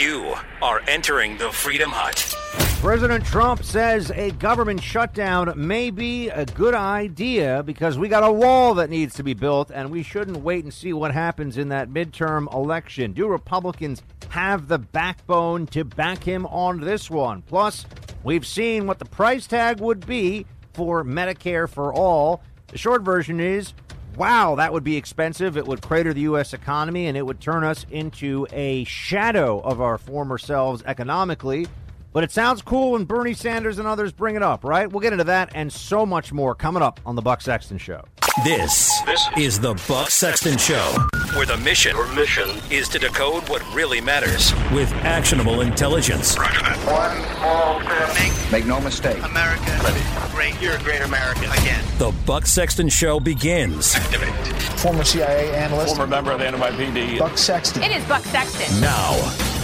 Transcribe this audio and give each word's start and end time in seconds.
You 0.00 0.34
are 0.62 0.80
entering 0.88 1.36
the 1.36 1.52
Freedom 1.52 1.90
Hut. 1.90 2.34
President 2.80 3.22
Trump 3.22 3.62
says 3.62 4.10
a 4.12 4.30
government 4.30 4.82
shutdown 4.82 5.52
may 5.54 5.90
be 5.90 6.30
a 6.30 6.46
good 6.46 6.72
idea 6.72 7.62
because 7.62 7.98
we 7.98 8.08
got 8.08 8.24
a 8.24 8.32
wall 8.32 8.72
that 8.76 8.88
needs 8.88 9.14
to 9.16 9.22
be 9.22 9.34
built, 9.34 9.70
and 9.70 9.90
we 9.90 10.02
shouldn't 10.02 10.38
wait 10.38 10.64
and 10.64 10.72
see 10.72 10.94
what 10.94 11.12
happens 11.12 11.58
in 11.58 11.68
that 11.68 11.90
midterm 11.90 12.50
election. 12.54 13.12
Do 13.12 13.28
Republicans 13.28 14.02
have 14.30 14.68
the 14.68 14.78
backbone 14.78 15.66
to 15.66 15.84
back 15.84 16.24
him 16.24 16.46
on 16.46 16.80
this 16.80 17.10
one? 17.10 17.42
Plus, 17.42 17.84
we've 18.24 18.46
seen 18.46 18.86
what 18.86 19.00
the 19.00 19.04
price 19.04 19.46
tag 19.46 19.80
would 19.80 20.06
be 20.06 20.46
for 20.72 21.04
Medicare 21.04 21.68
for 21.68 21.92
all. 21.92 22.40
The 22.68 22.78
short 22.78 23.02
version 23.02 23.38
is 23.38 23.74
wow, 24.16 24.54
that 24.56 24.72
would 24.72 24.84
be 24.84 24.96
expensive. 24.96 25.56
It 25.56 25.66
would 25.66 25.82
crater 25.82 26.12
the 26.12 26.22
U.S. 26.22 26.52
economy 26.52 27.06
and 27.06 27.16
it 27.16 27.22
would 27.22 27.40
turn 27.40 27.64
us 27.64 27.86
into 27.90 28.46
a 28.52 28.84
shadow 28.84 29.60
of 29.60 29.80
our 29.80 29.98
former 29.98 30.38
selves 30.38 30.82
economically. 30.86 31.66
But 32.12 32.24
it 32.24 32.32
sounds 32.32 32.60
cool 32.60 32.92
when 32.92 33.04
Bernie 33.04 33.34
Sanders 33.34 33.78
and 33.78 33.86
others 33.86 34.12
bring 34.12 34.34
it 34.34 34.42
up, 34.42 34.64
right? 34.64 34.90
We'll 34.90 35.00
get 35.00 35.12
into 35.12 35.24
that 35.24 35.50
and 35.54 35.72
so 35.72 36.04
much 36.04 36.32
more 36.32 36.56
coming 36.56 36.82
up 36.82 36.98
on 37.06 37.14
the 37.14 37.22
Buck 37.22 37.40
Sexton 37.40 37.78
Show. 37.78 38.04
This, 38.44 39.00
this 39.02 39.28
is 39.36 39.60
the 39.60 39.74
Buck 39.88 40.10
Sexton 40.10 40.56
Show, 40.58 40.96
where 41.34 41.46
the 41.46 41.56
mission, 41.58 41.96
mission 42.14 42.48
is 42.70 42.88
to 42.90 42.98
decode 42.98 43.48
what 43.48 43.62
really 43.74 44.00
matters 44.00 44.52
with 44.72 44.90
actionable 45.04 45.60
intelligence. 45.60 46.36
One 46.36 47.22
small 47.36 47.80
step. 47.80 48.52
Make 48.52 48.66
no 48.66 48.80
mistake. 48.80 49.22
America, 49.22 49.80
Ready. 49.84 50.00
great. 50.32 50.60
You're 50.60 50.74
a 50.76 50.82
great 50.82 51.02
American 51.02 51.50
again. 51.52 51.84
The 51.98 52.12
Buck 52.26 52.46
Sexton 52.46 52.88
Show 52.88 53.20
begins. 53.20 53.94
Activate. 53.94 54.34
Former 54.80 55.04
CIA 55.04 55.54
analyst, 55.54 55.96
former 55.96 56.08
member 56.10 56.32
of 56.32 56.40
the 56.40 56.46
NYPD, 56.46 57.18
Buck 57.18 57.38
Sexton. 57.38 57.82
It 57.82 57.92
is 57.92 58.04
Buck 58.06 58.22
Sexton. 58.22 58.80
Now. 58.80 59.59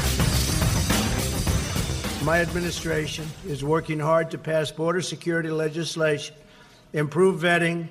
My 2.26 2.40
administration 2.40 3.24
is 3.46 3.62
working 3.62 4.00
hard 4.00 4.32
to 4.32 4.38
pass 4.38 4.72
border 4.72 5.00
security 5.00 5.48
legislation, 5.48 6.34
improve 6.92 7.40
vetting, 7.40 7.86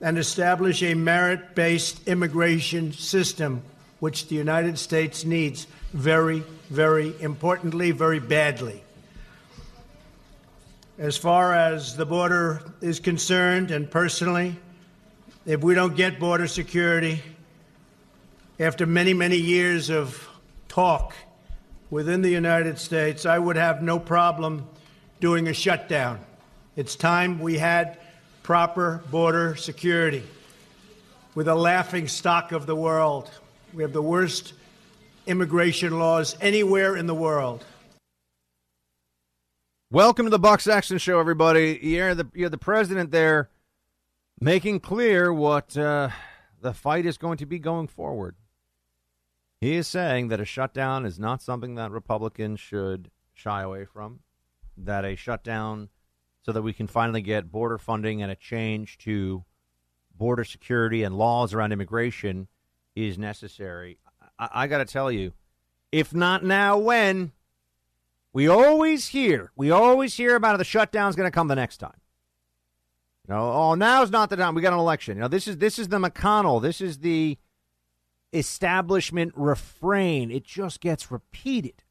and 0.00 0.18
establish 0.18 0.84
a 0.84 0.94
merit 0.94 1.56
based 1.56 2.06
immigration 2.06 2.92
system, 2.92 3.60
which 3.98 4.28
the 4.28 4.36
United 4.36 4.78
States 4.78 5.24
needs 5.24 5.66
very, 5.92 6.44
very 6.70 7.12
importantly, 7.20 7.90
very 7.90 8.20
badly. 8.20 8.84
As 10.96 11.16
far 11.16 11.52
as 11.52 11.96
the 11.96 12.06
border 12.06 12.62
is 12.80 13.00
concerned, 13.00 13.72
and 13.72 13.90
personally, 13.90 14.54
if 15.44 15.60
we 15.60 15.74
don't 15.74 15.96
get 15.96 16.20
border 16.20 16.46
security, 16.46 17.20
after 18.60 18.86
many, 18.86 19.12
many 19.12 19.38
years 19.38 19.90
of 19.90 20.28
talk, 20.68 21.14
within 21.92 22.22
the 22.22 22.30
United 22.30 22.78
States, 22.78 23.26
I 23.26 23.38
would 23.38 23.56
have 23.56 23.82
no 23.82 23.98
problem 23.98 24.66
doing 25.20 25.48
a 25.48 25.52
shutdown. 25.52 26.18
It's 26.74 26.96
time 26.96 27.38
we 27.38 27.58
had 27.58 27.98
proper 28.42 29.02
border 29.10 29.56
security. 29.56 30.22
With 31.34 31.48
a 31.48 31.54
laughing 31.54 32.08
stock 32.08 32.50
of 32.52 32.64
the 32.64 32.74
world, 32.74 33.30
we 33.74 33.82
have 33.82 33.92
the 33.92 34.00
worst 34.00 34.54
immigration 35.26 35.98
laws 35.98 36.34
anywhere 36.40 36.96
in 36.96 37.06
the 37.06 37.14
world. 37.14 37.62
Welcome 39.90 40.24
to 40.24 40.30
the 40.30 40.38
Buck 40.38 40.62
Sexton 40.62 40.96
Show, 40.96 41.20
everybody. 41.20 41.78
You're 41.82 42.14
the, 42.14 42.26
you're 42.32 42.48
the 42.48 42.56
president 42.56 43.10
there 43.10 43.50
making 44.40 44.80
clear 44.80 45.30
what 45.30 45.76
uh, 45.76 46.08
the 46.58 46.72
fight 46.72 47.04
is 47.04 47.18
going 47.18 47.36
to 47.36 47.44
be 47.44 47.58
going 47.58 47.86
forward. 47.86 48.34
He 49.62 49.76
is 49.76 49.86
saying 49.86 50.26
that 50.26 50.40
a 50.40 50.44
shutdown 50.44 51.06
is 51.06 51.20
not 51.20 51.40
something 51.40 51.76
that 51.76 51.92
Republicans 51.92 52.58
should 52.58 53.12
shy 53.32 53.62
away 53.62 53.84
from, 53.84 54.18
that 54.76 55.04
a 55.04 55.14
shutdown 55.14 55.88
so 56.44 56.50
that 56.50 56.62
we 56.62 56.72
can 56.72 56.88
finally 56.88 57.22
get 57.22 57.52
border 57.52 57.78
funding 57.78 58.20
and 58.20 58.32
a 58.32 58.34
change 58.34 58.98
to 58.98 59.44
border 60.18 60.42
security 60.42 61.04
and 61.04 61.16
laws 61.16 61.54
around 61.54 61.70
immigration 61.70 62.48
is 62.96 63.16
necessary. 63.16 63.98
I, 64.36 64.48
I 64.52 64.66
got 64.66 64.78
to 64.78 64.84
tell 64.84 65.12
you, 65.12 65.32
if 65.92 66.12
not 66.12 66.44
now, 66.44 66.76
when? 66.78 67.30
We 68.32 68.48
always 68.48 69.06
hear, 69.06 69.52
we 69.54 69.70
always 69.70 70.16
hear 70.16 70.34
about 70.34 70.58
the 70.58 70.64
shutdown's 70.64 71.14
going 71.14 71.28
to 71.28 71.34
come 71.34 71.46
the 71.46 71.54
next 71.54 71.76
time. 71.76 72.00
You 73.28 73.34
know, 73.36 73.52
oh, 73.52 73.74
now's 73.76 74.10
not 74.10 74.28
the 74.28 74.36
time. 74.36 74.56
We 74.56 74.62
got 74.62 74.72
an 74.72 74.80
election. 74.80 75.18
You 75.18 75.20
know, 75.20 75.28
this 75.28 75.46
is 75.46 75.58
this 75.58 75.78
is 75.78 75.86
the 75.86 75.98
McConnell. 75.98 76.60
This 76.60 76.80
is 76.80 76.98
the 76.98 77.38
establishment 78.32 79.32
refrain. 79.36 80.30
It 80.30 80.44
just 80.44 80.80
gets 80.80 81.10
repeated 81.10 81.82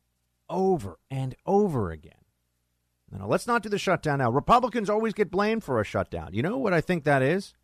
over 0.49 0.99
and 1.09 1.35
over 1.45 1.91
again. 1.91 2.13
Now, 3.11 3.27
let's 3.27 3.47
not 3.47 3.61
do 3.61 3.69
the 3.69 3.77
shutdown 3.77 4.19
now. 4.19 4.31
Republicans 4.31 4.89
always 4.89 5.13
get 5.13 5.29
blamed 5.29 5.63
for 5.63 5.81
a 5.81 5.85
shutdown. 5.85 6.33
You 6.33 6.41
know 6.41 6.57
what 6.57 6.73
I 6.73 6.79
think 6.79 7.03
that 7.03 7.21
is? 7.21 7.55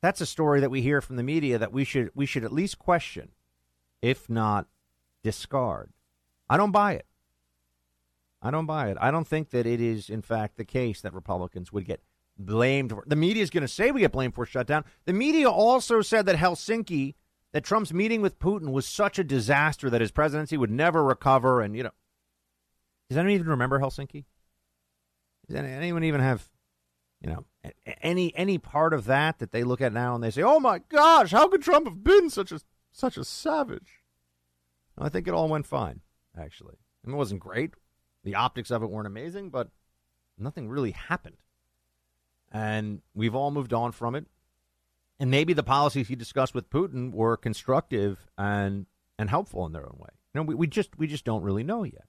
That's 0.00 0.20
a 0.20 0.26
story 0.26 0.60
that 0.60 0.70
we 0.70 0.80
hear 0.80 1.00
from 1.00 1.16
the 1.16 1.22
media 1.22 1.58
that 1.58 1.72
we 1.72 1.84
should 1.84 2.10
we 2.14 2.24
should 2.24 2.44
at 2.44 2.52
least 2.52 2.78
question, 2.78 3.30
if 4.00 4.30
not 4.30 4.66
discard. 5.22 5.90
I 6.48 6.56
don't 6.56 6.70
buy 6.70 6.94
it. 6.94 7.06
I 8.40 8.50
don't 8.50 8.66
buy 8.66 8.88
it. 8.88 8.96
I 9.00 9.10
don't 9.10 9.26
think 9.26 9.50
that 9.50 9.66
it 9.66 9.80
is 9.80 10.08
in 10.08 10.22
fact 10.22 10.56
the 10.56 10.64
case 10.64 11.00
that 11.00 11.12
Republicans 11.12 11.72
would 11.72 11.84
get 11.84 12.02
blamed 12.38 12.90
for. 12.90 13.02
The 13.06 13.16
media 13.16 13.42
is 13.42 13.50
going 13.50 13.62
to 13.62 13.68
say 13.68 13.90
we 13.90 14.00
get 14.00 14.12
blamed 14.12 14.34
for 14.34 14.44
a 14.44 14.46
shutdown. 14.46 14.84
The 15.04 15.12
media 15.12 15.50
also 15.50 16.00
said 16.00 16.24
that 16.26 16.36
Helsinki 16.36 17.14
that 17.52 17.64
Trump's 17.64 17.92
meeting 17.92 18.20
with 18.20 18.38
Putin 18.38 18.72
was 18.72 18.86
such 18.86 19.18
a 19.18 19.24
disaster 19.24 19.88
that 19.90 20.00
his 20.00 20.10
presidency 20.10 20.56
would 20.56 20.70
never 20.70 21.02
recover. 21.02 21.60
And, 21.60 21.76
you 21.76 21.82
know, 21.82 21.90
does 23.08 23.16
anyone 23.16 23.34
even 23.34 23.48
remember 23.48 23.80
Helsinki? 23.80 24.24
Does 25.46 25.56
anyone 25.56 26.04
even 26.04 26.20
have, 26.20 26.50
you 27.22 27.30
know, 27.30 27.46
any 28.02 28.34
any 28.36 28.58
part 28.58 28.92
of 28.92 29.06
that 29.06 29.38
that 29.38 29.50
they 29.50 29.64
look 29.64 29.80
at 29.80 29.94
now 29.94 30.14
and 30.14 30.22
they 30.22 30.30
say, 30.30 30.42
"Oh 30.42 30.60
my 30.60 30.80
gosh, 30.90 31.30
how 31.30 31.48
could 31.48 31.62
Trump 31.62 31.86
have 31.86 32.04
been 32.04 32.28
such 32.28 32.52
a 32.52 32.60
such 32.92 33.16
a 33.16 33.24
savage?" 33.24 34.02
I 34.98 35.08
think 35.08 35.26
it 35.26 35.32
all 35.32 35.48
went 35.48 35.66
fine, 35.66 36.00
actually. 36.38 36.76
It 37.06 37.10
wasn't 37.10 37.40
great. 37.40 37.74
The 38.24 38.34
optics 38.34 38.70
of 38.70 38.82
it 38.82 38.90
weren't 38.90 39.06
amazing, 39.06 39.48
but 39.48 39.70
nothing 40.36 40.68
really 40.68 40.90
happened. 40.90 41.38
And 42.50 43.00
we've 43.14 43.34
all 43.34 43.50
moved 43.50 43.72
on 43.72 43.92
from 43.92 44.14
it 44.14 44.26
and 45.20 45.30
maybe 45.30 45.52
the 45.52 45.62
policies 45.62 46.08
he 46.08 46.16
discussed 46.16 46.54
with 46.54 46.70
Putin 46.70 47.12
were 47.12 47.36
constructive 47.36 48.28
and 48.36 48.86
and 49.18 49.28
helpful 49.28 49.66
in 49.66 49.72
their 49.72 49.84
own 49.84 49.96
way. 49.98 50.10
You 50.34 50.40
know, 50.40 50.42
we, 50.44 50.54
we 50.54 50.66
just 50.66 50.96
we 50.98 51.06
just 51.06 51.24
don't 51.24 51.42
really 51.42 51.64
know 51.64 51.82
yet. 51.82 52.04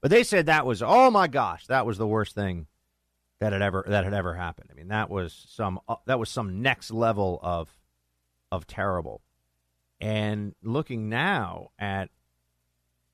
But 0.00 0.10
they 0.10 0.24
said 0.24 0.46
that 0.46 0.66
was 0.66 0.82
oh 0.82 1.10
my 1.10 1.26
gosh, 1.26 1.66
that 1.66 1.86
was 1.86 1.98
the 1.98 2.06
worst 2.06 2.34
thing 2.34 2.66
that 3.40 3.52
had 3.52 3.62
ever 3.62 3.84
that 3.88 4.04
had 4.04 4.14
ever 4.14 4.34
happened. 4.34 4.70
I 4.72 4.74
mean, 4.74 4.88
that 4.88 5.10
was 5.10 5.46
some 5.48 5.80
uh, 5.88 5.96
that 6.06 6.18
was 6.18 6.30
some 6.30 6.62
next 6.62 6.90
level 6.90 7.38
of 7.42 7.68
of 8.50 8.66
terrible. 8.66 9.22
And 10.00 10.54
looking 10.62 11.08
now 11.08 11.70
at 11.78 12.10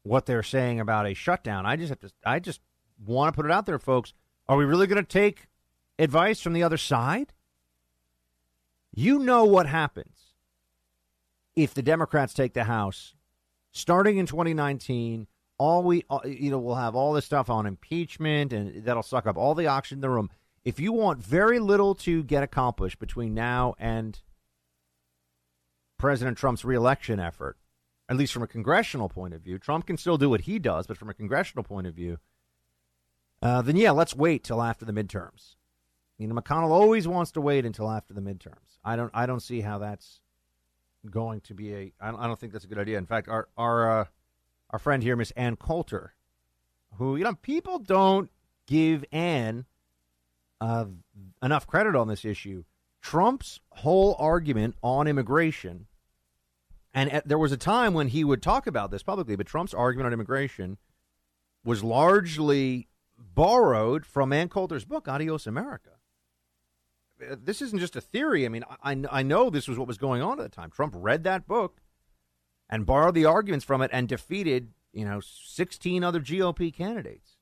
what 0.03 0.27
they're 0.27 0.43
saying 0.43 0.81
about 0.81 1.07
a 1.07 1.15
shutdown, 1.15 1.67
I 1.67 1.77
just 1.77 1.91
have 1.91 2.01
to 2.01 2.11
I 2.25 2.39
just 2.39 2.61
want 3.05 3.33
to 3.33 3.37
put 3.37 3.47
it 3.47 3.53
out 3.53 3.67
there, 3.67 3.79
folks. 3.79 4.13
Are 4.49 4.57
we 4.57 4.65
really 4.65 4.87
going 4.87 5.03
to 5.03 5.09
take 5.09 5.47
advice 5.99 6.41
from 6.41 6.53
the 6.53 6.63
other 6.63 6.77
side? 6.77 7.33
You 8.95 9.19
know 9.19 9.45
what 9.45 9.67
happens 9.67 10.35
if 11.57 11.75
the 11.75 11.83
Democrats 11.83 12.35
take 12.35 12.55
the 12.55 12.65
House 12.65 13.15
starting 13.73 14.19
in 14.19 14.27
2019. 14.27 15.27
All 15.59 15.83
we, 15.83 16.05
uh, 16.11 16.21
you 16.25 16.51
know, 16.51 16.59
we'll 16.59 16.75
have 16.75 16.95
all 16.95 17.13
this 17.13 17.25
stuff 17.25 17.49
on 17.49 17.67
impeachment, 17.67 18.53
and 18.53 18.85
that'll 18.85 19.03
suck 19.03 19.27
up 19.27 19.37
all 19.37 19.55
the 19.55 19.67
oxygen 19.67 19.99
in 19.99 20.01
the 20.01 20.11
room. 20.11 20.31
If 20.65 20.81
you 20.81 20.93
want 20.93 21.23
very 21.23 21.59
little 21.59 21.94
to 21.97 22.23
get 22.23 22.43
accomplished 22.43 22.99
between 22.99 23.35
now 23.35 23.75
and 23.79 24.21
President 25.99 26.37
Trump's 26.37 26.65
reelection 26.65 27.21
effort, 27.21 27.59
at 28.09 28.17
least 28.17 28.33
from 28.33 28.43
a 28.43 28.49
congressional 28.49 29.09
point 29.09 29.35
of 29.35 29.43
view, 29.43 29.59
Trump 29.59 29.87
can 29.87 29.97
still 29.97 30.19
do 30.19 30.29
what 30.29 30.43
he 30.43 30.59
does, 30.59 30.87
but 30.87 30.97
from 30.97 31.09
a 31.09 31.15
congressional 31.15 31.62
point 31.62 31.87
of 31.87 31.95
view, 31.95 32.19
uh, 33.41 33.62
then 33.62 33.77
yeah, 33.77 33.91
let's 33.91 34.15
wait 34.15 34.45
till 34.45 34.62
after 34.62 34.85
the 34.85 34.93
midterms. 34.93 35.55
You 36.23 36.29
know, 36.29 36.37
McConnell 36.37 36.71
always 36.71 37.09
wants 37.09 37.33
to 37.33 37.41
wait 37.41 37.67
until 37.67 37.91
after 37.91 38.15
the 38.15 38.21
midterms. 38.21 38.79
I 38.85 38.95
don't. 38.95 39.11
I 39.13 39.27
don't 39.27 39.41
see 39.41 39.61
how 39.61 39.79
that's 39.79 40.21
going 41.11 41.41
to 41.43 41.55
be 41.55 41.75
a. 41.75 41.93
I 42.01 42.13
don't, 42.13 42.21
I 42.21 42.29
don't 42.29 42.39
think 42.39 42.53
that's 42.53 42.65
a 42.65 42.69
good 42.69 42.79
idea. 42.79 42.97
In 42.97 43.07
fact, 43.07 43.29
our 43.29 43.49
our 43.57 44.01
uh, 44.01 44.05
our 44.71 44.79
friend 44.79 45.03
here, 45.03 45.17
Miss 45.17 45.33
Ann 45.33 45.57
Coulter, 45.57 46.15
who 46.95 47.17
you 47.17 47.25
know 47.25 47.35
people 47.35 47.81
don't 47.81 48.31
give 48.69 49.05
Ann 49.11 49.65
uh, 50.61 50.85
enough 51.43 51.67
credit 51.67 51.97
on 51.97 52.07
this 52.07 52.25
issue. 52.25 52.63
Trump's 53.01 53.59
whole 53.71 54.15
argument 54.21 54.77
on 54.81 55.09
immigration, 55.09 55.89
and 56.95 57.11
at, 57.11 57.27
there 57.27 57.37
was 57.37 57.51
a 57.51 57.57
time 57.57 57.95
when 57.95 58.07
he 58.07 58.23
would 58.23 58.43
talk 58.43 58.69
about 58.69 58.93
this 58.93 59.03
publicly, 59.03 59.35
but 59.35 59.49
Trump's 59.49 59.75
argument 59.75 60.07
on 60.07 60.13
immigration 60.13 60.79
was 61.65 61.83
largely 61.83 62.87
borrowed 63.19 64.07
from 64.07 64.33
Ann 64.33 64.49
Coulter's 64.49 64.85
book, 64.85 65.09
Adios 65.09 65.49
America 65.49 65.91
this 67.31 67.63
isn't 67.63 67.79
just 67.79 67.97
a 67.97 68.01
theory. 68.01 68.47
I 68.47 68.49
mean, 68.49 68.65
I, 68.83 68.97
I 69.11 69.23
know 69.23 69.51
this 69.51 69.69
was 69.69 69.79
what 69.79 69.89
was 69.89 69.99
going 69.99 70.23
on 70.23 70.39
at 70.41 70.43
the 70.43 70.55
time. 70.55 70.71
Trump 70.71 70.95
read 70.97 71.25
that 71.25 71.47
book 71.47 71.81
and 72.69 72.87
borrowed 72.87 73.15
the 73.15 73.25
arguments 73.25 73.65
from 73.65 73.83
it 73.83 73.91
and 73.93 74.09
defeated 74.09 74.69
you 74.93 75.05
know, 75.05 75.21
16 75.21 76.05
other 76.05 76.21
GOP 76.21 76.73
candidates. 76.73 77.37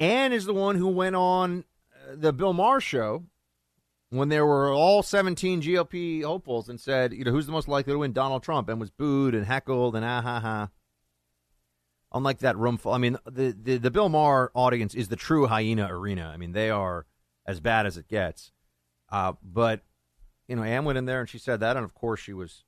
Ann 0.00 0.32
is 0.32 0.46
the 0.46 0.54
one 0.54 0.76
who 0.76 0.88
went 0.88 1.16
on 1.16 1.64
uh, 1.92 2.14
the 2.16 2.32
Bill 2.32 2.54
Maher 2.54 2.80
show 2.80 3.24
when 4.08 4.30
there 4.30 4.46
were 4.46 4.72
all 4.72 5.02
17 5.02 5.60
GOP 5.60 6.24
hopefuls 6.24 6.68
and 6.68 6.80
said, 6.80 7.12
you 7.12 7.24
know, 7.24 7.30
who's 7.30 7.46
the 7.46 7.52
most 7.52 7.68
likely 7.68 7.92
to 7.92 7.98
win 7.98 8.12
Donald 8.12 8.42
Trump 8.42 8.68
and 8.68 8.80
was 8.80 8.90
booed 8.90 9.34
and 9.34 9.44
heckled 9.44 9.94
and 9.94 10.04
ah 10.04 10.22
ha 10.22 10.40
ha. 10.40 10.70
Unlike 12.12 12.38
that 12.38 12.56
room 12.56 12.78
full, 12.78 12.92
I 12.92 12.98
mean, 12.98 13.18
the, 13.26 13.54
the, 13.60 13.76
the 13.76 13.90
Bill 13.90 14.08
Maher 14.08 14.50
audience 14.54 14.94
is 14.94 15.08
the 15.08 15.16
true 15.16 15.46
hyena 15.46 15.88
arena. 15.90 16.30
I 16.32 16.38
mean, 16.38 16.52
they 16.52 16.70
are 16.70 17.04
as 17.46 17.60
bad 17.60 17.86
as 17.86 17.96
it 17.96 18.08
gets. 18.08 18.52
Uh, 19.10 19.34
but, 19.42 19.82
you 20.48 20.56
know, 20.56 20.62
Ann 20.62 20.84
went 20.84 20.98
in 20.98 21.04
there 21.04 21.20
and 21.20 21.28
she 21.28 21.38
said 21.38 21.60
that, 21.60 21.76
and 21.76 21.84
of 21.84 21.94
course 21.94 22.20
she 22.20 22.32
was 22.32 22.64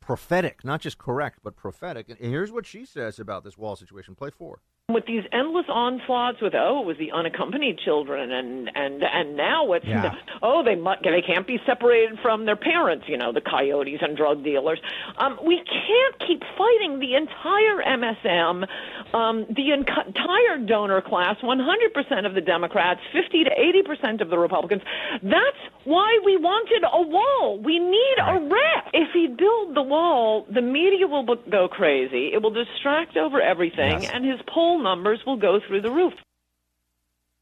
prophetic, 0.00 0.64
not 0.64 0.80
just 0.80 0.98
correct, 0.98 1.40
but 1.42 1.56
prophetic. 1.56 2.08
And 2.08 2.18
here's 2.18 2.52
what 2.52 2.66
she 2.66 2.84
says 2.84 3.18
about 3.18 3.44
this 3.44 3.58
wall 3.58 3.76
situation. 3.76 4.14
Play 4.14 4.30
four 4.30 4.60
with 4.88 5.04
these 5.04 5.24
endless 5.32 5.66
onslaughts 5.68 6.40
with 6.40 6.54
oh 6.54 6.80
it 6.80 6.86
was 6.86 6.96
the 6.96 7.10
unaccompanied 7.10 7.76
children 7.76 8.30
and 8.30 8.70
and 8.72 9.02
and 9.02 9.36
now 9.36 9.72
it's 9.72 9.84
yeah. 9.84 10.14
oh 10.44 10.62
they 10.62 10.76
mu- 10.76 10.94
they 11.02 11.20
can't 11.26 11.44
be 11.44 11.58
separated 11.66 12.16
from 12.22 12.44
their 12.46 12.54
parents 12.54 13.04
you 13.08 13.16
know 13.16 13.32
the 13.32 13.40
coyotes 13.40 13.98
and 14.00 14.16
drug 14.16 14.44
dealers. 14.44 14.78
Um 15.18 15.40
we 15.44 15.56
can't 15.56 16.28
keep 16.28 16.40
fighting 16.56 17.00
the 17.00 17.16
entire 17.16 17.82
MSM 17.82 18.64
um 19.12 19.46
the 19.50 19.72
entire 19.72 20.64
donor 20.64 21.02
class 21.02 21.34
100% 21.42 22.24
of 22.24 22.34
the 22.34 22.40
democrats 22.40 23.00
50 23.12 23.42
to 23.42 23.50
80% 23.50 24.20
of 24.20 24.30
the 24.30 24.38
republicans. 24.38 24.82
That's 25.20 25.62
why 25.82 26.20
we 26.24 26.36
wanted 26.36 26.84
a 26.84 27.02
wall. 27.02 27.58
We 27.58 27.80
need 27.80 28.16
a 28.22 28.38
wrap 28.38 28.90
if 28.94 29.08
he 29.12 29.26
build 29.26 29.74
the 29.74 29.82
wall 29.82 30.46
the 30.48 30.62
media 30.62 31.08
will 31.08 31.26
go 31.50 31.66
crazy. 31.66 32.30
It 32.32 32.40
will 32.40 32.54
distract 32.54 33.16
over 33.16 33.40
everything 33.40 34.02
yes. 34.02 34.12
and 34.14 34.24
his 34.24 34.38
poll 34.46 34.75
poll 34.76 34.82
numbers 34.82 35.20
will 35.26 35.36
go 35.36 35.60
through 35.66 35.82
the 35.82 35.90
roof. 35.90 36.12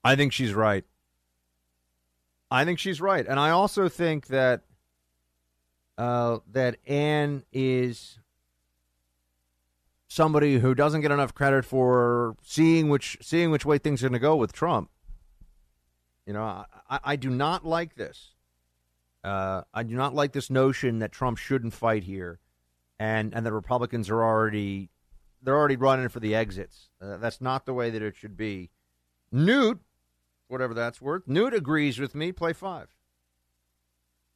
I 0.02 0.16
think 0.16 0.32
she's 0.32 0.54
right. 0.54 0.84
I 2.50 2.64
think 2.64 2.78
she's 2.78 3.00
right, 3.00 3.26
and 3.26 3.40
I 3.40 3.50
also 3.50 3.88
think 3.88 4.28
that 4.28 4.62
uh, 5.98 6.38
that 6.52 6.76
Ann 6.86 7.44
is 7.52 8.19
somebody 10.06 10.58
who 10.58 10.75
doesn't 10.75 11.00
get 11.00 11.10
enough 11.10 11.34
credit 11.34 11.64
for 11.64 12.36
seeing 12.42 12.90
which 12.90 13.19
seeing 13.20 13.50
which 13.50 13.64
way 13.64 13.78
things 13.78 14.02
are 14.02 14.08
going 14.08 14.12
to 14.12 14.19
go 14.20 14.36
with 14.36 14.52
Trump. 14.52 14.90
You 16.26 16.34
know, 16.34 16.64
I, 16.88 17.00
I 17.02 17.16
do 17.16 17.31
not 17.31 17.64
like 17.66 17.96
this. 17.96 18.34
Uh, 19.25 19.62
I 19.72 19.82
do 19.82 19.96
not 19.96 20.14
like 20.14 20.32
this 20.32 20.50
notion 20.50 20.98
that 20.98 21.10
Trump 21.10 21.38
shouldn't 21.38 21.72
fight 21.72 22.04
here, 22.04 22.38
and 22.98 23.34
and 23.34 23.44
that 23.44 23.52
Republicans 23.52 24.10
are 24.10 24.22
already 24.22 24.90
they're 25.44 25.56
already 25.56 25.76
running 25.76 26.08
for 26.08 26.20
the 26.20 26.35
exits. 26.35 26.88
Uh, 27.00 27.19
that's 27.19 27.41
not 27.41 27.67
the 27.67 27.75
way 27.75 27.91
that 27.91 28.02
it 28.02 28.17
should 28.17 28.37
be. 28.37 28.70
Newt, 29.31 29.81
whatever 30.49 30.75
that's 30.75 31.00
worth, 31.00 31.23
Newt 31.26 31.55
agrees 31.55 31.99
with 31.99 32.14
me. 32.14 32.32
Play 32.32 32.52
five. 32.52 32.88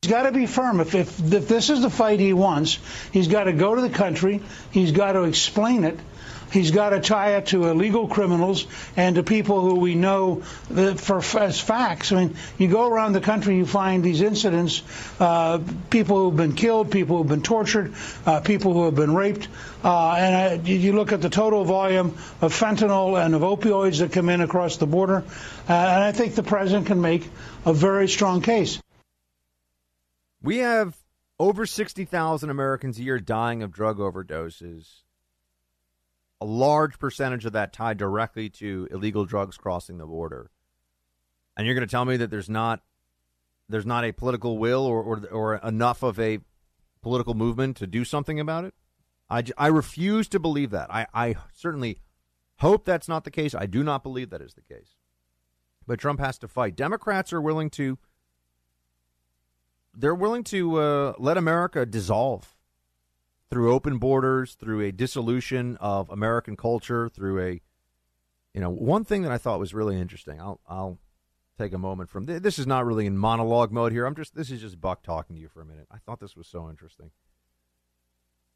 He's 0.02 0.12
got 0.12 0.22
to 0.22 0.32
be 0.32 0.46
firm. 0.46 0.81
If, 0.81 0.94
if, 0.94 1.32
if 1.32 1.49
this 1.49 1.70
is 1.70 1.82
the 1.82 1.90
fight 1.90 2.20
he 2.20 2.32
wants, 2.32 2.78
he's 3.12 3.26
got 3.26 3.44
to 3.44 3.52
go 3.52 3.75
to 3.75 3.81
the 3.81 3.90
country. 3.90 4.40
He's 4.70 4.93
got 4.93 5.12
to 5.12 5.25
explain 5.25 5.82
it. 5.82 5.99
He's 6.50 6.70
got 6.70 6.90
to 6.90 7.00
tie 7.00 7.36
it 7.36 7.46
to 7.46 7.66
illegal 7.66 8.08
criminals 8.08 8.66
and 8.96 9.16
to 9.16 9.22
people 9.22 9.60
who 9.60 9.76
we 9.76 9.94
know 9.94 10.36
for 10.36 11.18
as 11.38 11.60
facts. 11.60 12.12
I 12.12 12.24
mean, 12.24 12.36
you 12.56 12.68
go 12.68 12.88
around 12.88 13.12
the 13.12 13.20
country, 13.20 13.56
you 13.56 13.66
find 13.66 14.02
these 14.02 14.22
incidents: 14.22 14.82
uh, 15.20 15.60
people 15.90 16.24
who've 16.24 16.36
been 16.36 16.54
killed, 16.54 16.90
people 16.90 17.18
who've 17.18 17.28
been 17.28 17.42
tortured, 17.42 17.94
uh, 18.24 18.40
people 18.40 18.72
who 18.72 18.84
have 18.86 18.94
been 18.94 19.14
raped. 19.14 19.48
Uh, 19.84 20.14
and 20.14 20.66
you 20.66 20.92
look 20.92 21.12
at 21.12 21.20
the 21.20 21.30
total 21.30 21.64
volume 21.64 22.16
of 22.40 22.52
fentanyl 22.52 23.22
and 23.22 23.34
of 23.34 23.42
opioids 23.42 23.98
that 24.00 24.12
come 24.12 24.28
in 24.28 24.40
across 24.40 24.76
the 24.78 24.86
border, 24.86 25.18
uh, 25.68 25.72
and 25.72 26.02
I 26.02 26.12
think 26.12 26.34
the 26.34 26.42
president 26.42 26.86
can 26.86 27.00
make 27.00 27.28
a 27.64 27.72
very 27.72 28.08
strong 28.08 28.42
case. 28.42 28.80
We 30.42 30.58
have 30.58 30.96
over 31.38 31.66
60,000 31.66 32.50
Americans 32.50 32.98
a 32.98 33.02
year 33.02 33.20
dying 33.20 33.62
of 33.62 33.72
drug 33.72 33.98
overdoses 33.98 35.02
a 36.40 36.44
large 36.44 36.99
percentage 36.99 37.44
of 37.44 37.52
that 37.52 37.73
tied 37.73 37.99
directly 37.99 38.49
to 38.49 38.88
illegal 38.90 39.25
drugs 39.25 39.56
crossing 39.56 39.99
the 39.99 40.06
border. 40.06 40.50
And 41.56 41.67
you're 41.67 41.75
going 41.75 41.87
to 41.87 41.90
tell 41.90 42.05
me 42.05 42.17
that 42.19 42.31
there's 42.31 42.49
not 42.49 42.82
there's 43.69 43.87
not 43.87 44.05
a 44.05 44.12
political 44.12 44.56
will 44.56 44.87
or, 44.87 45.02
or, 45.02 45.26
or 45.31 45.56
enough 45.56 46.02
of 46.02 46.19
a 46.19 46.38
political 47.02 47.35
movement 47.35 47.76
to 47.79 47.87
do 47.87 48.05
something 48.05 48.40
about 48.40 48.64
it? 48.64 48.75
I, 49.29 49.44
I 49.58 49.67
refuse 49.67 50.26
to 50.29 50.40
believe 50.40 50.70
that. 50.70 50.90
I, 50.90 51.06
I 51.12 51.37
certainly 51.52 52.00
hope 52.56 52.84
that's 52.84 53.08
not 53.08 53.25
the 53.25 53.31
case. 53.31 53.55
I 53.55 53.67
do 53.67 53.82
not 53.82 54.02
believe 54.02 54.31
that 54.31 54.41
is 54.41 54.55
the 54.55 54.62
case. 54.62 54.96
But 55.87 55.99
Trump 55.99 56.20
has 56.20 56.38
to 56.38 56.49
fight. 56.49 56.76
Democrats 56.76 57.32
are 57.32 57.41
willing 57.41 57.70
to 57.70 57.99
they're 59.94 60.14
willing 60.14 60.44
to 60.44 60.79
uh, 60.79 61.12
let 61.19 61.37
America 61.37 61.84
dissolve 61.84 62.55
through 63.50 63.72
open 63.72 63.98
borders, 63.98 64.54
through 64.54 64.80
a 64.82 64.92
dissolution 64.92 65.76
of 65.80 66.10
American 66.10 66.56
culture, 66.56 67.08
through 67.08 67.42
a, 67.42 67.60
you 68.54 68.60
know, 68.60 68.70
one 68.70 69.04
thing 69.04 69.22
that 69.22 69.32
I 69.32 69.38
thought 69.38 69.58
was 69.58 69.74
really 69.74 69.98
interesting. 70.00 70.40
I'll 70.40 70.60
I'll 70.68 70.98
take 71.58 71.72
a 71.72 71.78
moment 71.78 72.08
from 72.08 72.26
this 72.26 72.58
is 72.58 72.66
not 72.66 72.86
really 72.86 73.06
in 73.06 73.18
monologue 73.18 73.72
mode 73.72 73.92
here. 73.92 74.06
I'm 74.06 74.14
just 74.14 74.34
this 74.34 74.50
is 74.50 74.60
just 74.60 74.80
Buck 74.80 75.02
talking 75.02 75.36
to 75.36 75.42
you 75.42 75.48
for 75.48 75.60
a 75.60 75.66
minute. 75.66 75.86
I 75.90 75.98
thought 75.98 76.20
this 76.20 76.36
was 76.36 76.46
so 76.46 76.68
interesting. 76.68 77.10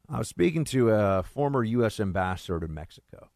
I 0.09 0.17
was 0.17 0.27
speaking 0.27 0.65
to 0.65 0.89
a 0.89 1.23
former 1.23 1.63
U.S. 1.63 1.99
ambassador 1.99 2.59
to 2.59 2.67
Mexico, 2.67 3.29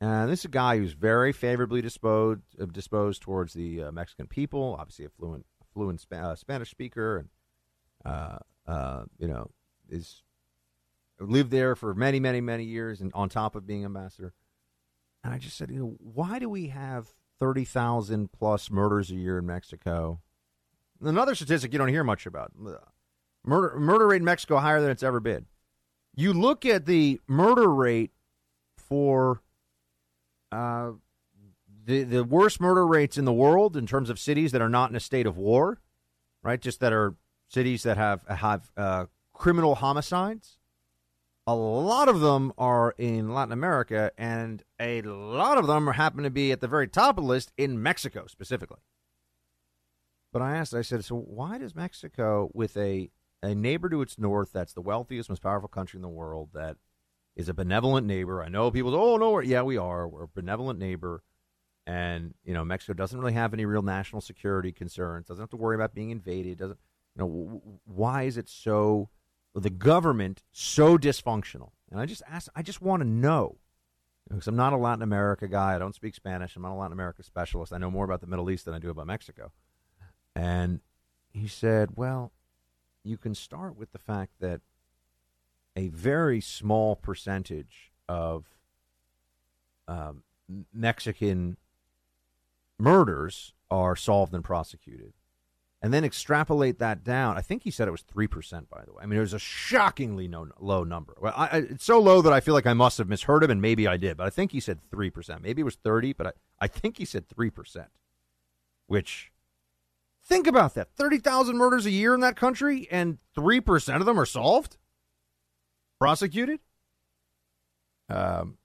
and 0.00 0.30
this 0.30 0.40
is 0.40 0.44
a 0.46 0.48
guy 0.48 0.76
who's 0.78 0.92
very 0.92 1.32
favorably 1.32 1.82
disposed 1.82 2.42
disposed 2.72 3.22
towards 3.22 3.54
the 3.54 3.84
uh, 3.84 3.92
Mexican 3.92 4.26
people. 4.26 4.76
Obviously, 4.78 5.04
a 5.06 5.08
fluent 5.08 5.46
fluent 5.72 6.04
uh, 6.12 6.34
Spanish 6.34 6.70
speaker, 6.70 7.18
and 7.18 7.28
uh, 8.04 8.38
uh, 8.66 9.04
you 9.18 9.28
know 9.28 9.50
is 9.90 10.22
lived 11.18 11.50
there 11.50 11.76
for 11.76 11.94
many, 11.94 12.18
many, 12.18 12.40
many 12.40 12.64
years, 12.64 13.00
and 13.00 13.12
on 13.14 13.28
top 13.28 13.54
of 13.54 13.66
being 13.66 13.84
ambassador. 13.84 14.32
And 15.22 15.34
I 15.34 15.38
just 15.38 15.56
said, 15.56 15.70
you 15.70 15.78
know, 15.78 15.96
why 15.98 16.38
do 16.38 16.48
we 16.48 16.68
have 16.68 17.08
thirty 17.38 17.64
thousand 17.64 18.32
plus 18.32 18.70
murders 18.70 19.10
a 19.10 19.16
year 19.16 19.38
in 19.38 19.46
Mexico? 19.46 20.20
Another 21.02 21.34
statistic 21.34 21.72
you 21.72 21.78
don't 21.78 21.88
hear 21.88 22.04
much 22.04 22.26
about: 22.26 22.52
murder 23.44 23.78
murder 23.78 24.06
rate 24.06 24.16
in 24.16 24.24
Mexico 24.24 24.58
higher 24.58 24.80
than 24.80 24.90
it's 24.90 25.02
ever 25.02 25.20
been. 25.20 25.46
You 26.14 26.32
look 26.32 26.64
at 26.64 26.86
the 26.86 27.20
murder 27.26 27.68
rate 27.68 28.12
for 28.76 29.42
uh, 30.50 30.92
the 31.84 32.02
the 32.02 32.24
worst 32.24 32.60
murder 32.60 32.86
rates 32.86 33.18
in 33.18 33.24
the 33.24 33.32
world 33.32 33.76
in 33.76 33.86
terms 33.86 34.10
of 34.10 34.18
cities 34.18 34.52
that 34.52 34.62
are 34.62 34.68
not 34.68 34.90
in 34.90 34.96
a 34.96 35.00
state 35.00 35.26
of 35.26 35.36
war, 35.36 35.80
right? 36.42 36.60
Just 36.60 36.80
that 36.80 36.92
are 36.92 37.14
cities 37.48 37.82
that 37.82 37.96
have 37.96 38.26
have 38.26 38.70
uh, 38.76 39.06
criminal 39.40 39.76
homicides. 39.76 40.58
A 41.46 41.54
lot 41.54 42.10
of 42.10 42.20
them 42.20 42.52
are 42.58 42.94
in 42.98 43.32
Latin 43.32 43.52
America, 43.52 44.12
and 44.18 44.62
a 44.78 45.00
lot 45.00 45.56
of 45.56 45.66
them 45.66 45.86
happen 45.86 46.22
to 46.24 46.30
be 46.30 46.52
at 46.52 46.60
the 46.60 46.68
very 46.68 46.86
top 46.86 47.16
of 47.16 47.24
the 47.24 47.28
list 47.28 47.50
in 47.56 47.82
Mexico 47.82 48.26
specifically. 48.28 48.80
But 50.30 50.42
I 50.42 50.56
asked, 50.56 50.74
I 50.74 50.82
said, 50.82 51.06
so 51.06 51.16
why 51.16 51.56
does 51.56 51.74
Mexico, 51.74 52.50
with 52.52 52.76
a, 52.76 53.10
a 53.42 53.54
neighbor 53.54 53.88
to 53.88 54.02
its 54.02 54.18
north 54.18 54.52
that's 54.52 54.74
the 54.74 54.82
wealthiest, 54.82 55.30
most 55.30 55.42
powerful 55.42 55.70
country 55.70 55.96
in 55.96 56.02
the 56.02 56.08
world, 56.08 56.50
that 56.52 56.76
is 57.34 57.48
a 57.48 57.54
benevolent 57.54 58.06
neighbor? 58.06 58.42
I 58.42 58.48
know 58.48 58.70
people 58.70 58.94
oh, 58.94 59.16
no, 59.16 59.30
we're, 59.30 59.42
yeah, 59.42 59.62
we 59.62 59.78
are. 59.78 60.06
We're 60.06 60.24
a 60.24 60.28
benevolent 60.28 60.78
neighbor. 60.78 61.22
And, 61.86 62.34
you 62.44 62.52
know, 62.52 62.62
Mexico 62.62 62.92
doesn't 62.92 63.18
really 63.18 63.32
have 63.32 63.54
any 63.54 63.64
real 63.64 63.82
national 63.82 64.20
security 64.20 64.70
concerns, 64.70 65.28
doesn't 65.28 65.42
have 65.42 65.50
to 65.50 65.56
worry 65.56 65.76
about 65.76 65.94
being 65.94 66.10
invaded, 66.10 66.58
doesn't, 66.58 66.78
you 67.16 67.22
know, 67.22 67.80
why 67.86 68.24
is 68.24 68.36
it 68.36 68.48
so 68.50 69.08
the 69.54 69.70
government 69.70 70.42
so 70.52 70.96
dysfunctional? 70.98 71.70
And 71.90 72.00
I 72.00 72.06
just 72.06 72.22
ask, 72.28 72.50
I 72.54 72.62
just 72.62 72.80
want 72.80 73.02
to 73.02 73.08
know 73.08 73.56
because 74.28 74.46
I'm 74.46 74.56
not 74.56 74.72
a 74.72 74.76
Latin 74.76 75.02
America 75.02 75.48
guy. 75.48 75.74
I 75.74 75.78
don't 75.78 75.94
speak 75.94 76.14
Spanish. 76.14 76.54
I'm 76.54 76.62
not 76.62 76.72
a 76.72 76.74
Latin 76.74 76.92
America 76.92 77.22
specialist. 77.22 77.72
I 77.72 77.78
know 77.78 77.90
more 77.90 78.04
about 78.04 78.20
the 78.20 78.28
Middle 78.28 78.50
East 78.50 78.64
than 78.64 78.74
I 78.74 78.78
do 78.78 78.90
about 78.90 79.06
Mexico. 79.06 79.50
And 80.36 80.80
he 81.32 81.48
said, 81.48 81.90
well, 81.96 82.32
you 83.02 83.16
can 83.16 83.34
start 83.34 83.76
with 83.76 83.92
the 83.92 83.98
fact 83.98 84.32
that 84.40 84.60
a 85.74 85.88
very 85.88 86.40
small 86.40 86.94
percentage 86.94 87.92
of 88.08 88.46
um, 89.88 90.22
Mexican 90.72 91.56
murders 92.78 93.52
are 93.70 93.96
solved 93.96 94.34
and 94.34 94.44
prosecuted 94.44 95.12
and 95.82 95.94
then 95.94 96.04
extrapolate 96.04 96.78
that 96.78 97.02
down. 97.04 97.38
I 97.38 97.40
think 97.40 97.62
he 97.62 97.70
said 97.70 97.88
it 97.88 97.92
was 97.92 98.02
3%, 98.02 98.68
by 98.68 98.84
the 98.84 98.92
way. 98.92 99.02
I 99.02 99.06
mean, 99.06 99.16
it 99.16 99.22
was 99.22 99.32
a 99.32 99.38
shockingly 99.38 100.28
no, 100.28 100.48
low 100.58 100.84
number. 100.84 101.16
Well, 101.20 101.32
I, 101.34 101.58
it's 101.58 101.84
so 101.84 101.98
low 101.98 102.20
that 102.20 102.32
I 102.32 102.40
feel 102.40 102.52
like 102.52 102.66
I 102.66 102.74
must 102.74 102.98
have 102.98 103.08
misheard 103.08 103.42
him, 103.42 103.50
and 103.50 103.62
maybe 103.62 103.86
I 103.86 103.96
did, 103.96 104.16
but 104.16 104.26
I 104.26 104.30
think 104.30 104.52
he 104.52 104.60
said 104.60 104.78
3%. 104.92 105.40
Maybe 105.40 105.62
it 105.62 105.64
was 105.64 105.76
30, 105.76 106.12
but 106.12 106.26
I, 106.26 106.32
I 106.60 106.66
think 106.66 106.98
he 106.98 107.06
said 107.06 107.28
3%, 107.28 107.86
which, 108.88 109.32
think 110.22 110.46
about 110.46 110.74
that 110.74 110.88
30,000 110.96 111.56
murders 111.56 111.86
a 111.86 111.90
year 111.90 112.14
in 112.14 112.20
that 112.20 112.36
country, 112.36 112.86
and 112.90 113.18
3% 113.36 114.00
of 114.00 114.06
them 114.06 114.20
are 114.20 114.26
solved, 114.26 114.76
prosecuted. 115.98 116.60
Um, 118.10 118.58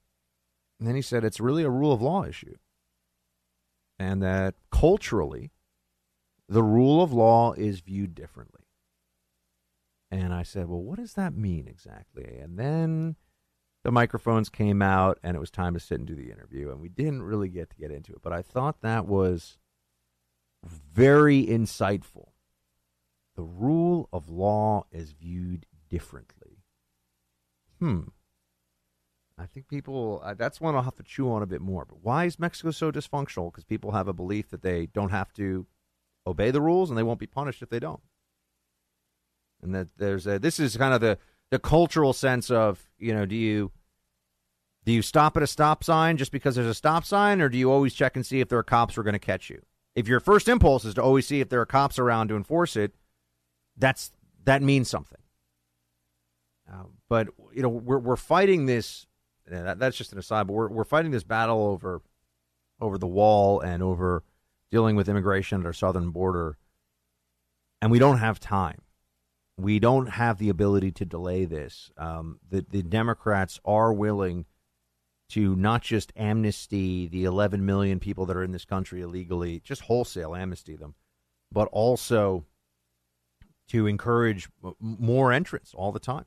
and 0.80 0.88
then 0.88 0.96
he 0.96 1.02
said 1.02 1.24
it's 1.24 1.40
really 1.40 1.64
a 1.64 1.70
rule 1.70 1.94
of 1.94 2.02
law 2.02 2.26
issue. 2.26 2.56
And 3.98 4.22
that 4.22 4.56
culturally, 4.72 5.52
the 6.48 6.64
rule 6.64 7.02
of 7.02 7.12
law 7.12 7.54
is 7.54 7.80
viewed 7.80 8.16
differently. 8.16 8.62
And 10.12 10.34
I 10.34 10.44
said, 10.44 10.68
well, 10.68 10.82
what 10.82 11.00
does 11.00 11.14
that 11.14 11.36
mean 11.36 11.68
exactly? 11.68 12.38
And 12.40 12.58
then 12.58 13.16
the 13.84 13.92
microphones 13.92 14.50
came 14.50 14.82
out 14.82 15.20
and 15.24 15.36
it 15.36 15.40
was 15.40 15.52
time 15.52 15.74
to 15.74 15.80
sit 15.80 16.00
and 16.00 16.08
do 16.08 16.16
the 16.16 16.32
interview. 16.32 16.72
And 16.72 16.80
we 16.80 16.90
didn't 16.90 17.24
really 17.24 17.50
get 17.50 17.70
to 17.72 17.76
get 17.76 17.92
into 17.92 18.14
it. 18.14 18.22
But 18.22 18.34
I 18.34 18.42
thought 18.42 18.82
that 18.82 19.08
was 19.08 19.58
very 20.64 21.46
insightful. 21.46 22.30
The 23.36 23.44
rule 23.44 24.08
of 24.14 24.30
law 24.30 24.86
is 24.92 25.12
viewed 25.12 25.66
differently. 25.90 26.64
Hmm. 27.80 28.02
I 29.38 29.46
think 29.48 29.68
people, 29.68 30.22
uh, 30.24 30.34
that's 30.34 30.62
one 30.62 30.76
I'll 30.76 30.84
have 30.84 30.96
to 30.96 31.04
chew 31.04 31.30
on 31.30 31.42
a 31.42 31.48
bit 31.48 31.62
more. 31.62 31.84
But 31.84 32.02
why 32.02 32.26
is 32.26 32.40
Mexico 32.40 32.72
so 32.72 32.92
dysfunctional? 32.92 33.52
Because 33.52 33.66
people 33.66 33.92
have 33.92 34.08
a 34.08 34.14
belief 34.14 34.50
that 34.52 34.62
they 34.62 34.86
don't 34.86 35.10
have 35.10 35.34
to 35.34 35.66
obey 36.28 36.52
the 36.52 36.62
rules 36.62 36.90
and 36.90 36.98
they 36.98 37.04
won't 37.04 37.20
be 37.20 37.28
punished 37.28 37.62
if 37.62 37.70
they 37.70 37.80
don't. 37.80 38.02
And 39.62 39.74
that 39.74 39.88
there's 39.98 40.28
a, 40.28 40.40
this 40.40 40.60
is 40.60 40.78
kind 40.78 40.94
of 40.94 41.02
the, 41.02 41.18
the 41.52 41.60
cultural 41.60 42.14
sense 42.14 42.52
of, 42.52 42.90
you 42.98 43.14
know, 43.14 43.26
do 43.26 43.36
you, 43.36 43.72
do 44.86 44.92
you 44.92 45.02
stop 45.02 45.36
at 45.36 45.44
a 45.44 45.48
stop 45.48 45.84
sign 45.84 46.18
just 46.18 46.32
because 46.32 46.56
there's 46.56 46.68
a 46.68 46.74
stop 46.74 47.06
sign, 47.06 47.42
or 47.42 47.50
do 47.50 47.58
you 47.58 47.72
always 47.72 47.94
check 47.94 48.16
and 48.16 48.26
see 48.26 48.40
if 48.40 48.50
there 48.50 48.60
are 48.60 48.64
cops 48.64 48.96
who 48.96 49.02
are 49.02 49.04
going 49.04 49.14
to 49.14 49.20
catch 49.20 49.50
you? 49.50 49.62
If 49.96 50.08
your 50.08 50.20
first 50.20 50.48
impulse 50.48 50.86
is 50.86 50.94
to 50.96 51.02
always 51.02 51.26
see 51.26 51.40
if 51.40 51.50
there 51.50 51.62
are 51.62 51.66
cops 51.66 51.98
around 51.98 52.28
to 52.28 52.36
enforce 52.36 52.76
it, 52.76 52.94
that's 53.78 54.12
that 54.44 54.62
means 54.62 54.90
something. 54.90 55.22
Uh, 56.72 56.84
but 57.10 57.30
you 57.54 57.62
know, 57.62 57.70
we're 57.70 58.00
we're 58.00 58.16
fighting 58.16 58.66
this 58.66 59.08
that, 59.48 59.80
that's 59.80 59.98
just 59.98 60.12
an 60.12 60.20
aside. 60.20 60.48
But 60.48 60.54
we're 60.54 60.68
we're 60.68 60.84
fighting 60.84 61.12
this 61.12 61.24
battle 61.24 61.66
over 61.66 62.02
over 62.82 62.98
the 62.98 63.08
wall 63.08 63.62
and 63.62 63.82
over 63.82 64.24
dealing 64.72 64.96
with 64.96 65.10
immigration 65.10 65.60
at 65.62 65.66
our 65.66 65.74
southern 65.74 66.12
border, 66.12 66.58
and 67.82 67.92
we 67.92 68.00
don't 68.00 68.18
have 68.18 68.40
time. 68.40 68.82
We 69.58 69.80
don't 69.80 70.08
have 70.08 70.38
the 70.38 70.50
ability 70.50 70.92
to 70.94 71.06
delay 71.06 71.46
this. 71.46 71.92
Um, 71.98 72.40
the 72.50 72.66
the 72.70 72.84
Democrats 72.84 73.60
are 73.64 73.94
willing 73.94 74.46
to 75.30 75.56
not 75.56 75.82
just 75.82 76.14
amnesty 76.16 77.08
the 77.08 77.24
11 77.24 77.66
million 77.66 78.00
people 78.00 78.26
that 78.26 78.38
are 78.38 78.44
in 78.44 78.52
this 78.52 78.66
country 78.66 79.02
illegally, 79.02 79.60
just 79.60 79.84
wholesale 79.84 80.36
amnesty 80.36 80.76
them, 80.76 80.96
but 81.52 81.68
also 81.72 82.46
to 83.68 83.88
encourage 83.88 84.48
more 84.80 85.32
entrance 85.32 85.74
all 85.74 85.92
the 85.92 86.00
time. 86.00 86.26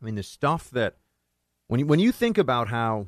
I 0.00 0.04
mean, 0.04 0.16
the 0.16 0.22
stuff 0.22 0.70
that 0.70 0.96
when 1.68 1.80
you, 1.80 1.86
when 1.86 2.00
you 2.00 2.12
think 2.12 2.38
about 2.38 2.68
how 2.68 3.06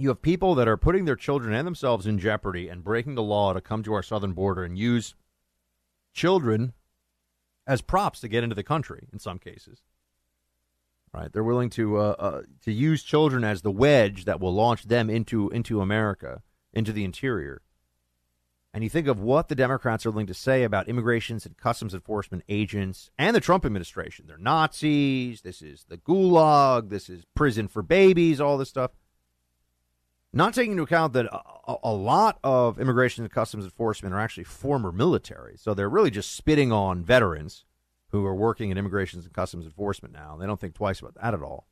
you 0.00 0.08
have 0.08 0.22
people 0.22 0.54
that 0.54 0.66
are 0.66 0.78
putting 0.78 1.04
their 1.04 1.16
children 1.16 1.52
and 1.54 1.66
themselves 1.66 2.06
in 2.06 2.18
jeopardy 2.18 2.68
and 2.68 2.82
breaking 2.82 3.16
the 3.16 3.22
law 3.22 3.52
to 3.52 3.60
come 3.60 3.82
to 3.82 3.92
our 3.92 4.02
southern 4.02 4.32
border 4.32 4.64
and 4.64 4.78
use 4.78 5.14
children 6.14 6.72
as 7.66 7.82
props 7.82 8.20
to 8.20 8.28
get 8.28 8.42
into 8.42 8.56
the 8.56 8.62
country 8.62 9.08
in 9.12 9.18
some 9.18 9.38
cases. 9.38 9.82
Right, 11.12 11.30
they're 11.32 11.44
willing 11.44 11.70
to 11.70 11.98
uh, 11.98 12.14
uh, 12.18 12.42
to 12.62 12.72
use 12.72 13.02
children 13.02 13.42
as 13.42 13.62
the 13.62 13.70
wedge 13.70 14.26
that 14.26 14.40
will 14.40 14.54
launch 14.54 14.84
them 14.84 15.10
into 15.10 15.50
into 15.50 15.80
America, 15.80 16.40
into 16.72 16.92
the 16.92 17.04
interior. 17.04 17.62
And 18.72 18.84
you 18.84 18.90
think 18.90 19.08
of 19.08 19.20
what 19.20 19.48
the 19.48 19.56
Democrats 19.56 20.06
are 20.06 20.12
willing 20.12 20.28
to 20.28 20.34
say 20.34 20.62
about 20.62 20.88
immigrations 20.88 21.44
and 21.44 21.56
customs 21.56 21.92
enforcement 21.92 22.44
agents 22.48 23.10
and 23.18 23.34
the 23.34 23.40
Trump 23.40 23.66
administration. 23.66 24.26
They're 24.28 24.38
Nazis. 24.38 25.40
This 25.40 25.60
is 25.60 25.84
the 25.88 25.98
gulag. 25.98 26.88
This 26.88 27.10
is 27.10 27.24
prison 27.34 27.66
for 27.66 27.82
babies, 27.82 28.40
all 28.40 28.56
this 28.56 28.68
stuff. 28.68 28.92
Not 30.32 30.54
taking 30.54 30.72
into 30.72 30.84
account 30.84 31.12
that 31.14 31.26
a, 31.26 31.74
a 31.82 31.92
lot 31.92 32.38
of 32.44 32.78
immigration 32.78 33.24
and 33.24 33.32
customs 33.32 33.64
enforcement 33.64 34.14
are 34.14 34.20
actually 34.20 34.44
former 34.44 34.92
military. 34.92 35.56
So 35.56 35.74
they're 35.74 35.88
really 35.88 36.10
just 36.10 36.36
spitting 36.36 36.70
on 36.70 37.02
veterans 37.02 37.64
who 38.10 38.24
are 38.26 38.34
working 38.34 38.70
in 38.70 38.78
immigration 38.78 39.20
and 39.20 39.32
customs 39.32 39.64
enforcement 39.64 40.14
now. 40.14 40.36
They 40.38 40.46
don't 40.46 40.60
think 40.60 40.74
twice 40.74 41.00
about 41.00 41.14
that 41.14 41.34
at 41.34 41.42
all. 41.42 41.66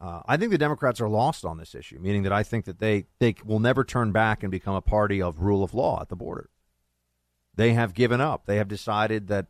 Uh, 0.00 0.22
I 0.26 0.36
think 0.36 0.50
the 0.50 0.58
Democrats 0.58 1.00
are 1.00 1.08
lost 1.08 1.44
on 1.44 1.58
this 1.58 1.74
issue, 1.74 1.98
meaning 2.00 2.22
that 2.22 2.32
I 2.32 2.42
think 2.42 2.64
that 2.64 2.78
they, 2.78 3.04
they 3.18 3.34
will 3.44 3.60
never 3.60 3.84
turn 3.84 4.12
back 4.12 4.42
and 4.42 4.50
become 4.50 4.74
a 4.74 4.80
party 4.80 5.20
of 5.20 5.40
rule 5.40 5.62
of 5.62 5.74
law 5.74 6.00
at 6.00 6.08
the 6.08 6.16
border. 6.16 6.48
They 7.54 7.74
have 7.74 7.92
given 7.92 8.20
up. 8.20 8.46
They 8.46 8.56
have 8.56 8.68
decided 8.68 9.28
that, 9.28 9.46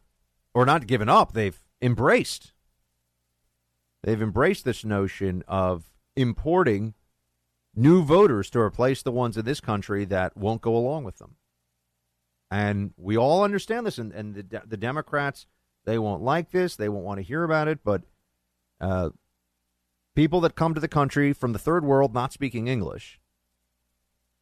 or 0.53 0.67
not 0.67 0.89
given 0.89 1.09
up, 1.09 1.33
they've 1.33 1.63
embraced. 1.81 2.53
They've 4.03 4.21
embraced 4.21 4.65
this 4.65 4.85
notion 4.85 5.45
of 5.47 5.85
importing 6.17 6.95
new 7.75 8.03
voters 8.03 8.51
to 8.51 8.61
replace 8.61 9.03
the 9.03 9.13
ones 9.13 9.37
in 9.37 9.45
this 9.45 9.61
country 9.61 10.05
that 10.07 10.37
won't 10.37 10.63
go 10.63 10.77
along 10.77 11.05
with 11.05 11.19
them. 11.19 11.37
And 12.51 12.93
we 12.97 13.17
all 13.17 13.45
understand 13.45 13.87
this, 13.87 13.99
and, 13.99 14.13
and 14.13 14.35
the, 14.35 14.63
the 14.67 14.77
Democrats, 14.77 15.47
they 15.85 15.99
won't 15.99 16.23
like 16.23 16.51
this. 16.51 16.77
They 16.77 16.89
won't 16.89 17.05
want 17.05 17.19
to 17.19 17.25
hear 17.25 17.45
about 17.45 17.69
it, 17.69 17.81
but 17.85 18.03
uh, 18.81 19.11
people 20.15 20.41
that 20.41 20.57
come 20.57 20.75
to 20.75 20.81
the 20.81 20.89
country 20.89 21.33
from 21.33 21.53
the 21.53 21.59
third 21.59 21.85
world 21.85 22.13
not 22.13 22.33
speaking 22.33 22.67
English 22.67 23.21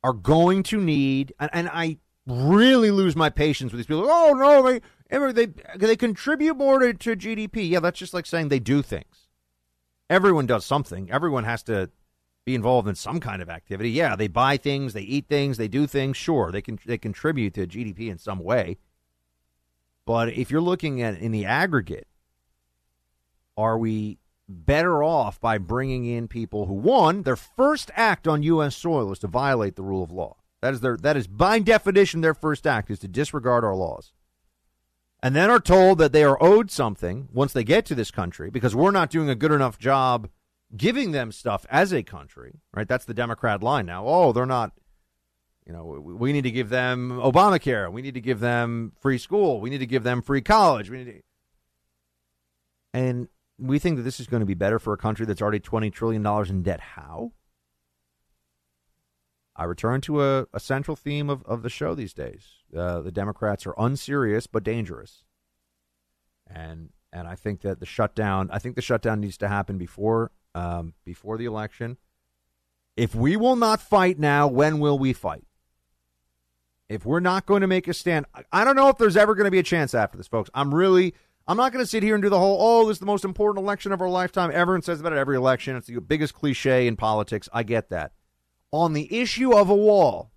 are 0.02 0.12
going 0.12 0.62
to 0.64 0.80
need, 0.80 1.32
and, 1.38 1.50
and 1.52 1.68
I 1.68 1.98
really 2.26 2.90
lose 2.90 3.16
my 3.16 3.30
patience 3.30 3.72
with 3.72 3.78
these 3.78 3.86
people. 3.86 4.06
Oh 4.08 4.32
no, 4.32 4.62
they 4.62 5.32
they 5.32 5.52
they 5.76 5.96
contribute 5.96 6.56
more 6.56 6.78
to, 6.78 6.94
to 6.94 7.16
GDP. 7.16 7.68
Yeah, 7.68 7.80
that's 7.80 7.98
just 7.98 8.14
like 8.14 8.26
saying 8.26 8.48
they 8.48 8.58
do 8.58 8.82
things. 8.82 9.28
Everyone 10.08 10.46
does 10.46 10.64
something. 10.64 11.10
Everyone 11.10 11.44
has 11.44 11.62
to 11.64 11.90
be 12.48 12.54
involved 12.54 12.88
in 12.88 12.94
some 12.94 13.20
kind 13.20 13.42
of 13.42 13.50
activity. 13.50 13.90
Yeah, 13.90 14.16
they 14.16 14.26
buy 14.26 14.56
things, 14.56 14.94
they 14.94 15.02
eat 15.02 15.26
things, 15.28 15.58
they 15.58 15.68
do 15.68 15.86
things. 15.86 16.16
Sure, 16.16 16.50
they 16.50 16.62
can 16.62 16.78
they 16.86 16.96
contribute 16.96 17.52
to 17.54 17.66
GDP 17.66 18.10
in 18.10 18.16
some 18.16 18.38
way. 18.38 18.78
But 20.06 20.30
if 20.30 20.50
you're 20.50 20.62
looking 20.62 21.02
at 21.02 21.18
in 21.18 21.30
the 21.30 21.44
aggregate, 21.44 22.08
are 23.54 23.76
we 23.76 24.18
better 24.48 25.02
off 25.04 25.38
by 25.38 25.58
bringing 25.58 26.06
in 26.06 26.26
people 26.26 26.64
who 26.64 26.72
one 26.72 27.22
their 27.24 27.36
first 27.36 27.90
act 27.94 28.26
on 28.26 28.42
U.S. 28.42 28.74
soil 28.74 29.12
is 29.12 29.18
to 29.18 29.26
violate 29.26 29.76
the 29.76 29.82
rule 29.82 30.02
of 30.02 30.10
law. 30.10 30.38
That 30.62 30.72
is 30.72 30.80
their 30.80 30.96
that 30.96 31.18
is 31.18 31.26
by 31.26 31.58
definition 31.58 32.22
their 32.22 32.32
first 32.32 32.66
act 32.66 32.90
is 32.90 32.98
to 33.00 33.08
disregard 33.08 33.62
our 33.62 33.76
laws, 33.76 34.14
and 35.22 35.36
then 35.36 35.50
are 35.50 35.60
told 35.60 35.98
that 35.98 36.12
they 36.12 36.24
are 36.24 36.42
owed 36.42 36.70
something 36.70 37.28
once 37.30 37.52
they 37.52 37.62
get 37.62 37.84
to 37.86 37.94
this 37.94 38.10
country 38.10 38.48
because 38.48 38.74
we're 38.74 38.90
not 38.90 39.10
doing 39.10 39.28
a 39.28 39.34
good 39.34 39.52
enough 39.52 39.78
job 39.78 40.30
giving 40.76 41.12
them 41.12 41.32
stuff 41.32 41.66
as 41.70 41.92
a 41.92 42.02
country. 42.02 42.60
Right? 42.74 42.88
That's 42.88 43.04
the 43.04 43.14
Democrat 43.14 43.62
line 43.62 43.86
now. 43.86 44.06
Oh, 44.06 44.32
they're 44.32 44.46
not. 44.46 44.72
You 45.66 45.74
know, 45.74 45.84
we 45.84 46.32
need 46.32 46.44
to 46.44 46.50
give 46.50 46.70
them 46.70 47.10
Obamacare. 47.10 47.92
We 47.92 48.00
need 48.00 48.14
to 48.14 48.22
give 48.22 48.40
them 48.40 48.92
free 49.00 49.18
school. 49.18 49.60
We 49.60 49.68
need 49.68 49.78
to 49.78 49.86
give 49.86 50.02
them 50.02 50.22
free 50.22 50.40
college. 50.40 50.88
We 50.88 50.96
need 50.96 51.12
to, 51.12 51.20
and 52.94 53.28
we 53.58 53.78
think 53.78 53.96
that 53.96 54.02
this 54.02 54.18
is 54.18 54.26
going 54.26 54.40
to 54.40 54.46
be 54.46 54.54
better 54.54 54.78
for 54.78 54.94
a 54.94 54.96
country 54.96 55.26
that's 55.26 55.42
already 55.42 55.60
$20 55.60 55.92
trillion 55.92 56.26
in 56.48 56.62
debt. 56.62 56.80
How? 56.80 57.32
I 59.58 59.64
return 59.64 60.00
to 60.02 60.22
a, 60.22 60.46
a 60.54 60.60
central 60.60 60.96
theme 60.96 61.28
of, 61.28 61.42
of 61.44 61.62
the 61.62 61.68
show 61.68 61.94
these 61.94 62.14
days. 62.14 62.46
Uh, 62.74 63.00
the 63.00 63.10
Democrats 63.10 63.66
are 63.66 63.74
unserious 63.76 64.46
but 64.46 64.62
dangerous. 64.62 65.24
And 66.46 66.90
and 67.12 67.26
I 67.26 67.34
think 67.34 67.62
that 67.62 67.80
the 67.80 67.86
shutdown 67.86 68.48
I 68.52 68.58
think 68.58 68.76
the 68.76 68.82
shutdown 68.82 69.20
needs 69.20 69.36
to 69.38 69.48
happen 69.48 69.76
before 69.76 70.30
um, 70.54 70.94
before 71.04 71.38
the 71.38 71.46
election. 71.46 71.96
If 72.96 73.14
we 73.14 73.36
will 73.36 73.56
not 73.56 73.80
fight 73.80 74.18
now, 74.18 74.48
when 74.48 74.80
will 74.80 74.98
we 74.98 75.12
fight? 75.12 75.44
If 76.88 77.04
we're 77.04 77.20
not 77.20 77.46
going 77.46 77.60
to 77.60 77.66
make 77.66 77.86
a 77.86 77.94
stand, 77.94 78.26
I 78.52 78.64
don't 78.64 78.76
know 78.76 78.88
if 78.88 78.98
there's 78.98 79.16
ever 79.16 79.34
going 79.34 79.44
to 79.44 79.50
be 79.50 79.58
a 79.58 79.64
chance 79.64 79.94
after 79.94 80.16
this, 80.16 80.26
folks. 80.26 80.50
I'm 80.54 80.74
really 80.74 81.14
I'm 81.48 81.56
not 81.56 81.72
going 81.72 81.82
to 81.82 81.90
sit 81.90 82.02
here 82.02 82.14
and 82.14 82.22
do 82.22 82.28
the 82.28 82.38
whole, 82.38 82.58
oh, 82.60 82.86
this 82.86 82.96
is 82.96 83.00
the 83.00 83.06
most 83.06 83.24
important 83.24 83.64
election 83.64 83.90
of 83.90 84.02
our 84.02 84.08
lifetime. 84.10 84.50
Everyone 84.52 84.82
says 84.82 85.00
about 85.00 85.14
it 85.14 85.18
every 85.18 85.34
election. 85.34 85.76
It's 85.76 85.86
the 85.86 85.98
biggest 85.98 86.34
cliche 86.34 86.86
in 86.86 86.94
politics. 86.94 87.48
I 87.54 87.62
get 87.62 87.88
that. 87.88 88.12
On 88.70 88.92
the 88.92 89.18
issue 89.18 89.56
of 89.56 89.70
a 89.70 89.74
wall, 89.74 90.30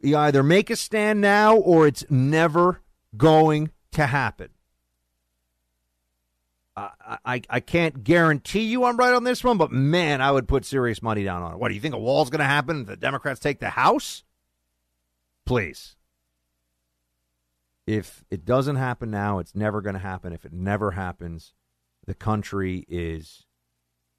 you 0.00 0.16
either 0.16 0.42
make 0.42 0.70
a 0.70 0.76
stand 0.76 1.20
now 1.20 1.56
or 1.56 1.86
it's 1.86 2.06
never 2.08 2.80
going 3.18 3.70
to 3.92 4.06
happen. 4.06 4.48
I, 6.76 7.40
I, 7.48 7.60
can't 7.60 8.04
guarantee 8.04 8.64
you 8.64 8.84
I'm 8.84 8.98
right 8.98 9.14
on 9.14 9.24
this 9.24 9.42
one, 9.42 9.56
but 9.56 9.72
man, 9.72 10.20
I 10.20 10.30
would 10.30 10.46
put 10.46 10.66
serious 10.66 11.00
money 11.00 11.24
down 11.24 11.42
on 11.42 11.54
it. 11.54 11.58
What 11.58 11.68
do 11.68 11.74
you 11.74 11.80
think 11.80 11.94
a 11.94 11.98
wall's 11.98 12.28
going 12.28 12.40
to 12.40 12.44
happen 12.44 12.84
the 12.84 12.96
Democrats 12.96 13.40
take 13.40 13.60
the 13.60 13.70
House? 13.70 14.24
Please. 15.46 15.96
If 17.86 18.24
it 18.30 18.44
doesn't 18.44 18.76
happen 18.76 19.10
now, 19.10 19.38
it's 19.38 19.54
never 19.54 19.80
going 19.80 19.94
to 19.94 20.00
happen. 20.00 20.34
If 20.34 20.44
it 20.44 20.52
never 20.52 20.90
happens, 20.90 21.54
the 22.06 22.14
country 22.14 22.84
is 22.88 23.46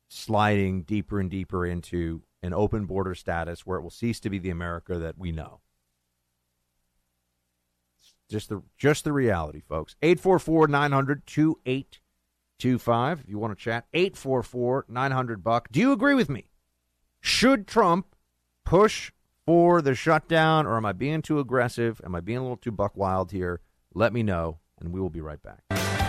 sliding 0.08 0.82
deeper 0.82 1.20
and 1.20 1.30
deeper 1.30 1.66
into 1.66 2.24
an 2.42 2.54
open 2.54 2.86
border 2.86 3.14
status 3.14 3.68
where 3.68 3.78
it 3.78 3.82
will 3.82 3.90
cease 3.92 4.20
to 4.22 4.30
be 4.32 4.40
the 4.40 4.50
America 4.50 4.98
that 4.98 5.18
we 5.18 5.32
know. 5.32 5.60
It's 8.00 8.14
just 8.32 8.50
the 8.50 8.64
just 8.78 9.04
the 9.04 9.12
reality, 9.12 9.62
folks. 9.62 9.96
844 10.02 10.70
900 10.70 11.28
855 12.60 13.22
if 13.22 13.30
you 13.30 13.38
want 13.38 13.58
to 13.58 13.64
chat. 13.64 13.86
844 13.94 14.86
900 14.90 15.44
buck. 15.44 15.70
Do 15.72 15.80
you 15.80 15.92
agree 15.92 16.16
with 16.16 16.30
me? 16.30 16.50
Should 17.22 17.68
Trump 17.68 18.16
push 18.66 19.12
for 19.46 19.82
the 19.82 19.96
shutdown 19.96 20.66
or 20.66 20.78
am 20.78 20.86
I 20.86 20.94
being 20.94 21.22
too 21.22 21.40
aggressive? 21.40 22.02
Am 22.04 22.16
I 22.16 22.20
being 22.20 22.40
a 22.40 22.42
little 22.42 22.58
too 22.58 22.72
buck 22.72 22.96
wild 22.96 23.32
here? 23.32 23.62
Let 23.94 24.14
me 24.14 24.24
know 24.24 24.60
and 24.80 24.92
we 24.92 25.00
will 25.00 25.10
be 25.10 25.22
right 25.22 25.40
back. 25.42 26.07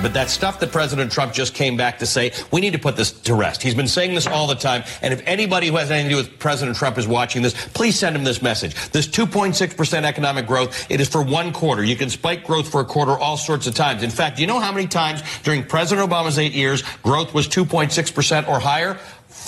But 0.00 0.14
that 0.14 0.30
stuff 0.30 0.60
that 0.60 0.70
President 0.70 1.10
Trump 1.10 1.32
just 1.32 1.54
came 1.54 1.76
back 1.76 1.98
to 1.98 2.06
say, 2.06 2.32
we 2.52 2.60
need 2.60 2.72
to 2.72 2.78
put 2.78 2.96
this 2.96 3.10
to 3.12 3.34
rest. 3.34 3.62
He's 3.62 3.74
been 3.74 3.88
saying 3.88 4.14
this 4.14 4.26
all 4.26 4.46
the 4.46 4.54
time. 4.54 4.84
And 5.02 5.12
if 5.12 5.22
anybody 5.26 5.68
who 5.68 5.76
has 5.76 5.90
anything 5.90 6.10
to 6.10 6.14
do 6.14 6.30
with 6.30 6.38
President 6.38 6.76
Trump 6.76 6.98
is 6.98 7.08
watching 7.08 7.42
this, 7.42 7.54
please 7.68 7.98
send 7.98 8.14
him 8.14 8.22
this 8.22 8.40
message. 8.40 8.74
This 8.90 9.08
2.6% 9.08 10.02
economic 10.04 10.46
growth, 10.46 10.90
it 10.90 11.00
is 11.00 11.08
for 11.08 11.22
one 11.22 11.52
quarter. 11.52 11.82
You 11.82 11.96
can 11.96 12.10
spike 12.10 12.46
growth 12.46 12.70
for 12.70 12.80
a 12.80 12.84
quarter 12.84 13.18
all 13.18 13.36
sorts 13.36 13.66
of 13.66 13.74
times. 13.74 14.02
In 14.02 14.10
fact, 14.10 14.36
do 14.36 14.42
you 14.42 14.48
know 14.48 14.60
how 14.60 14.72
many 14.72 14.86
times 14.86 15.22
during 15.42 15.64
President 15.64 16.08
Obama's 16.08 16.38
eight 16.38 16.52
years 16.52 16.82
growth 17.02 17.34
was 17.34 17.48
2.6% 17.48 18.48
or 18.48 18.60
higher? 18.60 18.98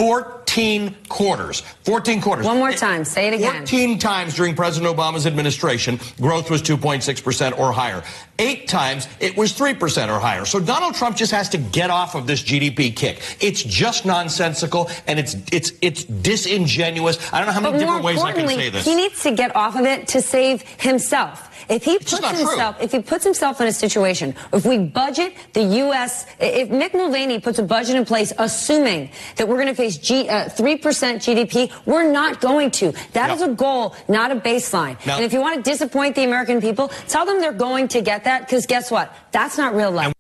14 0.01 0.97
quarters. 1.11 1.61
14 1.85 2.23
quarters. 2.23 2.47
One 2.47 2.57
more 2.57 2.73
time. 2.73 3.05
Say 3.05 3.29
it 3.29 3.35
again. 3.35 3.67
14 3.67 3.99
times 3.99 4.35
during 4.35 4.57
President 4.57 4.97
Obama's 4.97 5.27
administration, 5.27 6.01
growth 6.19 6.51
was 6.51 6.63
2.6% 6.63 7.59
or 7.59 7.71
higher. 7.71 8.03
Eight 8.39 8.67
times, 8.67 9.09
it 9.21 9.37
was 9.37 9.53
3% 9.53 10.09
or 10.09 10.19
higher. 10.19 10.47
So 10.47 10.59
Donald 10.59 10.95
Trump 10.95 11.19
just 11.19 11.33
has 11.33 11.51
to 11.51 11.59
get 11.59 11.91
off 11.91 12.15
of 12.15 12.27
this 12.27 12.43
GDP 12.43 12.97
kick. 12.97 13.21
It's 13.41 13.63
just 13.63 14.07
nonsensical 14.07 14.89
and 15.07 15.19
it's 15.19 15.37
it's 15.53 15.73
it's 15.83 16.05
disingenuous. 16.05 17.19
I 17.31 17.39
don't 17.39 17.49
know 17.49 17.53
how 17.53 17.61
many 17.61 17.73
But 17.75 17.79
different 17.81 18.05
ways 18.05 18.23
I 18.23 18.33
can 18.33 18.49
say 18.49 18.71
this. 18.71 18.87
he 18.87 18.97
needs 18.97 19.23
to 19.25 19.33
get 19.33 19.55
off 19.55 19.77
of 19.79 19.85
it 19.85 20.09
to 20.09 20.23
save 20.23 20.63
himself. 20.81 21.50
If 21.71 21.85
he 21.85 21.99
puts 21.99 22.21
not 22.21 22.35
true. 22.35 22.47
himself, 22.49 22.83
if 22.83 22.91
he 22.91 23.01
puts 23.01 23.23
himself 23.25 23.61
in 23.61 23.69
a 23.69 23.73
situation, 23.73 24.35
if 24.53 24.67
we 24.67 24.77
budget 24.79 25.35
the 25.53 25.63
U.S., 25.63 26.27
if 26.41 26.69
Mick 26.69 26.95
Mulvaney 26.95 27.39
puts 27.39 27.61
a 27.61 27.63
budget 27.63 27.95
in 27.95 28.05
place, 28.05 28.33
assuming 28.39 29.11
that 29.37 29.47
we're 29.49 29.55
going 29.55 29.69
to 29.69 29.75
face 29.75 29.97
G, 29.97 30.29
uh, 30.29 30.49
3% 30.49 30.81
GDP, 31.23 31.73
we're 31.87 32.11
not 32.11 32.41
going 32.41 32.73
to. 32.73 32.93
That 33.13 33.29
No. 33.29 33.35
is 33.35 33.43
a 33.43 33.49
goal, 33.49 33.95
not 34.09 34.33
a 34.33 34.37
baseline. 34.37 34.97
Now- 35.07 35.15
and 35.17 35.25
if 35.25 35.33
you 35.33 35.41
want 35.41 35.65
to 35.65 35.71
disappoint 35.71 36.17
the 36.17 36.25
American 36.25 36.61
people, 36.61 36.89
tell 37.07 37.25
them 37.25 37.41
they're 37.41 37.53
going 37.53 37.87
to 37.89 38.01
get 38.01 38.25
that, 38.25 38.41
because 38.49 38.67
guess 38.67 38.91
what? 38.91 39.15
That's 39.31 39.57
not 39.57 39.75
real 39.77 39.93
life. 39.93 40.13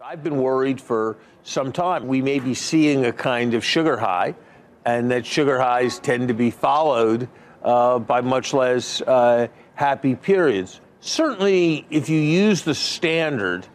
I've 0.00 0.24
been 0.24 0.38
worried 0.42 0.80
for 0.80 1.18
some 1.44 1.70
time. 1.70 2.08
We 2.08 2.22
may 2.22 2.40
be 2.40 2.54
seeing 2.54 3.04
a 3.04 3.12
kind 3.12 3.54
of 3.54 3.64
sugar 3.64 3.98
high, 3.98 4.34
and 4.84 5.12
that 5.12 5.24
sugar 5.24 5.60
highs 5.60 6.00
tend 6.00 6.26
to 6.26 6.34
be 6.34 6.50
followed 6.50 7.28
uh, 7.62 8.00
by 8.00 8.20
much 8.20 8.52
less 8.52 9.00
uh, 9.02 9.46
happy 9.74 10.16
periods. 10.16 10.80
Certainly, 11.00 11.86
if 11.90 12.08
you 12.08 12.20
use 12.20 12.62
the 12.62 12.74
standard 12.74 13.66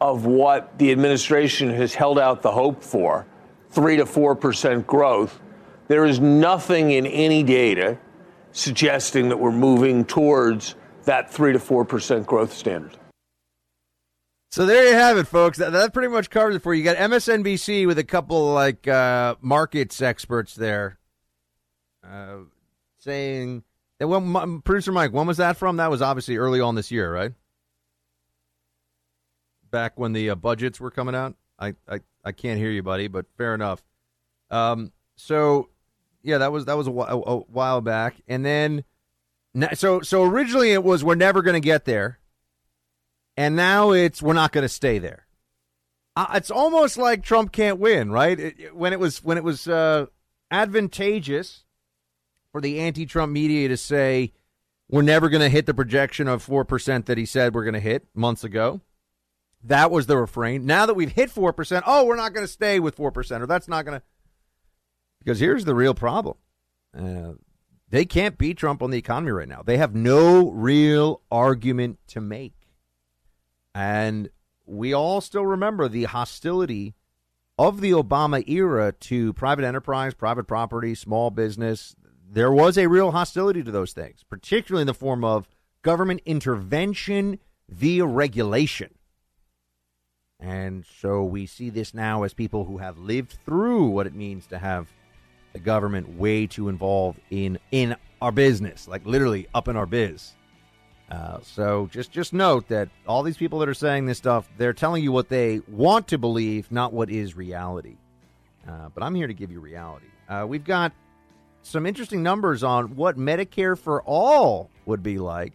of 0.00 0.26
what 0.26 0.78
the 0.78 0.90
administration 0.92 1.70
has 1.70 1.94
held 1.94 2.18
out 2.18 2.42
the 2.42 2.50
hope 2.50 2.82
for, 2.82 3.26
three 3.70 3.96
to 3.96 4.06
four 4.06 4.34
percent 4.34 4.86
growth, 4.86 5.40
there 5.88 6.04
is 6.04 6.18
nothing 6.18 6.90
in 6.92 7.06
any 7.06 7.42
data 7.42 7.98
suggesting 8.52 9.28
that 9.28 9.36
we're 9.36 9.52
moving 9.52 10.04
towards 10.04 10.74
that 11.04 11.30
three 11.30 11.52
to 11.52 11.58
four 11.58 11.84
percent 11.84 12.26
growth 12.26 12.52
standard. 12.52 12.96
So 14.50 14.64
there 14.64 14.88
you 14.88 14.94
have 14.94 15.18
it, 15.18 15.26
folks. 15.26 15.58
That, 15.58 15.72
that 15.72 15.92
pretty 15.92 16.08
much 16.08 16.30
covers 16.30 16.56
it 16.56 16.62
for 16.62 16.72
you. 16.72 16.78
You 16.78 16.84
got 16.84 16.96
MSNBC 16.96 17.86
with 17.86 17.98
a 17.98 18.04
couple 18.04 18.54
like 18.54 18.88
uh, 18.88 19.34
markets 19.42 20.00
experts 20.00 20.54
there, 20.54 20.98
uh, 22.02 22.38
saying 22.96 23.64
Well, 24.00 24.36
M- 24.36 24.62
producer 24.62 24.92
Mike, 24.92 25.12
when 25.12 25.26
was 25.26 25.38
that 25.38 25.56
from? 25.56 25.78
That 25.78 25.90
was 25.90 26.02
obviously 26.02 26.36
early 26.36 26.60
on 26.60 26.74
this 26.74 26.90
year, 26.90 27.12
right? 27.12 27.32
Back 29.70 29.98
when 29.98 30.12
the 30.12 30.30
uh, 30.30 30.34
budgets 30.34 30.80
were 30.80 30.90
coming 30.90 31.14
out. 31.14 31.34
I, 31.58 31.74
I 31.88 32.00
I 32.24 32.32
can't 32.32 32.58
hear 32.58 32.70
you, 32.70 32.82
buddy, 32.82 33.08
but 33.08 33.26
fair 33.38 33.54
enough. 33.54 33.82
Um, 34.50 34.92
so 35.16 35.70
yeah, 36.22 36.38
that 36.38 36.52
was 36.52 36.66
that 36.66 36.76
was 36.76 36.86
a, 36.86 36.90
a 36.90 37.36
while 37.38 37.80
back, 37.80 38.16
and 38.28 38.44
then 38.44 38.84
so 39.74 40.00
so 40.02 40.22
originally 40.24 40.72
it 40.72 40.84
was 40.84 41.02
we're 41.02 41.14
never 41.14 41.40
going 41.42 41.54
to 41.54 41.60
get 41.60 41.84
there 41.86 42.18
and 43.36 43.54
now 43.56 43.92
it's 43.92 44.22
we're 44.22 44.32
not 44.34 44.52
going 44.52 44.62
to 44.62 44.68
stay 44.68 44.98
there. 44.98 45.26
Uh, 46.14 46.26
it's 46.34 46.50
almost 46.50 46.96
like 46.96 47.22
Trump 47.22 47.52
can't 47.52 47.78
win, 47.78 48.10
right? 48.10 48.38
It, 48.40 48.58
it- 48.58 48.76
when 48.76 48.92
it 48.92 49.00
was 49.00 49.22
when 49.22 49.36
it 49.36 49.44
was 49.44 49.68
uh, 49.68 50.06
advantageous 50.50 51.64
for 52.56 52.62
the 52.62 52.80
anti-Trump 52.80 53.30
media 53.30 53.68
to 53.68 53.76
say 53.76 54.32
we're 54.88 55.02
never 55.02 55.28
going 55.28 55.42
to 55.42 55.50
hit 55.50 55.66
the 55.66 55.74
projection 55.74 56.26
of 56.26 56.42
four 56.42 56.64
percent 56.64 57.04
that 57.04 57.18
he 57.18 57.26
said 57.26 57.54
we're 57.54 57.64
going 57.64 57.74
to 57.74 57.80
hit 57.80 58.06
months 58.14 58.44
ago. 58.44 58.80
That 59.62 59.90
was 59.90 60.06
the 60.06 60.16
refrain. 60.16 60.64
Now 60.64 60.86
that 60.86 60.94
we've 60.94 61.12
hit 61.12 61.30
four 61.30 61.52
percent, 61.52 61.84
oh, 61.86 62.06
we're 62.06 62.16
not 62.16 62.32
going 62.32 62.46
to 62.46 62.50
stay 62.50 62.80
with 62.80 62.94
four 62.94 63.10
percent, 63.10 63.42
or 63.42 63.46
that's 63.46 63.68
not 63.68 63.84
going 63.84 64.00
to. 64.00 64.06
Because 65.18 65.38
here's 65.38 65.66
the 65.66 65.74
real 65.74 65.92
problem: 65.92 66.38
uh, 66.98 67.32
they 67.90 68.06
can't 68.06 68.38
beat 68.38 68.56
Trump 68.56 68.82
on 68.82 68.90
the 68.90 68.96
economy 68.96 69.32
right 69.32 69.48
now. 69.48 69.60
They 69.62 69.76
have 69.76 69.94
no 69.94 70.48
real 70.48 71.20
argument 71.30 71.98
to 72.06 72.22
make. 72.22 72.54
And 73.74 74.30
we 74.64 74.94
all 74.94 75.20
still 75.20 75.44
remember 75.44 75.88
the 75.88 76.04
hostility 76.04 76.94
of 77.58 77.80
the 77.80 77.90
Obama 77.90 78.46
era 78.46 78.92
to 78.92 79.32
private 79.32 79.64
enterprise, 79.64 80.12
private 80.12 80.44
property, 80.44 80.94
small 80.94 81.30
business. 81.30 81.96
There 82.28 82.52
was 82.52 82.76
a 82.76 82.88
real 82.88 83.12
hostility 83.12 83.62
to 83.62 83.70
those 83.70 83.92
things, 83.92 84.24
particularly 84.28 84.82
in 84.82 84.86
the 84.86 84.94
form 84.94 85.24
of 85.24 85.48
government 85.82 86.20
intervention 86.24 87.38
via 87.68 88.04
regulation. 88.04 88.90
And 90.40 90.84
so 91.00 91.24
we 91.24 91.46
see 91.46 91.70
this 91.70 91.94
now 91.94 92.24
as 92.24 92.34
people 92.34 92.64
who 92.64 92.78
have 92.78 92.98
lived 92.98 93.38
through 93.44 93.86
what 93.86 94.06
it 94.06 94.14
means 94.14 94.46
to 94.48 94.58
have 94.58 94.88
the 95.52 95.58
government 95.58 96.18
way 96.18 96.46
too 96.46 96.68
involved 96.68 97.20
in 97.30 97.58
in 97.70 97.96
our 98.20 98.32
business, 98.32 98.86
like 98.86 99.06
literally 99.06 99.46
up 99.54 99.68
in 99.68 99.76
our 99.76 99.86
biz. 99.86 100.34
Uh, 101.10 101.38
so 101.40 101.88
just 101.90 102.10
just 102.10 102.32
note 102.32 102.68
that 102.68 102.88
all 103.06 103.22
these 103.22 103.36
people 103.36 103.58
that 103.60 103.68
are 103.68 103.74
saying 103.74 104.06
this 104.06 104.18
stuff, 104.18 104.48
they're 104.58 104.72
telling 104.72 105.02
you 105.02 105.12
what 105.12 105.28
they 105.28 105.60
want 105.68 106.08
to 106.08 106.18
believe, 106.18 106.70
not 106.70 106.92
what 106.92 107.10
is 107.10 107.36
reality. 107.36 107.96
Uh, 108.68 108.88
but 108.92 109.02
I'm 109.02 109.14
here 109.14 109.28
to 109.28 109.34
give 109.34 109.50
you 109.50 109.60
reality. 109.60 110.06
Uh, 110.28 110.44
we've 110.46 110.64
got 110.64 110.92
some 111.66 111.84
interesting 111.84 112.22
numbers 112.22 112.62
on 112.62 112.94
what 112.94 113.16
Medicare 113.16 113.76
for 113.76 114.00
all 114.02 114.70
would 114.84 115.02
be 115.02 115.18
like. 115.18 115.52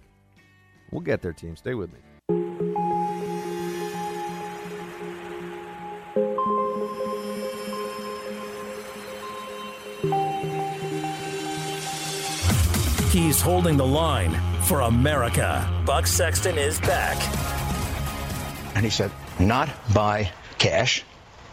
We'll 0.91 1.01
get 1.01 1.21
there, 1.21 1.31
team. 1.31 1.55
Stay 1.55 1.73
with 1.73 1.89
me. 1.93 1.99
He's 13.09 13.39
holding 13.41 13.77
the 13.77 13.85
line 13.85 14.35
for 14.63 14.81
America. 14.81 15.69
Buck 15.85 16.05
Sexton 16.07 16.57
is 16.57 16.79
back. 16.81 17.17
And 18.75 18.83
he 18.83 18.91
said, 18.91 19.11
not 19.39 19.69
by 19.93 20.29
cash. 20.57 21.03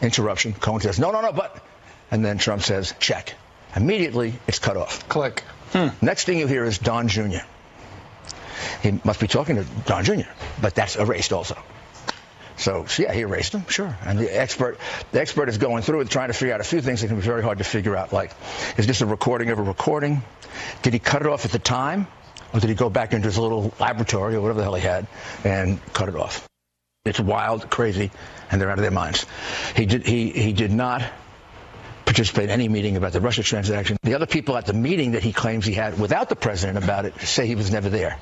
Interruption. 0.02 0.52
Cohen 0.52 0.80
says, 0.80 0.98
no, 0.98 1.12
no, 1.12 1.20
no, 1.20 1.32
but. 1.32 1.64
And 2.10 2.24
then 2.24 2.38
Trump 2.38 2.62
says, 2.62 2.94
check. 2.98 3.34
Immediately, 3.76 4.34
it's 4.46 4.58
cut 4.58 4.76
off. 4.76 5.08
Click. 5.08 5.42
Hmm. 5.72 5.88
Next 6.00 6.24
thing 6.24 6.38
you 6.38 6.46
hear 6.46 6.64
is 6.64 6.78
Don 6.78 7.08
Jr. 7.08 7.44
He 8.82 9.00
must 9.04 9.20
be 9.20 9.26
talking 9.26 9.56
to 9.56 9.64
Don 9.86 10.04
Jr., 10.04 10.28
but 10.60 10.74
that's 10.74 10.96
erased 10.96 11.32
also. 11.32 11.56
So, 12.56 12.86
so, 12.86 13.04
yeah, 13.04 13.12
he 13.12 13.20
erased 13.20 13.54
him, 13.54 13.64
sure. 13.68 13.96
And 14.04 14.18
the 14.18 14.36
expert, 14.36 14.78
the 15.12 15.20
expert 15.20 15.48
is 15.48 15.58
going 15.58 15.82
through 15.82 16.00
it, 16.00 16.10
trying 16.10 16.28
to 16.28 16.34
figure 16.34 16.54
out 16.54 16.60
a 16.60 16.64
few 16.64 16.80
things 16.80 17.02
that 17.02 17.06
can 17.06 17.16
be 17.16 17.22
very 17.22 17.42
hard 17.42 17.58
to 17.58 17.64
figure 17.64 17.96
out. 17.96 18.12
Like, 18.12 18.32
is 18.76 18.86
this 18.86 19.00
a 19.00 19.06
recording 19.06 19.50
of 19.50 19.60
a 19.60 19.62
recording? 19.62 20.22
Did 20.82 20.92
he 20.92 20.98
cut 20.98 21.22
it 21.22 21.28
off 21.28 21.44
at 21.44 21.52
the 21.52 21.60
time, 21.60 22.08
or 22.52 22.58
did 22.58 22.68
he 22.68 22.74
go 22.74 22.90
back 22.90 23.12
into 23.12 23.26
his 23.26 23.38
little 23.38 23.72
laboratory 23.78 24.34
or 24.34 24.40
whatever 24.40 24.58
the 24.58 24.64
hell 24.64 24.74
he 24.74 24.82
had 24.82 25.06
and 25.44 25.80
cut 25.92 26.08
it 26.08 26.16
off? 26.16 26.48
It's 27.04 27.20
wild, 27.20 27.70
crazy, 27.70 28.10
and 28.50 28.60
they're 28.60 28.70
out 28.70 28.78
of 28.78 28.82
their 28.82 28.90
minds. 28.90 29.24
He 29.76 29.86
did. 29.86 30.04
He 30.04 30.30
he 30.30 30.52
did 30.52 30.72
not 30.72 31.02
participate 32.18 32.44
in 32.46 32.50
any 32.50 32.68
meeting 32.68 32.96
about 32.96 33.12
the 33.12 33.20
Russia 33.20 33.44
transaction. 33.44 33.96
The 34.02 34.14
other 34.14 34.26
people 34.26 34.56
at 34.56 34.66
the 34.66 34.72
meeting 34.72 35.12
that 35.12 35.22
he 35.22 35.32
claims 35.32 35.64
he 35.64 35.72
had 35.72 36.00
without 36.00 36.28
the 36.28 36.34
president 36.34 36.82
about 36.82 37.04
it 37.04 37.20
say 37.20 37.46
he 37.46 37.54
was 37.54 37.70
never 37.70 37.88
there. 37.88 38.18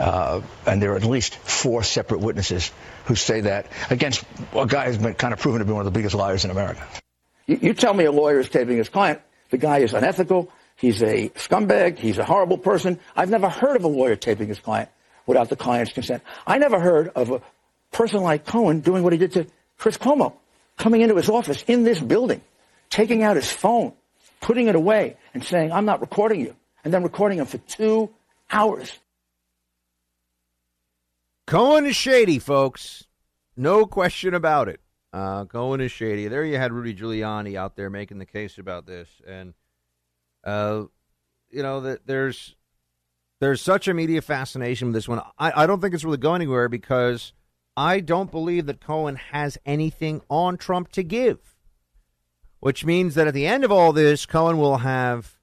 Uh, 0.00 0.40
and 0.66 0.80
there 0.80 0.92
are 0.92 0.96
at 0.96 1.04
least 1.04 1.34
four 1.34 1.82
separate 1.82 2.20
witnesses 2.20 2.72
who 3.04 3.14
say 3.14 3.42
that 3.42 3.66
against 3.90 4.24
a 4.54 4.64
guy 4.64 4.86
who's 4.86 4.96
been 4.96 5.12
kind 5.12 5.34
of 5.34 5.40
proven 5.40 5.58
to 5.58 5.66
be 5.66 5.72
one 5.72 5.80
of 5.80 5.84
the 5.84 5.90
biggest 5.90 6.14
liars 6.14 6.46
in 6.46 6.50
America. 6.50 6.82
You, 7.46 7.58
you 7.60 7.74
tell 7.74 7.92
me 7.92 8.04
a 8.04 8.12
lawyer 8.12 8.40
is 8.40 8.48
taping 8.48 8.78
his 8.78 8.88
client. 8.88 9.20
The 9.50 9.58
guy 9.58 9.80
is 9.80 9.92
unethical. 9.92 10.50
He's 10.76 11.02
a 11.02 11.28
scumbag. 11.30 11.98
He's 11.98 12.16
a 12.16 12.24
horrible 12.24 12.56
person. 12.56 12.98
I've 13.14 13.30
never 13.30 13.50
heard 13.50 13.76
of 13.76 13.84
a 13.84 13.88
lawyer 13.88 14.16
taping 14.16 14.48
his 14.48 14.60
client 14.60 14.88
without 15.26 15.50
the 15.50 15.56
client's 15.56 15.92
consent. 15.92 16.22
I 16.46 16.56
never 16.56 16.80
heard 16.80 17.08
of 17.08 17.30
a 17.32 17.42
person 17.92 18.22
like 18.22 18.46
Cohen 18.46 18.80
doing 18.80 19.02
what 19.02 19.12
he 19.12 19.18
did 19.18 19.32
to 19.32 19.46
Chris 19.76 19.98
Cuomo, 19.98 20.32
coming 20.78 21.02
into 21.02 21.16
his 21.16 21.28
office 21.28 21.62
in 21.66 21.82
this 21.82 22.00
building, 22.00 22.40
taking 22.96 23.22
out 23.22 23.36
his 23.36 23.52
phone, 23.52 23.92
putting 24.40 24.68
it 24.68 24.74
away 24.74 25.18
and 25.34 25.44
saying, 25.44 25.70
I'm 25.70 25.84
not 25.84 26.00
recording 26.00 26.40
you, 26.40 26.56
and 26.82 26.94
then 26.94 27.02
recording 27.02 27.38
him 27.38 27.44
for 27.44 27.58
two 27.58 28.08
hours. 28.50 28.98
Cohen 31.46 31.84
is 31.84 31.94
shady, 31.94 32.38
folks. 32.38 33.04
No 33.54 33.84
question 33.84 34.32
about 34.32 34.70
it. 34.70 34.80
Uh, 35.12 35.44
Cohen 35.44 35.82
is 35.82 35.92
shady. 35.92 36.28
There 36.28 36.42
you 36.42 36.56
had 36.56 36.72
Rudy 36.72 36.94
Giuliani 36.94 37.54
out 37.54 37.76
there 37.76 37.90
making 37.90 38.18
the 38.18 38.24
case 38.24 38.56
about 38.56 38.86
this, 38.86 39.10
and 39.28 39.52
uh, 40.42 40.84
you 41.50 41.62
know 41.62 41.82
that 41.82 42.06
there's 42.06 42.56
there's 43.40 43.60
such 43.60 43.88
a 43.88 43.94
media 43.94 44.22
fascination 44.22 44.88
with 44.88 44.94
this 44.94 45.08
one. 45.08 45.20
I, 45.38 45.64
I 45.64 45.66
don't 45.66 45.82
think 45.82 45.94
it's 45.94 46.04
really 46.04 46.16
going 46.16 46.40
anywhere 46.40 46.70
because 46.70 47.34
I 47.76 48.00
don't 48.00 48.30
believe 48.30 48.66
that 48.66 48.80
Cohen 48.80 49.16
has 49.16 49.58
anything 49.66 50.22
on 50.30 50.56
Trump 50.56 50.92
to 50.92 51.02
give. 51.02 51.55
Which 52.60 52.84
means 52.84 53.14
that 53.14 53.26
at 53.26 53.34
the 53.34 53.46
end 53.46 53.64
of 53.64 53.72
all 53.72 53.92
this, 53.92 54.26
Cohen 54.26 54.58
will 54.58 54.78
have 54.78 55.38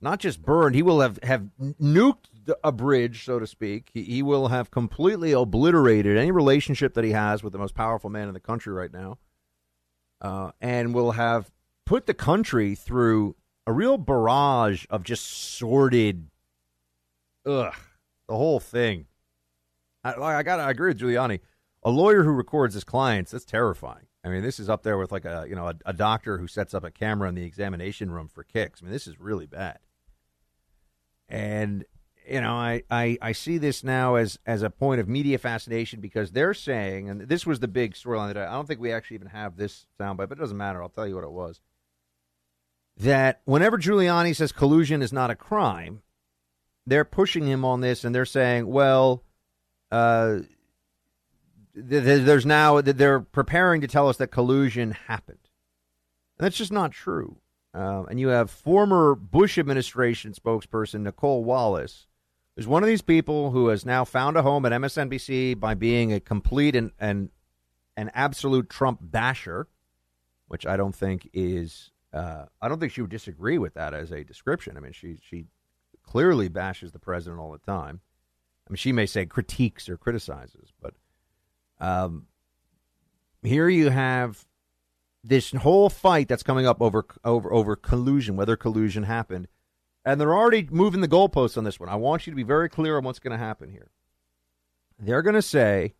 not 0.00 0.20
just 0.20 0.42
burned, 0.42 0.74
he 0.74 0.82
will 0.82 1.00
have, 1.00 1.18
have 1.22 1.48
nuked 1.60 2.26
a 2.62 2.70
bridge, 2.70 3.24
so 3.24 3.38
to 3.38 3.46
speak. 3.46 3.90
He, 3.92 4.02
he 4.04 4.22
will 4.22 4.48
have 4.48 4.70
completely 4.70 5.32
obliterated 5.32 6.16
any 6.16 6.30
relationship 6.30 6.94
that 6.94 7.04
he 7.04 7.12
has 7.12 7.42
with 7.42 7.52
the 7.52 7.58
most 7.58 7.74
powerful 7.74 8.10
man 8.10 8.28
in 8.28 8.34
the 8.34 8.40
country 8.40 8.72
right 8.72 8.92
now. 8.92 9.18
Uh, 10.20 10.50
and 10.60 10.94
will 10.94 11.12
have 11.12 11.50
put 11.84 12.06
the 12.06 12.14
country 12.14 12.74
through 12.74 13.36
a 13.66 13.72
real 13.72 13.98
barrage 13.98 14.86
of 14.90 15.02
just 15.02 15.26
sordid, 15.26 16.28
ugh, 17.44 17.74
the 18.28 18.36
whole 18.36 18.60
thing. 18.60 19.06
I, 20.04 20.14
I 20.14 20.42
got 20.42 20.60
I 20.60 20.70
agree 20.70 20.90
with 20.90 21.00
Giuliani. 21.00 21.40
A 21.82 21.90
lawyer 21.90 22.22
who 22.22 22.30
records 22.30 22.74
his 22.74 22.84
clients, 22.84 23.32
that's 23.32 23.44
terrifying. 23.44 24.05
I 24.26 24.28
mean, 24.28 24.42
this 24.42 24.58
is 24.58 24.68
up 24.68 24.82
there 24.82 24.98
with 24.98 25.12
like 25.12 25.24
a 25.24 25.46
you 25.48 25.54
know 25.54 25.68
a, 25.68 25.74
a, 25.86 25.92
doctor 25.92 26.36
who 26.36 26.48
sets 26.48 26.74
up 26.74 26.82
a 26.82 26.90
camera 26.90 27.28
in 27.28 27.36
the 27.36 27.44
examination 27.44 28.10
room 28.10 28.26
for 28.26 28.42
kicks. 28.42 28.82
I 28.82 28.84
mean, 28.84 28.92
this 28.92 29.06
is 29.06 29.20
really 29.20 29.46
bad. 29.46 29.78
And 31.28 31.84
you 32.28 32.40
know, 32.40 32.54
I, 32.54 32.82
I, 32.90 33.18
I 33.22 33.30
see 33.30 33.58
this 33.58 33.84
now 33.84 34.16
as 34.16 34.36
as 34.44 34.62
a 34.62 34.70
point 34.70 35.00
of 35.00 35.08
media 35.08 35.38
fascination 35.38 36.00
because 36.00 36.32
they're 36.32 36.54
saying, 36.54 37.08
and 37.08 37.20
this 37.20 37.46
was 37.46 37.60
the 37.60 37.68
big 37.68 37.94
storyline 37.94 38.34
that 38.34 38.38
I, 38.38 38.48
I 38.48 38.52
don't 38.54 38.66
think 38.66 38.80
we 38.80 38.92
actually 38.92 39.14
even 39.14 39.28
have 39.28 39.56
this 39.56 39.86
soundbite, 40.00 40.28
but 40.28 40.32
it 40.32 40.40
doesn't 40.40 40.56
matter. 40.56 40.82
I'll 40.82 40.88
tell 40.88 41.06
you 41.06 41.14
what 41.14 41.22
it 41.22 41.30
was. 41.30 41.60
That 42.96 43.42
whenever 43.44 43.78
Giuliani 43.78 44.34
says 44.34 44.50
collusion 44.50 45.02
is 45.02 45.12
not 45.12 45.30
a 45.30 45.36
crime, 45.36 46.02
they're 46.84 47.04
pushing 47.04 47.46
him 47.46 47.64
on 47.64 47.80
this, 47.80 48.02
and 48.02 48.12
they're 48.12 48.24
saying, 48.24 48.66
well, 48.66 49.22
uh, 49.92 50.38
there's 51.76 52.46
now 52.46 52.80
they're 52.80 53.20
preparing 53.20 53.82
to 53.82 53.86
tell 53.86 54.08
us 54.08 54.16
that 54.16 54.28
collusion 54.28 54.92
happened. 54.92 55.38
And 56.38 56.44
that's 56.44 56.56
just 56.56 56.72
not 56.72 56.92
true. 56.92 57.38
Uh, 57.74 58.04
and 58.04 58.18
you 58.18 58.28
have 58.28 58.50
former 58.50 59.14
Bush 59.14 59.58
administration 59.58 60.32
spokesperson 60.32 61.02
Nicolle 61.02 61.44
Wallace, 61.44 62.06
who's 62.54 62.66
one 62.66 62.82
of 62.82 62.86
these 62.86 63.02
people 63.02 63.50
who 63.50 63.68
has 63.68 63.84
now 63.84 64.04
found 64.04 64.36
a 64.36 64.42
home 64.42 64.64
at 64.64 64.72
MSNBC 64.72 65.60
by 65.60 65.74
being 65.74 66.12
a 66.12 66.20
complete 66.20 66.74
and, 66.74 66.90
and 66.98 67.28
an 67.96 68.10
absolute 68.14 68.70
Trump 68.70 69.00
basher, 69.02 69.68
which 70.48 70.66
I 70.66 70.76
don't 70.76 70.94
think 70.94 71.28
is. 71.32 71.90
Uh, 72.12 72.46
I 72.62 72.68
don't 72.68 72.80
think 72.80 72.92
she 72.92 73.02
would 73.02 73.10
disagree 73.10 73.58
with 73.58 73.74
that 73.74 73.92
as 73.92 74.10
a 74.10 74.24
description. 74.24 74.78
I 74.78 74.80
mean, 74.80 74.92
she 74.92 75.18
she 75.20 75.46
clearly 76.02 76.48
bashes 76.48 76.92
the 76.92 76.98
president 76.98 77.40
all 77.40 77.52
the 77.52 77.58
time. 77.58 78.00
I 78.66 78.72
mean, 78.72 78.76
she 78.76 78.92
may 78.92 79.04
say 79.04 79.26
critiques 79.26 79.88
or 79.88 79.98
criticizes, 79.98 80.72
but 80.80 80.94
um, 81.80 82.26
here 83.42 83.68
you 83.68 83.90
have 83.90 84.46
this 85.22 85.52
whole 85.52 85.90
fight 85.90 86.28
that's 86.28 86.42
coming 86.42 86.66
up 86.66 86.80
over 86.80 87.04
over 87.24 87.52
over 87.52 87.76
collusion, 87.76 88.36
whether 88.36 88.56
collusion 88.56 89.04
happened, 89.04 89.48
and 90.04 90.20
they're 90.20 90.34
already 90.34 90.68
moving 90.70 91.00
the 91.00 91.08
goalposts 91.08 91.58
on 91.58 91.64
this 91.64 91.80
one. 91.80 91.88
I 91.88 91.96
want 91.96 92.26
you 92.26 92.30
to 92.30 92.36
be 92.36 92.42
very 92.42 92.68
clear 92.68 92.96
on 92.96 93.04
what's 93.04 93.18
going 93.18 93.36
to 93.36 93.44
happen 93.44 93.70
here. 93.70 93.90
They're 94.98 95.22
going 95.22 95.34
to 95.34 95.42
say 95.42 95.94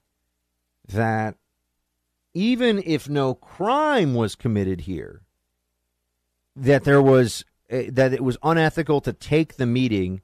that 0.89 1.37
even 2.35 2.83
if 2.85 3.09
no 3.09 3.35
crime 3.35 4.15
was 4.15 4.35
committed 4.35 4.83
here, 4.83 5.23
that 6.55 6.85
there 6.85 7.03
was 7.03 7.45
uh, 7.71 7.83
that 7.89 8.13
it 8.13 8.23
was 8.23 8.39
unethical 8.43 9.01
to 9.03 9.13
take 9.13 9.57
the 9.57 9.67
meeting 9.67 10.23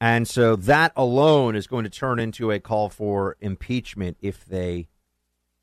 and 0.00 0.28
so 0.28 0.54
that 0.56 0.92
alone 0.96 1.56
is 1.56 1.66
going 1.66 1.84
to 1.84 1.90
turn 1.90 2.18
into 2.18 2.50
a 2.50 2.60
call 2.60 2.88
for 2.88 3.36
impeachment 3.40 4.16
if 4.20 4.44
they 4.44 4.88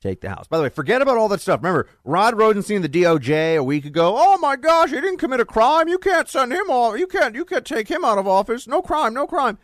take 0.00 0.20
the 0.20 0.28
House. 0.28 0.46
By 0.46 0.58
the 0.58 0.64
way, 0.64 0.68
forget 0.68 1.02
about 1.02 1.16
all 1.16 1.28
that 1.28 1.40
stuff. 1.40 1.60
Remember, 1.62 1.88
Rod 2.04 2.36
Rosenstein, 2.36 2.82
the 2.82 2.88
DOJ, 2.88 3.56
a 3.56 3.62
week 3.62 3.84
ago. 3.84 4.14
Oh 4.16 4.38
my 4.38 4.56
gosh, 4.56 4.90
he 4.90 5.00
didn't 5.00 5.18
commit 5.18 5.40
a 5.40 5.44
crime. 5.44 5.88
You 5.88 5.98
can't 5.98 6.28
send 6.28 6.52
him 6.52 6.70
off. 6.70 6.98
You 6.98 7.06
can't. 7.06 7.34
You 7.34 7.44
can't 7.44 7.64
take 7.64 7.88
him 7.88 8.04
out 8.04 8.18
of 8.18 8.26
office. 8.26 8.66
No 8.66 8.82
crime. 8.82 9.14
No 9.14 9.26
crime. 9.26 9.58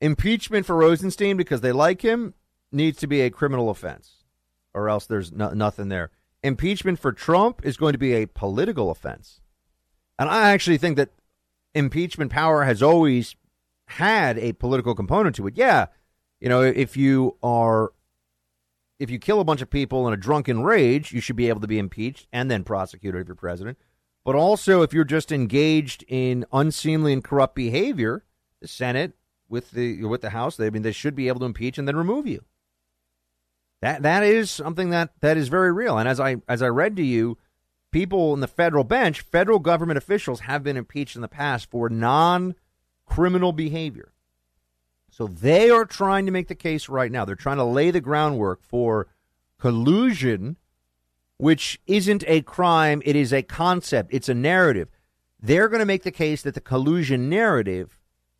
Impeachment 0.00 0.66
for 0.66 0.76
Rosenstein 0.76 1.36
because 1.36 1.60
they 1.60 1.72
like 1.72 2.02
him 2.02 2.34
needs 2.72 2.98
to 2.98 3.06
be 3.06 3.20
a 3.20 3.30
criminal 3.30 3.70
offense, 3.70 4.24
or 4.74 4.88
else 4.88 5.06
there's 5.06 5.32
no, 5.32 5.50
nothing 5.50 5.88
there. 5.88 6.10
Impeachment 6.42 6.98
for 6.98 7.12
Trump 7.12 7.64
is 7.64 7.76
going 7.76 7.92
to 7.92 7.98
be 7.98 8.12
a 8.12 8.26
political 8.26 8.90
offense, 8.90 9.40
and 10.18 10.28
I 10.28 10.50
actually 10.50 10.78
think 10.78 10.96
that 10.96 11.10
impeachment 11.74 12.30
power 12.30 12.64
has 12.64 12.82
always 12.82 13.36
had 13.86 14.38
a 14.38 14.52
political 14.52 14.94
component 14.94 15.36
to 15.36 15.46
it. 15.46 15.56
Yeah, 15.56 15.86
you 16.40 16.48
know, 16.48 16.62
if 16.62 16.96
you 16.96 17.36
are 17.42 17.92
if 18.98 19.10
you 19.10 19.18
kill 19.18 19.40
a 19.40 19.44
bunch 19.44 19.62
of 19.62 19.70
people 19.70 20.06
in 20.06 20.14
a 20.14 20.16
drunken 20.16 20.62
rage, 20.62 21.12
you 21.12 21.20
should 21.20 21.36
be 21.36 21.48
able 21.48 21.60
to 21.60 21.66
be 21.66 21.78
impeached 21.78 22.26
and 22.32 22.50
then 22.50 22.64
prosecuted 22.64 23.20
if 23.20 23.28
you're 23.28 23.34
president. 23.34 23.78
But 24.24 24.34
also, 24.34 24.82
if 24.82 24.92
you're 24.92 25.04
just 25.04 25.30
engaged 25.30 26.04
in 26.08 26.44
unseemly 26.52 27.12
and 27.12 27.22
corrupt 27.22 27.54
behavior, 27.54 28.24
the 28.60 28.68
Senate 28.68 29.12
with 29.48 29.70
the 29.70 30.02
with 30.04 30.22
the 30.22 30.30
House, 30.30 30.56
they 30.56 30.66
I 30.66 30.70
mean 30.70 30.82
they 30.82 30.92
should 30.92 31.14
be 31.14 31.28
able 31.28 31.40
to 31.40 31.46
impeach 31.46 31.78
and 31.78 31.86
then 31.86 31.96
remove 31.96 32.26
you. 32.26 32.44
That 33.82 34.02
that 34.02 34.24
is 34.24 34.50
something 34.50 34.90
that 34.90 35.10
that 35.20 35.36
is 35.36 35.48
very 35.48 35.72
real. 35.72 35.98
And 35.98 36.08
as 36.08 36.18
I 36.18 36.36
as 36.48 36.62
I 36.62 36.68
read 36.68 36.96
to 36.96 37.04
you, 37.04 37.38
people 37.92 38.34
in 38.34 38.40
the 38.40 38.48
federal 38.48 38.84
bench, 38.84 39.20
federal 39.20 39.58
government 39.58 39.98
officials 39.98 40.40
have 40.40 40.62
been 40.62 40.76
impeached 40.76 41.16
in 41.16 41.22
the 41.22 41.28
past 41.28 41.70
for 41.70 41.88
non 41.88 42.56
criminal 43.06 43.52
behavior. 43.52 44.12
So 45.10 45.26
they 45.26 45.70
are 45.70 45.86
trying 45.86 46.26
to 46.26 46.32
make 46.32 46.48
the 46.48 46.54
case 46.54 46.88
right 46.88 47.10
now. 47.10 47.24
They're 47.24 47.34
trying 47.34 47.56
to 47.56 47.64
lay 47.64 47.90
the 47.90 48.00
groundwork 48.00 48.62
for 48.62 49.08
collusion, 49.58 50.56
which 51.38 51.80
isn't 51.86 52.24
a 52.26 52.42
crime, 52.42 53.00
it 53.04 53.16
is 53.16 53.32
a 53.32 53.42
concept, 53.42 54.12
it's 54.12 54.28
a 54.28 54.34
narrative. 54.34 54.88
They're 55.40 55.68
going 55.68 55.80
to 55.80 55.86
make 55.86 56.02
the 56.02 56.10
case 56.10 56.42
that 56.42 56.54
the 56.54 56.60
collusion 56.60 57.28
narrative 57.28 57.98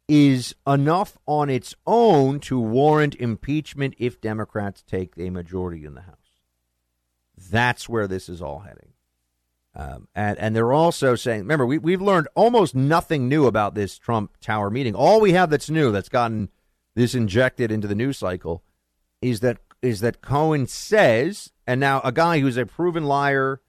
is 0.08 0.54
enough 0.66 1.18
on 1.26 1.50
its 1.50 1.74
own 1.86 2.40
to 2.40 2.60
warrant 2.60 3.14
impeachment 3.16 3.94
if 3.98 4.20
Democrats 4.20 4.82
take 4.82 5.14
a 5.18 5.30
majority 5.30 5.84
in 5.84 5.94
the 5.94 6.02
House. 6.02 6.14
That's 7.50 7.88
where 7.88 8.06
this 8.06 8.28
is 8.28 8.40
all 8.40 8.60
heading. 8.60 8.92
Um, 9.78 10.08
and, 10.14 10.38
and 10.38 10.56
they're 10.56 10.72
also 10.72 11.16
saying, 11.16 11.40
remember, 11.40 11.66
we, 11.66 11.76
we've 11.76 12.00
learned 12.00 12.28
almost 12.34 12.74
nothing 12.74 13.28
new 13.28 13.46
about 13.46 13.74
this 13.74 13.98
Trump 13.98 14.38
Tower 14.40 14.70
meeting. 14.70 14.94
All 14.94 15.20
we 15.20 15.32
have 15.32 15.50
that's 15.50 15.68
new, 15.68 15.92
that's 15.92 16.08
gotten 16.08 16.48
this 16.94 17.14
injected 17.14 17.70
into 17.70 17.86
the 17.86 17.94
news 17.94 18.16
cycle, 18.16 18.62
is 19.20 19.40
that 19.40 19.58
is 19.82 20.00
that 20.00 20.22
Cohen 20.22 20.66
says, 20.66 21.52
and 21.66 21.78
now 21.78 22.00
a 22.02 22.10
guy 22.10 22.40
who's 22.40 22.56
a 22.56 22.64
proven 22.64 23.04
liar, 23.04 23.60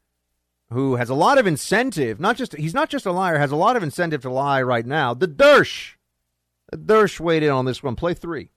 who 0.69 0.95
has 0.95 1.09
a 1.09 1.13
lot 1.13 1.37
of 1.37 1.45
incentive, 1.45 2.21
not 2.21 2.37
just 2.37 2.55
he's 2.55 2.73
not 2.73 2.89
just 2.89 3.05
a 3.05 3.11
liar, 3.11 3.37
has 3.37 3.51
a 3.51 3.57
lot 3.57 3.75
of 3.75 3.83
incentive 3.83 4.21
to 4.21 4.31
lie 4.31 4.61
right 4.61 4.85
now. 4.85 5.13
The 5.13 5.27
Dersh, 5.27 5.95
the 6.71 6.77
Dersh 6.77 7.19
weighed 7.19 7.43
in 7.43 7.49
on 7.49 7.65
this 7.65 7.83
one. 7.83 7.97
Play 7.97 8.13
three. 8.13 8.51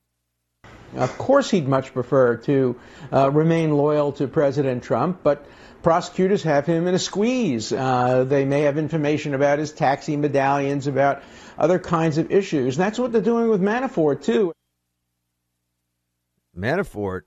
Of 0.95 1.19
course, 1.19 1.51
he'd 1.51 1.67
much 1.67 1.93
prefer 1.93 2.37
to 2.37 2.79
uh, 3.13 3.31
remain 3.33 3.77
loyal 3.77 4.13
to 4.13 4.29
President 4.29 4.85
Trump, 4.85 5.21
but 5.25 5.47
prosecutors 5.83 6.43
have 6.43 6.67
him 6.67 6.87
in 6.87 6.95
a 6.95 6.99
squeeze. 6.99 7.73
Uh, 7.73 8.25
they 8.25 8.45
may 8.45 8.63
have 8.63 8.79
information 8.79 9.35
about 9.35 9.59
his 9.59 9.73
taxi 9.73 10.17
medallions, 10.17 10.87
about 10.87 11.23
other 11.59 11.79
kinds 11.79 12.19
of 12.19 12.31
issues. 12.31 12.77
And 12.77 12.85
that's 12.85 12.99
what 12.99 13.13
they're 13.13 13.21
doing 13.21 13.49
with 13.49 13.61
Manafort, 13.61 14.23
too. 14.23 14.53
Manafort 16.57 17.23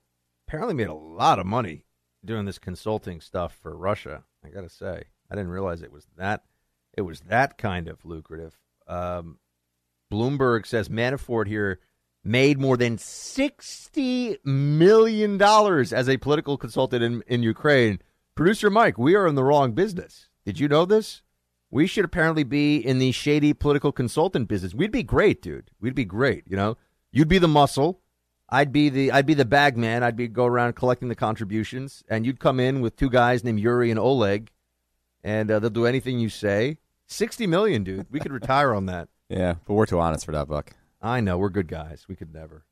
apparently 0.48 0.76
made 0.76 0.88
a 0.88 0.94
lot 0.94 1.39
of 1.39 1.46
money 1.46 1.86
doing 2.26 2.46
this 2.46 2.60
consulting 2.60 3.22
stuff 3.22 3.58
for 3.62 3.76
Russia. 3.76 4.24
I 4.46 4.50
got 4.50 4.62
to 4.62 4.70
say, 4.70 5.04
I 5.32 5.36
didn't 5.36 5.52
realize 5.52 5.82
it 5.82 5.92
was 5.92 6.08
that 6.18 6.44
it 6.96 7.02
was 7.02 7.22
that 7.22 7.58
kind 7.58 7.88
of 7.88 8.06
lucrative. 8.06 8.60
Um, 8.88 9.39
Bloomberg 10.12 10.66
says 10.66 10.89
Manafort 10.89 11.48
here 11.48 11.80
made 12.24 12.60
more 12.60 12.78
than 12.78 12.98
sixty 12.98 14.38
million 14.44 15.38
dollars 15.38 15.92
as 15.92 16.08
a 16.08 16.18
political 16.18 16.58
consultant 16.58 17.04
in, 17.04 17.24
in 17.28 17.44
Ukraine 17.44 18.00
Producer 18.36 18.72
Mike, 18.72 18.98
we 18.98 19.13
are 19.13 19.28
in 19.28 19.36
the 19.36 19.43
wrong 19.43 19.74
business. 19.74 20.28
Did 20.43 20.60
you 20.60 20.67
know 20.67 20.86
this? 20.86 21.22
We 21.69 21.86
should 21.86 22.04
apparently 22.04 22.43
be 22.43 22.78
in 22.78 22.98
the 22.98 23.12
shady 23.12 23.54
political 23.54 23.91
consultant 23.91 24.48
business. 24.48 24.74
We'd 24.74 24.91
be 24.91 25.04
great, 25.04 25.39
dude. 25.39 25.69
We'd 25.80 25.93
be 25.93 26.06
great. 26.06 26.43
You 26.48 26.56
know, 26.56 26.78
you'd 27.12 27.28
be 27.28 27.38
the 27.38 27.48
muscle. 27.48 28.02
I'd 28.50 28.72
be 28.72 28.89
the 28.89 29.12
I'd 29.12 29.28
be 29.28 29.36
the 29.36 29.46
bag 29.46 29.78
man. 29.78 30.04
I'd 30.04 30.15
be 30.15 30.28
go 30.28 30.48
around 30.48 30.74
collecting 30.76 31.10
the 31.10 31.15
contributions, 31.15 32.04
and 32.10 32.26
you'd 32.26 32.39
come 32.39 32.60
in 32.60 32.82
with 32.82 32.96
two 32.96 33.10
guys 33.10 33.43
named 33.43 33.60
Yuri 33.60 33.91
and 33.91 34.00
Oleg, 34.00 34.52
and 35.24 35.50
uh, 35.52 35.60
they'll 35.60 35.69
do 35.69 35.86
anything 35.86 36.19
you 36.19 36.30
say. 36.30 36.78
Sixty 37.08 37.46
million, 37.46 37.84
dude. 37.84 38.08
We 38.10 38.19
could 38.19 38.32
retire 38.34 38.74
on 38.74 38.88
that. 38.88 39.10
Yeah, 39.30 39.56
but 39.65 39.74
we're 39.74 39.88
too 39.88 40.00
honest 40.00 40.26
for 40.26 40.32
that, 40.34 40.48
Buck. 40.48 40.74
I 41.02 41.19
know 41.19 41.39
we're 41.39 41.50
good 41.50 41.67
guys. 41.67 42.06
We 42.08 42.15
could 42.15 42.32
never. 42.32 42.58
Are 42.58 42.63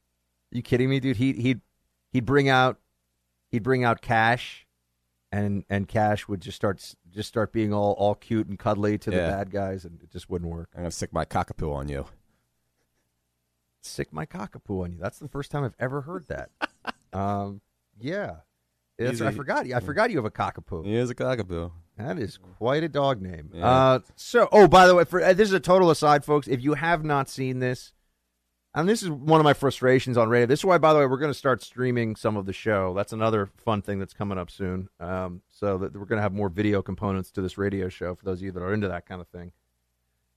you 0.51 0.61
kidding 0.61 0.89
me, 0.89 0.99
dude? 0.99 1.17
He 1.17 1.33
he'd 1.33 1.61
he'd 2.11 2.25
bring 2.25 2.49
out 2.49 2.77
he'd 3.49 3.63
bring 3.63 3.83
out 3.83 4.01
cash, 4.01 4.67
and 5.31 5.63
and 5.69 5.87
cash 5.87 6.27
would 6.27 6.41
just 6.41 6.55
start 6.55 6.95
just 7.09 7.29
start 7.29 7.51
being 7.53 7.73
all 7.73 7.93
all 7.93 8.15
cute 8.15 8.47
and 8.47 8.59
cuddly 8.59 8.97
to 8.99 9.09
the 9.11 9.15
Yeah. 9.17 9.29
bad 9.29 9.51
guys, 9.51 9.85
and 9.85 10.01
it 10.01 10.11
just 10.11 10.29
wouldn't 10.29 10.51
work. 10.51 10.69
I'm 10.75 10.81
gonna 10.81 10.91
stick 10.91 11.13
my 11.13 11.25
cockapoo 11.25 11.73
on 11.73 11.87
you. 11.89 12.05
Sick 13.83 14.13
my 14.13 14.25
cockapoo 14.25 14.83
on 14.83 14.91
you. 14.93 14.99
That's 14.99 15.17
the 15.19 15.27
first 15.27 15.49
time 15.51 15.63
I've 15.63 15.75
ever 15.79 16.01
heard 16.01 16.27
that. 16.27 16.49
um, 17.13 17.61
yeah, 17.99 18.37
That's, 18.99 19.21
I 19.21 19.27
Easy. 19.29 19.35
forgot. 19.37 19.71
I 19.71 19.79
forgot 19.79 20.11
you 20.11 20.17
have 20.17 20.25
a 20.25 20.29
cockapoo. 20.31 20.85
He 20.85 20.95
is 20.95 21.09
a 21.09 21.15
cockapoo. 21.15 21.71
That 21.97 22.19
is 22.19 22.37
quite 22.57 22.83
a 22.83 22.89
dog 22.89 23.21
name. 23.21 23.49
Yeah. 23.53 23.65
Uh, 23.67 23.99
so, 24.15 24.47
oh, 24.51 24.67
by 24.67 24.85
the 24.87 24.95
way, 24.95 25.03
for 25.03 25.23
uh, 25.23 25.33
this 25.33 25.47
is 25.49 25.53
a 25.53 25.59
total 25.59 25.89
aside, 25.89 26.23
folks. 26.23 26.47
If 26.47 26.63
you 26.63 26.75
have 26.75 27.03
not 27.03 27.27
seen 27.29 27.59
this, 27.59 27.93
and 28.73 28.87
this 28.87 29.03
is 29.03 29.09
one 29.09 29.39
of 29.39 29.43
my 29.43 29.53
frustrations 29.53 30.17
on 30.17 30.29
radio. 30.29 30.45
This 30.45 30.59
is 30.59 30.65
why, 30.65 30.77
by 30.77 30.93
the 30.93 30.99
way, 30.99 31.05
we're 31.05 31.17
going 31.17 31.31
to 31.31 31.37
start 31.37 31.61
streaming 31.61 32.15
some 32.15 32.37
of 32.37 32.45
the 32.45 32.53
show. 32.53 32.93
That's 32.93 33.11
another 33.11 33.49
fun 33.57 33.81
thing 33.81 33.99
that's 33.99 34.13
coming 34.13 34.37
up 34.37 34.49
soon. 34.49 34.87
Um, 34.99 35.41
so 35.49 35.77
that 35.79 35.93
we're 35.93 36.05
going 36.05 36.17
to 36.17 36.23
have 36.23 36.33
more 36.33 36.47
video 36.47 36.81
components 36.81 37.31
to 37.31 37.41
this 37.41 37.57
radio 37.57 37.89
show 37.89 38.15
for 38.15 38.23
those 38.23 38.39
of 38.39 38.43
you 38.43 38.51
that 38.53 38.61
are 38.61 38.73
into 38.73 38.87
that 38.87 39.05
kind 39.05 39.19
of 39.19 39.27
thing. 39.27 39.51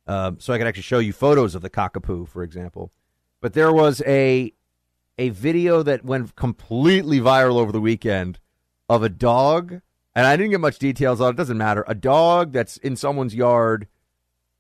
Um, 0.06 0.38
so 0.40 0.52
I 0.52 0.58
can 0.58 0.66
actually 0.66 0.82
show 0.82 0.98
you 0.98 1.12
photos 1.12 1.54
of 1.54 1.62
the 1.62 1.70
cockapoo, 1.70 2.28
for 2.28 2.42
example. 2.42 2.90
But 3.40 3.52
there 3.52 3.72
was 3.72 4.02
a 4.06 4.52
a 5.16 5.28
video 5.28 5.82
that 5.84 6.04
went 6.04 6.34
completely 6.34 7.20
viral 7.20 7.56
over 7.56 7.70
the 7.70 7.80
weekend 7.80 8.40
of 8.88 9.04
a 9.04 9.08
dog, 9.08 9.80
and 10.14 10.26
I 10.26 10.36
didn't 10.36 10.50
get 10.50 10.60
much 10.60 10.78
details 10.78 11.20
on 11.20 11.30
it. 11.30 11.36
Doesn't 11.36 11.56
matter. 11.56 11.84
A 11.86 11.94
dog 11.94 12.52
that's 12.52 12.78
in 12.78 12.96
someone's 12.96 13.34
yard 13.34 13.86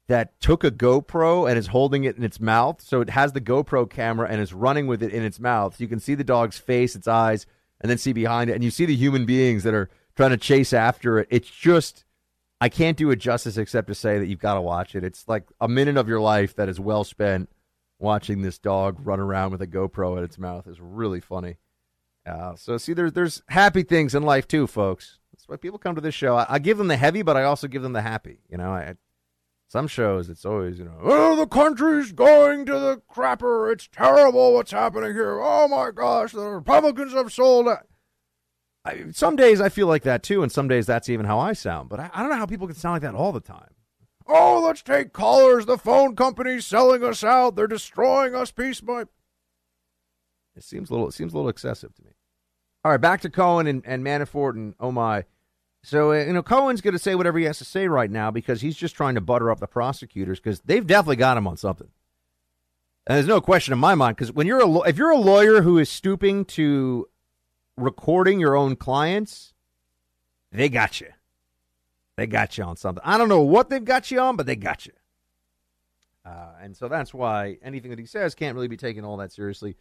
that 0.06 0.38
took 0.40 0.64
a 0.64 0.70
GoPro 0.70 1.48
and 1.48 1.58
is 1.58 1.68
holding 1.68 2.04
it 2.04 2.16
in 2.16 2.24
its 2.24 2.40
mouth. 2.40 2.80
So 2.82 3.00
it 3.00 3.10
has 3.10 3.32
the 3.32 3.40
GoPro 3.40 3.88
camera 3.88 4.28
and 4.28 4.40
is 4.40 4.52
running 4.52 4.86
with 4.86 5.02
it 5.02 5.12
in 5.12 5.22
its 5.22 5.40
mouth. 5.40 5.80
You 5.80 5.88
can 5.88 6.00
see 6.00 6.14
the 6.14 6.24
dog's 6.24 6.58
face, 6.58 6.94
its 6.94 7.08
eyes, 7.08 7.46
and 7.80 7.90
then 7.90 7.98
see 7.98 8.12
behind 8.12 8.50
it. 8.50 8.54
And 8.54 8.62
you 8.62 8.70
see 8.70 8.84
the 8.84 8.94
human 8.94 9.24
beings 9.24 9.62
that 9.62 9.74
are 9.74 9.88
trying 10.14 10.30
to 10.30 10.36
chase 10.36 10.72
after 10.72 11.18
it. 11.18 11.28
It's 11.30 11.48
just, 11.48 12.04
I 12.60 12.68
can't 12.68 12.98
do 12.98 13.10
it 13.10 13.16
justice 13.16 13.56
except 13.56 13.88
to 13.88 13.94
say 13.94 14.18
that 14.18 14.26
you've 14.26 14.38
got 14.38 14.54
to 14.54 14.60
watch 14.60 14.94
it. 14.94 15.04
It's 15.04 15.26
like 15.26 15.44
a 15.60 15.68
minute 15.68 15.96
of 15.96 16.08
your 16.08 16.20
life 16.20 16.54
that 16.56 16.68
is 16.68 16.78
well 16.78 17.04
spent 17.04 17.48
watching 17.98 18.42
this 18.42 18.58
dog 18.58 18.98
run 19.06 19.20
around 19.20 19.52
with 19.52 19.62
a 19.62 19.66
GoPro 19.66 20.18
in 20.18 20.24
its 20.24 20.38
mouth. 20.38 20.66
is 20.66 20.80
really 20.80 21.20
funny. 21.20 21.56
Uh, 22.26 22.54
so 22.56 22.78
see, 22.78 22.94
there's 22.94 23.12
there's 23.12 23.42
happy 23.48 23.82
things 23.82 24.14
in 24.14 24.22
life 24.22 24.48
too, 24.48 24.66
folks. 24.66 25.18
That's 25.32 25.46
why 25.46 25.56
people 25.56 25.78
come 25.78 25.94
to 25.94 26.00
this 26.00 26.14
show. 26.14 26.36
I, 26.36 26.46
I 26.48 26.58
give 26.58 26.78
them 26.78 26.88
the 26.88 26.96
heavy, 26.96 27.22
but 27.22 27.36
I 27.36 27.42
also 27.42 27.68
give 27.68 27.82
them 27.82 27.92
the 27.92 28.00
happy. 28.00 28.38
You 28.48 28.56
know, 28.56 28.70
I, 28.70 28.94
some 29.68 29.86
shows 29.86 30.28
it's 30.28 30.44
always 30.44 30.78
you 30.78 30.84
know, 30.84 30.98
oh, 31.02 31.36
the 31.36 31.46
country's 31.46 32.12
going 32.12 32.66
to 32.66 32.78
the 32.78 33.02
crapper. 33.10 33.72
It's 33.72 33.88
terrible 33.88 34.54
what's 34.54 34.70
happening 34.70 35.12
here. 35.14 35.40
Oh 35.40 35.68
my 35.68 35.90
gosh, 35.90 36.32
the 36.32 36.48
Republicans 36.48 37.12
have 37.12 37.32
sold. 37.32 37.68
I, 38.84 39.04
some 39.12 39.36
days 39.36 39.60
I 39.60 39.70
feel 39.70 39.86
like 39.86 40.02
that 40.02 40.22
too, 40.22 40.42
and 40.42 40.52
some 40.52 40.68
days 40.68 40.86
that's 40.86 41.08
even 41.08 41.26
how 41.26 41.38
I 41.38 41.54
sound. 41.54 41.88
But 41.88 42.00
I, 42.00 42.10
I 42.12 42.20
don't 42.20 42.30
know 42.30 42.36
how 42.36 42.46
people 42.46 42.66
can 42.66 42.76
sound 42.76 42.94
like 42.94 43.02
that 43.02 43.14
all 43.14 43.32
the 43.32 43.40
time. 43.40 43.70
Oh, 44.26 44.62
let's 44.64 44.82
take 44.82 45.12
callers. 45.12 45.66
The 45.66 45.78
phone 45.78 46.16
company's 46.16 46.66
selling 46.66 47.04
us 47.04 47.22
out. 47.22 47.56
They're 47.56 47.66
destroying 47.66 48.34
us 48.34 48.50
piece 48.50 48.80
by. 48.80 49.02
It 50.56 50.62
seems 50.62 50.90
a 50.90 50.92
little. 50.92 51.08
It 51.08 51.14
seems 51.14 51.32
a 51.32 51.36
little 51.36 51.50
excessive 51.50 51.94
to 51.94 52.02
me. 52.02 52.12
All 52.84 52.92
right, 52.92 53.00
back 53.00 53.20
to 53.22 53.30
Cohen 53.30 53.66
and, 53.66 53.82
and 53.86 54.04
Manafort 54.04 54.52
and 54.52 54.74
oh 54.78 54.92
my. 54.92 55.24
So 55.84 56.12
uh, 56.12 56.24
you 56.24 56.32
know 56.32 56.42
Cohen's 56.42 56.80
going 56.80 56.92
to 56.92 56.98
say 56.98 57.14
whatever 57.14 57.38
he 57.38 57.44
has 57.44 57.58
to 57.58 57.64
say 57.64 57.86
right 57.88 58.10
now 58.10 58.30
because 58.30 58.62
he's 58.62 58.76
just 58.76 58.94
trying 58.94 59.14
to 59.16 59.20
butter 59.20 59.50
up 59.50 59.60
the 59.60 59.66
prosecutors 59.66 60.40
because 60.40 60.60
they've 60.60 60.86
definitely 60.86 61.16
got 61.16 61.36
him 61.36 61.46
on 61.46 61.58
something. 61.58 61.88
And 63.06 63.16
there's 63.16 63.26
no 63.26 63.42
question 63.42 63.74
in 63.74 63.78
my 63.78 63.94
mind 63.94 64.16
because 64.16 64.32
when 64.32 64.46
you're 64.46 64.62
a 64.62 64.80
if 64.88 64.96
you're 64.96 65.10
a 65.10 65.18
lawyer 65.18 65.60
who 65.60 65.78
is 65.78 65.90
stooping 65.90 66.46
to 66.46 67.06
recording 67.76 68.40
your 68.40 68.56
own 68.56 68.76
clients, 68.76 69.52
they 70.50 70.70
got 70.70 71.02
you. 71.02 71.08
They 72.16 72.26
got 72.26 72.56
you 72.56 72.64
on 72.64 72.76
something. 72.76 73.02
I 73.04 73.18
don't 73.18 73.28
know 73.28 73.42
what 73.42 73.68
they've 73.68 73.84
got 73.84 74.10
you 74.10 74.20
on, 74.20 74.36
but 74.36 74.46
they 74.46 74.56
got 74.56 74.86
you. 74.86 74.92
Uh, 76.24 76.52
and 76.62 76.74
so 76.74 76.88
that's 76.88 77.12
why 77.12 77.58
anything 77.62 77.90
that 77.90 77.98
he 77.98 78.06
says 78.06 78.34
can't 78.34 78.54
really 78.54 78.68
be 78.68 78.78
taken 78.78 79.04
all 79.04 79.18
that 79.18 79.32
seriously. 79.32 79.76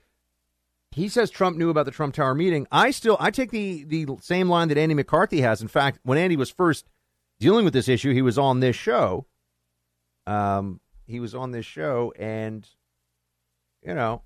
He 0.93 1.09
says 1.09 1.31
Trump 1.31 1.57
knew 1.57 1.69
about 1.69 1.85
the 1.85 1.91
Trump 1.91 2.13
Tower 2.13 2.35
meeting. 2.35 2.67
I 2.71 2.91
still 2.91 3.17
I 3.19 3.31
take 3.31 3.51
the 3.51 3.83
the 3.83 4.07
same 4.21 4.49
line 4.49 4.67
that 4.67 4.77
Andy 4.77 4.95
McCarthy 4.95 5.41
has. 5.41 5.61
In 5.61 5.67
fact, 5.67 5.99
when 6.03 6.17
Andy 6.17 6.35
was 6.35 6.49
first 6.49 6.85
dealing 7.39 7.65
with 7.65 7.73
this 7.73 7.87
issue, 7.87 8.13
he 8.13 8.21
was 8.21 8.37
on 8.37 8.59
this 8.59 8.75
show. 8.75 9.25
Um, 10.27 10.79
he 11.07 11.19
was 11.19 11.35
on 11.35 11.51
this 11.51 11.65
show, 11.65 12.13
and 12.17 12.67
you 13.85 13.93
know, 13.93 14.21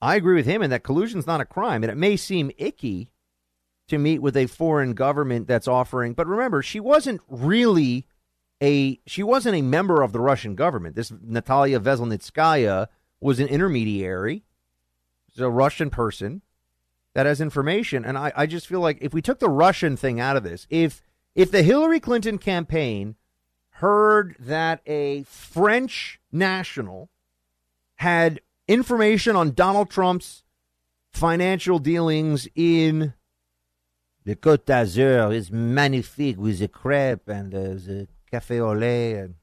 I 0.00 0.16
agree 0.16 0.34
with 0.34 0.46
him 0.46 0.62
in 0.62 0.70
that 0.70 0.82
collusion's 0.82 1.26
not 1.26 1.40
a 1.40 1.44
crime, 1.44 1.82
and 1.82 1.90
it 1.90 1.96
may 1.96 2.16
seem 2.16 2.50
icky 2.58 3.10
to 3.88 3.98
meet 3.98 4.20
with 4.20 4.36
a 4.36 4.46
foreign 4.46 4.94
government 4.94 5.46
that's 5.46 5.68
offering. 5.68 6.14
But 6.14 6.26
remember, 6.26 6.62
she 6.62 6.80
wasn't 6.80 7.20
really 7.28 8.06
a 8.62 8.98
she 9.06 9.22
wasn't 9.22 9.56
a 9.56 9.62
member 9.62 10.02
of 10.02 10.12
the 10.12 10.20
Russian 10.20 10.54
government. 10.54 10.96
This 10.96 11.12
Natalia 11.22 11.80
Veselnitskaya 11.80 12.88
was 13.20 13.40
an 13.40 13.48
intermediary. 13.48 14.44
She's 15.34 15.42
a 15.42 15.50
Russian 15.50 15.90
person 15.90 16.42
that 17.14 17.26
has 17.26 17.40
information, 17.40 18.04
and 18.04 18.16
I, 18.16 18.32
I 18.36 18.46
just 18.46 18.66
feel 18.66 18.80
like 18.80 18.98
if 19.00 19.12
we 19.12 19.20
took 19.20 19.40
the 19.40 19.48
Russian 19.48 19.96
thing 19.96 20.20
out 20.20 20.36
of 20.36 20.44
this, 20.44 20.66
if 20.70 21.02
if 21.34 21.50
the 21.50 21.62
Hillary 21.62 21.98
Clinton 21.98 22.38
campaign 22.38 23.16
heard 23.70 24.36
that 24.38 24.80
a 24.86 25.24
French 25.24 26.20
national 26.30 27.10
had 27.96 28.40
information 28.68 29.34
on 29.34 29.52
Donald 29.52 29.90
Trump's 29.90 30.44
financial 31.12 31.78
dealings 31.80 32.46
in 32.54 33.14
the 34.24 34.36
Côte 34.36 34.64
d'Azur 34.64 35.34
is 35.34 35.50
magnifique 35.50 36.38
with 36.38 36.60
the 36.60 36.68
crepe 36.68 37.28
and 37.28 37.54
uh, 37.54 37.58
the 37.58 38.08
cafe 38.30 38.60
au 38.60 38.72
lait. 38.72 39.14
And, 39.14 39.34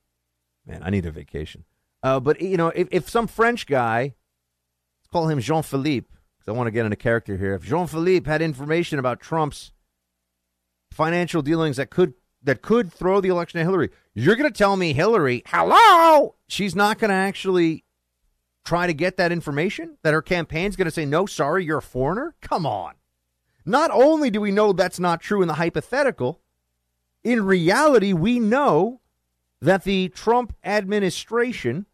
man, 0.65 0.81
I 0.83 0.89
need 0.89 1.05
a 1.05 1.11
vacation. 1.11 1.65
Uh, 2.01 2.19
but, 2.19 2.41
you 2.41 2.57
know, 2.57 2.69
if, 2.69 2.87
if 2.91 3.09
some 3.09 3.27
French 3.27 3.67
guy, 3.67 4.15
call 5.11 5.27
him 5.27 5.39
Jean 5.39 5.63
Philippe, 5.63 6.07
because 6.37 6.47
I 6.47 6.57
want 6.57 6.67
to 6.67 6.71
get 6.71 6.85
into 6.85 6.95
character 6.95 7.37
here. 7.37 7.53
If 7.53 7.63
Jean 7.63 7.87
Philippe 7.87 8.29
had 8.29 8.41
information 8.41 8.99
about 8.99 9.19
Trump's 9.19 9.71
financial 10.91 11.41
dealings 11.41 11.77
that 11.77 11.89
could 11.89 12.13
that 12.43 12.61
could 12.61 12.91
throw 12.91 13.21
the 13.21 13.29
election 13.29 13.59
to 13.59 13.63
Hillary, 13.63 13.89
you're 14.15 14.35
going 14.35 14.51
to 14.51 14.57
tell 14.57 14.75
me 14.75 14.93
Hillary, 14.93 15.43
hello, 15.45 16.35
she's 16.47 16.75
not 16.75 16.97
going 16.97 17.09
to 17.09 17.15
actually 17.15 17.83
try 18.65 18.87
to 18.87 18.93
get 18.93 19.17
that 19.17 19.31
information? 19.31 19.97
That 20.01 20.13
her 20.13 20.23
campaign's 20.23 20.75
going 20.75 20.85
to 20.85 20.91
say, 20.91 21.05
no, 21.05 21.27
sorry, 21.27 21.65
you're 21.65 21.77
a 21.79 21.83
foreigner? 21.83 22.35
Come 22.41 22.65
on. 22.65 22.95
Not 23.63 23.91
only 23.91 24.31
do 24.31 24.41
we 24.41 24.51
know 24.51 24.73
that's 24.73 24.99
not 24.99 25.21
true 25.21 25.43
in 25.43 25.47
the 25.47 25.55
hypothetical, 25.55 26.41
in 27.23 27.45
reality, 27.45 28.11
we 28.11 28.39
know 28.39 29.01
that 29.61 29.83
the 29.83 30.09
Trump 30.09 30.55
administration, 30.63 31.85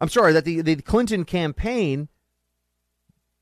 I'm 0.00 0.08
sorry, 0.08 0.32
that 0.32 0.44
the, 0.44 0.62
the 0.62 0.76
Clinton 0.76 1.24
campaign 1.24 2.08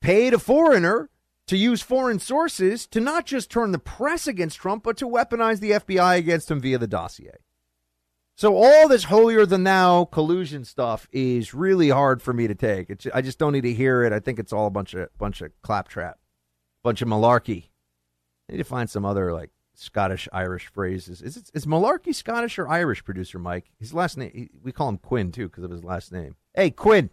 paid 0.01 0.33
a 0.33 0.39
foreigner 0.39 1.09
to 1.47 1.57
use 1.57 1.81
foreign 1.81 2.19
sources 2.19 2.87
to 2.87 2.99
not 2.99 3.25
just 3.25 3.49
turn 3.49 3.71
the 3.71 3.79
press 3.79 4.27
against 4.27 4.59
Trump, 4.59 4.83
but 4.83 4.97
to 4.97 5.07
weaponize 5.07 5.59
the 5.59 5.71
FBI 5.71 6.17
against 6.17 6.49
him 6.49 6.59
via 6.59 6.77
the 6.77 6.87
dossier. 6.87 7.37
So 8.35 8.55
all 8.55 8.87
this 8.87 9.03
holier 9.03 9.45
than 9.45 9.63
thou 9.63 10.05
collusion 10.05 10.65
stuff 10.65 11.07
is 11.11 11.53
really 11.53 11.89
hard 11.89 12.21
for 12.21 12.33
me 12.33 12.47
to 12.47 12.55
take. 12.55 12.89
It's, 12.89 13.05
I 13.13 13.21
just 13.21 13.37
don't 13.37 13.53
need 13.53 13.61
to 13.61 13.73
hear 13.73 14.03
it. 14.03 14.13
I 14.13 14.19
think 14.19 14.39
it's 14.39 14.53
all 14.53 14.65
a 14.65 14.71
bunch 14.71 14.93
of 14.93 15.09
bunch 15.17 15.41
of 15.41 15.51
claptrap, 15.61 16.17
bunch 16.83 17.01
of 17.01 17.07
malarkey. 17.07 17.65
I 18.49 18.53
need 18.53 18.57
to 18.57 18.63
find 18.63 18.89
some 18.89 19.05
other 19.05 19.31
like 19.33 19.51
Scottish 19.75 20.27
Irish 20.33 20.67
phrases. 20.67 21.21
Is 21.21 21.37
it 21.37 21.51
is 21.53 21.65
malarkey 21.65 22.15
Scottish 22.15 22.57
or 22.57 22.67
Irish? 22.67 23.03
Producer 23.03 23.37
Mike. 23.37 23.69
His 23.77 23.93
last 23.93 24.17
name 24.17 24.31
he, 24.33 24.49
we 24.63 24.71
call 24.71 24.89
him 24.89 24.97
Quinn 24.97 25.31
too 25.31 25.47
because 25.47 25.63
of 25.63 25.69
his 25.69 25.83
last 25.83 26.11
name. 26.11 26.35
Hey 26.55 26.71
Quinn, 26.71 27.11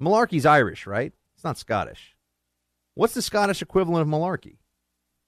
malarkey's 0.00 0.44
Irish, 0.44 0.86
right? 0.86 1.14
It's 1.42 1.44
not 1.44 1.58
Scottish. 1.58 2.16
What's 2.94 3.14
the 3.14 3.20
Scottish 3.20 3.62
equivalent 3.62 4.02
of 4.02 4.06
malarkey? 4.06 4.58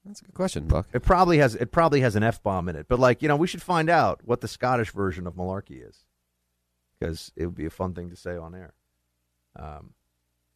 That's 0.04 0.20
a 0.20 0.24
good 0.24 0.34
question, 0.36 0.68
Buck. 0.68 0.86
It 0.92 1.02
probably 1.02 1.38
has 1.38 1.56
it 1.56 1.72
probably 1.72 2.02
has 2.02 2.14
an 2.14 2.22
f 2.22 2.40
bomb 2.40 2.68
in 2.68 2.76
it, 2.76 2.86
but 2.86 3.00
like 3.00 3.20
you 3.20 3.26
know, 3.26 3.34
we 3.34 3.48
should 3.48 3.62
find 3.62 3.90
out 3.90 4.20
what 4.22 4.40
the 4.40 4.46
Scottish 4.46 4.92
version 4.92 5.26
of 5.26 5.34
malarkey 5.34 5.84
is, 5.84 6.04
because 6.96 7.32
it 7.34 7.46
would 7.46 7.56
be 7.56 7.66
a 7.66 7.70
fun 7.70 7.94
thing 7.94 8.10
to 8.10 8.16
say 8.16 8.36
on 8.36 8.54
air. 8.54 8.74
Um, 9.58 9.94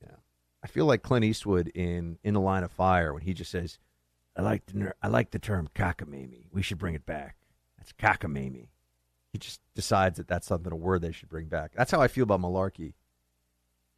yeah, 0.01 0.18
I 0.62 0.68
feel 0.68 0.85
like 0.85 1.03
Clint 1.03 1.25
Eastwood 1.25 1.66
in 1.75 2.18
In 2.23 2.35
the 2.35 2.40
Line 2.40 2.62
of 2.62 2.71
Fire 2.71 3.12
when 3.12 3.23
he 3.23 3.35
just 3.35 3.51
says, 3.51 3.81
"I 4.37 4.42
like 4.42 4.64
the 4.66 4.79
ner- 4.79 4.97
I 5.03 5.09
like 5.09 5.33
the 5.33 5.40
term 5.40 5.68
cockamamie. 5.75 6.53
We 6.53 6.62
should 6.62 6.79
bring 6.79 6.94
it 6.94 7.05
back. 7.05 7.35
That's 7.79 7.92
cockamamie." 7.94 8.68
He 9.33 9.38
just 9.38 9.61
decides 9.75 10.18
that 10.18 10.29
that's 10.29 10.47
something 10.47 10.73
a 10.73 10.77
word 10.77 11.03
they 11.03 11.11
should 11.11 11.29
bring 11.29 11.47
back. 11.47 11.73
That's 11.75 11.90
how 11.90 12.01
I 12.01 12.07
feel 12.07 12.23
about 12.23 12.42
malarkey. 12.42 12.94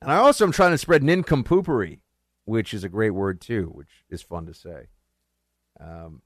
And 0.03 0.11
I 0.11 0.17
also 0.17 0.45
am 0.45 0.53
trying 0.53 0.71
to 0.73 0.79
spread 0.79 1.03
nincompoopery, 1.03 2.01
which 2.45 2.73
is 2.73 2.85
a 2.85 2.89
great 2.89 3.11
word 3.11 3.41
too, 3.41 3.71
which 3.75 4.05
is 4.09 4.23
fun 4.23 4.47
to 4.47 4.55
say. 4.55 4.87
Um, 5.79 6.23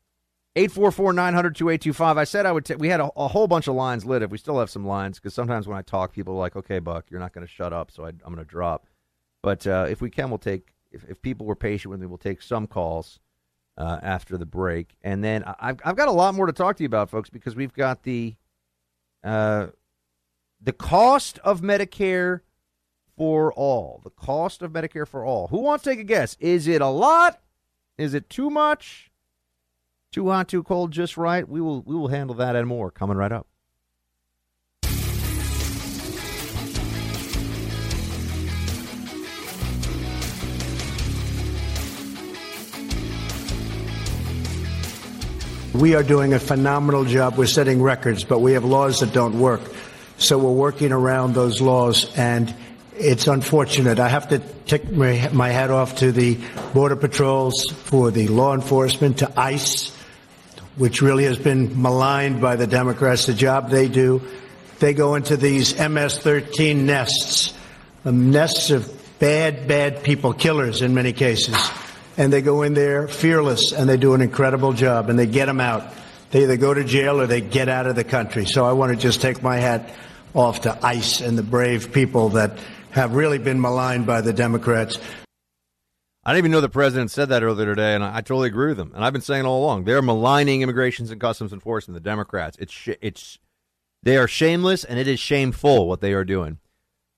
844-900-2825. 0.56 2.16
I 2.16 2.24
said 2.24 2.46
I 2.46 2.52
would. 2.52 2.64
T- 2.64 2.76
we 2.76 2.88
had 2.88 3.00
a, 3.00 3.10
a 3.16 3.28
whole 3.28 3.48
bunch 3.48 3.66
of 3.66 3.74
lines 3.74 4.04
lit. 4.04 4.22
If 4.22 4.30
we 4.30 4.38
still 4.38 4.60
have 4.60 4.70
some 4.70 4.86
lines, 4.86 5.18
because 5.18 5.34
sometimes 5.34 5.66
when 5.66 5.76
I 5.76 5.82
talk, 5.82 6.12
people 6.12 6.34
are 6.34 6.38
like, 6.38 6.54
"Okay, 6.54 6.78
Buck, 6.78 7.06
you're 7.10 7.18
not 7.18 7.32
going 7.32 7.44
to 7.44 7.52
shut 7.52 7.72
up," 7.72 7.90
so 7.90 8.04
I, 8.04 8.10
am 8.10 8.18
going 8.24 8.36
to 8.36 8.44
drop. 8.44 8.86
But 9.42 9.66
uh, 9.66 9.86
if 9.88 10.00
we 10.00 10.10
can, 10.10 10.30
we'll 10.30 10.38
take. 10.38 10.72
If, 10.92 11.04
if 11.08 11.20
people 11.20 11.44
were 11.44 11.56
patient 11.56 11.90
with 11.90 12.00
me, 12.00 12.06
we'll 12.06 12.18
take 12.18 12.40
some 12.40 12.68
calls 12.68 13.18
uh, 13.76 13.98
after 14.00 14.38
the 14.38 14.46
break, 14.46 14.96
and 15.02 15.24
then 15.24 15.42
I, 15.42 15.54
I've 15.58 15.80
I've 15.84 15.96
got 15.96 16.06
a 16.06 16.12
lot 16.12 16.36
more 16.36 16.46
to 16.46 16.52
talk 16.52 16.76
to 16.76 16.84
you 16.84 16.86
about, 16.86 17.10
folks, 17.10 17.30
because 17.30 17.56
we've 17.56 17.74
got 17.74 18.04
the 18.04 18.36
uh, 19.24 19.68
the 20.60 20.72
cost 20.72 21.40
of 21.40 21.62
Medicare 21.62 22.42
for 23.16 23.52
all. 23.52 24.00
The 24.04 24.10
cost 24.10 24.62
of 24.62 24.72
Medicare 24.72 25.06
for 25.06 25.24
all. 25.24 25.48
Who 25.48 25.58
wants 25.58 25.84
to 25.84 25.90
take 25.90 26.00
a 26.00 26.04
guess? 26.04 26.36
Is 26.40 26.66
it 26.68 26.80
a 26.80 26.88
lot? 26.88 27.40
Is 27.98 28.14
it 28.14 28.28
too 28.28 28.50
much? 28.50 29.10
Too 30.12 30.28
hot, 30.30 30.48
too 30.48 30.62
cold, 30.62 30.92
just 30.92 31.16
right? 31.16 31.48
We 31.48 31.60
will 31.60 31.82
we 31.82 31.94
will 31.94 32.08
handle 32.08 32.36
that 32.36 32.54
and 32.56 32.68
more 32.68 32.90
coming 32.90 33.16
right 33.16 33.32
up. 33.32 33.46
We 45.74 45.96
are 45.96 46.04
doing 46.04 46.32
a 46.32 46.38
phenomenal 46.38 47.04
job. 47.04 47.36
We're 47.36 47.46
setting 47.46 47.82
records, 47.82 48.22
but 48.22 48.38
we 48.38 48.52
have 48.52 48.64
laws 48.64 49.00
that 49.00 49.12
don't 49.12 49.40
work. 49.40 49.60
So 50.18 50.38
we're 50.38 50.52
working 50.52 50.92
around 50.92 51.34
those 51.34 51.60
laws, 51.60 52.16
and 52.16 52.54
it's 52.96 53.26
unfortunate. 53.26 53.98
I 53.98 54.08
have 54.08 54.28
to 54.28 54.38
take 54.66 54.90
my, 54.90 55.28
my 55.32 55.48
hat 55.48 55.70
off 55.70 55.96
to 55.96 56.12
the 56.12 56.38
Border 56.72 56.96
Patrols, 56.96 57.70
for 57.70 58.10
the 58.10 58.28
law 58.28 58.54
enforcement, 58.54 59.18
to 59.18 59.32
ICE, 59.38 59.94
which 60.76 61.02
really 61.02 61.24
has 61.24 61.38
been 61.38 61.80
maligned 61.80 62.40
by 62.40 62.56
the 62.56 62.66
Democrats, 62.66 63.26
the 63.26 63.34
job 63.34 63.70
they 63.70 63.88
do. 63.88 64.22
They 64.78 64.94
go 64.94 65.14
into 65.14 65.36
these 65.36 65.78
MS 65.78 66.18
13 66.18 66.86
nests, 66.86 67.54
nests 68.04 68.70
of 68.70 68.90
bad, 69.18 69.68
bad 69.68 70.02
people, 70.02 70.32
killers 70.32 70.82
in 70.82 70.94
many 70.94 71.12
cases 71.12 71.56
and 72.16 72.32
they 72.32 72.42
go 72.42 72.62
in 72.62 72.74
there 72.74 73.08
fearless 73.08 73.72
and 73.72 73.88
they 73.88 73.96
do 73.96 74.14
an 74.14 74.20
incredible 74.20 74.72
job 74.72 75.10
and 75.10 75.18
they 75.18 75.26
get 75.26 75.46
them 75.46 75.60
out. 75.60 75.92
They 76.30 76.42
either 76.42 76.56
go 76.56 76.74
to 76.74 76.84
jail 76.84 77.20
or 77.20 77.26
they 77.26 77.40
get 77.40 77.68
out 77.68 77.86
of 77.86 77.96
the 77.96 78.04
country. 78.04 78.46
So 78.46 78.64
I 78.64 78.72
want 78.72 78.92
to 78.92 78.96
just 78.96 79.20
take 79.20 79.42
my 79.42 79.56
hat 79.56 79.90
off 80.34 80.62
to 80.62 80.78
ICE 80.84 81.20
and 81.20 81.38
the 81.38 81.42
brave 81.42 81.92
people 81.92 82.30
that 82.30 82.58
have 82.94 83.14
really 83.14 83.38
been 83.38 83.60
maligned 83.60 84.06
by 84.06 84.20
the 84.20 84.32
Democrats. 84.32 84.98
I 86.24 86.30
didn't 86.30 86.38
even 86.38 86.50
know 86.52 86.60
the 86.60 86.68
president 86.68 87.10
said 87.10 87.28
that 87.28 87.42
earlier 87.42 87.66
today, 87.66 87.94
and 87.94 88.04
I, 88.04 88.18
I 88.18 88.20
totally 88.20 88.48
agree 88.48 88.68
with 88.68 88.78
him. 88.78 88.92
And 88.94 89.04
I've 89.04 89.12
been 89.12 89.20
saying 89.20 89.44
all 89.44 89.62
along, 89.62 89.84
they're 89.84 90.00
maligning 90.00 90.62
immigrations 90.62 91.10
and 91.10 91.20
customs 91.20 91.52
enforcement. 91.52 91.94
The 91.94 92.08
Democrats, 92.08 92.56
it's 92.60 92.72
sh- 92.72 93.00
it's 93.02 93.38
they 94.02 94.16
are 94.16 94.28
shameless, 94.28 94.84
and 94.84 94.98
it 94.98 95.08
is 95.08 95.18
shameful 95.18 95.88
what 95.88 96.00
they 96.00 96.12
are 96.12 96.24
doing. 96.24 96.58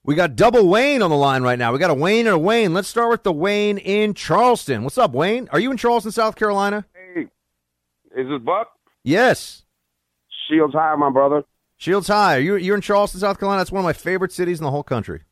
We 0.03 0.15
got 0.15 0.35
double 0.35 0.69
Wayne 0.69 1.03
on 1.03 1.11
the 1.11 1.17
line 1.17 1.43
right 1.43 1.59
now. 1.59 1.73
We 1.73 1.79
got 1.79 1.91
a 1.91 1.95
Wayne 1.95 2.27
and 2.27 2.35
a 2.35 2.39
Wayne. 2.39 2.73
Let's 2.73 2.89
start 2.89 3.11
with 3.11 3.23
the 3.23 3.33
Wayne 3.33 3.77
in 3.79 4.15
Charleston. 4.15 4.83
What's 4.83 4.99
up, 4.99 5.13
Wayne? 5.13 5.49
Are 5.53 5.61
you 5.61 5.71
in 5.71 5.77
Charleston, 5.77 6.13
South 6.13 6.37
Carolina? 6.37 6.87
Hey, 6.95 7.23
is 8.17 8.29
this 8.29 8.41
Buck? 8.43 8.69
Yes. 9.05 9.65
Shields 10.49 10.75
High, 10.75 10.95
my 10.97 11.11
brother. 11.11 11.45
Shields 11.77 12.09
High. 12.09 12.39
You 12.39 12.57
you're 12.57 12.77
in 12.77 12.81
Charleston, 12.81 13.21
South 13.21 13.39
Carolina. 13.39 13.61
That's 13.61 13.73
one 13.73 13.81
of 13.81 13.85
my 13.85 13.93
favorite 13.93 14.33
cities 14.33 14.59
in 14.59 14.65
the 14.65 14.71
whole 14.71 14.83
country. 14.83 15.23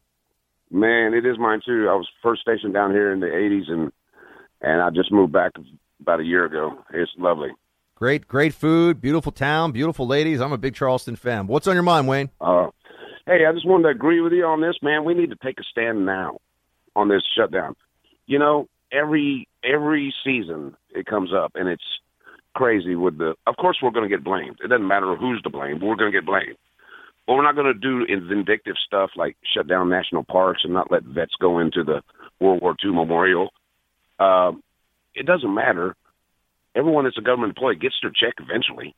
Man, 0.74 1.14
it 1.14 1.24
is 1.24 1.38
mine 1.38 1.60
too. 1.64 1.88
I 1.88 1.94
was 1.94 2.08
first 2.22 2.42
stationed 2.42 2.74
down 2.74 2.90
here 2.90 3.12
in 3.12 3.20
the 3.20 3.26
'80s, 3.26 3.70
and 3.70 3.92
and 4.60 4.82
I 4.82 4.90
just 4.90 5.12
moved 5.12 5.32
back 5.32 5.52
about 6.00 6.20
a 6.20 6.24
year 6.24 6.44
ago. 6.44 6.78
It's 6.92 7.10
lovely. 7.16 7.50
Great, 7.94 8.26
great 8.26 8.52
food, 8.52 9.00
beautiful 9.00 9.30
town, 9.30 9.70
beautiful 9.72 10.06
ladies. 10.06 10.40
I'm 10.40 10.52
a 10.52 10.58
big 10.58 10.74
Charleston 10.74 11.16
fan. 11.16 11.46
What's 11.46 11.68
on 11.68 11.74
your 11.74 11.84
mind, 11.84 12.08
Wayne? 12.08 12.28
Uh, 12.40 12.70
Hey, 13.26 13.46
I 13.48 13.52
just 13.52 13.66
wanted 13.66 13.84
to 13.84 13.88
agree 13.88 14.20
with 14.20 14.34
you 14.34 14.44
on 14.44 14.60
this, 14.60 14.76
man. 14.82 15.04
We 15.04 15.14
need 15.14 15.30
to 15.30 15.36
take 15.36 15.58
a 15.58 15.62
stand 15.62 16.04
now 16.04 16.40
on 16.94 17.08
this 17.08 17.22
shutdown. 17.34 17.74
You 18.26 18.38
know, 18.38 18.68
every 18.92 19.48
every 19.64 20.14
season 20.22 20.76
it 20.90 21.06
comes 21.06 21.30
up, 21.32 21.52
and 21.54 21.66
it's 21.66 21.82
crazy 22.54 22.96
with 22.96 23.16
the. 23.16 23.34
Of 23.46 23.56
course, 23.56 23.78
we're 23.82 23.92
going 23.92 24.08
to 24.08 24.14
get 24.14 24.24
blamed. 24.24 24.58
It 24.62 24.68
doesn't 24.68 24.86
matter 24.86 25.16
who's 25.16 25.40
to 25.42 25.50
blame, 25.50 25.78
but 25.78 25.86
we're 25.86 25.96
going 25.96 26.12
to 26.12 26.18
get 26.18 26.26
blamed. 26.26 26.56
But 27.26 27.34
we're 27.34 27.42
not 27.42 27.54
going 27.54 27.72
to 27.72 27.74
do 27.74 28.06
vindictive 28.06 28.76
stuff 28.86 29.10
like 29.16 29.36
shut 29.54 29.66
down 29.66 29.88
national 29.88 30.24
parks 30.24 30.62
and 30.64 30.74
not 30.74 30.90
let 30.90 31.04
vets 31.04 31.32
go 31.40 31.58
into 31.58 31.82
the 31.82 32.02
World 32.38 32.60
War 32.60 32.76
II 32.84 32.92
memorial. 32.92 33.50
Uh, 34.18 34.52
it 35.14 35.26
doesn't 35.26 35.52
matter. 35.52 35.96
Everyone 36.74 37.04
that's 37.04 37.16
a 37.16 37.22
government 37.22 37.50
employee 37.50 37.76
gets 37.76 37.94
their 38.02 38.10
check 38.10 38.34
eventually. 38.38 38.94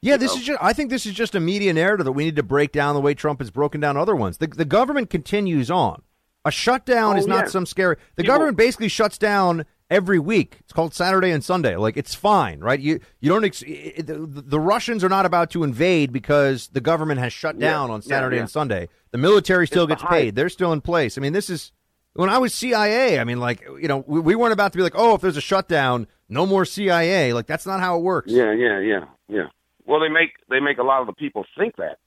Yeah, 0.00 0.16
this 0.16 0.34
know? 0.34 0.40
is 0.40 0.46
just. 0.46 0.62
I 0.62 0.72
think 0.72 0.90
this 0.90 1.04
is 1.06 1.14
just 1.14 1.34
a 1.34 1.40
media 1.40 1.72
narrative 1.72 2.04
that 2.04 2.12
we 2.12 2.24
need 2.24 2.36
to 2.36 2.42
break 2.42 2.72
down 2.72 2.94
the 2.94 3.00
way 3.00 3.14
Trump 3.14 3.40
has 3.40 3.50
broken 3.50 3.80
down 3.80 3.96
other 3.96 4.14
ones. 4.14 4.38
The, 4.38 4.46
the 4.46 4.64
government 4.64 5.10
continues 5.10 5.70
on. 5.70 6.02
A 6.44 6.50
shutdown 6.52 7.16
oh, 7.16 7.18
is 7.18 7.26
not 7.26 7.50
some 7.50 7.66
scary. 7.66 7.96
The 8.14 8.22
People, 8.22 8.34
government 8.34 8.56
basically 8.56 8.88
shuts 8.88 9.18
down 9.18 9.66
every 9.90 10.18
week. 10.18 10.58
It's 10.60 10.72
called 10.72 10.94
Saturday 10.94 11.30
and 11.30 11.42
Sunday. 11.42 11.76
Like 11.76 11.96
it's 11.96 12.14
fine, 12.14 12.60
right? 12.60 12.78
You 12.78 13.00
you 13.20 13.30
don't. 13.30 13.44
Ex- 13.44 13.62
it, 13.66 14.06
the, 14.06 14.26
the, 14.26 14.60
Russians 14.60 15.04
are 15.04 15.08
not 15.08 15.26
about 15.26 15.50
to 15.50 15.64
invade 15.64 16.12
because 16.12 16.68
the 16.68 16.80
government 16.80 17.20
has 17.20 17.32
shut 17.32 17.58
down 17.58 17.88
yeah, 17.88 17.94
on 17.94 18.02
Saturday 18.02 18.36
yeah, 18.36 18.42
and 18.42 18.50
Sunday. 18.50 18.88
The 19.12 19.18
military 19.18 19.66
still 19.66 19.84
it's 19.84 19.90
gets 19.90 20.02
behind. 20.02 20.20
paid. 20.20 20.34
They're 20.34 20.48
still 20.48 20.72
in 20.72 20.80
place. 20.80 21.16
I 21.16 21.20
mean, 21.20 21.32
this 21.32 21.50
is 21.50 21.72
when 22.14 22.28
I 22.28 22.38
was 22.38 22.54
CIA. 22.54 23.18
I 23.18 23.24
mean, 23.24 23.40
like 23.40 23.62
you 23.80 23.88
know, 23.88 24.04
we, 24.06 24.20
we 24.20 24.34
weren't 24.34 24.52
about 24.52 24.72
to 24.72 24.78
be 24.78 24.82
like, 24.82 24.94
oh, 24.96 25.14
if 25.14 25.20
there's 25.20 25.36
a 25.36 25.42
shutdown, 25.42 26.06
no 26.28 26.46
more 26.46 26.64
CIA. 26.64 27.32
Like 27.32 27.46
that's 27.46 27.66
not 27.66 27.80
how 27.80 27.98
it 27.98 28.02
works. 28.02 28.32
Yeah, 28.32 28.52
yeah, 28.52 28.80
yeah, 28.80 29.04
yeah. 29.28 29.46
Well, 29.84 30.00
they 30.00 30.08
make 30.08 30.30
they 30.50 30.60
make 30.60 30.78
a 30.78 30.82
lot 30.82 31.00
of 31.00 31.06
the 31.06 31.14
people 31.14 31.44
think 31.56 31.76
that, 31.76 31.98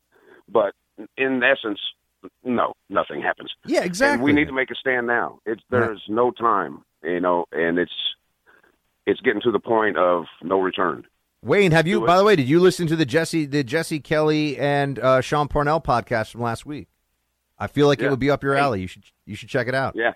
but 0.49 0.73
in 1.17 1.41
essence, 1.43 1.79
no, 2.43 2.73
nothing 2.89 3.21
happens. 3.21 3.51
Yeah, 3.65 3.83
exactly. 3.83 4.15
And 4.15 4.23
we 4.23 4.33
need 4.33 4.47
to 4.47 4.53
make 4.53 4.71
a 4.71 4.75
stand 4.75 5.07
now. 5.07 5.39
It's 5.45 5.61
there's 5.69 6.01
yeah. 6.07 6.15
no 6.15 6.31
time, 6.31 6.83
you 7.03 7.19
know, 7.19 7.45
and 7.51 7.77
it's 7.77 7.91
it's 9.05 9.19
getting 9.21 9.41
to 9.41 9.51
the 9.51 9.59
point 9.59 9.97
of 9.97 10.25
no 10.43 10.59
return. 10.59 11.05
Wayne, 11.41 11.71
have 11.71 11.87
you? 11.87 12.05
By 12.05 12.17
the 12.17 12.23
way, 12.23 12.35
did 12.35 12.49
you 12.49 12.59
listen 12.59 12.87
to 12.87 12.95
the 12.95 13.05
Jesse 13.05 13.45
the 13.45 13.63
Jesse 13.63 13.99
Kelly 13.99 14.57
and 14.57 14.99
uh, 14.99 15.21
Sean 15.21 15.47
Parnell 15.47 15.81
podcast 15.81 16.31
from 16.31 16.41
last 16.41 16.65
week? 16.65 16.89
I 17.57 17.67
feel 17.67 17.87
like 17.87 17.99
yeah. 17.99 18.07
it 18.07 18.09
would 18.11 18.19
be 18.19 18.29
up 18.29 18.43
your 18.43 18.55
alley. 18.55 18.81
You 18.81 18.87
should 18.87 19.03
you 19.25 19.35
should 19.35 19.49
check 19.49 19.67
it 19.67 19.75
out. 19.75 19.93
Yeah, 19.95 20.13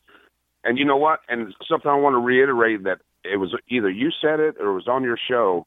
and 0.64 0.78
you 0.78 0.86
know 0.86 0.98
what? 0.98 1.20
And 1.30 1.54
something 1.70 1.90
I 1.90 1.96
want 1.96 2.14
to 2.14 2.20
reiterate 2.20 2.84
that 2.84 3.00
it 3.24 3.38
was 3.38 3.56
either 3.70 3.90
you 3.90 4.10
said 4.22 4.40
it 4.40 4.56
or 4.60 4.72
it 4.72 4.74
was 4.74 4.88
on 4.88 5.04
your 5.04 5.18
show. 5.30 5.66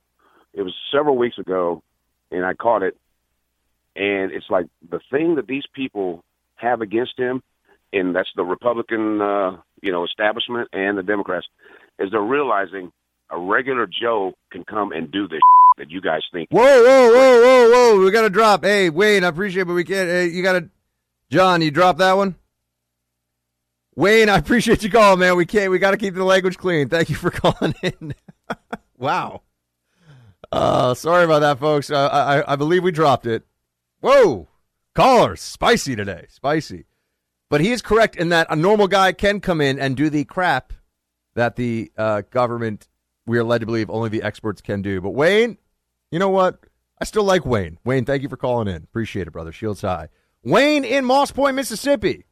It 0.52 0.62
was 0.62 0.74
several 0.92 1.16
weeks 1.16 1.38
ago, 1.38 1.82
and 2.30 2.44
I 2.44 2.54
caught 2.54 2.82
it. 2.82 2.96
And 3.94 4.32
it's 4.32 4.46
like 4.50 4.66
the 4.88 5.00
thing 5.10 5.36
that 5.36 5.46
these 5.46 5.64
people 5.74 6.22
have 6.56 6.80
against 6.80 7.18
him, 7.18 7.42
and 7.92 8.14
that's 8.14 8.28
the 8.36 8.44
Republican, 8.44 9.20
uh, 9.20 9.56
you 9.82 9.92
know, 9.92 10.04
establishment 10.04 10.68
and 10.72 10.96
the 10.98 11.02
Democrats, 11.02 11.46
is 11.98 12.10
they're 12.10 12.20
realizing 12.20 12.92
a 13.30 13.38
regular 13.38 13.86
Joe 13.86 14.32
can 14.52 14.64
come 14.64 14.92
and 14.92 15.10
do 15.10 15.26
this 15.28 15.40
that 15.78 15.90
you 15.90 16.00
guys 16.00 16.22
think. 16.32 16.48
Whoa, 16.50 16.60
whoa, 16.62 17.08
whoa, 17.12 17.40
whoa, 17.42 17.70
whoa! 17.96 18.04
We 18.04 18.10
got 18.10 18.22
to 18.22 18.30
drop. 18.30 18.64
Hey, 18.64 18.90
Wayne, 18.90 19.24
I 19.24 19.28
appreciate, 19.28 19.64
but 19.64 19.74
we 19.74 19.84
can't. 19.84 20.08
Hey, 20.08 20.26
you 20.28 20.42
got 20.42 20.52
to, 20.60 20.68
John. 21.30 21.60
You 21.62 21.70
drop 21.70 21.98
that 21.98 22.16
one. 22.16 22.36
Wayne, 23.94 24.28
I 24.28 24.36
appreciate 24.36 24.82
you 24.82 24.90
calling, 24.90 25.18
man. 25.20 25.36
We 25.36 25.46
can't. 25.46 25.70
We 25.70 25.78
got 25.78 25.92
to 25.92 25.96
keep 25.96 26.14
the 26.14 26.24
language 26.24 26.58
clean. 26.58 26.88
Thank 26.88 27.08
you 27.08 27.16
for 27.16 27.30
calling 27.32 27.74
in. 27.82 28.14
wow. 28.98 29.42
Uh, 30.52 30.94
sorry 30.94 31.24
about 31.24 31.40
that, 31.40 31.58
folks. 31.58 31.90
Uh, 31.90 32.08
I 32.08 32.52
I 32.52 32.56
believe 32.56 32.82
we 32.84 32.92
dropped 32.92 33.26
it. 33.26 33.44
Whoa, 34.00 34.48
callers, 34.94 35.40
spicy 35.40 35.96
today, 35.96 36.26
spicy. 36.28 36.84
But 37.48 37.60
he 37.60 37.70
is 37.70 37.82
correct 37.82 38.16
in 38.16 38.30
that 38.30 38.46
a 38.50 38.56
normal 38.56 38.88
guy 38.88 39.12
can 39.12 39.40
come 39.40 39.60
in 39.60 39.78
and 39.78 39.96
do 39.96 40.10
the 40.10 40.24
crap 40.24 40.72
that 41.34 41.56
the 41.56 41.92
uh, 41.96 42.22
government 42.30 42.88
we 43.26 43.38
are 43.38 43.44
led 43.44 43.58
to 43.60 43.66
believe 43.66 43.90
only 43.90 44.08
the 44.08 44.22
experts 44.22 44.60
can 44.60 44.82
do. 44.82 45.00
But 45.00 45.10
Wayne, 45.10 45.58
you 46.10 46.18
know 46.18 46.30
what? 46.30 46.58
I 47.00 47.04
still 47.04 47.24
like 47.24 47.44
Wayne. 47.44 47.78
Wayne, 47.84 48.04
thank 48.04 48.22
you 48.22 48.28
for 48.28 48.36
calling 48.36 48.68
in. 48.68 48.82
Appreciate 48.82 49.26
it, 49.26 49.32
brother. 49.32 49.52
Shields 49.52 49.82
high. 49.82 50.08
Wayne 50.42 50.84
in 50.84 51.04
Moss 51.04 51.30
Point, 51.30 51.56
Mississippi. 51.56 52.24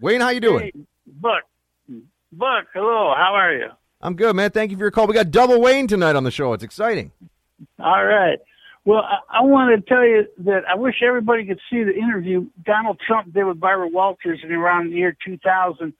Wayne, 0.00 0.20
how 0.20 0.30
you 0.30 0.40
doing? 0.40 0.64
Hey, 0.64 0.72
Buck. 1.06 1.44
Buck, 2.32 2.66
hello. 2.74 3.14
How 3.16 3.34
are 3.34 3.54
you? 3.54 3.68
I'm 4.00 4.16
good, 4.16 4.34
man. 4.36 4.50
Thank 4.50 4.70
you 4.70 4.76
for 4.76 4.82
your 4.82 4.90
call. 4.90 5.06
We 5.06 5.14
got 5.14 5.30
double 5.30 5.60
Wayne 5.60 5.86
tonight 5.86 6.16
on 6.16 6.24
the 6.24 6.30
show. 6.30 6.52
It's 6.52 6.64
exciting. 6.64 7.12
All 7.78 8.04
right. 8.04 8.38
Well, 8.84 9.02
I, 9.02 9.38
I 9.38 9.42
want 9.42 9.74
to 9.74 9.88
tell 9.88 10.04
you 10.04 10.26
that 10.44 10.62
I 10.68 10.76
wish 10.76 10.96
everybody 11.02 11.46
could 11.46 11.60
see 11.70 11.82
the 11.84 11.94
interview 11.94 12.46
Donald 12.64 13.00
Trump 13.06 13.32
did 13.32 13.44
with 13.44 13.60
Barbara 13.60 13.88
Walters 13.88 14.40
in 14.42 14.52
around 14.52 14.90
the 14.90 14.96
year 14.96 15.16
2000 15.24 15.92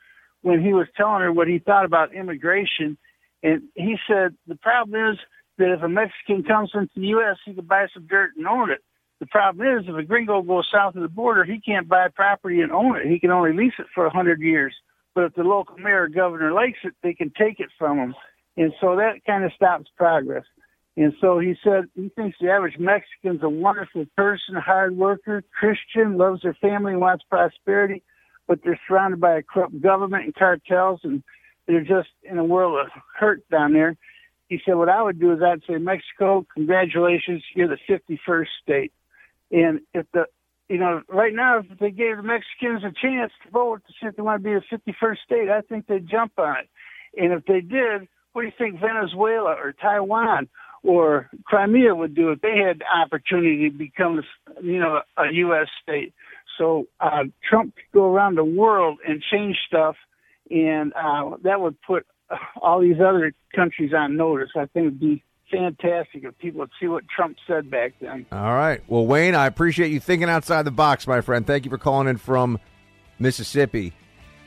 when 0.42 0.62
he 0.62 0.74
was 0.74 0.86
telling 0.96 1.22
her 1.22 1.32
what 1.32 1.48
he 1.48 1.58
thought 1.58 1.86
about 1.86 2.14
immigration. 2.14 2.98
And 3.42 3.62
he 3.74 3.96
said, 4.06 4.34
the 4.46 4.56
problem 4.56 5.12
is 5.12 5.18
that 5.58 5.72
if 5.72 5.82
a 5.82 5.88
Mexican 5.88 6.42
comes 6.42 6.70
into 6.74 6.92
the 6.96 7.06
U.S., 7.08 7.36
he 7.44 7.54
can 7.54 7.64
buy 7.64 7.86
some 7.94 8.06
dirt 8.06 8.32
and 8.36 8.46
own 8.46 8.70
it. 8.70 8.82
The 9.20 9.26
problem 9.26 9.66
is 9.66 9.84
if 9.88 9.96
a 9.96 10.02
gringo 10.02 10.42
goes 10.42 10.68
south 10.70 10.96
of 10.96 11.02
the 11.02 11.08
border, 11.08 11.44
he 11.44 11.60
can't 11.60 11.88
buy 11.88 12.08
property 12.08 12.60
and 12.60 12.72
own 12.72 12.96
it. 12.96 13.06
He 13.06 13.18
can 13.18 13.30
only 13.30 13.54
lease 13.54 13.74
it 13.78 13.86
for 13.94 14.04
a 14.04 14.08
100 14.08 14.40
years. 14.40 14.74
But 15.14 15.24
if 15.24 15.34
the 15.34 15.44
local 15.44 15.78
mayor 15.78 16.02
or 16.02 16.08
governor 16.08 16.52
likes 16.52 16.78
it, 16.82 16.94
they 17.02 17.14
can 17.14 17.32
take 17.38 17.60
it 17.60 17.70
from 17.78 17.98
him. 17.98 18.14
And 18.56 18.72
so 18.80 18.96
that 18.96 19.24
kind 19.26 19.44
of 19.44 19.52
stops 19.54 19.88
progress. 19.96 20.44
And 20.96 21.12
so 21.20 21.40
he 21.40 21.56
said 21.62 21.84
he 21.94 22.08
thinks 22.10 22.38
the 22.40 22.50
average 22.50 22.78
Mexican's 22.78 23.42
a 23.42 23.48
wonderful 23.48 24.06
person, 24.16 24.54
hard 24.54 24.96
worker, 24.96 25.42
Christian, 25.58 26.16
loves 26.16 26.42
their 26.42 26.54
family, 26.54 26.94
wants 26.94 27.24
prosperity, 27.28 28.02
but 28.46 28.60
they're 28.62 28.80
surrounded 28.86 29.20
by 29.20 29.38
a 29.38 29.42
corrupt 29.42 29.80
government 29.80 30.24
and 30.24 30.34
cartels, 30.34 31.00
and 31.02 31.24
they're 31.66 31.82
just 31.82 32.10
in 32.22 32.38
a 32.38 32.44
world 32.44 32.78
of 32.78 32.92
hurt 33.18 33.42
down 33.50 33.72
there. 33.72 33.96
He 34.48 34.60
said, 34.64 34.74
what 34.74 34.88
I 34.88 35.02
would 35.02 35.18
do 35.18 35.32
is 35.32 35.40
I'd 35.42 35.62
say, 35.66 35.78
Mexico, 35.78 36.46
congratulations, 36.54 37.42
you're 37.56 37.66
the 37.66 37.78
51st 37.88 38.46
state. 38.62 38.92
And 39.50 39.80
if 39.94 40.06
the, 40.12 40.26
you 40.68 40.78
know, 40.78 41.02
right 41.08 41.34
now, 41.34 41.58
if 41.58 41.78
they 41.78 41.90
gave 41.90 42.18
the 42.18 42.22
Mexicans 42.22 42.84
a 42.84 42.92
chance 42.92 43.32
to 43.44 43.50
vote 43.50 43.82
to 43.86 43.92
see 43.92 44.06
if 44.06 44.16
they 44.16 44.22
want 44.22 44.42
to 44.42 44.48
be 44.48 44.54
the 44.54 44.92
51st 44.92 45.16
state, 45.24 45.48
I 45.48 45.62
think 45.62 45.86
they'd 45.86 46.08
jump 46.08 46.32
on 46.38 46.56
it. 46.58 46.68
And 47.20 47.32
if 47.32 47.44
they 47.46 47.60
did, 47.60 48.06
what 48.32 48.42
do 48.42 48.46
you 48.46 48.52
think 48.56 48.80
Venezuela 48.80 49.54
or 49.54 49.72
Taiwan 49.72 50.48
or 50.84 51.30
Crimea 51.44 51.94
would 51.94 52.14
do 52.14 52.30
if 52.30 52.40
they 52.40 52.58
had 52.58 52.80
the 52.80 52.98
opportunity 53.02 53.70
to 53.70 53.76
become, 53.76 54.22
you 54.62 54.78
know, 54.78 55.00
a 55.16 55.32
U.S. 55.32 55.68
state? 55.82 56.12
So 56.58 56.86
uh, 57.00 57.24
Trump 57.48 57.74
could 57.74 57.98
go 57.98 58.04
around 58.04 58.36
the 58.36 58.44
world 58.44 58.98
and 59.06 59.22
change 59.32 59.56
stuff, 59.66 59.96
and 60.50 60.92
uh, 60.92 61.36
that 61.42 61.60
would 61.60 61.80
put 61.82 62.06
all 62.60 62.80
these 62.80 63.00
other 63.00 63.32
countries 63.54 63.92
on 63.96 64.16
notice. 64.16 64.50
I 64.56 64.66
think 64.66 64.86
it'd 64.86 65.00
be 65.00 65.22
fantastic 65.50 66.24
if 66.24 66.36
people 66.38 66.60
would 66.60 66.70
see 66.80 66.86
what 66.86 67.04
Trump 67.14 67.36
said 67.46 67.70
back 67.70 67.94
then. 68.00 68.26
All 68.32 68.54
right. 68.54 68.82
Well, 68.88 69.06
Wayne, 69.06 69.34
I 69.34 69.46
appreciate 69.46 69.90
you 69.92 70.00
thinking 70.00 70.28
outside 70.28 70.62
the 70.62 70.70
box, 70.70 71.06
my 71.06 71.20
friend. 71.20 71.46
Thank 71.46 71.64
you 71.64 71.70
for 71.70 71.78
calling 71.78 72.08
in 72.08 72.16
from 72.16 72.58
Mississippi. 73.18 73.92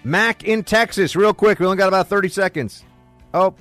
Mac 0.04 0.44
in 0.44 0.64
Texas, 0.64 1.16
real 1.16 1.34
quick. 1.34 1.60
We 1.60 1.66
only 1.66 1.78
got 1.78 1.88
about 1.88 2.08
30 2.08 2.30
seconds. 2.30 2.84
Oh, 3.34 3.56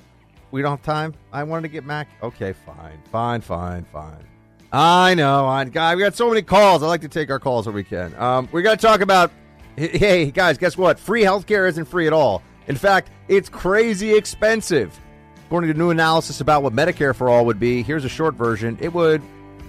we 0.51 0.61
don't 0.61 0.71
have 0.71 0.83
time? 0.83 1.13
I 1.31 1.43
wanted 1.43 1.63
to 1.63 1.67
get 1.69 1.85
Mac. 1.85 2.07
Okay, 2.23 2.53
fine. 2.65 2.99
Fine, 3.11 3.41
fine, 3.41 3.83
fine. 3.85 4.25
I 4.71 5.13
know. 5.13 5.47
I, 5.47 5.65
God, 5.65 5.97
we 5.97 6.03
got 6.03 6.15
so 6.15 6.29
many 6.29 6.41
calls. 6.41 6.83
I 6.83 6.87
like 6.87 7.01
to 7.01 7.07
take 7.07 7.29
our 7.29 7.39
calls 7.39 7.65
when 7.65 7.75
we 7.75 7.83
can. 7.83 8.13
Um, 8.15 8.49
we 8.51 8.61
got 8.61 8.79
to 8.79 8.85
talk 8.85 9.01
about. 9.01 9.31
Hey, 9.75 10.31
guys, 10.31 10.57
guess 10.57 10.75
what? 10.75 10.99
Free 10.99 11.21
healthcare 11.21 11.69
isn't 11.69 11.85
free 11.85 12.07
at 12.07 12.13
all. 12.13 12.41
In 12.67 12.75
fact, 12.75 13.11
it's 13.27 13.47
crazy 13.47 14.15
expensive. 14.15 14.99
According 15.45 15.71
to 15.71 15.77
new 15.77 15.91
analysis 15.91 16.41
about 16.41 16.63
what 16.63 16.73
Medicare 16.73 17.15
for 17.15 17.29
all 17.29 17.45
would 17.45 17.59
be, 17.59 17.83
here's 17.83 18.03
a 18.03 18.09
short 18.09 18.33
version. 18.33 18.77
It 18.81 18.91
would 18.93 19.21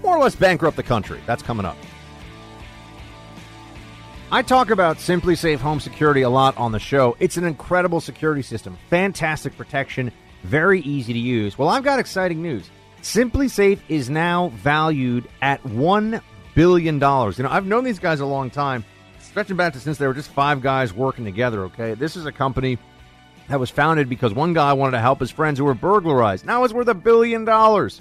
more 0.02 0.16
or 0.16 0.20
less 0.20 0.34
bankrupt 0.34 0.76
the 0.76 0.82
country. 0.82 1.20
That's 1.26 1.42
coming 1.42 1.66
up. 1.66 1.76
I 4.30 4.42
talk 4.42 4.70
about 4.70 4.98
SimpliSafe 4.98 5.58
Home 5.58 5.80
Security 5.80 6.22
a 6.22 6.28
lot 6.28 6.56
on 6.58 6.72
the 6.72 6.78
show. 6.78 7.16
It's 7.18 7.36
an 7.36 7.44
incredible 7.44 8.00
security 8.00 8.42
system, 8.42 8.76
fantastic 8.90 9.56
protection, 9.56 10.12
very 10.44 10.80
easy 10.80 11.12
to 11.12 11.18
use. 11.18 11.58
Well, 11.58 11.68
I've 11.68 11.84
got 11.84 11.98
exciting 11.98 12.42
news. 12.42 12.68
SimpliSafe 13.02 13.78
is 13.88 14.10
now 14.10 14.48
valued 14.56 15.28
at 15.40 15.62
$1 15.64 16.20
billion. 16.54 16.94
You 16.94 17.00
know, 17.00 17.48
I've 17.48 17.66
known 17.66 17.84
these 17.84 17.98
guys 17.98 18.20
a 18.20 18.26
long 18.26 18.50
time, 18.50 18.84
stretching 19.20 19.56
back 19.56 19.72
to 19.74 19.80
since 19.80 19.98
they 19.98 20.06
were 20.06 20.14
just 20.14 20.30
five 20.30 20.60
guys 20.60 20.92
working 20.92 21.24
together, 21.24 21.64
okay? 21.64 21.94
This 21.94 22.16
is 22.16 22.26
a 22.26 22.32
company 22.32 22.78
that 23.48 23.60
was 23.60 23.70
founded 23.70 24.08
because 24.08 24.34
one 24.34 24.52
guy 24.52 24.72
wanted 24.72 24.92
to 24.92 25.00
help 25.00 25.20
his 25.20 25.30
friends 25.30 25.58
who 25.58 25.64
were 25.64 25.74
burglarized. 25.74 26.44
Now 26.44 26.64
it's 26.64 26.74
worth 26.74 26.88
a 26.88 26.94
billion 26.94 27.44
dollars. 27.44 28.00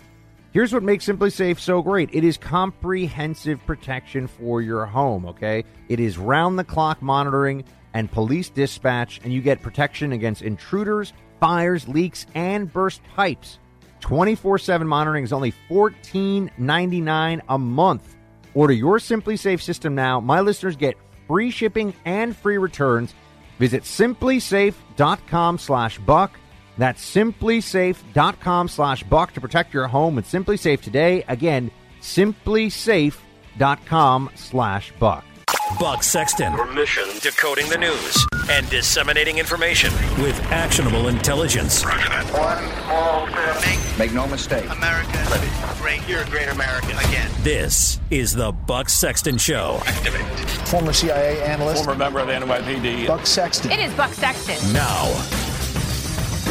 Here's 0.51 0.73
what 0.73 0.83
makes 0.83 1.05
SimpliSafe 1.05 1.59
so 1.59 1.81
great 1.81 2.09
it 2.13 2.23
is 2.23 2.37
comprehensive 2.37 3.63
protection 3.65 4.27
for 4.27 4.61
your 4.61 4.85
home, 4.85 5.25
okay? 5.25 5.63
It 5.89 5.99
is 5.99 6.17
round 6.17 6.57
the 6.57 6.63
clock 6.63 7.01
monitoring 7.01 7.63
and 7.93 8.11
police 8.11 8.49
dispatch, 8.49 9.21
and 9.23 9.31
you 9.31 9.41
get 9.41 9.61
protection 9.61 10.11
against 10.11 10.41
intruders, 10.41 11.13
fires, 11.39 11.87
leaks, 11.87 12.25
and 12.35 12.71
burst 12.71 13.01
pipes. 13.15 13.59
24 14.01 14.59
7 14.59 14.87
monitoring 14.87 15.23
is 15.23 15.33
only 15.33 15.53
$14.99 15.69 17.41
a 17.49 17.57
month. 17.57 18.15
Order 18.53 18.73
your 18.73 18.97
SimpliSafe 18.97 19.61
system 19.61 19.95
now. 19.95 20.19
My 20.19 20.41
listeners 20.41 20.75
get 20.75 20.95
free 21.27 21.51
shipping 21.51 21.93
and 22.05 22.35
free 22.35 22.57
returns. 22.57 23.13
Visit 23.59 23.83
simplisafe.com 23.83 25.57
slash 25.57 25.99
buck. 25.99 26.37
That's 26.77 27.15
simplisafe.com 27.15 28.67
slash 28.67 29.03
buck 29.03 29.33
to 29.33 29.41
protect 29.41 29.73
your 29.73 29.87
home 29.87 30.15
with 30.15 30.25
SimpliSafe 30.25 30.81
today. 30.81 31.23
Again, 31.27 31.71
simplisafe.com 32.01 34.29
slash 34.35 34.91
buck. 34.99 35.25
Buck 35.79 36.01
Sexton. 36.01 36.53
Your 36.53 36.65
mission. 36.73 37.03
Decoding 37.21 37.69
the 37.69 37.77
news 37.77 38.25
and 38.49 38.67
disseminating 38.69 39.37
information 39.37 39.91
with 40.21 40.39
actionable 40.51 41.09
intelligence. 41.09 41.83
One 41.83 42.01
small 42.83 43.27
step. 43.27 43.61
Make, 43.65 43.99
Make 43.99 44.13
no 44.13 44.27
mistake. 44.27 44.69
America 44.69 45.11
great. 45.77 46.07
You're 46.07 46.21
a 46.21 46.29
great 46.29 46.47
American 46.47 46.97
again. 46.97 47.29
This 47.43 47.99
is 48.09 48.33
the 48.33 48.51
Buck 48.51 48.89
Sexton 48.89 49.37
Show. 49.37 49.79
Activate. 49.85 50.25
Former 50.67 50.93
CIA 50.93 51.43
analyst. 51.43 51.83
Former 51.83 51.97
member 51.97 52.19
of 52.19 52.27
the 52.27 52.33
NYPD. 52.33 53.07
Buck 53.07 53.25
Sexton. 53.25 53.71
It 53.71 53.79
is 53.79 53.93
Buck 53.93 54.11
Sexton. 54.13 54.73
Now. 54.73 55.05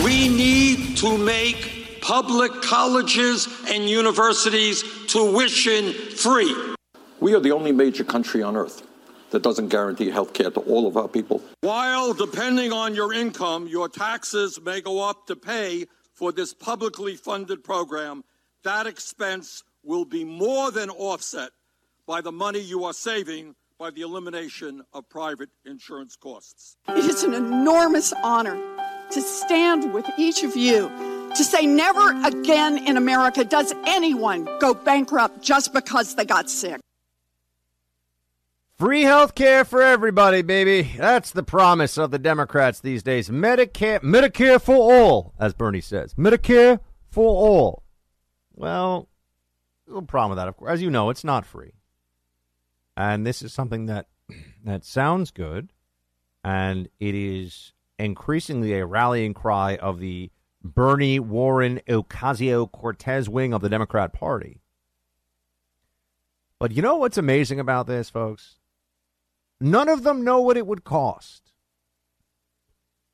We 0.04 0.28
need 0.28 0.96
to 0.98 1.18
make 1.18 2.00
public 2.00 2.52
colleges 2.62 3.48
and 3.68 3.88
universities 3.88 4.84
tuition 5.06 5.92
free. 5.92 6.54
We 7.20 7.34
are 7.34 7.40
the 7.40 7.52
only 7.52 7.72
major 7.72 8.04
country 8.04 8.42
on 8.42 8.56
earth 8.56 8.85
that 9.36 9.42
doesn't 9.42 9.68
guarantee 9.68 10.08
health 10.08 10.32
care 10.32 10.50
to 10.50 10.60
all 10.60 10.86
of 10.86 10.96
our 10.96 11.08
people. 11.08 11.42
While, 11.60 12.14
depending 12.14 12.72
on 12.72 12.94
your 12.94 13.12
income, 13.12 13.66
your 13.66 13.86
taxes 13.86 14.58
may 14.58 14.80
go 14.80 15.06
up 15.06 15.26
to 15.26 15.36
pay 15.36 15.84
for 16.14 16.32
this 16.32 16.54
publicly 16.54 17.16
funded 17.16 17.62
program, 17.62 18.24
that 18.64 18.86
expense 18.86 19.62
will 19.84 20.06
be 20.06 20.24
more 20.24 20.70
than 20.70 20.88
offset 20.88 21.50
by 22.06 22.22
the 22.22 22.32
money 22.32 22.60
you 22.60 22.84
are 22.84 22.94
saving 22.94 23.54
by 23.78 23.90
the 23.90 24.00
elimination 24.00 24.82
of 24.94 25.06
private 25.10 25.50
insurance 25.66 26.16
costs. 26.16 26.78
It 26.88 27.04
is 27.04 27.22
an 27.22 27.34
enormous 27.34 28.14
honor 28.24 28.58
to 29.10 29.20
stand 29.20 29.92
with 29.92 30.06
each 30.16 30.44
of 30.44 30.56
you 30.56 30.88
to 31.36 31.44
say 31.44 31.66
never 31.66 32.18
again 32.26 32.78
in 32.78 32.96
America 32.96 33.44
does 33.44 33.74
anyone 33.84 34.48
go 34.60 34.72
bankrupt 34.72 35.42
just 35.42 35.74
because 35.74 36.14
they 36.14 36.24
got 36.24 36.48
sick. 36.48 36.80
Free 38.78 39.04
health 39.04 39.34
care 39.34 39.64
for 39.64 39.80
everybody, 39.80 40.42
baby. 40.42 40.92
That's 40.98 41.30
the 41.30 41.42
promise 41.42 41.96
of 41.96 42.10
the 42.10 42.18
Democrats 42.18 42.78
these 42.78 43.02
days. 43.02 43.30
Medicare, 43.30 44.00
Medicare 44.00 44.60
for 44.60 44.74
all, 44.76 45.32
as 45.38 45.54
Bernie 45.54 45.80
says. 45.80 46.12
Medicare 46.12 46.80
for 47.08 47.24
all. 47.24 47.84
Well, 48.54 49.08
there's 49.86 49.92
a 49.92 49.94
little 49.94 50.06
problem 50.06 50.32
with 50.32 50.36
that, 50.36 50.48
of 50.48 50.58
course. 50.58 50.72
As 50.72 50.82
you 50.82 50.90
know, 50.90 51.08
it's 51.08 51.24
not 51.24 51.46
free. 51.46 51.72
And 52.98 53.26
this 53.26 53.40
is 53.40 53.54
something 53.54 53.86
that 53.86 54.08
that 54.64 54.84
sounds 54.84 55.30
good, 55.30 55.72
and 56.44 56.90
it 57.00 57.14
is 57.14 57.72
increasingly 57.98 58.74
a 58.74 58.84
rallying 58.84 59.32
cry 59.32 59.76
of 59.76 60.00
the 60.00 60.30
Bernie 60.62 61.18
Warren 61.18 61.80
Ocasio 61.88 62.70
Cortez 62.70 63.26
wing 63.26 63.54
of 63.54 63.62
the 63.62 63.70
Democrat 63.70 64.12
Party. 64.12 64.60
But 66.58 66.72
you 66.72 66.82
know 66.82 66.96
what's 66.96 67.16
amazing 67.16 67.58
about 67.58 67.86
this, 67.86 68.10
folks? 68.10 68.55
None 69.60 69.88
of 69.88 70.02
them 70.02 70.24
know 70.24 70.40
what 70.40 70.56
it 70.56 70.66
would 70.66 70.84
cost. 70.84 71.52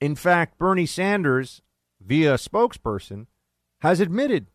In 0.00 0.16
fact, 0.16 0.58
Bernie 0.58 0.86
Sanders, 0.86 1.62
via 2.00 2.34
spokesperson, 2.34 3.26
has 3.80 4.00
admitted 4.00 4.48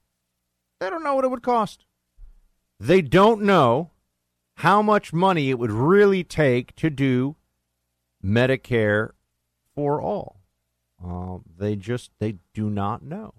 they 0.80 0.90
don't 0.90 1.04
know 1.04 1.16
what 1.16 1.26
it 1.26 1.32
would 1.32 1.44
cost. 1.44 1.86
They 2.80 3.02
don't 3.02 3.42
know 3.42 3.92
how 4.58 4.82
much 4.82 5.14
money 5.14 5.50
it 5.50 5.58
would 5.58 5.72
really 5.72 6.24
take 6.24 6.76
to 6.76 6.90
do 6.90 7.36
Medicare 8.24 9.12
for 9.74 10.02
all. 10.02 10.42
Uh, 11.04 11.38
they 11.58 11.76
just 11.76 12.12
they 12.20 12.36
do 12.54 12.70
not 12.70 13.04
know. 13.04 13.34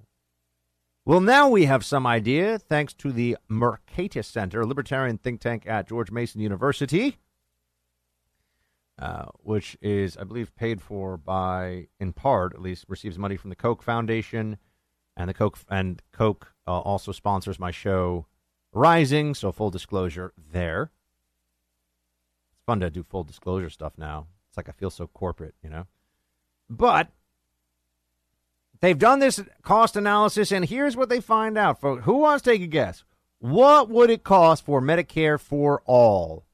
Well, 1.05 1.21
now 1.21 1.49
we 1.49 1.65
have 1.65 1.85
some 1.85 2.07
idea, 2.07 2.59
thanks 2.59 2.93
to 2.95 3.13
the 3.13 3.37
Mercatus 3.51 4.27
Center, 4.27 4.61
a 4.61 4.67
libertarian 4.67 5.19
think 5.19 5.41
tank 5.41 5.65
at 5.67 5.89
George 5.89 6.11
Mason 6.11 6.41
University, 6.41 7.17
uh, 8.99 9.27
which 9.43 9.77
is, 9.81 10.17
I 10.17 10.25
believe, 10.25 10.55
paid 10.57 10.83
for 10.83 11.17
by, 11.17 11.89
in 12.01 12.13
part 12.13 12.55
at 12.55 12.61
least, 12.61 12.87
receives 12.89 13.19
money 13.19 13.37
from 13.37 13.51
the 13.51 13.57
Koch 13.57 13.83
Foundation, 13.83 14.59
and 15.17 15.29
the 15.29 15.35
Koch 15.35 15.59
and 15.69 16.03
Koch 16.13 16.49
uh, 16.67 16.81
also 16.81 17.13
sponsors 17.13 17.59
my 17.59 17.71
show, 17.71 18.27
Rising. 18.73 19.35
So 19.35 19.51
full 19.51 19.71
disclosure 19.71 20.33
there. 20.53 20.91
It's 22.53 22.63
fun 22.67 22.81
to 22.81 22.91
do 22.91 23.03
full 23.03 23.25
disclosure 23.25 23.71
stuff 23.71 23.95
now. 23.97 24.27
It's 24.49 24.57
like 24.57 24.69
I 24.69 24.73
feel 24.73 24.91
so 24.91 25.07
corporate, 25.07 25.55
you 25.63 25.71
know. 25.71 25.87
But 26.69 27.09
they've 28.81 28.99
done 28.99 29.21
this 29.21 29.41
cost 29.63 29.97
analysis, 29.97 30.53
and 30.53 30.65
here's 30.65 30.97
what 30.97 31.09
they 31.09 31.21
find 31.21 31.57
out, 31.57 31.81
folks. 31.81 32.05
Who 32.05 32.19
wants 32.19 32.43
to 32.43 32.51
take 32.51 32.63
a 32.63 32.67
guess? 32.67 33.05
What 33.39 33.89
would 33.89 34.11
it 34.11 34.25
cost 34.25 34.65
for 34.65 34.81
Medicare 34.81 35.41
for 35.41 35.83
all? 35.87 36.45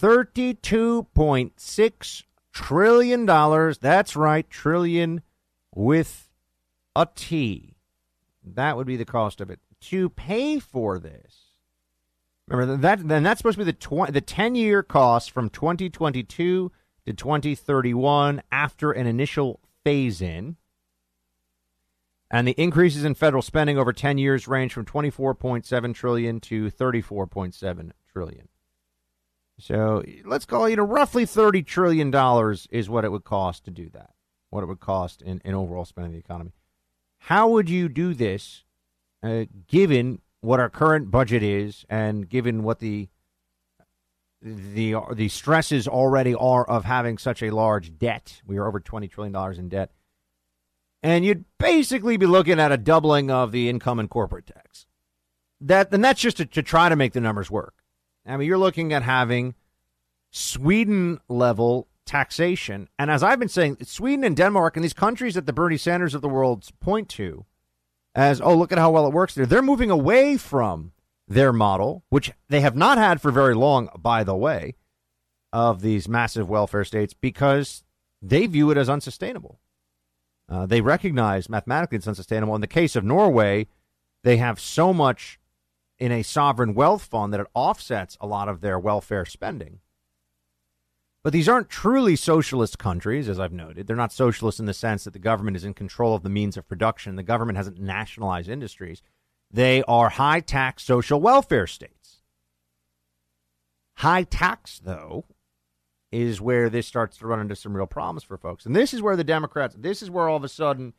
$32.6 0.00 2.22
trillion. 2.52 3.26
That's 3.80 4.16
right, 4.16 4.50
trillion 4.50 5.22
with 5.74 6.28
a 6.96 7.06
T. 7.14 7.76
That 8.44 8.76
would 8.76 8.86
be 8.86 8.96
the 8.96 9.04
cost 9.04 9.40
of 9.40 9.50
it. 9.50 9.60
to 9.82 10.08
pay 10.08 10.58
for 10.58 10.98
this. 10.98 11.40
Remember 12.48 12.76
that 12.76 13.08
then 13.08 13.22
that's 13.22 13.38
supposed 13.38 13.58
to 13.58 13.64
be 13.64 13.70
the 13.70 13.72
tw- 13.72 14.12
the 14.12 14.20
10 14.20 14.54
year 14.54 14.82
cost 14.82 15.30
from 15.30 15.48
2022 15.48 16.70
to 17.06 17.12
2031 17.12 18.42
after 18.52 18.92
an 18.92 19.06
initial 19.06 19.60
phase 19.82 20.20
in. 20.20 20.56
And 22.30 22.48
the 22.48 22.52
increases 22.52 23.04
in 23.04 23.14
federal 23.14 23.42
spending 23.42 23.78
over 23.78 23.92
10 23.92 24.18
years 24.18 24.48
range 24.48 24.72
from 24.72 24.84
24.7 24.84 25.94
trillion 25.94 26.40
to 26.40 26.70
34.7 26.70 27.90
trillion. 28.12 28.48
So 29.58 30.02
let's 30.24 30.44
call 30.44 30.68
you 30.68 30.76
know 30.76 30.84
roughly 30.84 31.26
30 31.26 31.62
trillion 31.62 32.10
dollars 32.10 32.66
is 32.70 32.90
what 32.90 33.04
it 33.04 33.12
would 33.12 33.24
cost 33.24 33.64
to 33.64 33.70
do 33.70 33.88
that. 33.90 34.10
What 34.50 34.62
it 34.62 34.66
would 34.66 34.80
cost 34.80 35.22
in, 35.22 35.40
in 35.44 35.54
overall 35.54 35.84
spending 35.84 36.12
the 36.12 36.18
economy. 36.18 36.52
How 37.18 37.48
would 37.48 37.70
you 37.70 37.88
do 37.88 38.14
this 38.14 38.64
uh, 39.22 39.44
given 39.66 40.20
what 40.40 40.60
our 40.60 40.68
current 40.68 41.10
budget 41.10 41.42
is 41.42 41.84
and 41.88 42.28
given 42.28 42.62
what 42.62 42.80
the 42.80 43.08
the 44.42 44.96
the 45.14 45.28
stresses 45.28 45.88
already 45.88 46.34
are 46.34 46.68
of 46.68 46.84
having 46.84 47.18
such 47.18 47.42
a 47.42 47.50
large 47.50 47.98
debt? 47.98 48.42
We 48.46 48.58
are 48.58 48.66
over 48.66 48.80
20 48.80 49.08
trillion 49.08 49.32
dollars 49.32 49.58
in 49.58 49.68
debt 49.68 49.90
and 51.04 51.22
you'd 51.22 51.44
basically 51.58 52.16
be 52.16 52.24
looking 52.24 52.58
at 52.58 52.72
a 52.72 52.78
doubling 52.78 53.30
of 53.30 53.52
the 53.52 53.68
income 53.68 53.98
and 53.98 54.08
corporate 54.08 54.46
tax. 54.46 54.86
That 55.60 55.92
and 55.92 56.02
that's 56.02 56.20
just 56.20 56.38
to, 56.38 56.46
to 56.46 56.62
try 56.62 56.88
to 56.88 56.96
make 56.96 57.12
the 57.12 57.20
numbers 57.20 57.50
work. 57.50 57.74
I 58.26 58.36
mean, 58.36 58.48
you're 58.48 58.58
looking 58.58 58.92
at 58.92 59.02
having 59.02 59.54
Sweden 60.30 61.20
level 61.28 61.88
taxation, 62.06 62.88
and 62.98 63.10
as 63.10 63.22
I've 63.22 63.38
been 63.38 63.48
saying, 63.48 63.78
Sweden 63.82 64.24
and 64.24 64.36
Denmark 64.36 64.76
and 64.76 64.84
these 64.84 64.92
countries 64.92 65.34
that 65.34 65.46
the 65.46 65.52
Bernie 65.52 65.76
Sanders 65.76 66.14
of 66.14 66.22
the 66.22 66.28
world 66.28 66.66
point 66.80 67.08
to 67.10 67.46
as 68.14 68.40
oh 68.40 68.54
look 68.54 68.72
at 68.72 68.78
how 68.78 68.90
well 68.90 69.06
it 69.06 69.12
works 69.12 69.34
there. 69.34 69.46
They're 69.46 69.62
moving 69.62 69.90
away 69.90 70.36
from 70.36 70.92
their 71.26 71.52
model, 71.52 72.04
which 72.10 72.32
they 72.48 72.60
have 72.60 72.76
not 72.76 72.98
had 72.98 73.20
for 73.20 73.30
very 73.30 73.54
long, 73.54 73.88
by 73.98 74.24
the 74.24 74.36
way, 74.36 74.74
of 75.52 75.80
these 75.80 76.08
massive 76.08 76.48
welfare 76.48 76.84
states 76.84 77.14
because 77.14 77.82
they 78.20 78.46
view 78.46 78.70
it 78.70 78.76
as 78.76 78.88
unsustainable. 78.88 79.60
Uh, 80.48 80.66
they 80.66 80.80
recognize 80.80 81.48
mathematically 81.48 81.96
it's 81.96 82.08
unsustainable. 82.08 82.54
In 82.54 82.60
the 82.60 82.66
case 82.66 82.96
of 82.96 83.04
Norway, 83.04 83.66
they 84.22 84.36
have 84.36 84.60
so 84.60 84.92
much 84.92 85.38
in 85.98 86.12
a 86.12 86.22
sovereign 86.22 86.74
wealth 86.74 87.04
fund 87.04 87.32
that 87.32 87.40
it 87.40 87.46
offsets 87.54 88.16
a 88.20 88.26
lot 88.26 88.48
of 88.48 88.60
their 88.60 88.78
welfare 88.78 89.24
spending. 89.24 89.80
But 91.22 91.32
these 91.32 91.48
aren't 91.48 91.70
truly 91.70 92.16
socialist 92.16 92.78
countries, 92.78 93.30
as 93.30 93.40
I've 93.40 93.52
noted. 93.52 93.86
They're 93.86 93.96
not 93.96 94.12
socialist 94.12 94.60
in 94.60 94.66
the 94.66 94.74
sense 94.74 95.04
that 95.04 95.14
the 95.14 95.18
government 95.18 95.56
is 95.56 95.64
in 95.64 95.72
control 95.72 96.14
of 96.14 96.22
the 96.22 96.28
means 96.28 96.58
of 96.58 96.68
production. 96.68 97.16
The 97.16 97.22
government 97.22 97.56
hasn't 97.56 97.80
nationalized 97.80 98.50
industries. 98.50 99.00
They 99.50 99.82
are 99.84 100.10
high 100.10 100.40
tax 100.40 100.82
social 100.82 101.20
welfare 101.20 101.66
states. 101.66 102.22
High 103.98 104.24
tax, 104.24 104.80
though, 104.84 105.24
is 106.12 106.40
where 106.40 106.68
this 106.68 106.86
starts 106.86 107.16
to 107.18 107.26
run 107.26 107.40
into 107.40 107.56
some 107.56 107.74
real 107.74 107.86
problems 107.86 108.22
for 108.22 108.36
folks. 108.36 108.66
And 108.66 108.76
this 108.76 108.92
is 108.92 109.00
where 109.00 109.16
the 109.16 109.24
Democrats, 109.24 109.76
this 109.78 110.02
is 110.02 110.10
where 110.10 110.28
all 110.28 110.36
of 110.36 110.44
a 110.44 110.48
sudden 110.48 110.92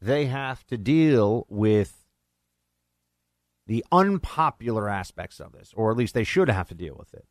they 0.00 0.26
have 0.26 0.66
to 0.66 0.76
deal 0.76 1.46
with 1.48 2.01
the 3.66 3.84
unpopular 3.92 4.88
aspects 4.88 5.40
of 5.40 5.52
this, 5.52 5.72
or 5.76 5.90
at 5.90 5.96
least 5.96 6.14
they 6.14 6.24
should 6.24 6.48
have 6.48 6.68
to 6.68 6.74
deal 6.74 6.96
with 6.98 7.14
it. 7.14 7.26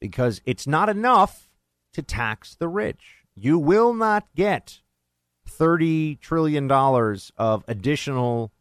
Because 0.00 0.40
it's 0.44 0.66
not 0.66 0.88
enough 0.88 1.48
to 1.92 2.02
tax 2.02 2.54
the 2.54 2.68
rich. 2.68 3.24
You 3.34 3.58
will 3.58 3.92
not 3.92 4.26
get 4.34 4.80
$30 5.48 6.20
trillion 6.20 6.70
of 6.70 7.64
additional 7.66 8.52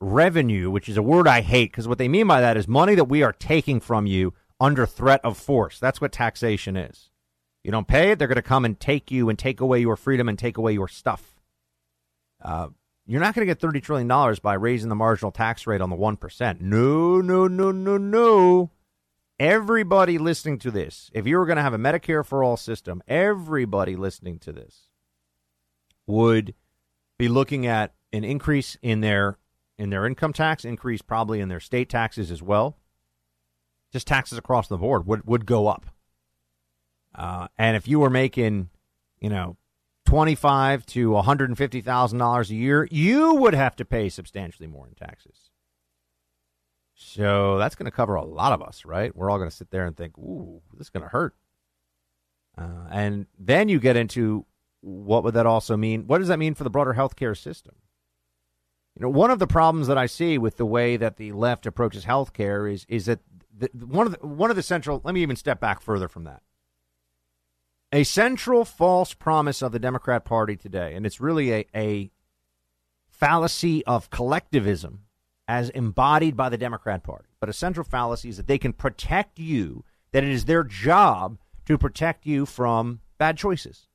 revenue, 0.00 0.70
which 0.70 0.88
is 0.88 0.96
a 0.96 1.02
word 1.02 1.26
I 1.28 1.40
hate 1.40 1.70
because 1.70 1.88
what 1.88 1.98
they 1.98 2.08
mean 2.08 2.26
by 2.26 2.40
that 2.40 2.56
is 2.56 2.68
money 2.68 2.94
that 2.94 3.04
we 3.04 3.22
are 3.22 3.32
taking 3.32 3.80
from 3.80 4.06
you 4.06 4.34
under 4.60 4.84
threat 4.84 5.20
of 5.24 5.36
force. 5.36 5.78
That's 5.78 6.00
what 6.00 6.12
taxation 6.12 6.76
is. 6.76 7.10
You 7.62 7.70
don't 7.70 7.86
pay 7.86 8.10
it, 8.10 8.18
they're 8.18 8.28
going 8.28 8.36
to 8.36 8.42
come 8.42 8.64
and 8.64 8.78
take 8.78 9.10
you 9.10 9.28
and 9.28 9.38
take 9.38 9.60
away 9.60 9.80
your 9.80 9.96
freedom 9.96 10.28
and 10.28 10.38
take 10.38 10.58
away 10.58 10.72
your 10.72 10.88
stuff. 10.88 11.40
Uh, 12.42 12.68
you're 13.06 13.20
not 13.20 13.34
going 13.34 13.46
to 13.46 13.54
get 13.54 13.60
$30 13.60 13.82
trillion 13.82 14.36
by 14.42 14.54
raising 14.54 14.88
the 14.88 14.94
marginal 14.94 15.32
tax 15.32 15.66
rate 15.66 15.80
on 15.80 15.90
the 15.90 15.96
1%. 15.96 16.60
No, 16.60 17.20
no, 17.20 17.48
no, 17.48 17.72
no, 17.72 17.96
no. 17.96 18.70
Everybody 19.38 20.18
listening 20.18 20.58
to 20.60 20.70
this, 20.70 21.10
if 21.12 21.26
you 21.26 21.36
were 21.36 21.46
going 21.46 21.56
to 21.56 21.62
have 21.62 21.74
a 21.74 21.78
Medicare 21.78 22.24
for 22.24 22.44
all 22.44 22.56
system, 22.56 23.02
everybody 23.08 23.96
listening 23.96 24.38
to 24.40 24.52
this 24.52 24.88
would 26.06 26.54
be 27.18 27.28
looking 27.28 27.66
at 27.66 27.94
an 28.12 28.24
increase 28.24 28.76
in 28.82 29.00
their 29.00 29.38
in 29.78 29.90
their 29.90 30.06
income 30.06 30.32
tax, 30.32 30.64
increase 30.64 31.02
probably 31.02 31.40
in 31.40 31.48
their 31.48 31.58
state 31.58 31.88
taxes 31.88 32.30
as 32.30 32.42
well 32.42 32.76
just 33.92 34.06
taxes 34.06 34.38
across 34.38 34.68
the 34.68 34.78
board 34.78 35.06
would 35.06 35.26
would 35.26 35.46
go 35.46 35.68
up. 35.68 35.86
Uh, 37.14 37.46
and 37.58 37.76
if 37.76 37.86
you 37.86 38.00
were 38.00 38.10
making, 38.10 38.70
you 39.20 39.28
know, 39.28 39.56
twenty 40.12 40.34
five 40.34 40.84
to 40.84 41.12
one 41.12 41.24
hundred 41.24 41.48
and 41.48 41.56
fifty 41.56 41.80
thousand 41.80 42.18
dollars 42.18 42.50
a 42.50 42.54
year, 42.54 42.86
you 42.90 43.34
would 43.36 43.54
have 43.54 43.74
to 43.76 43.84
pay 43.84 44.10
substantially 44.10 44.66
more 44.66 44.86
in 44.86 44.94
taxes. 44.94 45.50
So 46.94 47.56
that's 47.56 47.74
going 47.74 47.86
to 47.86 47.90
cover 47.90 48.14
a 48.14 48.24
lot 48.24 48.52
of 48.52 48.62
us, 48.62 48.84
right? 48.84 49.16
We're 49.16 49.30
all 49.30 49.38
going 49.38 49.48
to 49.48 49.56
sit 49.56 49.70
there 49.70 49.86
and 49.86 49.96
think, 49.96 50.18
"Ooh, 50.18 50.60
this 50.74 50.88
is 50.88 50.90
going 50.90 51.02
to 51.02 51.08
hurt." 51.08 51.34
Uh, 52.58 52.86
and 52.90 53.26
then 53.38 53.70
you 53.70 53.80
get 53.80 53.96
into 53.96 54.44
what 54.82 55.24
would 55.24 55.32
that 55.32 55.46
also 55.46 55.78
mean? 55.78 56.06
What 56.06 56.18
does 56.18 56.28
that 56.28 56.38
mean 56.38 56.54
for 56.54 56.64
the 56.64 56.70
broader 56.70 56.92
healthcare 56.92 57.36
system? 57.36 57.76
You 58.94 59.02
know, 59.02 59.08
one 59.08 59.30
of 59.30 59.38
the 59.38 59.46
problems 59.46 59.86
that 59.86 59.96
I 59.96 60.04
see 60.04 60.36
with 60.36 60.58
the 60.58 60.66
way 60.66 60.98
that 60.98 61.16
the 61.16 61.32
left 61.32 61.64
approaches 61.64 62.04
healthcare 62.04 62.70
is 62.70 62.84
is 62.86 63.06
that 63.06 63.20
the, 63.56 63.70
one 63.86 64.06
of 64.06 64.20
the, 64.20 64.26
one 64.26 64.50
of 64.50 64.56
the 64.56 64.62
central. 64.62 65.00
Let 65.02 65.14
me 65.14 65.22
even 65.22 65.36
step 65.36 65.58
back 65.58 65.80
further 65.80 66.08
from 66.08 66.24
that. 66.24 66.42
A 67.94 68.04
central 68.04 68.64
false 68.64 69.12
promise 69.12 69.60
of 69.60 69.72
the 69.72 69.78
Democrat 69.78 70.24
Party 70.24 70.56
today, 70.56 70.94
and 70.94 71.04
it's 71.04 71.20
really 71.20 71.52
a, 71.52 71.66
a 71.74 72.10
fallacy 73.10 73.84
of 73.84 74.08
collectivism 74.08 75.00
as 75.46 75.68
embodied 75.68 76.34
by 76.34 76.48
the 76.48 76.56
Democrat 76.56 77.02
Party. 77.02 77.28
But 77.38 77.50
a 77.50 77.52
central 77.52 77.84
fallacy 77.84 78.30
is 78.30 78.38
that 78.38 78.46
they 78.46 78.56
can 78.56 78.72
protect 78.72 79.38
you, 79.38 79.84
that 80.12 80.24
it 80.24 80.30
is 80.30 80.46
their 80.46 80.64
job 80.64 81.36
to 81.66 81.76
protect 81.76 82.24
you 82.24 82.46
from 82.46 83.00
bad 83.18 83.36
choices. 83.36 83.88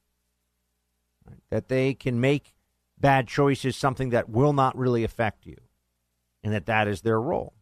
Right? 1.28 1.40
That 1.50 1.68
they 1.68 1.96
can 1.96 2.22
make 2.22 2.54
bad 3.00 3.28
choices 3.28 3.76
something 3.76 4.12
that 4.12 4.30
will 4.30 4.54
not 4.54 4.78
really 4.78 5.04
affect 5.04 5.48
you, 5.48 5.58
and 6.44 6.54
that 6.54 6.68
that 6.68 6.88
is 6.88 7.02
their 7.02 7.20
role. 7.20 7.56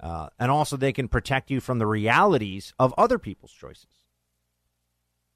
Uh, 0.00 0.28
and 0.40 0.50
also, 0.50 0.76
they 0.76 0.92
can 0.92 1.06
protect 1.06 1.52
you 1.52 1.60
from 1.60 1.78
the 1.78 1.86
realities 1.86 2.74
of 2.80 2.92
other 2.98 3.18
people's 3.18 3.52
choices. 3.52 4.05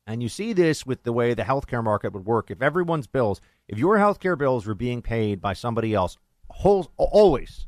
And 0.07 0.23
you 0.23 0.29
see 0.29 0.53
this 0.53 0.85
with 0.85 1.05
the 1.05 1.13
way 1.13 1.35
the 1.35 1.43
healthcare 1.43 1.85
market 1.85 2.13
would 2.13 2.25
work. 2.25 2.51
If 2.51 2.63
everyone's 2.63 3.07
bills, 3.07 3.41
if 3.69 3.79
your 3.79 3.97
healthcare 3.97 4.37
bills 4.37 4.67
were 4.67 4.75
being 4.75 5.03
paid 5.03 5.41
by 5.41 5.53
somebody 5.53 5.95
else, 5.95 6.17
whole, 6.49 6.91
always 6.97 7.67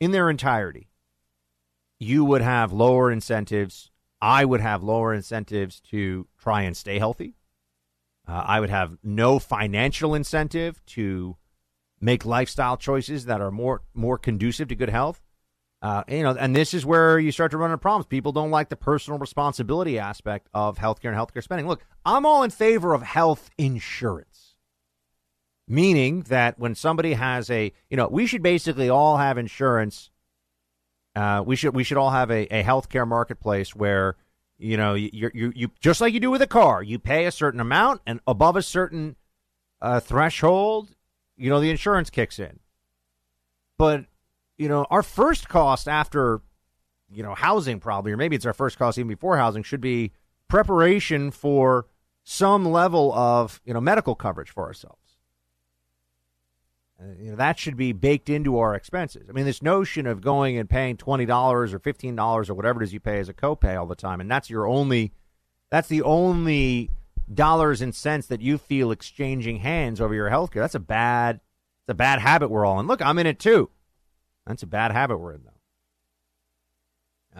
in 0.00 0.10
their 0.10 0.28
entirety, 0.28 0.88
you 1.98 2.24
would 2.24 2.42
have 2.42 2.72
lower 2.72 3.10
incentives. 3.10 3.90
I 4.20 4.44
would 4.44 4.60
have 4.60 4.82
lower 4.82 5.14
incentives 5.14 5.80
to 5.90 6.26
try 6.38 6.62
and 6.62 6.76
stay 6.76 6.98
healthy. 6.98 7.34
Uh, 8.26 8.42
I 8.44 8.60
would 8.60 8.70
have 8.70 8.98
no 9.02 9.38
financial 9.38 10.14
incentive 10.14 10.84
to 10.86 11.36
make 12.00 12.24
lifestyle 12.24 12.76
choices 12.76 13.26
that 13.26 13.40
are 13.40 13.50
more 13.50 13.82
more 13.94 14.18
conducive 14.18 14.68
to 14.68 14.74
good 14.74 14.90
health. 14.90 15.22
Uh, 15.82 16.02
you 16.08 16.22
know, 16.22 16.30
and 16.30 16.56
this 16.56 16.72
is 16.72 16.86
where 16.86 17.18
you 17.18 17.30
start 17.30 17.50
to 17.50 17.58
run 17.58 17.70
into 17.70 17.78
problems. 17.78 18.06
People 18.06 18.32
don't 18.32 18.50
like 18.50 18.70
the 18.70 18.76
personal 18.76 19.18
responsibility 19.18 19.98
aspect 19.98 20.48
of 20.54 20.78
healthcare 20.78 21.10
and 21.10 21.16
healthcare 21.16 21.42
spending. 21.42 21.68
Look, 21.68 21.84
I'm 22.04 22.24
all 22.24 22.42
in 22.42 22.50
favor 22.50 22.94
of 22.94 23.02
health 23.02 23.50
insurance, 23.58 24.56
meaning 25.68 26.22
that 26.22 26.58
when 26.58 26.74
somebody 26.74 27.12
has 27.12 27.50
a, 27.50 27.72
you 27.90 27.96
know, 27.96 28.08
we 28.08 28.26
should 28.26 28.42
basically 28.42 28.88
all 28.88 29.18
have 29.18 29.36
insurance. 29.36 30.10
Uh, 31.14 31.42
we 31.46 31.56
should 31.56 31.74
we 31.74 31.84
should 31.84 31.98
all 31.98 32.10
have 32.10 32.30
a, 32.30 32.46
a 32.54 32.62
healthcare 32.62 33.06
marketplace 33.06 33.74
where 33.74 34.16
you 34.58 34.76
know 34.76 34.94
you 34.94 35.30
you 35.32 35.52
you 35.54 35.70
just 35.80 36.00
like 36.00 36.12
you 36.14 36.20
do 36.20 36.30
with 36.30 36.42
a 36.42 36.46
car, 36.46 36.82
you 36.82 36.98
pay 36.98 37.26
a 37.26 37.30
certain 37.30 37.60
amount, 37.60 38.00
and 38.06 38.20
above 38.26 38.56
a 38.56 38.62
certain 38.62 39.16
uh, 39.80 40.00
threshold, 40.00 40.94
you 41.36 41.48
know 41.50 41.60
the 41.60 41.70
insurance 41.70 42.10
kicks 42.10 42.38
in. 42.38 42.60
But 43.78 44.06
you 44.56 44.68
know, 44.68 44.86
our 44.90 45.02
first 45.02 45.48
cost 45.48 45.88
after, 45.88 46.40
you 47.10 47.22
know, 47.22 47.34
housing 47.34 47.80
probably, 47.80 48.12
or 48.12 48.16
maybe 48.16 48.36
it's 48.36 48.46
our 48.46 48.52
first 48.52 48.78
cost 48.78 48.98
even 48.98 49.08
before 49.08 49.36
housing, 49.36 49.62
should 49.62 49.80
be 49.80 50.12
preparation 50.48 51.30
for 51.30 51.86
some 52.24 52.64
level 52.64 53.12
of, 53.14 53.60
you 53.64 53.74
know, 53.74 53.80
medical 53.80 54.14
coverage 54.14 54.50
for 54.50 54.64
ourselves. 54.64 55.00
Uh, 56.98 57.04
you 57.20 57.30
know, 57.30 57.36
that 57.36 57.58
should 57.58 57.76
be 57.76 57.92
baked 57.92 58.30
into 58.30 58.58
our 58.58 58.74
expenses. 58.74 59.28
I 59.28 59.32
mean, 59.32 59.44
this 59.44 59.62
notion 59.62 60.06
of 60.06 60.22
going 60.22 60.56
and 60.56 60.68
paying 60.68 60.96
$20 60.96 61.72
or 61.72 61.78
$15 61.78 62.50
or 62.50 62.54
whatever 62.54 62.80
it 62.80 62.86
is 62.86 62.92
you 62.92 63.00
pay 63.00 63.18
as 63.18 63.28
a 63.28 63.34
copay 63.34 63.78
all 63.78 63.86
the 63.86 63.94
time, 63.94 64.20
and 64.20 64.30
that's 64.30 64.48
your 64.48 64.66
only, 64.66 65.12
that's 65.70 65.88
the 65.88 66.02
only 66.02 66.90
dollars 67.32 67.82
and 67.82 67.94
cents 67.94 68.26
that 68.28 68.40
you 68.40 68.56
feel 68.56 68.90
exchanging 68.90 69.58
hands 69.58 70.00
over 70.00 70.14
your 70.14 70.30
health 70.30 70.52
care. 70.52 70.62
That's 70.62 70.74
a 70.74 70.80
bad, 70.80 71.36
it's 71.36 71.90
a 71.90 71.94
bad 71.94 72.20
habit 72.20 72.50
we're 72.50 72.64
all 72.64 72.80
in. 72.80 72.86
Look, 72.86 73.02
I'm 73.02 73.18
in 73.18 73.26
it 73.26 73.38
too. 73.38 73.68
That's 74.46 74.62
a 74.62 74.66
bad 74.66 74.92
habit 74.92 75.18
we're 75.18 75.32
in, 75.32 75.42
though. 75.44 75.52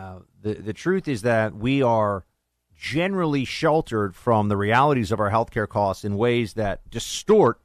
Uh, 0.01 0.19
the 0.43 0.55
the 0.55 0.73
truth 0.73 1.09
is 1.09 1.23
that 1.23 1.55
we 1.55 1.83
are 1.83 2.25
generally 2.77 3.45
sheltered 3.45 4.15
from 4.15 4.49
the 4.49 4.57
realities 4.57 5.11
of 5.11 5.21
our 5.21 5.31
healthcare 5.31 5.69
costs 5.69 6.05
in 6.05 6.17
ways 6.17 6.55
that 6.55 6.89
distort 6.91 7.61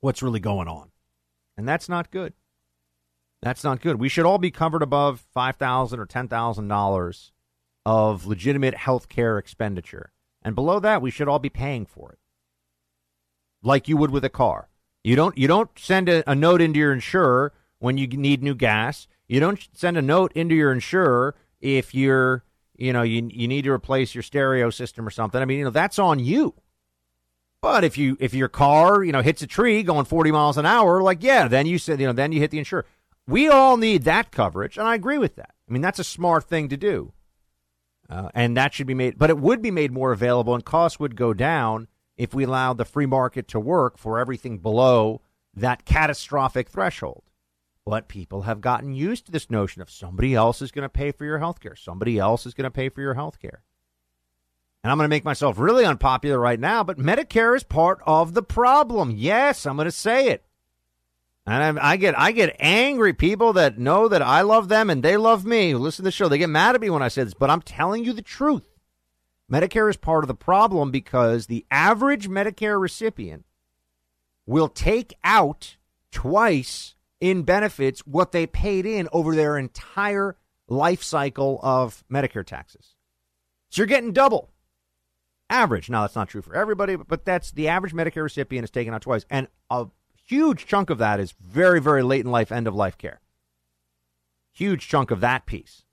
what's 0.00 0.22
really 0.22 0.40
going 0.40 0.68
on, 0.68 0.90
and 1.56 1.68
that's 1.68 1.88
not 1.88 2.10
good. 2.10 2.32
That's 3.42 3.64
not 3.64 3.82
good. 3.82 4.00
We 4.00 4.08
should 4.08 4.24
all 4.24 4.38
be 4.38 4.50
covered 4.50 4.82
above 4.82 5.26
five 5.34 5.56
thousand 5.56 6.00
or 6.00 6.06
ten 6.06 6.28
thousand 6.28 6.68
dollars 6.68 7.32
of 7.84 8.26
legitimate 8.26 8.74
healthcare 8.74 9.38
expenditure. 9.38 10.12
And 10.42 10.54
below 10.54 10.80
that, 10.80 11.02
we 11.02 11.10
should 11.10 11.28
all 11.28 11.38
be 11.38 11.50
paying 11.50 11.84
for 11.86 12.12
it. 12.12 12.18
Like 13.62 13.88
you 13.88 13.96
would 13.96 14.10
with 14.10 14.24
a 14.24 14.30
car. 14.30 14.68
You 15.04 15.16
don't 15.16 15.36
you 15.36 15.48
don't 15.48 15.70
send 15.78 16.08
a, 16.08 16.28
a 16.30 16.34
note 16.34 16.62
into 16.62 16.78
your 16.78 16.92
insurer 16.92 17.52
when 17.78 17.98
you 17.98 18.06
need 18.06 18.42
new 18.42 18.54
gas. 18.54 19.06
You 19.28 19.40
don't 19.40 19.66
send 19.72 19.96
a 19.96 20.02
note 20.02 20.32
into 20.34 20.54
your 20.54 20.72
insurer 20.72 21.34
if 21.60 21.94
you're 21.94 22.44
you 22.76 22.92
know 22.92 23.02
you 23.02 23.28
you 23.32 23.48
need 23.48 23.62
to 23.62 23.72
replace 23.72 24.14
your 24.14 24.22
stereo 24.22 24.70
system 24.70 25.06
or 25.06 25.10
something. 25.10 25.40
I 25.40 25.44
mean, 25.44 25.58
you 25.58 25.64
know, 25.64 25.70
that's 25.70 25.98
on 25.98 26.18
you. 26.18 26.54
But 27.60 27.84
if 27.84 27.98
you 27.98 28.16
if 28.20 28.34
your 28.34 28.48
car, 28.48 29.02
you 29.02 29.12
know, 29.12 29.22
hits 29.22 29.42
a 29.42 29.46
tree 29.46 29.82
going 29.82 30.04
40 30.04 30.30
miles 30.30 30.58
an 30.58 30.66
hour, 30.66 31.02
like 31.02 31.22
yeah, 31.22 31.48
then 31.48 31.66
you 31.66 31.78
said, 31.78 32.00
you 32.00 32.06
know, 32.06 32.12
then 32.12 32.32
you 32.32 32.40
hit 32.40 32.50
the 32.50 32.58
insurer. 32.58 32.86
We 33.26 33.48
all 33.48 33.76
need 33.76 34.04
that 34.04 34.30
coverage, 34.30 34.78
and 34.78 34.86
I 34.86 34.94
agree 34.94 35.18
with 35.18 35.34
that. 35.36 35.54
I 35.68 35.72
mean, 35.72 35.82
that's 35.82 35.98
a 35.98 36.04
smart 36.04 36.44
thing 36.44 36.68
to 36.68 36.76
do. 36.76 37.12
Uh, 38.08 38.28
and 38.34 38.56
that 38.56 38.72
should 38.72 38.86
be 38.86 38.94
made, 38.94 39.18
but 39.18 39.30
it 39.30 39.38
would 39.38 39.60
be 39.60 39.72
made 39.72 39.90
more 39.90 40.12
available, 40.12 40.54
and 40.54 40.64
costs 40.64 41.00
would 41.00 41.16
go 41.16 41.34
down 41.34 41.88
if 42.16 42.32
we 42.32 42.44
allowed 42.44 42.78
the 42.78 42.84
free 42.84 43.06
market 43.06 43.48
to 43.48 43.58
work 43.58 43.98
for 43.98 44.20
everything 44.20 44.58
below 44.58 45.20
that 45.54 45.84
catastrophic 45.84 46.68
threshold. 46.68 47.24
But 47.86 48.08
people 48.08 48.42
have 48.42 48.60
gotten 48.60 48.94
used 48.94 49.26
to 49.26 49.32
this 49.32 49.48
notion 49.48 49.80
of 49.80 49.88
somebody 49.88 50.34
else 50.34 50.60
is 50.60 50.72
going 50.72 50.82
to 50.82 50.88
pay 50.88 51.12
for 51.12 51.24
your 51.24 51.38
health 51.38 51.60
care. 51.60 51.76
Somebody 51.76 52.18
else 52.18 52.44
is 52.44 52.52
going 52.52 52.64
to 52.64 52.70
pay 52.70 52.88
for 52.88 53.00
your 53.00 53.14
health 53.14 53.38
care. 53.40 53.62
And 54.82 54.90
I'm 54.90 54.98
going 54.98 55.04
to 55.04 55.14
make 55.14 55.24
myself 55.24 55.56
really 55.58 55.84
unpopular 55.84 56.38
right 56.38 56.58
now, 56.58 56.82
but 56.82 56.98
Medicare 56.98 57.56
is 57.56 57.62
part 57.62 58.00
of 58.04 58.34
the 58.34 58.42
problem. 58.42 59.12
Yes, 59.12 59.66
I'm 59.66 59.76
going 59.76 59.86
to 59.86 59.92
say 59.92 60.28
it. 60.30 60.44
And 61.46 61.78
I, 61.78 61.92
I, 61.92 61.96
get 61.96 62.18
I 62.18 62.32
get 62.32 62.56
angry 62.58 63.12
people 63.12 63.52
that 63.52 63.78
know 63.78 64.08
that 64.08 64.22
I 64.22 64.40
love 64.40 64.68
them 64.68 64.90
and 64.90 65.00
they 65.00 65.16
love 65.16 65.44
me 65.44 65.70
who 65.70 65.78
listen 65.78 66.02
to 66.02 66.08
the 66.08 66.10
show. 66.10 66.28
They 66.28 66.38
get 66.38 66.50
mad 66.50 66.74
at 66.74 66.80
me 66.80 66.90
when 66.90 67.04
I 67.04 67.08
say 67.08 67.22
this, 67.22 67.34
but 67.34 67.50
I'm 67.50 67.62
telling 67.62 68.04
you 68.04 68.12
the 68.12 68.20
truth. 68.20 68.66
Medicare 69.50 69.88
is 69.88 69.96
part 69.96 70.24
of 70.24 70.28
the 70.28 70.34
problem 70.34 70.90
because 70.90 71.46
the 71.46 71.64
average 71.70 72.28
Medicare 72.28 72.80
recipient 72.80 73.44
will 74.44 74.68
take 74.68 75.14
out 75.22 75.76
twice 76.10 76.95
in 77.20 77.42
benefits 77.42 78.00
what 78.00 78.32
they 78.32 78.46
paid 78.46 78.86
in 78.86 79.08
over 79.12 79.34
their 79.34 79.56
entire 79.56 80.36
life 80.68 81.02
cycle 81.02 81.60
of 81.62 82.04
Medicare 82.10 82.44
taxes. 82.44 82.94
So 83.70 83.82
you're 83.82 83.86
getting 83.86 84.12
double. 84.12 84.50
Average. 85.48 85.88
Now 85.88 86.02
that's 86.02 86.16
not 86.16 86.28
true 86.28 86.42
for 86.42 86.54
everybody, 86.54 86.96
but 86.96 87.24
that's 87.24 87.52
the 87.52 87.68
average 87.68 87.94
Medicare 87.94 88.24
recipient 88.24 88.64
is 88.64 88.70
taking 88.70 88.92
out 88.92 89.02
twice. 89.02 89.24
And 89.30 89.48
a 89.70 89.86
huge 90.26 90.66
chunk 90.66 90.90
of 90.90 90.98
that 90.98 91.20
is 91.20 91.32
very, 91.40 91.80
very 91.80 92.02
late 92.02 92.24
in 92.24 92.30
life, 92.30 92.50
end 92.50 92.66
of 92.66 92.74
life 92.74 92.98
care. 92.98 93.20
Huge 94.52 94.88
chunk 94.88 95.10
of 95.10 95.20
that 95.20 95.46
piece. 95.46 95.84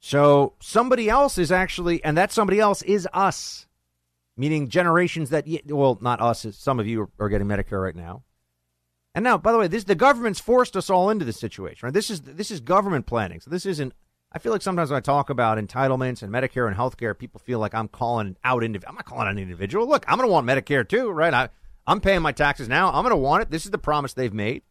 So 0.00 0.54
somebody 0.60 1.08
else 1.08 1.38
is 1.38 1.52
actually, 1.52 2.02
and 2.02 2.16
that 2.16 2.32
somebody 2.32 2.58
else 2.58 2.82
is 2.82 3.06
us, 3.12 3.66
meaning 4.36 4.68
generations 4.68 5.30
that, 5.30 5.46
well, 5.66 5.98
not 6.00 6.20
us, 6.20 6.46
some 6.52 6.80
of 6.80 6.86
you 6.86 7.10
are 7.18 7.28
getting 7.28 7.46
Medicare 7.46 7.82
right 7.82 7.94
now. 7.94 8.22
And 9.14 9.24
now, 9.24 9.36
by 9.38 9.52
the 9.52 9.58
way, 9.58 9.66
this 9.66 9.84
the 9.84 9.94
government's 9.94 10.40
forced 10.40 10.76
us 10.76 10.88
all 10.88 11.10
into 11.10 11.24
this 11.24 11.40
situation, 11.40 11.86
right? 11.86 11.94
This 11.94 12.10
is 12.10 12.22
this 12.22 12.50
is 12.50 12.60
government 12.60 13.06
planning. 13.06 13.40
So 13.40 13.50
this 13.50 13.66
isn't. 13.66 13.92
I 14.32 14.38
feel 14.38 14.52
like 14.52 14.62
sometimes 14.62 14.90
when 14.90 14.98
I 14.98 15.00
talk 15.00 15.28
about 15.28 15.58
entitlements 15.58 16.22
and 16.22 16.32
Medicare 16.32 16.68
and 16.68 16.76
healthcare, 16.76 17.18
people 17.18 17.40
feel 17.40 17.58
like 17.58 17.74
I'm 17.74 17.88
calling 17.88 18.36
out. 18.44 18.62
Indiv- 18.62 18.84
I'm 18.86 18.94
not 18.94 19.04
calling 19.04 19.26
out 19.26 19.32
an 19.32 19.38
individual. 19.38 19.88
Look, 19.88 20.04
I'm 20.06 20.18
going 20.18 20.28
to 20.28 20.32
want 20.32 20.46
Medicare 20.46 20.88
too, 20.88 21.10
right? 21.10 21.34
I, 21.34 21.48
I'm 21.86 22.00
paying 22.00 22.22
my 22.22 22.30
taxes 22.30 22.68
now. 22.68 22.92
I'm 22.92 23.02
going 23.02 23.10
to 23.10 23.16
want 23.16 23.42
it. 23.42 23.50
This 23.50 23.64
is 23.64 23.72
the 23.72 23.78
promise 23.78 24.12
they've 24.12 24.32
made. 24.32 24.62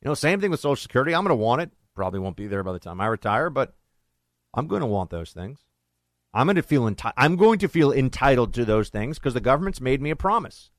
You 0.00 0.08
know, 0.08 0.14
same 0.14 0.40
thing 0.40 0.50
with 0.50 0.60
Social 0.60 0.80
Security. 0.80 1.14
I'm 1.14 1.22
going 1.22 1.36
to 1.36 1.42
want 1.42 1.60
it. 1.60 1.70
Probably 1.94 2.20
won't 2.20 2.36
be 2.36 2.46
there 2.46 2.62
by 2.62 2.72
the 2.72 2.78
time 2.78 3.00
I 3.00 3.06
retire, 3.06 3.50
but 3.50 3.74
I'm 4.54 4.66
going 4.66 4.80
to 4.80 4.86
want 4.86 5.10
those 5.10 5.32
things. 5.32 5.60
I'm 6.32 6.46
going 6.46 6.56
to 6.56 6.62
feel 6.62 6.82
enti- 6.82 7.12
I'm 7.16 7.36
going 7.36 7.58
to 7.60 7.68
feel 7.68 7.92
entitled 7.92 8.54
to 8.54 8.64
those 8.64 8.88
things 8.88 9.18
because 9.18 9.34
the 9.34 9.40
government's 9.40 9.80
made 9.80 10.02
me 10.02 10.10
a 10.10 10.16
promise, 10.16 10.70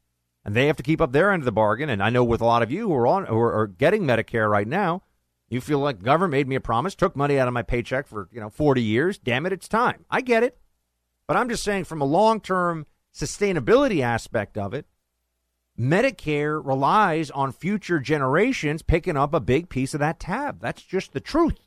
and 0.45 0.55
they 0.55 0.67
have 0.67 0.77
to 0.77 0.83
keep 0.83 1.01
up 1.01 1.11
their 1.11 1.31
end 1.31 1.41
of 1.41 1.45
the 1.45 1.51
bargain. 1.51 1.89
And 1.89 2.01
I 2.01 2.11
know 2.11 2.23
with 2.23 2.39
a 2.39 2.45
lot 2.45 2.61
of 2.61 2.71
you 2.71 2.87
who 2.87 2.95
are 2.95 3.07
on 3.07 3.25
who 3.25 3.37
are, 3.37 3.67
getting 3.67 4.03
Medicare 4.03 4.49
right 4.49 4.67
now, 4.67 5.01
you 5.49 5.59
feel 5.59 5.79
like 5.79 6.03
government 6.03 6.31
made 6.31 6.47
me 6.47 6.55
a 6.55 6.61
promise, 6.61 6.93
took 6.93 7.15
money 7.15 7.39
out 7.39 7.47
of 7.47 7.53
my 7.53 7.63
paycheck 7.63 8.07
for 8.07 8.29
you 8.31 8.39
know 8.39 8.49
40 8.49 8.81
years. 8.81 9.17
Damn 9.17 9.45
it, 9.47 9.53
it's 9.53 9.67
time. 9.67 10.05
I 10.09 10.21
get 10.21 10.43
it, 10.43 10.57
but 11.27 11.35
I'm 11.35 11.49
just 11.49 11.63
saying 11.63 11.85
from 11.85 12.01
a 12.01 12.05
long 12.05 12.39
term 12.39 12.85
sustainability 13.13 14.01
aspect 14.01 14.57
of 14.57 14.73
it, 14.73 14.85
Medicare 15.79 16.63
relies 16.63 17.31
on 17.31 17.51
future 17.51 17.99
generations 17.99 18.83
picking 18.83 19.17
up 19.17 19.33
a 19.33 19.39
big 19.39 19.67
piece 19.67 19.93
of 19.93 19.99
that 19.99 20.19
tab. 20.19 20.61
That's 20.61 20.83
just 20.83 21.13
the 21.13 21.19
truth. 21.19 21.59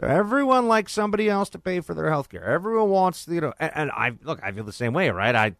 So 0.00 0.06
everyone 0.08 0.66
likes 0.66 0.92
somebody 0.92 1.30
else 1.30 1.48
to 1.50 1.58
pay 1.58 1.80
for 1.80 1.94
their 1.94 2.10
health 2.10 2.28
care. 2.28 2.44
Everyone 2.44 2.88
wants, 2.90 3.28
you 3.28 3.40
know, 3.40 3.52
and, 3.60 3.70
and 3.74 3.90
I 3.92 4.12
look, 4.22 4.40
I 4.42 4.50
feel 4.50 4.64
the 4.64 4.72
same 4.72 4.92
way, 4.92 5.08
right? 5.10 5.34
I 5.34 5.54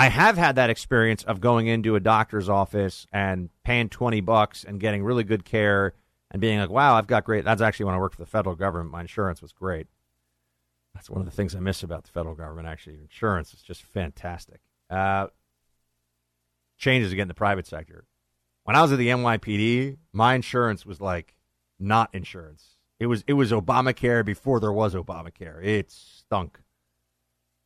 I 0.00 0.08
have 0.08 0.38
had 0.38 0.56
that 0.56 0.70
experience 0.70 1.24
of 1.24 1.42
going 1.42 1.66
into 1.66 1.94
a 1.94 2.00
doctor's 2.00 2.48
office 2.48 3.06
and 3.12 3.50
paying 3.64 3.90
20 3.90 4.22
bucks 4.22 4.64
and 4.64 4.80
getting 4.80 5.04
really 5.04 5.24
good 5.24 5.44
care 5.44 5.92
and 6.30 6.40
being 6.40 6.58
like, 6.58 6.70
wow, 6.70 6.94
I've 6.94 7.06
got 7.06 7.24
great. 7.24 7.44
That's 7.44 7.60
actually 7.60 7.84
when 7.84 7.96
I 7.96 7.98
worked 7.98 8.14
for 8.14 8.22
the 8.22 8.30
federal 8.30 8.54
government. 8.54 8.92
My 8.92 9.02
insurance 9.02 9.42
was 9.42 9.52
great. 9.52 9.88
That's 10.94 11.10
one 11.10 11.20
of 11.20 11.26
the 11.26 11.30
things 11.30 11.54
I 11.54 11.60
miss 11.60 11.82
about 11.82 12.04
the 12.04 12.10
federal 12.12 12.34
government, 12.34 12.66
actually. 12.66 12.94
Insurance 12.94 13.52
is 13.52 13.60
just 13.60 13.82
fantastic. 13.82 14.60
Uh, 14.88 15.26
changes 16.78 17.12
again 17.12 17.24
in 17.24 17.28
the 17.28 17.34
private 17.34 17.66
sector. 17.66 18.06
When 18.64 18.76
I 18.76 18.80
was 18.80 18.92
at 18.92 18.98
the 18.98 19.08
NYPD, 19.08 19.98
my 20.14 20.32
insurance 20.34 20.86
was 20.86 21.02
like 21.02 21.34
not 21.78 22.08
insurance. 22.14 22.76
It 22.98 23.06
was 23.06 23.22
it 23.26 23.34
was 23.34 23.52
Obamacare 23.52 24.24
before 24.24 24.60
there 24.60 24.72
was 24.72 24.94
Obamacare. 24.94 25.62
It 25.62 25.90
stunk. 25.90 26.58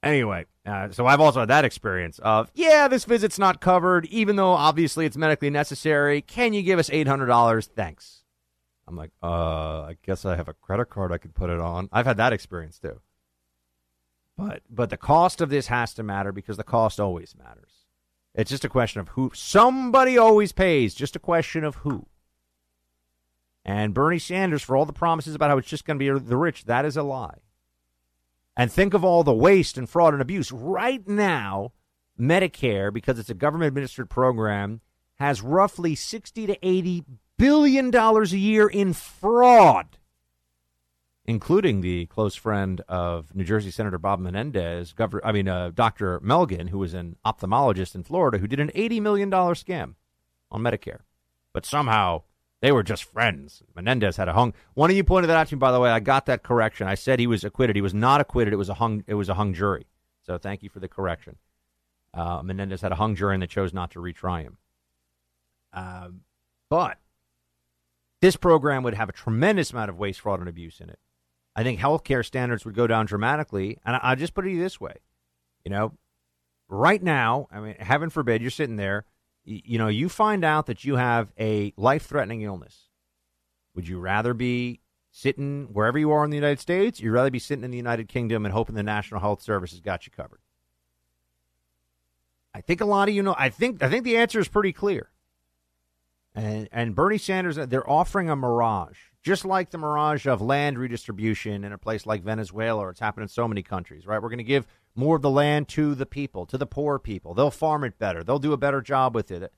Anyway, 0.04 0.46
uh, 0.66 0.90
so 0.90 1.06
I've 1.06 1.20
also 1.20 1.40
had 1.40 1.48
that 1.48 1.64
experience 1.64 2.18
of 2.20 2.50
yeah, 2.54 2.88
this 2.88 3.04
visit's 3.04 3.38
not 3.38 3.60
covered, 3.60 4.06
even 4.06 4.36
though 4.36 4.52
obviously 4.52 5.06
it's 5.06 5.16
medically 5.16 5.50
necessary. 5.50 6.20
Can 6.20 6.52
you 6.52 6.62
give 6.62 6.78
us 6.78 6.90
eight 6.90 7.08
hundred 7.08 7.26
dollars? 7.26 7.66
Thanks. 7.74 8.22
I'm 8.86 8.96
like, 8.96 9.12
uh, 9.22 9.82
I 9.82 9.96
guess 10.04 10.24
I 10.24 10.36
have 10.36 10.48
a 10.48 10.54
credit 10.54 10.90
card 10.90 11.10
I 11.10 11.18
could 11.18 11.34
put 11.34 11.48
it 11.48 11.58
on. 11.58 11.88
I've 11.90 12.06
had 12.06 12.18
that 12.18 12.32
experience 12.32 12.78
too. 12.78 13.00
But 14.36 14.62
but 14.68 14.90
the 14.90 14.96
cost 14.96 15.40
of 15.40 15.48
this 15.48 15.68
has 15.68 15.94
to 15.94 16.02
matter 16.02 16.32
because 16.32 16.56
the 16.56 16.64
cost 16.64 17.00
always 17.00 17.34
matters. 17.36 17.70
It's 18.34 18.50
just 18.50 18.64
a 18.64 18.68
question 18.68 19.00
of 19.00 19.08
who. 19.10 19.30
Somebody 19.34 20.18
always 20.18 20.52
pays. 20.52 20.94
Just 20.94 21.14
a 21.14 21.20
question 21.20 21.64
of 21.64 21.76
who. 21.76 22.06
And 23.64 23.94
Bernie 23.94 24.18
Sanders, 24.18 24.62
for 24.62 24.76
all 24.76 24.84
the 24.84 24.92
promises 24.92 25.34
about 25.34 25.50
how 25.50 25.58
it's 25.58 25.68
just 25.68 25.86
going 25.86 25.98
to 25.98 26.18
be 26.18 26.26
the 26.26 26.36
rich, 26.36 26.64
that 26.64 26.84
is 26.84 26.96
a 26.96 27.02
lie. 27.02 27.38
And 28.56 28.70
think 28.70 28.94
of 28.94 29.04
all 29.04 29.24
the 29.24 29.34
waste 29.34 29.76
and 29.76 29.88
fraud 29.88 30.12
and 30.12 30.22
abuse. 30.22 30.52
Right 30.52 31.06
now, 31.08 31.72
Medicare, 32.18 32.92
because 32.92 33.18
it's 33.18 33.30
a 33.30 33.34
government 33.34 33.68
administered 33.68 34.08
program, 34.08 34.80
has 35.16 35.42
roughly 35.42 35.94
60 35.94 36.46
to 36.46 36.58
80 36.66 37.04
billion 37.36 37.90
dollars 37.90 38.32
a 38.32 38.38
year 38.38 38.68
in 38.68 38.92
fraud 38.92 39.98
including 41.26 41.80
the 41.80 42.06
close 42.06 42.34
friend 42.34 42.82
of 42.88 43.34
New 43.34 43.44
Jersey 43.44 43.70
Senator 43.70 43.98
Bob 43.98 44.20
Menendez, 44.20 44.92
Governor, 44.92 45.24
I 45.24 45.32
mean, 45.32 45.48
uh, 45.48 45.70
Dr. 45.74 46.20
Melgen, 46.20 46.68
who 46.68 46.78
was 46.78 46.94
an 46.94 47.16
ophthalmologist 47.24 47.94
in 47.94 48.04
Florida, 48.04 48.38
who 48.38 48.46
did 48.46 48.60
an 48.60 48.70
$80 48.74 49.00
million 49.00 49.30
scam 49.30 49.94
on 50.50 50.62
Medicare. 50.62 51.00
But 51.52 51.64
somehow 51.64 52.22
they 52.62 52.72
were 52.72 52.82
just 52.82 53.04
friends. 53.04 53.62
Menendez 53.74 54.16
had 54.16 54.28
a 54.28 54.32
hung. 54.32 54.54
One 54.74 54.90
of 54.90 54.96
you 54.96 55.04
pointed 55.04 55.28
that 55.28 55.36
out 55.36 55.48
to 55.48 55.56
me, 55.56 55.58
by 55.58 55.72
the 55.72 55.80
way. 55.80 55.90
I 55.90 56.00
got 56.00 56.26
that 56.26 56.42
correction. 56.42 56.86
I 56.86 56.94
said 56.94 57.18
he 57.18 57.26
was 57.26 57.44
acquitted. 57.44 57.76
He 57.76 57.82
was 57.82 57.94
not 57.94 58.20
acquitted. 58.20 58.54
It 58.54 58.56
was 58.56 58.68
a 58.68 58.74
hung. 58.74 59.04
It 59.06 59.14
was 59.14 59.28
a 59.28 59.34
hung 59.34 59.52
jury. 59.52 59.86
So 60.22 60.38
thank 60.38 60.62
you 60.62 60.68
for 60.68 60.80
the 60.80 60.88
correction. 60.88 61.36
Uh, 62.14 62.42
Menendez 62.42 62.80
had 62.80 62.92
a 62.92 62.96
hung 62.96 63.14
jury 63.14 63.34
and 63.34 63.42
they 63.42 63.46
chose 63.46 63.74
not 63.74 63.90
to 63.90 63.98
retry 63.98 64.42
him. 64.42 64.58
Uh, 65.72 66.08
but 66.70 66.98
this 68.22 68.36
program 68.36 68.82
would 68.84 68.94
have 68.94 69.08
a 69.08 69.12
tremendous 69.12 69.72
amount 69.72 69.90
of 69.90 69.98
waste, 69.98 70.20
fraud, 70.20 70.40
and 70.40 70.48
abuse 70.48 70.80
in 70.80 70.88
it. 70.88 70.98
I 71.56 71.62
think 71.62 71.78
healthcare 71.80 72.24
standards 72.24 72.64
would 72.64 72.74
go 72.74 72.86
down 72.86 73.06
dramatically. 73.06 73.78
And 73.84 73.96
I, 73.96 74.10
will 74.10 74.16
just 74.16 74.34
put 74.34 74.46
it 74.46 74.56
this 74.56 74.80
way, 74.80 74.94
you 75.64 75.70
know, 75.70 75.92
right 76.68 77.02
now, 77.02 77.48
I 77.52 77.60
mean, 77.60 77.74
heaven 77.78 78.10
forbid, 78.10 78.40
you're 78.40 78.50
sitting 78.50 78.76
there, 78.76 79.04
you, 79.44 79.78
know, 79.78 79.88
you 79.88 80.08
find 80.08 80.44
out 80.44 80.66
that 80.66 80.84
you 80.84 80.96
have 80.96 81.32
a 81.38 81.72
life-threatening 81.76 82.42
illness. 82.42 82.88
Would 83.74 83.88
you 83.88 83.98
rather 83.98 84.34
be 84.34 84.80
sitting 85.10 85.68
wherever 85.72 85.98
you 85.98 86.10
are 86.10 86.24
in 86.24 86.30
the 86.30 86.36
United 86.36 86.60
States? 86.60 87.00
You'd 87.00 87.12
rather 87.12 87.30
be 87.30 87.38
sitting 87.38 87.64
in 87.64 87.70
the 87.70 87.76
United 87.76 88.08
Kingdom 88.08 88.44
and 88.44 88.52
hoping 88.52 88.74
the 88.74 88.82
National 88.82 89.20
Health 89.20 89.42
Service 89.42 89.72
has 89.72 89.80
got 89.80 90.06
you 90.06 90.12
covered. 90.12 90.40
I 92.54 92.60
think 92.60 92.80
a 92.80 92.84
lot 92.84 93.08
of 93.08 93.14
you 93.14 93.22
know. 93.22 93.34
I 93.36 93.48
think 93.48 93.82
I 93.82 93.88
think 93.88 94.04
the 94.04 94.16
answer 94.16 94.38
is 94.38 94.46
pretty 94.46 94.72
clear. 94.72 95.10
And 96.36 96.68
and 96.70 96.94
Bernie 96.94 97.18
Sanders, 97.18 97.56
they're 97.56 97.88
offering 97.88 98.30
a 98.30 98.36
mirage, 98.36 98.98
just 99.22 99.44
like 99.44 99.70
the 99.70 99.78
mirage 99.78 100.26
of 100.26 100.40
land 100.40 100.78
redistribution 100.78 101.64
in 101.64 101.72
a 101.72 101.78
place 101.78 102.06
like 102.06 102.22
Venezuela, 102.22 102.82
or 102.82 102.90
it's 102.90 103.00
happened 103.00 103.22
in 103.22 103.28
so 103.28 103.48
many 103.48 103.62
countries, 103.62 104.06
right? 104.06 104.22
We're 104.22 104.28
going 104.28 104.38
to 104.38 104.44
give 104.44 104.66
more 104.94 105.16
of 105.16 105.22
the 105.22 105.30
land 105.30 105.68
to 105.68 105.94
the 105.94 106.06
people, 106.06 106.46
to 106.46 106.58
the 106.58 106.66
poor 106.66 106.98
people. 106.98 107.34
They'll 107.34 107.50
farm 107.50 107.84
it 107.84 107.98
better. 107.98 108.22
They'll 108.22 108.38
do 108.38 108.52
a 108.52 108.58
better 108.58 108.80
job 108.80 109.14
with 109.14 109.30
it. 109.30 109.52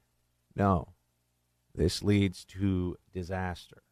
No, 0.55 0.95
this 1.75 2.03
leads 2.03 2.45
to 2.47 2.97
disaster. 3.13 3.83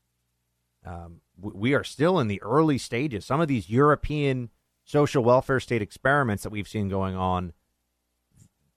Um, 0.87 1.21
we 1.41 1.75
are 1.75 1.85
still 1.85 2.19
in 2.19 2.29
the 2.29 2.43
early 2.43 2.79
stages. 2.79 3.25
Some 3.25 3.41
of 3.41 3.49
these 3.49 3.71
European 3.71 4.51
social 4.85 5.25
welfare 5.25 5.61
state 5.61 5.83
experiments 5.83 6.43
that 6.43 6.51
we've 6.51 6.69
seen 6.69 6.89
going 6.89 7.17
on 7.17 7.53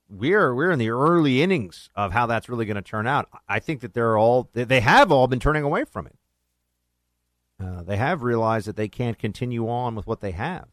we're 0.10 0.54
we're 0.54 0.72
in 0.72 0.80
the 0.80 0.90
early 0.90 1.42
innings 1.42 1.90
of 1.96 2.12
how 2.12 2.26
that's 2.26 2.50
really 2.50 2.66
going 2.66 2.76
to 2.76 2.82
turn 2.82 3.08
out. 3.08 3.28
I 3.48 3.60
think 3.60 3.82
that 3.82 3.94
they're 3.94 4.18
all 4.18 4.50
they 4.54 4.80
have 4.80 5.12
all 5.12 5.28
been 5.28 5.40
turning 5.40 5.64
away 5.64 5.86
from 5.86 6.08
it. 6.08 6.16
Uh, 7.60 7.84
they 7.84 7.98
have 7.98 8.24
realized 8.24 8.68
that 8.68 8.76
they 8.76 8.88
can't 8.88 9.18
continue 9.18 9.68
on 9.68 9.96
with 9.96 10.08
what 10.08 10.22
they 10.22 10.32
have. 10.32 10.68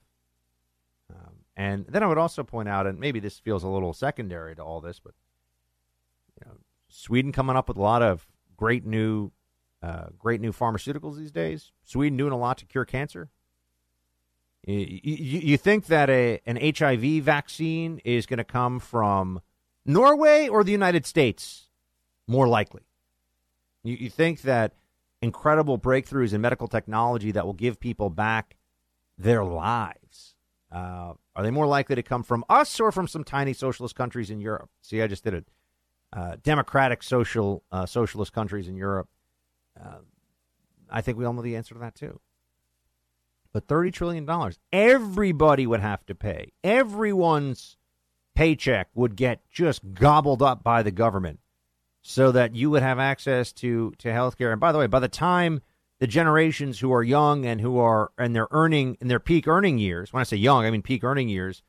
And 1.57 1.87
then 1.89 2.03
I 2.03 2.07
would 2.07 2.19
also 2.19 2.43
point 2.43 2.69
out, 2.69 2.87
and 2.87 2.99
maybe 2.99 3.21
this 3.21 3.39
feels 3.39 3.63
a 3.63 3.69
little 3.69 3.93
secondary 3.93 4.57
to 4.57 4.63
all 4.63 4.81
this, 4.81 4.99
but 4.99 5.15
you 6.39 6.47
know, 6.47 6.57
Sweden 6.89 7.33
coming 7.33 7.57
up 7.57 7.69
with 7.69 7.77
a 7.77 7.83
lot 7.83 8.03
of 8.03 8.27
great 8.57 8.85
new, 8.85 9.31
uh, 9.83 10.07
great 10.19 10.41
new 10.41 10.53
pharmaceuticals 10.53 11.17
these 11.17 11.31
days. 11.31 11.71
Sweden 11.85 12.17
doing 12.17 12.33
a 12.33 12.39
lot 12.39 12.59
to 12.59 12.65
cure 12.65 12.85
cancer. 12.85 13.31
You, 14.67 15.01
you, 15.03 15.59
think 15.59 15.87
that 15.87 16.09
a 16.09 16.41
an 16.47 16.57
HIV 16.57 17.23
vaccine 17.23 18.01
is 18.03 18.25
going 18.25 18.39
to 18.39 18.45
come 18.45 18.81
from 18.81 19.43
Norway 19.85 20.49
or 20.49 20.65
the 20.65 20.73
United 20.73 21.05
States? 21.05 21.69
More 22.27 22.49
likely. 22.49 22.81
You, 23.83 23.95
you 23.95 24.09
think 24.09 24.41
that 24.43 24.73
incredible 25.21 25.79
breakthroughs 25.79 26.33
in 26.33 26.41
medical 26.41 26.67
technology 26.67 27.31
that 27.33 27.45
will 27.45 27.53
give 27.53 27.79
people 27.79 28.09
back 28.09 28.57
their 29.19 29.45
lives 29.45 30.34
uh, 30.75 31.15
are 31.37 31.43
they 31.43 31.53
more 31.53 31.67
likely 31.67 31.95
to 31.95 32.03
come 32.03 32.25
from 32.25 32.45
us 32.49 32.81
or 32.81 32.91
from 32.91 33.07
some 33.07 33.23
tiny 33.23 33.53
socialist 33.53 33.95
countries 33.95 34.29
in 34.29 34.41
Europe? 34.41 34.69
See, 34.83 35.01
I 35.01 35.07
just 35.07 35.23
did 35.23 35.35
it. 35.35 35.49
Uh, 36.13 36.37
democratic 36.43 37.03
social 37.03 37.63
uh, 37.71 37.87
socialist 37.87 38.33
countries 38.33 38.67
in 38.67 38.77
Europe. 38.77 39.09
Uh, 39.81 39.99
I 40.91 41.01
think 41.01 41.17
we 41.17 41.25
all 41.25 41.33
know 41.33 41.43
the 41.43 41.57
answer 41.57 41.75
to 41.75 41.81
that 41.81 41.95
too. 41.95 42.21
But 43.53 43.69
$30 43.69 43.93
trillion, 43.93 44.53
everybody 44.73 45.65
would 45.65 45.81
have 45.81 46.05
to 46.07 46.15
pay. 46.15 46.53
Everyone's 46.65 47.77
paycheck 48.35 48.89
would 48.95 49.15
get 49.15 49.49
just 49.51 49.95
gobbled 49.95 50.43
up 50.43 50.65
by 50.65 50.83
the 50.83 50.91
government 50.91 51.39
so 52.03 52.33
that 52.33 52.57
you 52.57 52.69
would 52.71 52.83
have 52.83 52.99
access 52.99 53.53
to, 53.53 53.93
to 53.99 54.13
health 54.13 54.37
care. 54.37 54.51
And 54.51 54.61
by 54.61 54.73
the 54.73 54.79
way, 54.79 54.89
by 54.89 54.99
the 54.99 55.09
time 55.09 55.63
the 56.05 56.09
generations 56.09 56.81
who 56.81 56.93
are 56.93 57.03
young 57.03 57.47
and 57.47 57.63
who 57.63 57.79
are 57.79 58.13
and 58.19 58.37
they're 58.37 58.49
earning 58.51 58.99
in 59.01 59.09
their 59.09 59.19
peak 59.19 59.49
earning 59.49 59.79
years, 59.79 60.13
when 60.13 60.21
I 60.21 60.25
say 60.25 60.37
young, 60.37 60.67
I 60.67 60.71
mean 60.71 60.83
peak 60.83 61.03
earning 61.03 61.31
years, 61.31 61.63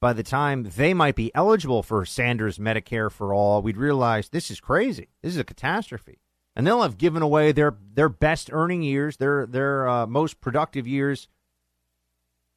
by 0.00 0.14
the 0.14 0.22
time 0.22 0.62
they 0.62 0.94
might 0.94 1.14
be 1.14 1.30
eligible 1.34 1.82
for 1.82 2.06
Sanders 2.06 2.56
Medicare 2.56 3.12
for 3.12 3.34
all, 3.34 3.60
we'd 3.60 3.76
realize 3.76 4.30
this 4.30 4.50
is 4.50 4.60
crazy. 4.60 5.08
This 5.20 5.34
is 5.34 5.38
a 5.38 5.44
catastrophe 5.44 6.20
and 6.54 6.66
they'll 6.66 6.80
have 6.80 6.96
given 6.96 7.20
away 7.20 7.52
their 7.52 7.76
their 7.92 8.08
best 8.08 8.48
earning 8.50 8.82
years, 8.82 9.18
their 9.18 9.44
their 9.44 9.86
uh, 9.86 10.06
most 10.06 10.40
productive 10.40 10.86
years 10.86 11.28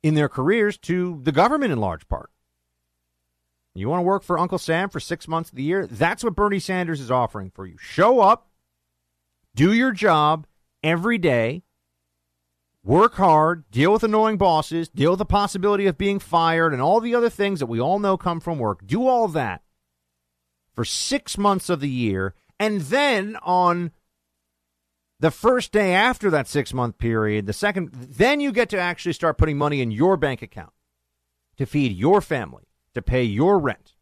in 0.02 0.14
their 0.14 0.30
careers 0.30 0.78
to 0.78 1.20
the 1.24 1.34
government 1.34 1.74
in 1.74 1.82
large 1.82 2.08
part. 2.08 2.30
You 3.76 3.90
want 3.90 4.00
to 4.00 4.04
work 4.04 4.24
for 4.24 4.40
Uncle 4.40 4.58
Sam 4.58 4.88
for 4.88 5.02
six 5.02 5.28
months 5.28 5.50
of 5.50 5.58
the 5.58 5.64
year? 5.64 5.86
That's 5.86 6.24
what 6.24 6.38
Bernie 6.38 6.60
Sanders 6.60 7.02
is 7.02 7.12
offering 7.12 7.52
for 7.52 7.66
you. 7.66 7.76
Show 7.78 8.22
up, 8.22 8.48
do 9.54 9.74
your 9.74 9.92
job 9.92 10.46
every 10.84 11.18
day, 11.18 11.64
work 12.84 13.16
hard, 13.16 13.70
deal 13.72 13.94
with 13.94 14.04
annoying 14.04 14.38
bosses, 14.38 14.90
deal 14.90 15.12
with 15.12 15.20
the 15.20 15.26
possibility 15.26 15.86
of 15.88 15.98
being 15.98 16.20
fired, 16.20 16.74
and 16.74 16.82
all 16.82 17.00
the 17.00 17.16
other 17.16 17.30
things 17.30 17.60
that 17.60 17.66
we 17.68 17.80
all 17.80 18.00
know 18.00 18.18
come 18.18 18.40
from 18.40 18.60
work. 18.60 18.86
Do 18.86 19.08
all 19.08 19.28
that 19.30 19.62
for 20.74 20.86
six 20.86 21.38
months 21.38 21.70
of 21.70 21.80
the 21.80 21.90
year 21.90 22.34
and 22.60 22.82
then 22.82 23.38
on 23.42 23.92
the 25.20 25.32
first 25.32 25.72
day 25.72 25.94
after 25.94 26.30
that 26.30 26.48
six 26.48 26.74
month 26.74 26.98
period, 26.98 27.46
the 27.46 27.54
second, 27.54 27.92
then 27.94 28.40
you 28.40 28.52
get 28.52 28.70
to 28.70 28.80
actually 28.80 29.14
start 29.14 29.38
putting 29.38 29.58
money 29.58 29.82
in 29.82 29.92
your 29.92 30.18
bank 30.18 30.42
account 30.42 30.74
to 31.58 31.66
feed 31.66 31.96
your 31.96 32.22
family, 32.22 32.64
to 32.94 33.02
pay 33.02 33.24
your 33.24 33.60
rent. 33.60 33.94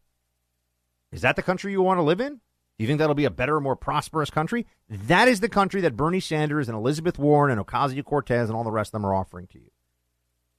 Is 1.12 1.22
that 1.22 1.36
the 1.36 1.42
country 1.42 1.72
you 1.72 1.82
want 1.82 1.98
to 1.98 2.02
live 2.02 2.20
in? 2.20 2.40
Do 2.78 2.84
you 2.84 2.88
think 2.88 3.00
that'll 3.00 3.14
be 3.14 3.24
a 3.24 3.30
better, 3.30 3.60
more 3.60 3.74
prosperous 3.74 4.30
country? 4.30 4.64
That 4.88 5.26
is 5.26 5.40
the 5.40 5.48
country 5.48 5.80
that 5.80 5.96
Bernie 5.96 6.20
Sanders 6.20 6.68
and 6.68 6.78
Elizabeth 6.78 7.18
Warren 7.18 7.50
and 7.50 7.66
Ocasio 7.66 8.04
Cortez 8.04 8.48
and 8.48 8.56
all 8.56 8.62
the 8.62 8.70
rest 8.70 8.90
of 8.90 8.92
them 8.92 9.06
are 9.06 9.14
offering 9.14 9.48
to 9.48 9.58
you. 9.58 9.70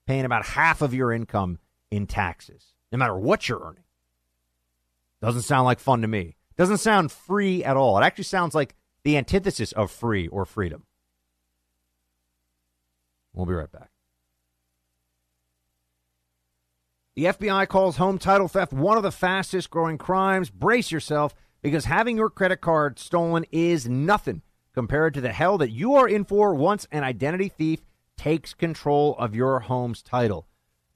Paying 0.05 0.25
about 0.25 0.45
half 0.45 0.81
of 0.81 0.93
your 0.93 1.13
income 1.13 1.59
in 1.89 2.07
taxes, 2.07 2.73
no 2.91 2.97
matter 2.97 3.17
what 3.17 3.47
you're 3.47 3.61
earning. 3.63 3.83
Doesn't 5.21 5.43
sound 5.43 5.65
like 5.65 5.79
fun 5.79 6.01
to 6.01 6.07
me. 6.09 6.35
Doesn't 6.57 6.79
sound 6.79 7.11
free 7.11 7.63
at 7.63 7.77
all. 7.77 7.97
It 7.97 8.03
actually 8.03 8.25
sounds 8.25 8.53
like 8.53 8.75
the 9.03 9.15
antithesis 9.15 9.71
of 9.71 9.89
free 9.89 10.27
or 10.27 10.45
freedom. 10.45 10.83
We'll 13.33 13.45
be 13.45 13.53
right 13.53 13.71
back. 13.71 13.91
The 17.15 17.25
FBI 17.25 17.67
calls 17.67 17.97
home 17.97 18.17
title 18.17 18.47
theft 18.47 18.73
one 18.73 18.97
of 18.97 19.03
the 19.03 19.11
fastest 19.11 19.69
growing 19.69 19.97
crimes. 19.97 20.49
Brace 20.49 20.91
yourself 20.91 21.33
because 21.61 21.85
having 21.85 22.17
your 22.17 22.29
credit 22.29 22.61
card 22.61 22.99
stolen 22.99 23.45
is 23.51 23.87
nothing 23.87 24.41
compared 24.73 25.13
to 25.13 25.21
the 25.21 25.33
hell 25.33 25.57
that 25.57 25.71
you 25.71 25.95
are 25.95 26.07
in 26.07 26.23
for 26.23 26.53
once 26.53 26.87
an 26.91 27.03
identity 27.03 27.49
thief 27.49 27.81
takes 28.17 28.53
control 28.53 29.15
of 29.17 29.35
your 29.35 29.61
home's 29.61 30.01
title. 30.01 30.47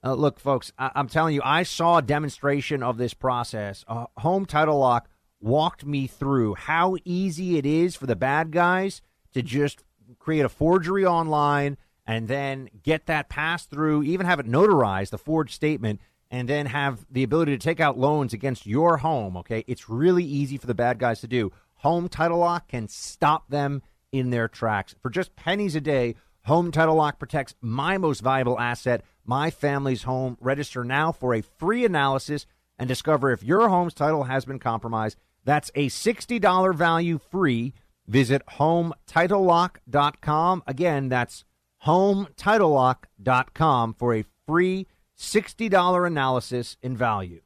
Uh, 0.03 0.14
look, 0.14 0.39
folks, 0.39 0.72
I- 0.78 0.91
am 0.95 1.07
telling 1.07 1.36
you, 1.36 1.41
I 1.43 1.64
saw 1.64 1.97
a 1.97 2.01
demonstration 2.01 2.84
of 2.84 2.97
this 2.97 3.14
process. 3.14 3.86
Uh, 3.88 4.05
home 4.18 4.45
title 4.45 4.78
lock 4.78 5.09
walked 5.39 5.86
me 5.86 6.07
through 6.07 6.55
how 6.55 6.97
easy 7.05 7.57
it 7.57 7.66
is 7.66 7.95
for 7.95 8.05
the 8.05 8.16
bad 8.16 8.51
guys 8.51 9.01
to 9.34 9.41
just 9.41 9.84
create 10.20 10.45
a 10.45 10.49
forgery 10.49 11.05
online 11.05 11.78
and 12.05 12.28
then 12.28 12.70
get 12.84 13.05
that 13.05 13.30
passed 13.30 13.70
through, 13.70 14.03
even 14.03 14.26
have 14.26 14.39
it 14.39 14.45
notarized, 14.45 15.09
the 15.09 15.18
forged 15.18 15.53
statement, 15.53 16.01
and 16.34 16.49
then 16.49 16.65
have 16.65 17.05
the 17.11 17.23
ability 17.23 17.51
to 17.51 17.59
take 17.59 17.79
out 17.79 17.95
loans 17.97 18.34
against 18.34 18.65
your 18.65 18.97
home. 18.97 19.38
Okay. 19.38 19.63
It's 19.67 19.88
really 19.88 20.25
easy 20.25 20.57
for 20.57 20.65
the 20.65 20.73
bad 20.73 20.97
guys 20.97 21.21
to 21.21 21.27
do. 21.27 21.51
Home 21.75 22.09
Title 22.09 22.39
Lock 22.39 22.69
can 22.69 22.88
stop 22.88 23.47
them 23.49 23.84
in 24.11 24.31
their 24.31 24.47
tracks. 24.47 24.95
For 25.01 25.11
just 25.11 25.36
pennies 25.36 25.75
a 25.75 25.81
day, 25.81 26.15
Home 26.45 26.71
Title 26.71 26.95
Lock 26.95 27.19
protects 27.19 27.53
my 27.61 27.99
most 27.99 28.21
valuable 28.21 28.59
asset, 28.59 29.03
my 29.23 29.51
family's 29.51 30.01
home. 30.03 30.38
Register 30.41 30.84
now 30.84 31.11
for 31.11 31.36
a 31.36 31.41
free 31.41 31.86
analysis 31.86 32.47
and 32.79 32.88
discover 32.88 33.31
if 33.31 33.43
your 33.43 33.69
home's 33.69 33.93
title 33.93 34.23
has 34.23 34.43
been 34.43 34.57
compromised. 34.57 35.19
That's 35.45 35.69
a 35.75 35.88
$60 35.88 36.73
value 36.73 37.19
free. 37.29 37.75
Visit 38.07 38.41
HomeTitleLock.com. 38.57 40.63
Again, 40.65 41.09
that's 41.09 41.45
HomeTitleLock.com 41.86 43.93
for 43.93 44.15
a 44.15 44.25
free 44.47 44.88
$60 45.18 46.07
analysis 46.07 46.78
in 46.82 46.97
value. 46.97 47.41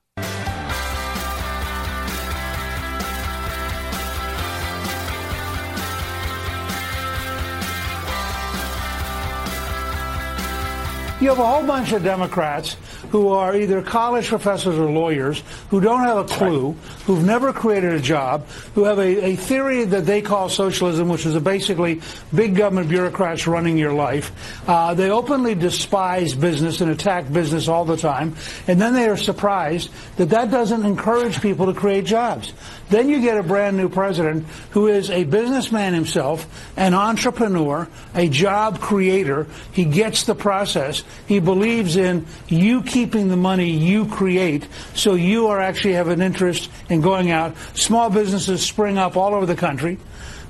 You 11.20 11.30
have 11.30 11.40
a 11.40 11.46
whole 11.48 11.66
bunch 11.66 11.94
of 11.94 12.04
Democrats 12.04 12.78
who 13.10 13.30
are 13.30 13.56
either 13.56 13.82
college 13.82 14.28
professors 14.28 14.78
or 14.78 14.92
lawyers 14.92 15.42
who 15.72 15.82
don't 15.82 16.02
have 16.02 16.18
a 16.18 16.24
clue, 16.26 16.74
who've 17.08 17.26
never 17.26 17.52
created 17.52 17.94
a 17.94 18.00
job, 18.00 18.46
who 18.76 18.84
have 18.84 19.00
a, 19.00 19.26
a 19.26 19.36
theory 19.36 19.84
that 19.86 20.06
they 20.06 20.22
call 20.22 20.48
socialism, 20.48 21.10
which 21.10 21.26
is 21.26 21.36
basically 21.40 22.02
big 22.36 22.56
government 22.56 22.88
bureaucrats 22.88 23.48
running 23.48 23.80
your 23.80 23.94
life. 23.94 24.32
Uh, 24.70 24.94
they 24.94 25.10
openly 25.10 25.56
despise 25.56 26.36
business 26.36 26.82
and 26.82 26.92
attack 26.92 27.34
business 27.34 27.68
all 27.68 27.84
the 27.84 27.98
time, 27.98 28.36
and 28.68 28.80
then 28.80 28.94
they 28.94 29.10
are 29.10 29.18
surprised 29.18 29.90
that 30.18 30.30
that 30.30 30.52
doesn't 30.52 30.86
encourage 30.86 31.42
people 31.42 31.66
to 31.66 31.74
create 31.74 32.06
jobs. 32.06 32.54
Then 32.90 33.10
you 33.10 33.22
get 33.22 33.38
a 33.38 33.44
brand 33.44 33.76
new 33.76 33.90
president 33.90 34.46
who 34.72 34.88
is 34.88 35.10
a 35.10 35.26
businessman 35.26 35.94
himself, 35.94 36.48
an 36.78 36.94
entrepreneur, 36.94 37.88
a 38.16 38.30
job 38.30 38.80
creator. 38.80 39.48
He 39.74 39.84
gets 39.84 40.24
the 40.24 40.36
process. 40.36 41.04
He 41.28 41.40
believes 41.40 41.98
in 41.98 42.26
you 42.48 42.82
keeping 42.84 43.28
the 43.28 43.38
money 43.38 43.70
you 43.70 44.06
create 44.06 44.68
so 44.94 45.16
you 45.16 45.48
are 45.48 45.60
actually 45.60 45.94
have 45.94 46.08
an 46.08 46.22
interest 46.22 46.70
in 46.90 47.02
going 47.02 47.32
out. 47.32 47.56
Small 47.74 48.10
businesses 48.10 48.66
spring 48.66 48.98
up 48.98 49.18
all 49.18 49.34
over 49.34 49.46
the 49.46 49.56
country. 49.56 49.98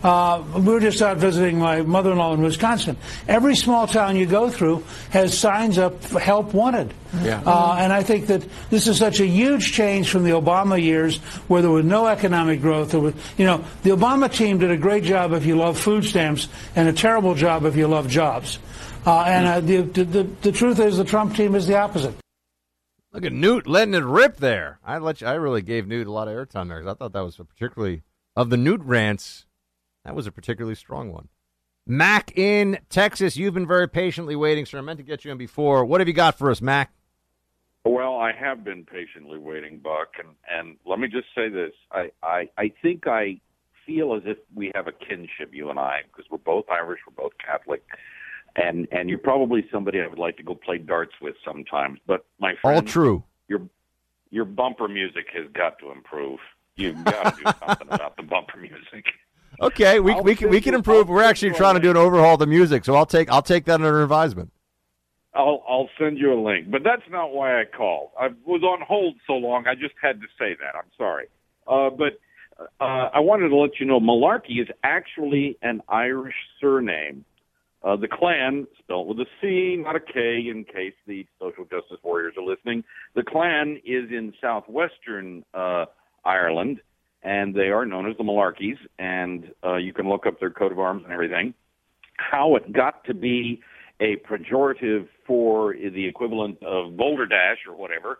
Uh, 0.03 0.43
we 0.55 0.61
were 0.61 0.79
just 0.79 1.01
out 1.01 1.17
visiting 1.17 1.57
my 1.59 1.81
mother-in-law 1.81 2.35
in 2.35 2.41
Wisconsin. 2.41 2.97
Every 3.27 3.55
small 3.55 3.87
town 3.87 4.15
you 4.15 4.25
go 4.25 4.49
through 4.49 4.83
has 5.09 5.37
signs 5.37 5.77
up 5.77 6.03
for 6.03 6.19
help 6.19 6.53
wanted. 6.53 6.93
Yeah. 7.23 7.41
Uh, 7.45 7.77
and 7.79 7.91
I 7.91 8.03
think 8.03 8.27
that 8.27 8.45
this 8.69 8.87
is 8.87 8.97
such 8.97 9.19
a 9.19 9.25
huge 9.25 9.73
change 9.73 10.09
from 10.09 10.23
the 10.23 10.31
Obama 10.31 10.81
years 10.81 11.17
where 11.47 11.61
there 11.61 11.71
was 11.71 11.85
no 11.85 12.05
economic 12.07 12.61
growth. 12.61 12.91
There 12.91 12.99
was, 12.99 13.15
you 13.37 13.45
know, 13.45 13.63
the 13.83 13.89
Obama 13.89 14.31
team 14.31 14.59
did 14.59 14.71
a 14.71 14.77
great 14.77 15.03
job 15.03 15.33
if 15.33 15.45
you 15.45 15.55
love 15.57 15.79
food 15.79 16.05
stamps 16.05 16.47
and 16.75 16.87
a 16.87 16.93
terrible 16.93 17.33
job 17.33 17.65
if 17.65 17.75
you 17.75 17.87
love 17.87 18.07
jobs. 18.07 18.59
Uh, 19.05 19.23
and 19.23 19.47
uh, 19.47 19.59
the, 19.61 19.81
the, 19.81 20.03
the, 20.03 20.23
the 20.41 20.51
truth 20.51 20.79
is 20.79 20.97
the 20.97 21.05
Trump 21.05 21.35
team 21.35 21.55
is 21.55 21.65
the 21.65 21.77
opposite. 21.77 22.13
Look 23.13 23.25
at 23.25 23.33
Newt 23.33 23.65
letting 23.65 23.95
it 23.95 24.03
rip 24.03 24.37
there. 24.37 24.79
I 24.85 24.99
let 24.99 25.21
you, 25.21 25.27
I 25.27 25.33
really 25.33 25.63
gave 25.63 25.87
Newt 25.87 26.05
a 26.05 26.11
lot 26.11 26.27
of 26.27 26.35
airtime 26.35 26.67
there 26.67 26.79
because 26.79 26.91
I 26.91 26.93
thought 26.93 27.13
that 27.13 27.21
was 27.21 27.39
a 27.39 27.45
particularly 27.45 28.03
of 28.35 28.51
the 28.51 28.57
Newt 28.57 28.81
rants. 28.83 29.46
That 30.07 30.15
was 30.15 30.25
a 30.25 30.31
particularly 30.31 30.75
strong 30.75 31.11
one. 31.11 31.27
Mac 31.85 32.37
in 32.37 32.79
Texas, 32.89 33.35
you've 33.35 33.53
been 33.53 33.67
very 33.67 33.89
patiently 33.89 34.37
waiting, 34.37 34.65
sir. 34.65 34.77
I 34.77 34.81
meant 34.81 34.99
to 34.99 35.03
get 35.03 35.25
you 35.25 35.33
in 35.33 35.37
before. 35.37 35.83
What 35.83 35.99
have 35.99 36.07
you 36.07 36.13
got 36.13 36.37
for 36.37 36.49
us, 36.49 36.61
Mac? 36.61 36.93
Well, 37.83 38.15
I 38.17 38.31
have 38.31 38.63
been 38.63 38.85
patiently 38.85 39.37
waiting, 39.37 39.79
Buck, 39.79 40.13
and 40.17 40.29
and 40.49 40.77
let 40.85 40.99
me 40.99 41.09
just 41.09 41.27
say 41.35 41.49
this: 41.49 41.73
I 41.91 42.11
I, 42.23 42.49
I 42.57 42.71
think 42.81 43.05
I 43.05 43.41
feel 43.85 44.13
as 44.15 44.21
if 44.25 44.37
we 44.55 44.71
have 44.75 44.87
a 44.87 44.93
kinship, 44.93 45.49
you 45.51 45.69
and 45.69 45.77
I, 45.77 46.03
because 46.09 46.23
we're 46.31 46.37
both 46.37 46.69
Irish, 46.71 47.01
we're 47.05 47.21
both 47.21 47.33
Catholic, 47.45 47.83
and 48.55 48.87
and 48.93 49.09
you're 49.09 49.19
probably 49.19 49.67
somebody 49.73 49.99
I 49.99 50.07
would 50.07 50.19
like 50.19 50.37
to 50.37 50.43
go 50.43 50.55
play 50.55 50.77
darts 50.77 51.15
with 51.21 51.35
sometimes. 51.45 51.99
But 52.07 52.25
my 52.39 52.53
friend, 52.61 52.77
All 52.77 52.81
true. 52.81 53.25
your 53.49 53.59
your 54.29 54.45
bumper 54.45 54.87
music 54.87 55.25
has 55.33 55.51
got 55.51 55.79
to 55.79 55.91
improve. 55.91 56.39
You've 56.77 57.03
got 57.03 57.35
to 57.37 57.43
do 57.43 57.51
something 57.67 57.87
about 57.91 58.15
the 58.15 58.23
bumper 58.23 58.57
music. 58.57 59.03
Okay, 59.59 59.99
we 59.99 60.13
I'll 60.13 60.23
we 60.23 60.35
can 60.35 60.49
we 60.49 60.61
can 60.61 60.73
improve. 60.73 61.09
We're 61.09 61.23
actually 61.23 61.51
trying 61.51 61.75
to 61.75 61.81
do 61.81 61.89
an 61.89 61.97
overhaul 61.97 62.33
of 62.33 62.39
the 62.39 62.47
music, 62.47 62.85
so 62.85 62.95
I'll 62.95 63.05
take 63.05 63.29
I'll 63.29 63.41
take 63.41 63.65
that 63.65 63.75
under 63.75 64.03
advisement. 64.03 64.51
I'll 65.33 65.63
I'll 65.67 65.89
send 65.99 66.17
you 66.17 66.33
a 66.33 66.39
link, 66.39 66.69
but 66.69 66.83
that's 66.83 67.09
not 67.09 67.33
why 67.33 67.59
I 67.61 67.65
called. 67.65 68.11
I 68.19 68.27
was 68.45 68.61
on 68.63 68.81
hold 68.81 69.15
so 69.25 69.33
long, 69.33 69.65
I 69.67 69.75
just 69.75 69.95
had 70.01 70.21
to 70.21 70.27
say 70.39 70.55
that. 70.61 70.75
I'm 70.75 70.91
sorry, 70.97 71.27
uh, 71.67 71.89
but 71.89 72.19
uh, 72.79 73.09
I 73.13 73.19
wanted 73.19 73.49
to 73.49 73.55
let 73.55 73.79
you 73.79 73.85
know 73.85 73.99
Malarkey 73.99 74.61
is 74.61 74.67
actually 74.83 75.57
an 75.61 75.81
Irish 75.89 76.35
surname. 76.59 77.25
Uh, 77.83 77.95
the 77.95 78.07
clan, 78.07 78.67
spelled 78.79 79.07
with 79.07 79.19
a 79.19 79.25
C, 79.39 79.81
not 79.81 79.95
a 79.95 79.99
K, 79.99 80.47
in 80.49 80.65
case 80.65 80.95
the 81.05 81.25
social 81.39 81.63
justice 81.65 81.99
warriors 82.03 82.33
are 82.37 82.43
listening. 82.43 82.83
The 83.15 83.23
clan 83.23 83.79
is 83.85 84.09
in 84.09 84.33
southwestern 84.41 85.45
uh, 85.53 85.85
Ireland, 86.25 86.81
and 87.23 87.53
they 87.53 87.69
are 87.69 87.85
known 87.85 88.09
as 88.09 88.17
the 88.17 88.23
Malarkeys. 88.23 88.77
And 88.99 89.51
uh, 89.63 89.75
you 89.75 89.93
can 89.93 90.07
look 90.07 90.25
up 90.25 90.39
their 90.39 90.49
coat 90.51 90.71
of 90.71 90.79
arms 90.79 91.03
and 91.03 91.13
everything. 91.13 91.53
How 92.17 92.55
it 92.55 92.71
got 92.73 93.03
to 93.05 93.13
be 93.13 93.61
a 93.99 94.17
pejorative 94.17 95.07
for 95.25 95.73
the 95.73 96.05
equivalent 96.05 96.61
of 96.63 96.95
Boulder 96.97 97.25
Dash 97.25 97.57
or 97.67 97.75
whatever, 97.75 98.19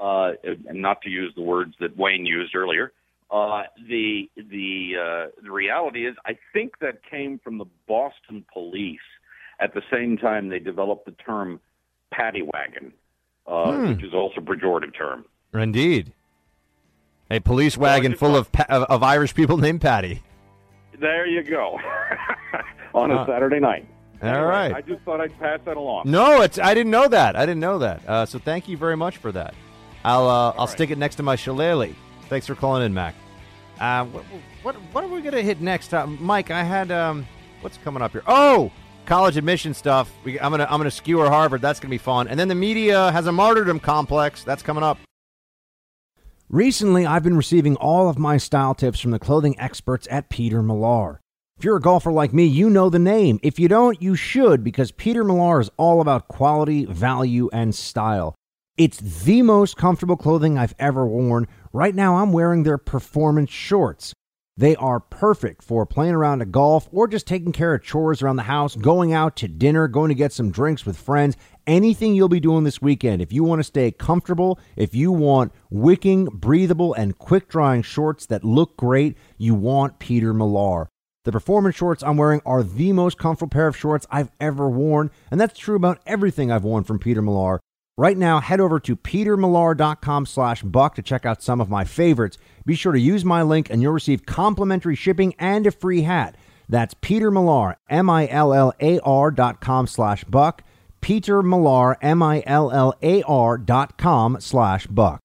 uh, 0.00 0.32
and 0.44 0.80
not 0.80 1.02
to 1.02 1.10
use 1.10 1.32
the 1.34 1.42
words 1.42 1.74
that 1.80 1.96
Wayne 1.96 2.24
used 2.26 2.54
earlier. 2.54 2.92
Uh, 3.30 3.64
the 3.88 4.30
the 4.36 4.92
uh, 4.96 5.30
the 5.42 5.50
reality 5.50 6.06
is, 6.06 6.16
I 6.24 6.38
think 6.54 6.78
that 6.80 7.02
came 7.08 7.38
from 7.38 7.58
the 7.58 7.66
Boston 7.86 8.44
police 8.52 9.00
at 9.60 9.74
the 9.74 9.82
same 9.92 10.16
time 10.16 10.48
they 10.48 10.58
developed 10.60 11.04
the 11.04 11.12
term 11.12 11.60
paddy 12.10 12.42
wagon, 12.42 12.92
uh, 13.46 13.72
Hmm. 13.72 13.88
which 13.90 14.02
is 14.02 14.14
also 14.14 14.40
a 14.40 14.44
pejorative 14.44 14.96
term. 14.96 15.26
Indeed, 15.52 16.12
a 17.30 17.40
police 17.40 17.76
wagon 17.76 18.14
full 18.14 18.36
of 18.36 18.50
pa- 18.52 18.66
of, 18.68 18.84
of 18.84 19.02
Irish 19.02 19.34
people 19.34 19.56
named 19.56 19.80
Paddy. 19.80 20.22
There 20.98 21.26
you 21.26 21.42
go. 21.42 21.78
On 22.94 23.10
a 23.10 23.16
Uh, 23.16 23.26
Saturday 23.26 23.60
night. 23.60 23.86
all 24.22 24.28
Anyway, 24.28 24.44
right. 24.46 24.74
I 24.74 24.80
just 24.80 25.02
thought 25.02 25.20
I'd 25.20 25.38
pass 25.38 25.60
that 25.64 25.76
along. 25.76 26.04
No, 26.10 26.40
it's 26.42 26.58
I 26.58 26.74
didn't 26.74 26.90
know 26.90 27.06
that. 27.08 27.36
I 27.36 27.40
didn't 27.46 27.60
know 27.60 27.78
that. 27.78 28.00
Uh, 28.08 28.26
so 28.26 28.38
thank 28.38 28.66
you 28.68 28.76
very 28.76 28.96
much 28.96 29.18
for 29.18 29.30
that. 29.32 29.54
I'll 30.04 30.28
uh, 30.28 30.54
I'll 30.56 30.66
stick 30.66 30.90
it 30.90 30.98
next 30.98 31.16
to 31.16 31.22
my 31.22 31.36
shillelagh. 31.36 31.92
Thanks 32.28 32.46
for 32.46 32.54
calling 32.54 32.84
in, 32.84 32.92
Mac. 32.94 33.14
Uh, 33.78 34.04
what, 34.06 34.24
what 34.62 34.74
what 34.92 35.04
are 35.04 35.08
we 35.08 35.20
gonna 35.20 35.42
hit 35.42 35.60
next? 35.60 35.92
Uh, 35.94 36.06
Mike, 36.06 36.50
I 36.50 36.62
had 36.64 36.90
um, 36.90 37.26
what's 37.60 37.76
coming 37.78 38.02
up 38.02 38.12
here? 38.12 38.22
Oh, 38.26 38.72
college 39.06 39.36
admission 39.36 39.72
stuff. 39.74 40.10
We, 40.24 40.40
I'm 40.40 40.50
gonna 40.50 40.66
I'm 40.68 40.78
gonna 40.80 40.90
skewer 40.90 41.28
Harvard. 41.28 41.60
That's 41.60 41.78
gonna 41.78 41.90
be 41.90 41.98
fun. 41.98 42.26
And 42.26 42.40
then 42.40 42.48
the 42.48 42.54
media 42.56 43.12
has 43.12 43.26
a 43.28 43.32
martyrdom 43.32 43.78
complex. 43.80 44.42
That's 44.42 44.62
coming 44.62 44.82
up. 44.82 44.98
Recently, 46.50 47.04
I've 47.04 47.22
been 47.22 47.36
receiving 47.36 47.76
all 47.76 48.08
of 48.08 48.18
my 48.18 48.38
style 48.38 48.74
tips 48.74 49.00
from 49.00 49.10
the 49.10 49.18
clothing 49.18 49.54
experts 49.60 50.08
at 50.10 50.30
Peter 50.30 50.62
Millar. 50.62 51.20
If 51.58 51.64
you're 51.64 51.76
a 51.76 51.80
golfer 51.80 52.10
like 52.10 52.32
me, 52.32 52.46
you 52.46 52.70
know 52.70 52.88
the 52.88 52.98
name. 52.98 53.38
If 53.42 53.58
you 53.58 53.68
don't, 53.68 54.00
you 54.00 54.16
should 54.16 54.64
because 54.64 54.90
Peter 54.90 55.22
Millar 55.24 55.60
is 55.60 55.70
all 55.76 56.00
about 56.00 56.28
quality, 56.28 56.86
value, 56.86 57.50
and 57.52 57.74
style. 57.74 58.34
It's 58.78 58.96
the 58.96 59.42
most 59.42 59.76
comfortable 59.76 60.16
clothing 60.16 60.56
I've 60.56 60.74
ever 60.78 61.06
worn. 61.06 61.48
Right 61.74 61.94
now, 61.94 62.16
I'm 62.16 62.32
wearing 62.32 62.62
their 62.62 62.78
performance 62.78 63.50
shorts. 63.50 64.14
They 64.58 64.74
are 64.74 64.98
perfect 64.98 65.62
for 65.62 65.86
playing 65.86 66.16
around 66.16 66.42
at 66.42 66.50
golf 66.50 66.88
or 66.90 67.06
just 67.06 67.28
taking 67.28 67.52
care 67.52 67.74
of 67.74 67.84
chores 67.84 68.20
around 68.20 68.34
the 68.34 68.42
house, 68.42 68.74
going 68.74 69.12
out 69.12 69.36
to 69.36 69.46
dinner, 69.46 69.86
going 69.86 70.08
to 70.08 70.16
get 70.16 70.32
some 70.32 70.50
drinks 70.50 70.84
with 70.84 70.98
friends, 70.98 71.36
anything 71.68 72.16
you'll 72.16 72.28
be 72.28 72.40
doing 72.40 72.64
this 72.64 72.82
weekend. 72.82 73.22
If 73.22 73.32
you 73.32 73.44
want 73.44 73.60
to 73.60 73.64
stay 73.64 73.92
comfortable, 73.92 74.58
if 74.74 74.96
you 74.96 75.12
want 75.12 75.52
wicking, 75.70 76.24
breathable, 76.24 76.92
and 76.92 77.16
quick 77.16 77.48
drying 77.48 77.82
shorts 77.82 78.26
that 78.26 78.42
look 78.42 78.76
great, 78.76 79.16
you 79.36 79.54
want 79.54 80.00
Peter 80.00 80.34
Millar. 80.34 80.88
The 81.24 81.30
performance 81.30 81.76
shorts 81.76 82.02
I'm 82.02 82.16
wearing 82.16 82.42
are 82.44 82.64
the 82.64 82.92
most 82.92 83.16
comfortable 83.16 83.50
pair 83.50 83.68
of 83.68 83.76
shorts 83.76 84.08
I've 84.10 84.32
ever 84.40 84.68
worn, 84.68 85.12
and 85.30 85.40
that's 85.40 85.56
true 85.56 85.76
about 85.76 86.00
everything 86.04 86.50
I've 86.50 86.64
worn 86.64 86.82
from 86.82 86.98
Peter 86.98 87.22
Millar. 87.22 87.60
Right 87.98 88.16
now, 88.16 88.38
head 88.38 88.60
over 88.60 88.78
to 88.78 88.94
petermillar.com 88.94 90.26
slash 90.26 90.62
buck 90.62 90.94
to 90.94 91.02
check 91.02 91.26
out 91.26 91.42
some 91.42 91.60
of 91.60 91.68
my 91.68 91.82
favorites. 91.82 92.38
Be 92.64 92.76
sure 92.76 92.92
to 92.92 93.00
use 93.00 93.24
my 93.24 93.42
link 93.42 93.70
and 93.70 93.82
you'll 93.82 93.92
receive 93.92 94.24
complimentary 94.24 94.94
shipping 94.94 95.34
and 95.36 95.66
a 95.66 95.72
free 95.72 96.02
hat. 96.02 96.36
That's 96.68 96.94
Peter 97.00 97.28
Millar, 97.32 97.76
M-I-L-L-A-R 97.90 99.30
dot 99.32 99.60
com 99.60 99.88
slash 99.88 100.22
buck. 100.22 100.62
Peter 101.00 101.42
Millar, 101.42 101.98
M-I-L-L-A-R 102.00 103.58
dot 103.58 103.98
com 103.98 104.36
slash 104.38 104.86
buck. 104.86 105.20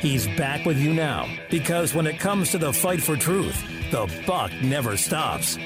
He's 0.00 0.26
back 0.28 0.64
with 0.64 0.78
you 0.78 0.94
now 0.94 1.28
because 1.50 1.94
when 1.94 2.06
it 2.06 2.18
comes 2.18 2.50
to 2.52 2.58
the 2.58 2.72
fight 2.72 3.02
for 3.02 3.16
truth, 3.16 3.62
the 3.90 4.10
buck 4.26 4.50
never 4.62 4.96
stops. 4.96 5.58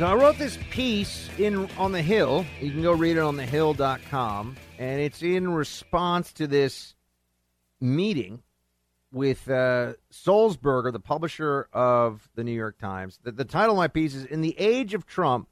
Now, 0.00 0.08
I 0.08 0.14
wrote 0.14 0.36
this 0.38 0.58
piece 0.70 1.30
in 1.38 1.70
on 1.78 1.92
the 1.92 2.02
Hill. 2.02 2.44
You 2.60 2.70
can 2.72 2.82
go 2.82 2.92
read 2.92 3.16
it 3.16 3.20
on 3.20 3.36
thehill.com, 3.36 4.56
and 4.78 5.00
it's 5.00 5.22
in 5.22 5.48
response 5.48 6.32
to 6.34 6.46
this 6.46 6.94
meeting 7.80 8.42
with 9.12 9.48
uh, 9.48 9.94
Sulzberger, 10.12 10.92
the 10.92 11.00
publisher 11.00 11.68
of 11.72 12.28
the 12.34 12.44
New 12.44 12.52
York 12.52 12.76
Times. 12.76 13.18
The, 13.22 13.32
the 13.32 13.46
title 13.46 13.76
of 13.76 13.78
my 13.78 13.88
piece 13.88 14.14
is 14.14 14.24
"In 14.24 14.42
the 14.42 14.58
Age 14.58 14.92
of 14.92 15.06
Trump, 15.06 15.48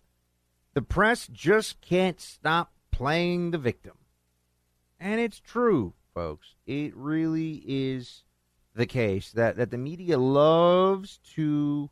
the 0.75 0.83
press 0.83 1.27
just 1.33 1.81
can't 1.81 2.21
stop 2.21 2.73
playing 2.91 3.53
the 3.53 3.59
victim," 3.59 3.95
and 5.05 5.21
it's 5.21 5.39
true, 5.39 5.93
folks. 6.15 6.55
It 6.67 6.97
really 6.97 7.63
is 7.67 8.25
the 8.75 8.87
case 8.87 9.31
that 9.33 9.57
that 9.59 9.71
the 9.71 9.79
media 9.79 10.19
loves 10.19 11.21
to 11.35 11.91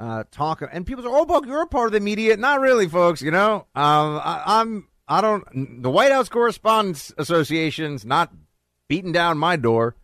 uh, 0.00 0.24
talk, 0.32 0.62
and 0.72 0.86
people 0.86 1.04
say, 1.04 1.10
"Oh, 1.12 1.26
Buck, 1.26 1.46
you're 1.46 1.62
a 1.62 1.66
part 1.66 1.86
of 1.86 1.92
the 1.92 2.00
media." 2.00 2.36
Not 2.36 2.60
really, 2.60 2.88
folks. 2.88 3.22
You 3.22 3.30
know, 3.30 3.66
um, 3.74 4.20
I, 4.24 4.42
I'm. 4.46 4.88
I 5.06 5.20
don't. 5.20 5.82
The 5.82 5.90
White 5.90 6.12
House 6.12 6.28
Correspondents 6.28 7.12
Association's 7.18 8.04
not 8.04 8.32
beating 8.88 9.12
down 9.12 9.38
my 9.38 9.56
door, 9.56 9.96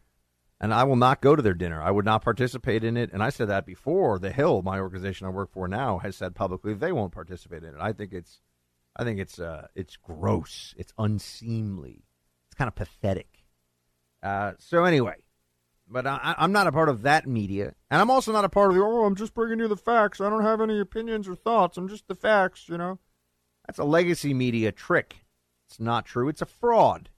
and 0.61 0.75
I 0.75 0.85
will 0.85 0.97
not 0.97 1.21
go 1.21 1.37
to 1.37 1.43
their 1.43 1.55
dinner. 1.55 1.83
I 1.83 1.91
would 1.91 2.05
not 2.05 2.23
participate 2.23 2.85
in 2.85 2.97
it. 2.97 3.13
And 3.13 3.23
I 3.23 3.31
said 3.31 3.49
that 3.49 3.67
before. 3.67 4.19
The 4.19 4.33
Hill, 4.33 4.63
my 4.63 4.79
organization 4.79 5.27
I 5.27 5.31
work 5.31 5.53
for 5.53 5.69
now, 5.69 5.99
has 5.99 6.17
said 6.17 6.35
publicly 6.35 6.75
they 6.75 6.93
won't 6.93 7.13
participate 7.13 7.63
in 7.63 7.71
it. 7.71 7.81
I 7.81 7.93
think 7.93 8.13
it's, 8.13 8.41
I 8.95 9.05
think 9.05 9.19
it's, 9.21 9.39
uh, 9.39 9.69
it's 9.75 9.97
gross. 9.97 10.75
It's 10.77 10.93
unseemly. 10.99 12.06
Kind 12.57 12.69
of 12.69 12.75
pathetic. 12.75 13.45
Uh, 14.23 14.53
so 14.59 14.85
anyway, 14.85 15.15
but 15.89 16.07
I, 16.07 16.35
I'm 16.39 16.53
not 16.53 16.67
a 16.67 16.73
part 16.73 16.89
of 16.89 17.03
that 17.03 17.27
media, 17.27 17.75
and 17.91 18.01
I'm 18.01 18.11
also 18.11 18.33
not 18.33 18.45
a 18.45 18.49
part 18.49 18.71
of 18.71 18.77
the. 18.77 18.83
Oh, 18.83 19.05
I'm 19.05 19.15
just 19.15 19.35
bringing 19.35 19.61
you 19.61 19.69
the 19.69 19.77
facts. 19.77 20.21
I 20.21 20.31
don't 20.31 20.43
have 20.43 20.61
any 20.61 20.81
opinions 20.81 21.29
or 21.29 21.35
thoughts. 21.35 21.77
I'm 21.77 21.89
just 21.89 22.09
the 22.09 22.15
facts. 22.15 22.69
You 22.69 22.79
know, 22.79 22.99
that's 23.67 23.79
a 23.79 23.85
legacy 23.85 24.35
media 24.35 24.73
trick. 24.73 25.25
It's 25.69 25.79
not 25.79 26.07
true. 26.07 26.29
It's 26.29 26.43
a 26.43 26.47
fraud. 26.47 27.11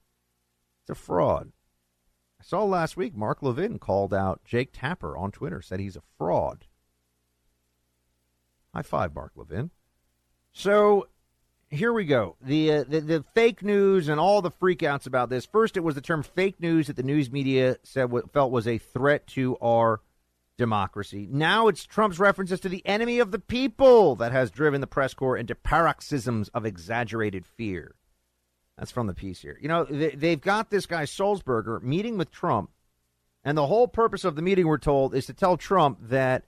It's 0.83 0.91
a 0.91 0.95
fraud. 0.95 1.53
I 2.41 2.45
saw 2.45 2.65
last 2.65 2.97
week 2.97 3.17
Mark 3.17 3.43
Levin 3.43 3.79
called 3.79 4.15
out 4.15 4.45
Jake 4.45 4.71
Tapper 4.73 5.17
on 5.17 5.31
Twitter, 5.31 5.63
said 5.63 5.81
he's 5.81 5.97
a 5.97 6.03
fraud. 6.17 6.67
High 8.75 8.83
five, 8.83 9.15
Mark 9.15 9.33
Levin. 9.35 9.71
So 10.53 11.09
here 11.71 11.93
we 11.93 12.05
go. 12.05 12.37
The, 12.41 12.73
uh, 12.73 12.85
the 12.89 13.01
the 13.01 13.25
fake 13.35 13.63
news 13.63 14.09
and 14.09 14.19
all 14.19 14.43
the 14.43 14.51
freakouts 14.51 15.07
about 15.07 15.29
this. 15.29 15.47
First, 15.47 15.77
it 15.77 15.81
was 15.81 15.95
the 15.95 16.01
term 16.01 16.23
fake 16.23 16.61
news 16.61 16.87
that 16.87 16.97
the 16.97 17.03
news 17.03 17.31
media 17.31 17.77
said 17.83 18.11
felt 18.33 18.51
was 18.51 18.67
a 18.67 18.79
threat 18.79 19.27
to 19.29 19.57
our 19.61 20.01
democracy. 20.57 21.29
Now 21.31 21.69
it's 21.69 21.85
Trump's 21.85 22.19
references 22.19 22.61
to 22.61 22.69
the 22.69 22.85
enemy 22.87 23.19
of 23.21 23.31
the 23.31 23.39
people 23.39 24.17
that 24.17 24.33
has 24.33 24.51
driven 24.51 24.81
the 24.81 24.87
press 24.87 25.15
corps 25.15 25.37
into 25.37 25.55
paroxysms 25.55 26.49
of 26.49 26.67
exaggerated 26.67 27.47
fear. 27.47 27.95
That's 28.77 28.91
from 28.91 29.07
the 29.07 29.15
piece 29.15 29.41
here. 29.41 29.59
You 29.61 29.69
know, 29.69 29.85
they, 29.85 30.11
they've 30.11 30.41
got 30.41 30.71
this 30.71 30.87
guy 30.87 31.05
Sulzberger 31.05 31.83
meeting 31.83 32.17
with 32.17 32.31
Trump, 32.31 32.71
and 33.45 33.57
the 33.57 33.67
whole 33.67 33.89
purpose 33.89 34.25
of 34.25 34.37
the 34.37 34.43
meeting, 34.43 34.67
we're 34.67 34.79
told, 34.79 35.15
is 35.15 35.27
to 35.27 35.33
tell 35.33 35.57
Trump 35.57 35.99
that 36.03 36.45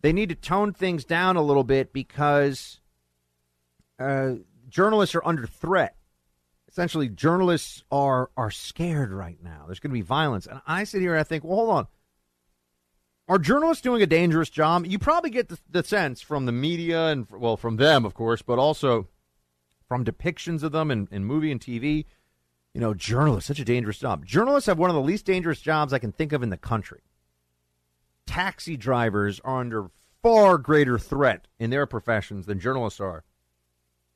they 0.00 0.12
need 0.12 0.30
to 0.30 0.34
tone 0.34 0.72
things 0.72 1.04
down 1.04 1.36
a 1.36 1.42
little 1.42 1.64
bit 1.64 1.92
because 1.92 2.80
uh, 3.98 4.32
journalists 4.70 5.14
are 5.14 5.26
under 5.26 5.46
threat. 5.46 5.96
Essentially, 6.68 7.08
journalists 7.08 7.82
are 7.90 8.30
are 8.36 8.50
scared 8.50 9.12
right 9.12 9.38
now. 9.42 9.64
There's 9.66 9.80
going 9.80 9.90
to 9.90 9.94
be 9.94 10.02
violence, 10.02 10.46
and 10.46 10.60
I 10.66 10.84
sit 10.84 11.00
here 11.00 11.12
and 11.12 11.20
I 11.20 11.24
think, 11.24 11.44
well, 11.44 11.56
hold 11.56 11.70
on. 11.70 11.86
Are 13.28 13.38
journalists 13.38 13.82
doing 13.82 14.02
a 14.02 14.06
dangerous 14.06 14.50
job? 14.50 14.86
You 14.86 14.98
probably 14.98 15.30
get 15.30 15.48
the, 15.48 15.58
the 15.68 15.84
sense 15.84 16.20
from 16.20 16.46
the 16.46 16.52
media 16.52 17.08
and 17.08 17.26
well, 17.30 17.56
from 17.56 17.76
them, 17.76 18.04
of 18.04 18.14
course, 18.14 18.42
but 18.42 18.58
also 18.58 19.08
from 19.86 20.04
depictions 20.04 20.62
of 20.62 20.72
them 20.72 20.90
in, 20.90 21.08
in 21.10 21.24
movie 21.24 21.52
and 21.52 21.60
TV. 21.60 22.06
You 22.74 22.80
know, 22.80 22.94
journalists 22.94 23.48
such 23.48 23.58
a 23.58 23.64
dangerous 23.64 23.98
job. 23.98 24.24
Journalists 24.24 24.66
have 24.66 24.78
one 24.78 24.90
of 24.90 24.94
the 24.94 25.02
least 25.02 25.26
dangerous 25.26 25.60
jobs 25.60 25.92
I 25.92 25.98
can 25.98 26.12
think 26.12 26.32
of 26.32 26.42
in 26.42 26.50
the 26.50 26.56
country. 26.56 27.02
Taxi 28.26 28.76
drivers 28.76 29.40
are 29.40 29.58
under 29.58 29.90
far 30.22 30.58
greater 30.58 30.98
threat 30.98 31.48
in 31.58 31.70
their 31.70 31.86
professions 31.86 32.46
than 32.46 32.60
journalists 32.60 33.00
are. 33.00 33.24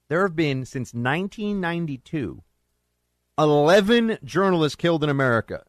There 0.09 0.23
have 0.23 0.37
been, 0.37 0.65
since 0.65 0.93
1992, 0.93 2.43
11 3.39 4.19
journalists 4.23 4.77
killed 4.77 5.03
in 5.03 5.11
America 5.11 5.65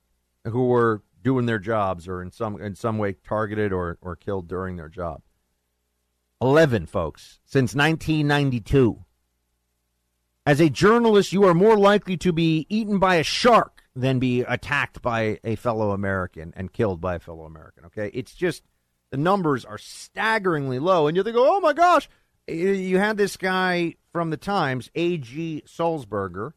who 0.46 0.68
were 0.68 1.02
doing 1.24 1.46
their 1.46 1.60
jobs 1.60 2.08
or 2.08 2.22
in 2.22 2.32
some 2.32 2.62
in 2.62 2.76
some 2.76 2.98
way 2.98 3.14
targeted 3.14 3.74
or, 3.74 3.98
or 4.02 4.16
killed 4.16 4.48
during 4.48 4.76
their 4.76 4.90
job. 4.90 5.22
11 6.42 6.86
folks 6.86 7.40
since 7.46 7.74
1992. 7.74 9.04
As 10.46 10.60
a 10.60 10.70
journalist, 10.70 11.34
you 11.34 11.44
are 11.46 11.56
more 11.56 11.76
likely 11.76 12.18
to 12.18 12.32
be 12.32 12.68
eaten 12.70 13.00
by 13.00 13.16
a 13.16 13.24
shark 13.24 13.82
than 13.96 14.20
be 14.20 14.42
attacked 14.42 15.02
by 15.02 15.40
a 15.44 15.56
fellow 15.56 15.92
American 15.92 16.54
and 16.56 16.72
killed 16.72 17.02
by 17.02 17.16
a 17.16 17.20
fellow 17.20 17.46
American. 17.46 17.86
Okay? 17.86 18.12
It's 18.14 18.36
just 18.36 18.62
the 19.10 19.18
numbers 19.18 19.66
are 19.66 19.80
staggeringly 19.80 20.78
low 20.78 21.08
and 21.08 21.18
you 21.18 21.24
think, 21.24 21.38
"Oh 21.40 21.60
my 21.62 21.74
gosh, 21.74 22.08
you 22.48 22.98
had 22.98 23.18
this 23.18 23.38
guy 23.38 23.96
from 24.12 24.30
the 24.30 24.38
Times, 24.38 24.90
A.G. 24.96 25.64
Sulzberger, 25.66 26.54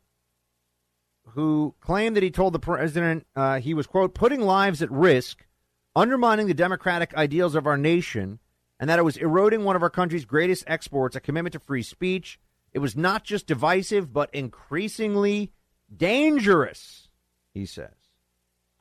who 1.31 1.75
claimed 1.81 2.17
that 2.17 2.23
he 2.23 2.31
told 2.31 2.53
the 2.53 2.59
president 2.59 3.27
uh, 3.37 3.61
he 3.61 3.75
was, 3.75 3.87
quote, 3.87 4.15
putting 4.15 4.41
lives 4.41 4.83
at 4.83 4.91
risk, 4.91 5.47
undermining 5.95 6.47
the 6.47 6.55
democratic 6.55 7.15
ideals 7.15 7.55
of 7.55 7.67
our 7.67 7.77
nation, 7.77 8.39
and 8.81 8.89
that 8.89 8.99
it 8.99 9.05
was 9.05 9.17
eroding 9.17 9.65
one 9.65 9.77
of 9.77 9.83
our 9.83 9.91
country's 9.91 10.25
greatest 10.25 10.65
exports, 10.67 11.17
a 11.17 11.21
commitment 11.21 11.53
to 11.53 11.59
free 11.59 11.83
speech. 11.83 12.39
It 12.73 12.79
was 12.79 12.97
not 12.97 13.25
just 13.25 13.47
divisive, 13.47 14.13
but 14.13 14.33
increasingly 14.33 15.53
dangerous, 15.95 17.09
he 17.53 17.67
says. 17.67 17.95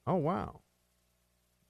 Oh, 0.05 0.15
wow. 0.15 0.61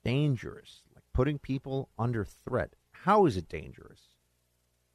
Dangerous. 0.03 0.81
Like 0.93 1.03
putting 1.13 1.39
people 1.39 1.89
under 1.97 2.25
threat. 2.25 2.73
How 2.91 3.25
is 3.25 3.37
it 3.37 3.47
dangerous? 3.47 4.01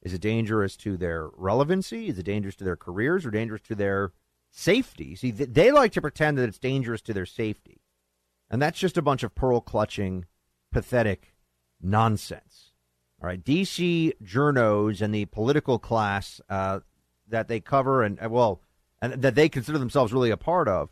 Is 0.03 0.13
it 0.13 0.21
dangerous 0.21 0.75
to 0.77 0.97
their 0.97 1.29
relevancy? 1.35 2.09
Is 2.09 2.19
it 2.19 2.23
dangerous 2.23 2.55
to 2.57 2.65
their 2.65 2.75
careers 2.75 3.25
or 3.25 3.31
dangerous 3.31 3.61
to 3.63 3.75
their 3.75 4.11
safety? 4.51 5.15
See, 5.15 5.31
they 5.31 5.71
like 5.71 5.93
to 5.93 6.01
pretend 6.01 6.37
that 6.37 6.49
it's 6.49 6.59
dangerous 6.59 7.01
to 7.03 7.13
their 7.13 7.25
safety. 7.25 7.81
And 8.49 8.61
that's 8.61 8.77
just 8.77 8.97
a 8.97 9.01
bunch 9.01 9.23
of 9.23 9.33
pearl 9.33 9.61
clutching, 9.61 10.25
pathetic 10.71 11.33
nonsense. 11.81 12.71
All 13.21 13.27
right, 13.27 13.41
DC 13.41 14.11
journos 14.21 15.01
and 15.01 15.15
the 15.15 15.25
political 15.25 15.79
class 15.79 16.41
uh, 16.49 16.81
that 17.29 17.47
they 17.47 17.61
cover 17.61 18.03
and, 18.03 18.19
uh, 18.21 18.27
well, 18.29 18.61
and 19.01 19.21
that 19.21 19.35
they 19.35 19.47
consider 19.47 19.77
themselves 19.77 20.11
really 20.11 20.31
a 20.31 20.37
part 20.37 20.67
of, 20.67 20.89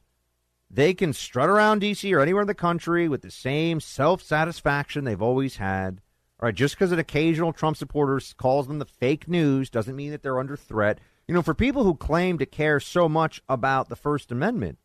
they 0.70 0.93
can 0.93 1.12
strut 1.12 1.49
around 1.49 1.82
DC 1.82 2.09
or 2.16 2.22
anywhere 2.22 2.43
in 2.43 2.47
the 2.47 2.53
country 2.53 3.09
with 3.09 3.22
the 3.22 3.32
same 3.32 3.82
self 3.82 4.24
satisfaction 4.24 5.03
they've 5.03 5.22
always 5.22 5.57
had 5.57 5.99
all 6.42 6.48
right, 6.48 6.56
just 6.56 6.74
because 6.74 6.92
an 6.92 6.98
occasional 6.98 7.54
Trump 7.54 7.78
supporter 7.78 8.20
calls 8.36 8.68
them 8.68 8.80
the 8.80 8.86
fake 8.86 9.28
news 9.28 9.70
doesn't 9.70 9.96
mean 9.96 10.10
that 10.10 10.24
they're 10.24 10.39
under 10.39 10.58
threat. 10.58 10.98
You 11.28 11.36
know, 11.36 11.44
for 11.44 11.54
people 11.54 11.84
who 11.84 11.94
claim 11.94 12.39
to 12.39 12.48
care 12.48 12.80
so 12.80 13.08
much 13.08 13.44
about 13.48 13.89
the 13.89 13.96
First 13.96 14.32
Amendment, 14.32 14.80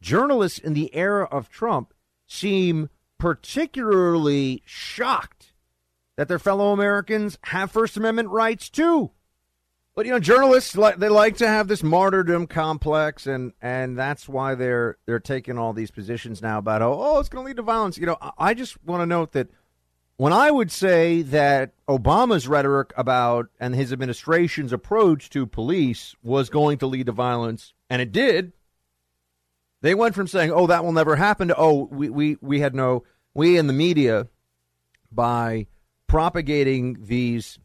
journalists 0.00 0.58
in 0.58 0.72
the 0.72 0.94
era 0.94 1.24
of 1.24 1.50
Trump 1.50 1.92
seem 2.26 2.88
particularly 3.18 4.62
shocked 4.64 5.52
that 6.16 6.28
their 6.28 6.38
fellow 6.38 6.72
Americans 6.72 7.38
have 7.44 7.70
First 7.70 7.98
Amendment 7.98 8.30
rights 8.30 8.70
too. 8.70 9.10
But 9.94 10.06
you 10.06 10.12
know, 10.12 10.18
journalists 10.18 10.78
like 10.78 10.96
they 10.96 11.10
like 11.10 11.36
to 11.36 11.46
have 11.46 11.68
this 11.68 11.82
martyrdom 11.82 12.46
complex, 12.46 13.26
and 13.26 13.52
and 13.60 13.98
that's 13.98 14.26
why 14.26 14.54
they're 14.54 14.96
they're 15.04 15.20
taking 15.20 15.58
all 15.58 15.74
these 15.74 15.90
positions 15.90 16.40
now 16.40 16.56
about 16.56 16.80
oh, 16.80 16.96
oh 16.98 17.20
it's 17.20 17.28
going 17.28 17.44
to 17.44 17.48
lead 17.48 17.56
to 17.56 17.62
violence. 17.62 17.98
You 17.98 18.06
know, 18.06 18.16
I 18.38 18.54
just 18.54 18.82
want 18.82 19.02
to 19.02 19.06
note 19.06 19.32
that 19.32 19.50
when 20.16 20.32
I 20.32 20.50
would 20.50 20.70
say 20.70 21.22
that 21.22 21.72
Obama's 21.88 22.46
rhetoric 22.46 22.92
about 22.96 23.48
and 23.58 23.74
his 23.74 23.92
administration's 23.92 24.72
approach 24.72 25.30
to 25.30 25.46
police 25.46 26.14
was 26.22 26.50
going 26.50 26.78
to 26.78 26.86
lead 26.86 27.06
to 27.06 27.12
violence, 27.12 27.72
and 27.90 28.00
it 28.02 28.12
did, 28.12 28.52
they 29.80 29.94
went 29.94 30.14
from 30.14 30.28
saying, 30.28 30.52
oh, 30.52 30.66
that 30.68 30.84
will 30.84 30.92
never 30.92 31.16
happen 31.16 31.48
to, 31.48 31.56
oh, 31.56 31.88
we, 31.90 32.08
we, 32.08 32.36
we 32.40 32.60
had 32.60 32.74
no, 32.74 33.04
we 33.34 33.56
in 33.56 33.66
the 33.66 33.72
media, 33.72 34.28
by 35.10 35.66
propagating 36.06 36.98
these 37.00 37.58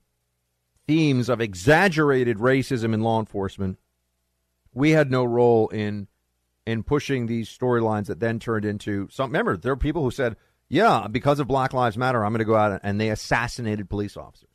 themes 0.88 1.30
of 1.30 1.42
exaggerated 1.42 2.38
racism 2.38 2.94
in 2.94 3.02
law 3.02 3.20
enforcement, 3.20 3.78
we 4.74 4.92
had 4.92 5.12
no 5.12 5.24
role 5.24 5.68
in 5.70 6.08
in 6.66 6.84
pushing 6.84 7.28
these 7.28 7.50
storylines 7.50 8.08
that 8.08 8.20
then 8.20 8.40
turned 8.40 8.66
into 8.66 9.08
some. 9.10 9.30
Remember, 9.30 9.56
there 9.56 9.72
are 9.72 9.78
people 9.78 10.04
who 10.04 10.12
said, 10.12 10.36
yeah, 10.70 11.08
because 11.10 11.40
of 11.40 11.48
Black 11.48 11.74
Lives 11.74 11.98
Matter, 11.98 12.24
I'm 12.24 12.32
going 12.32 12.40
to 12.40 12.46
go 12.46 12.56
out 12.56 12.82
and 12.84 13.00
they 13.00 13.10
assassinated 13.10 13.90
police 13.90 14.18
officers. 14.18 14.50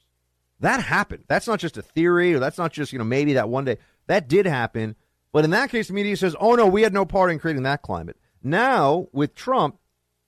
That 0.60 0.80
happened. 0.80 1.24
That's 1.26 1.48
not 1.48 1.58
just 1.58 1.76
a 1.76 1.82
theory, 1.82 2.34
or 2.34 2.38
that's 2.38 2.58
not 2.58 2.72
just, 2.72 2.92
you 2.92 2.98
know, 2.98 3.04
maybe 3.04 3.32
that 3.32 3.48
one 3.48 3.64
day. 3.64 3.78
That 4.06 4.28
did 4.28 4.46
happen. 4.46 4.94
But 5.32 5.44
in 5.44 5.50
that 5.50 5.70
case, 5.70 5.88
the 5.88 5.94
media 5.94 6.16
says, 6.16 6.36
oh, 6.38 6.54
no, 6.54 6.66
we 6.66 6.82
had 6.82 6.92
no 6.92 7.04
part 7.04 7.30
in 7.30 7.38
creating 7.38 7.64
that 7.64 7.82
climate. 7.82 8.16
Now, 8.42 9.08
with 9.12 9.34
Trump, 9.34 9.78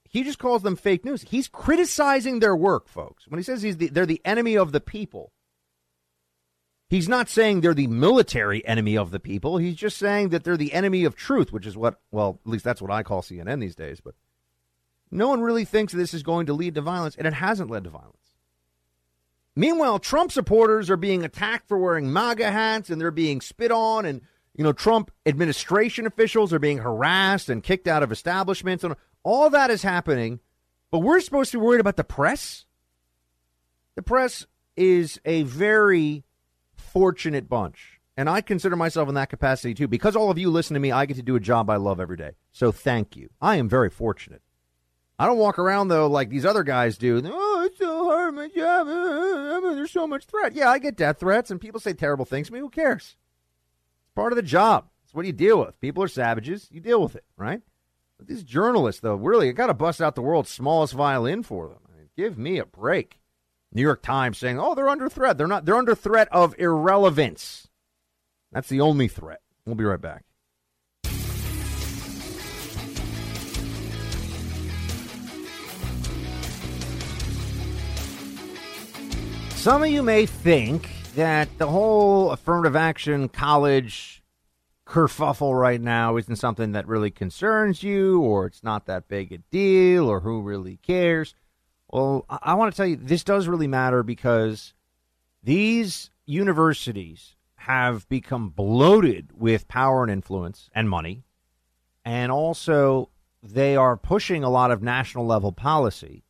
he 0.09 0.23
just 0.23 0.39
calls 0.39 0.63
them 0.63 0.77
fake 0.77 1.05
news. 1.05 1.23
He's 1.23 1.49
criticizing 1.49 2.39
their 2.39 2.57
work, 2.57 2.89
folks. 2.89 3.29
When 3.29 3.39
he 3.39 3.45
says 3.45 3.63
he's 3.63 3.77
the, 3.77 3.89
they're 3.89 4.07
the 4.07 4.23
enemy 4.25 4.57
of 4.57 4.73
the 4.73 4.81
people, 4.81 5.33
he's 6.89 7.09
not 7.09 7.29
saying 7.29 7.61
they're 7.61 7.75
the 7.75 7.89
military 7.89 8.67
enemy 8.67 8.97
of 8.97 9.11
the 9.11 9.21
people. 9.21 9.59
He's 9.59 9.75
just 9.75 9.99
saying 9.99 10.31
that 10.31 10.45
they're 10.45 10.57
the 10.57 10.73
enemy 10.73 11.05
of 11.05 11.15
truth, 11.17 11.53
which 11.53 11.67
is 11.67 11.77
what, 11.77 12.01
well, 12.11 12.41
at 12.45 12.51
least 12.51 12.65
that's 12.65 12.81
what 12.81 12.91
I 12.91 13.03
call 13.03 13.23
CNN 13.23 13.61
these 13.61 13.75
days. 13.75 14.01
But 14.01 14.15
no 15.15 15.29
one 15.29 15.41
really 15.41 15.65
thinks 15.65 15.93
this 15.93 16.13
is 16.13 16.23
going 16.23 16.47
to 16.47 16.53
lead 16.53 16.75
to 16.75 16.81
violence, 16.81 17.15
and 17.17 17.27
it 17.27 17.35
hasn't 17.35 17.71
led 17.71 17.85
to 17.85 17.91
violence. 17.91 18.35
Meanwhile, 19.57 20.01
Trump 20.01 20.33
supporters 20.33 20.91
are 20.91 20.97
being 20.97 21.25
attacked 21.25 21.69
for 21.69 21.79
wearing 21.79 22.13
MAGA 22.13 22.51
hats 22.51 22.91
and 22.91 23.01
they're 23.01 23.13
being 23.13 23.41
spit 23.41 23.71
on, 23.71 24.05
and 24.05 24.21
you 24.57 24.65
know, 24.65 24.73
Trump 24.73 25.13
administration 25.25 26.07
officials 26.07 26.53
are 26.53 26.59
being 26.59 26.79
harassed 26.79 27.49
and 27.49 27.63
kicked 27.63 27.87
out 27.87 28.03
of 28.03 28.11
establishments, 28.11 28.83
and 28.83 28.97
all 29.23 29.51
that 29.51 29.71
is 29.71 29.83
happening. 29.83 30.41
But 30.91 30.99
we're 31.01 31.21
supposed 31.21 31.53
to 31.53 31.59
be 31.59 31.65
worried 31.65 31.81
about 31.81 31.97
the 31.97 32.05
press. 32.05 32.67
The 33.95 34.03
press 34.03 34.47
is 34.77 35.21
a 35.25 35.43
very 35.45 36.25
fortunate 36.77 37.49
bunch. 37.49 38.01
And 38.17 38.29
I 38.29 38.41
consider 38.41 38.77
myself 38.77 39.09
in 39.09 39.15
that 39.15 39.31
capacity 39.31 39.75
too. 39.75 39.89
Because 39.89 40.15
all 40.15 40.31
of 40.31 40.39
you 40.39 40.51
listen 40.51 40.75
to 40.75 40.81
me, 40.81 40.93
I 40.93 41.07
get 41.07 41.17
to 41.17 41.23
do 41.23 41.37
a 41.37 41.41
job 41.41 41.69
I 41.69 41.77
love 41.77 41.99
every 41.99 42.17
day. 42.17 42.33
So 42.53 42.71
thank 42.71 43.17
you. 43.17 43.31
I 43.41 43.57
am 43.57 43.69
very 43.69 43.91
fortunate. 43.91 44.43
I 45.19 45.27
don't 45.27 45.39
walk 45.39 45.59
around 45.59 45.89
though 45.89 46.07
like 46.09 46.29
these 46.29 46.45
other 46.45 46.65
guys 46.65 46.99
do. 46.99 47.23
Oh, 47.25 47.63
it's 47.65 47.79
so 47.79 48.05
hard, 48.05 48.35
my 48.35 48.49
job. 48.49 48.89
Uh, 48.89 48.91
uh, 48.91 49.59
uh, 49.59 49.75
there's 49.75 49.91
so 49.91 50.07
much 50.07 50.25
threat. 50.25 50.55
Yeah, 50.55 50.71
I 50.71 50.79
get 50.79 50.97
death 50.97 51.21
threats, 51.21 51.51
and 51.51 51.61
people 51.61 51.81
say 51.81 51.93
terrible 51.93 52.25
things 52.25 52.49
to 52.49 52.53
me. 52.53 52.59
Who 52.59 52.71
cares? 52.71 53.17
It's 54.05 54.15
part 54.15 54.33
of 54.33 54.37
the 54.37 54.43
job. 54.43 54.89
It's 55.05 55.15
what 55.15 55.27
you 55.27 55.33
deal 55.33 55.61
with. 55.61 55.81
People 55.81 56.03
are 56.03 56.09
savages. 56.09 56.69
You 56.71 56.81
deal 56.81 57.01
with 57.01 57.15
it, 57.15 57.25
right? 57.37 57.61
But 58.19 58.27
these 58.27 58.43
journalists, 58.43 59.01
though, 59.01 59.15
really, 59.15 59.49
I 59.49 59.53
got 59.53 59.67
to 59.69 59.75
bust 59.75 60.01
out 60.01 60.15
the 60.15 60.23
world's 60.23 60.51
smallest 60.51 60.95
violin 60.95 61.43
for 61.43 61.69
them. 61.69 61.79
I 61.89 61.97
mean, 61.99 62.09
give 62.17 62.37
me 62.37 62.59
a 62.59 62.67
break. 62.67 63.21
New 63.73 63.83
York 63.83 64.03
Times 64.03 64.39
saying, 64.39 64.59
"Oh, 64.59 64.75
they're 64.75 64.89
under 64.89 65.09
threat. 65.09 65.37
They're 65.37 65.47
not. 65.49 65.65
They're 65.65 65.77
under 65.77 65.95
threat 65.95 66.29
of 66.31 66.55
irrelevance. 66.59 67.69
That's 68.53 68.69
the 68.69 68.81
only 68.81 69.09
threat." 69.09 69.41
We'll 69.67 69.75
be 69.75 69.85
right 69.85 70.01
back. 70.01 70.25
Some 79.65 79.83
of 79.83 79.89
you 79.89 80.03
may 80.03 80.27
think 80.27 80.91
that 81.15 81.49
the 81.57 81.69
whole 81.69 82.33
affirmative 82.33 82.77
action 82.77 83.31
college 83.31 84.23
kerfuffle 84.87 85.59
right 85.59 85.81
now 85.81 86.19
isn't 86.19 86.37
something 86.37 86.73
that 86.73 86.87
really 86.87 87.11
concerns 87.11 87.83
you, 87.83 88.21
or 88.21 88.45
it's 88.45 88.63
not 88.63 88.85
that 88.85 89.09
big 89.09 89.33
a 89.33 89.39
deal, 89.39 90.07
or 90.07 90.21
who 90.21 90.43
really 90.43 90.77
cares. 90.77 91.35
Well, 91.89 92.27
I, 92.29 92.39
I 92.43 92.55
want 92.57 92.75
to 92.75 92.77
tell 92.77 92.87
you, 92.87 92.97
this 92.97 93.25
does 93.25 93.49
really 93.49 93.67
matter 93.67 94.03
because 94.03 94.75
these 95.43 96.11
universities 96.27 97.35
have 97.55 98.07
become 98.11 98.51
bloated 98.51 99.31
with 99.33 99.67
power 99.67 100.03
and 100.03 100.13
influence 100.13 100.69
and 100.75 100.91
money. 100.91 101.25
And 102.05 102.31
also, 102.31 103.09
they 103.43 103.77
are 103.77 103.97
pushing 103.97 104.45
a 104.45 104.51
lot 104.51 104.71
of 104.71 104.83
national 104.83 105.25
level 105.25 105.53
policy. 105.53 106.23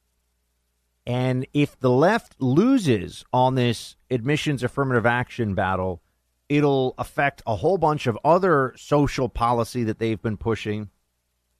And 1.07 1.47
if 1.53 1.79
the 1.79 1.91
left 1.91 2.41
loses 2.41 3.25
on 3.33 3.57
this 3.57 3.97
admissions 4.11 4.63
affirmative 4.63 5.05
action 5.05 5.55
battle, 5.55 6.03
it'll 6.49 6.95
affect 6.99 7.43
a 7.47 7.57
whole 7.57 7.79
bunch 7.79 8.07
of 8.07 8.19
other 8.25 8.75
social 8.77 9.29
policy 9.29 9.85
that 9.85 9.99
they've 9.99 10.21
been 10.21 10.37
pushing 10.37 10.91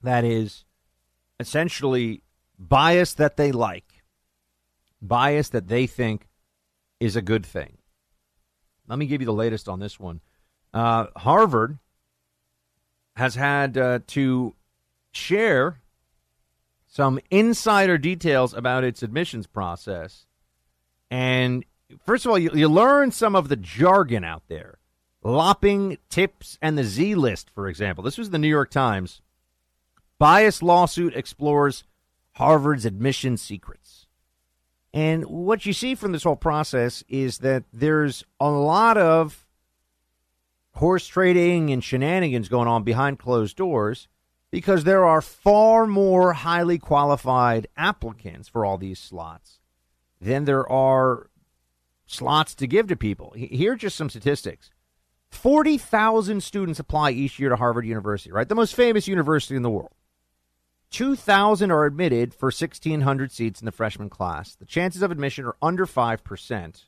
that 0.01 0.23
is 0.23 0.65
essentially 1.39 2.21
bias 2.57 3.13
that 3.13 3.37
they 3.37 3.51
like, 3.51 4.03
bias 5.01 5.49
that 5.49 5.67
they 5.67 5.85
think 5.85 6.27
is 6.99 7.15
a 7.15 7.21
good 7.21 7.45
thing. 7.45 7.77
Let 8.87 8.99
me 8.99 9.05
give 9.05 9.21
you 9.21 9.25
the 9.25 9.33
latest 9.33 9.67
on 9.67 9.79
this 9.79 9.99
one. 9.99 10.21
Uh, 10.73 11.07
Harvard 11.15 11.79
has 13.15 13.35
had 13.35 13.77
uh, 13.77 13.99
to 14.07 14.55
share 15.11 15.81
some 16.95 17.19
insider 17.29 17.97
details 17.97 18.53
about 18.53 18.85
its 18.85 19.03
admissions 19.03 19.47
process. 19.47 20.25
And 21.11 21.65
first 22.05 22.23
of 22.23 22.31
all, 22.31 22.39
you, 22.39 22.51
you 22.53 22.69
learn 22.69 23.11
some 23.11 23.35
of 23.35 23.49
the 23.49 23.57
jargon 23.57 24.23
out 24.23 24.43
there. 24.47 24.77
Lopping, 25.21 25.97
tips, 26.09 26.57
and 26.61 26.77
the 26.77 26.85
Z 26.85 27.15
list, 27.15 27.49
for 27.49 27.67
example. 27.67 28.01
This 28.01 28.17
was 28.17 28.29
the 28.29 28.37
New 28.37 28.47
York 28.47 28.71
Times. 28.71 29.21
Bias 30.19 30.63
lawsuit 30.63 31.13
explores 31.17 31.83
Harvard's 32.35 32.85
admission 32.85 33.35
secrets. 33.35 34.07
And 34.93 35.25
what 35.25 35.65
you 35.65 35.73
see 35.73 35.95
from 35.95 36.13
this 36.13 36.23
whole 36.23 36.37
process 36.37 37.03
is 37.09 37.39
that 37.39 37.65
there's 37.73 38.23
a 38.39 38.49
lot 38.49 38.95
of 38.95 39.45
horse 40.75 41.07
trading 41.07 41.71
and 41.71 41.83
shenanigans 41.83 42.47
going 42.47 42.69
on 42.69 42.83
behind 42.83 43.19
closed 43.19 43.57
doors 43.57 44.07
because 44.51 44.83
there 44.83 45.05
are 45.05 45.21
far 45.21 45.85
more 45.85 46.33
highly 46.33 46.77
qualified 46.77 47.67
applicants 47.75 48.47
for 48.47 48.65
all 48.65 48.77
these 48.77 48.99
slots 48.99 49.59
than 50.21 50.45
there 50.45 50.69
are 50.71 51.29
slots 52.05 52.55
to 52.55 52.67
give 52.67 52.87
to 52.87 52.95
people. 52.95 53.33
Here 53.35 53.73
are 53.73 53.77
just 53.77 53.97
some 53.97 54.09
statistics 54.09 54.71
40,000 55.31 56.41
students 56.41 56.79
apply 56.79 57.11
each 57.11 57.39
year 57.39 57.49
to 57.49 57.55
Harvard 57.55 57.85
University, 57.85 58.31
right? 58.31 58.47
The 58.47 58.55
most 58.55 58.75
famous 58.75 59.07
university 59.07 59.55
in 59.55 59.63
the 59.63 59.69
world. 59.69 59.91
2,000 60.91 61.71
are 61.71 61.85
admitted 61.85 62.33
for 62.33 62.47
1,600 62.47 63.31
seats 63.31 63.59
in 63.59 63.65
the 63.65 63.71
freshman 63.71 64.09
class. 64.09 64.55
The 64.55 64.65
chances 64.65 65.01
of 65.01 65.11
admission 65.11 65.45
are 65.45 65.57
under 65.61 65.85
5%. 65.85 66.85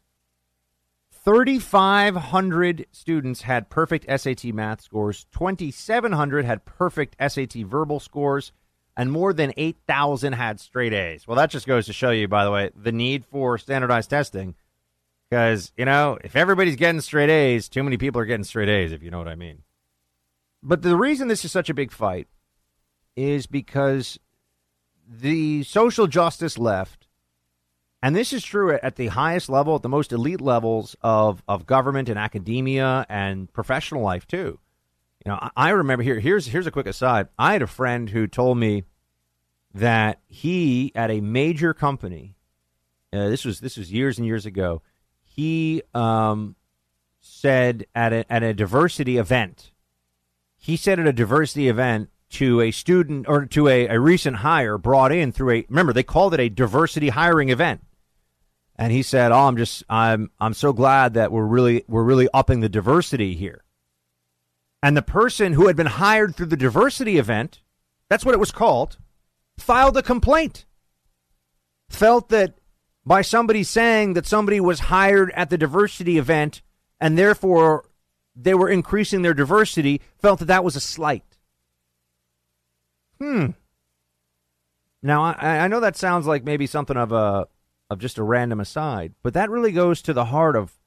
3,500 1.28 2.86
students 2.94 3.42
had 3.42 3.70
perfect 3.70 4.06
SAT 4.10 4.46
math 4.54 4.80
scores, 4.80 5.26
2,700 5.34 6.46
had 6.46 6.64
perfect 6.64 7.18
SAT 7.20 7.66
verbal 7.66 8.00
scores, 8.00 8.54
and 8.96 9.12
more 9.12 9.34
than 9.34 9.52
8,000 9.58 10.32
had 10.32 10.62
straight 10.62 10.94
A's. 10.94 11.28
Well, 11.28 11.36
that 11.36 11.50
just 11.50 11.68
goes 11.68 11.86
to 11.88 11.92
show 11.92 12.12
you, 12.12 12.30
by 12.30 12.46
the 12.46 12.52
way, 12.52 12.72
the 12.74 12.94
need 12.94 13.26
for 13.26 13.58
standardized 13.58 14.10
testing. 14.10 14.56
Because, 15.30 15.74
you 15.76 15.84
know, 15.84 16.18
if 16.24 16.38
everybody's 16.38 16.78
getting 16.78 17.02
straight 17.02 17.30
A's, 17.30 17.68
too 17.68 17.84
many 17.84 17.98
people 17.98 18.22
are 18.22 18.26
getting 18.26 18.46
straight 18.46 18.70
A's, 18.70 18.94
if 18.94 19.04
you 19.04 19.12
know 19.12 19.18
what 19.18 19.28
I 19.28 19.36
mean. 19.36 19.64
But 20.64 20.82
the 20.82 20.96
reason 20.96 21.28
this 21.28 21.44
is 21.44 21.52
such 21.52 21.70
a 21.70 21.74
big 21.74 21.92
fight 21.92 22.30
is 23.18 23.48
because 23.48 24.18
the 25.06 25.64
social 25.64 26.08
justice 26.08 26.58
left 26.58 27.07
and 28.08 28.16
this 28.16 28.32
is 28.32 28.42
true 28.42 28.72
at 28.72 28.96
the 28.96 29.08
highest 29.08 29.50
level, 29.50 29.76
at 29.76 29.82
the 29.82 29.90
most 29.90 30.14
elite 30.14 30.40
levels 30.40 30.96
of, 31.02 31.44
of 31.46 31.66
government 31.66 32.08
and 32.08 32.18
academia 32.18 33.06
and 33.10 33.52
professional 33.52 34.02
life 34.02 34.26
too. 34.26 34.60
You 35.26 35.32
know, 35.34 35.50
I, 35.58 35.72
remember 35.72 36.04
here. 36.04 36.18
Here's 36.18 36.48
here's 36.48 36.68
a 36.68 36.72
quick 36.72 36.88
aside. 36.88 37.28
I 37.38 37.52
had 37.52 37.62
a 37.62 37.68
friend 37.68 38.10
who 38.10 38.26
told 38.26 38.60
me 38.60 38.86
that 39.74 40.22
he 40.26 40.94
at 40.96 41.12
a 41.12 41.20
major 41.20 41.74
company. 41.74 42.38
Uh, 43.12 43.28
this 43.28 43.44
was 43.44 43.60
this 43.60 43.76
was 43.76 43.92
years 43.92 44.18
and 44.18 44.26
years 44.26 44.46
ago. 44.46 44.82
He 45.22 45.82
um, 45.94 46.56
said 47.20 47.88
at 47.94 48.14
a, 48.14 48.32
at 48.32 48.42
a 48.42 48.54
diversity 48.54 49.18
event. 49.18 49.74
He 50.56 50.78
said 50.78 50.98
at 50.98 51.08
a 51.08 51.12
diversity 51.12 51.68
event 51.68 52.10
to 52.30 52.62
a 52.62 52.72
student 52.72 53.28
or 53.28 53.46
to 53.48 53.68
a, 53.68 53.88
a 53.88 54.00
recent 54.00 54.38
hire 54.38 54.78
brought 54.78 55.12
in 55.12 55.34
through 55.34 55.52
a 55.52 55.66
remember 55.68 55.92
they 55.92 56.04
called 56.04 56.34
it 56.34 56.40
a 56.40 56.48
diversity 56.48 57.10
hiring 57.10 57.50
event 57.50 57.82
and 58.78 58.92
he 58.92 59.02
said, 59.02 59.32
"Oh, 59.32 59.48
I'm 59.48 59.58
just 59.58 59.84
I'm 59.90 60.32
I'm 60.40 60.54
so 60.54 60.74
glad 60.74 61.16
that 61.16 61.32
we're 61.32 61.46
really 61.46 61.84
we're 61.88 62.04
really 62.04 62.28
upping 62.34 62.60
the 62.60 62.70
diversity 62.70 63.36
here." 63.36 63.64
And 64.84 64.96
the 64.96 65.02
person 65.02 65.54
who 65.54 65.68
had 65.68 65.76
been 65.76 65.88
hired 65.88 66.36
through 66.36 66.46
the 66.48 66.58
diversity 66.58 67.18
event, 67.18 67.62
that's 68.10 68.24
what 68.24 68.36
it 68.36 68.40
was 68.40 68.52
called, 68.52 68.98
filed 69.58 69.98
a 69.98 70.04
complaint. 70.04 70.66
Felt 71.90 72.30
that 72.30 72.60
by 73.06 73.22
somebody 73.22 73.64
saying 73.64 74.14
that 74.14 74.28
somebody 74.28 74.60
was 74.60 74.82
hired 74.82 75.32
at 75.32 75.50
the 75.50 75.58
diversity 75.58 76.18
event 76.18 76.62
and 77.00 77.18
therefore 77.18 77.86
they 78.36 78.54
were 78.54 78.70
increasing 78.70 79.24
their 79.24 79.34
diversity, 79.34 80.02
felt 80.20 80.40
that 80.40 80.46
that 80.46 80.64
was 80.64 80.76
a 80.76 80.82
slight. 80.82 81.38
Hmm. 83.20 83.48
Now, 85.02 85.24
I, 85.24 85.60
I 85.60 85.68
know 85.68 85.80
that 85.80 85.96
sounds 85.96 86.28
like 86.28 86.44
maybe 86.44 86.68
something 86.68 86.98
of 86.98 87.12
a 87.12 87.48
of 87.90 88.00
just 88.00 88.18
a 88.18 88.24
random 88.24 88.60
aside, 88.60 89.14
but 89.24 89.34
that 89.34 89.50
really 89.50 89.72
goes 89.72 90.02
to 90.02 90.14
the 90.14 90.26
heart 90.26 90.56
of 90.56 90.78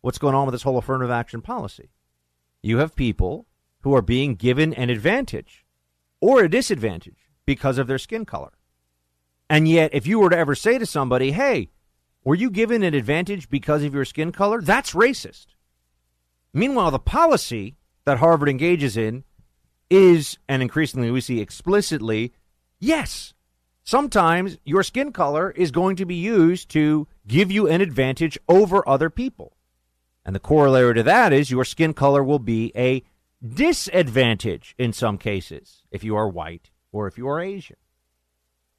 what's 0.00 0.18
going 0.18 0.34
on 0.34 0.46
with 0.46 0.52
this 0.52 0.62
whole 0.62 0.78
affirmative 0.78 1.10
action 1.10 1.40
policy. 1.40 1.90
You 2.62 2.78
have 2.78 2.94
people 2.94 3.46
who 3.80 3.94
are 3.94 4.02
being 4.02 4.34
given 4.34 4.74
an 4.74 4.90
advantage 4.90 5.64
or 6.20 6.42
a 6.42 6.50
disadvantage 6.50 7.28
because 7.46 7.78
of 7.78 7.86
their 7.86 7.98
skin 7.98 8.24
color. 8.24 8.52
And 9.50 9.68
yet, 9.68 9.92
if 9.92 10.06
you 10.06 10.18
were 10.18 10.30
to 10.30 10.38
ever 10.38 10.54
say 10.54 10.78
to 10.78 10.86
somebody, 10.86 11.32
hey, 11.32 11.68
were 12.24 12.34
you 12.34 12.50
given 12.50 12.82
an 12.82 12.94
advantage 12.94 13.48
because 13.48 13.82
of 13.82 13.94
your 13.94 14.04
skin 14.04 14.32
color? 14.32 14.62
That's 14.62 14.92
racist. 14.92 15.46
Meanwhile, 16.54 16.92
the 16.92 16.98
policy 16.98 17.76
that 18.04 18.18
Harvard 18.18 18.48
engages 18.48 18.96
in 18.96 19.24
is, 19.90 20.38
and 20.48 20.62
increasingly 20.62 21.10
we 21.10 21.20
see 21.20 21.40
explicitly, 21.40 22.32
yes, 22.78 23.34
sometimes 23.92 24.56
your 24.64 24.82
skin 24.82 25.12
color 25.12 25.50
is 25.50 25.70
going 25.70 25.96
to 25.96 26.06
be 26.06 26.14
used 26.14 26.70
to 26.70 27.06
give 27.28 27.50
you 27.50 27.68
an 27.68 27.82
advantage 27.82 28.38
over 28.48 28.88
other 28.88 29.10
people. 29.10 29.54
And 30.24 30.34
the 30.34 30.40
corollary 30.40 30.94
to 30.94 31.02
that 31.02 31.30
is 31.30 31.50
your 31.50 31.66
skin 31.66 31.92
color 31.92 32.24
will 32.24 32.38
be 32.38 32.72
a 32.74 33.02
disadvantage 33.46 34.74
in 34.78 34.94
some 34.94 35.18
cases 35.18 35.82
if 35.90 36.02
you 36.02 36.16
are 36.16 36.26
white 36.26 36.70
or 36.90 37.06
if 37.06 37.18
you 37.18 37.28
are 37.28 37.38
Asian. 37.38 37.76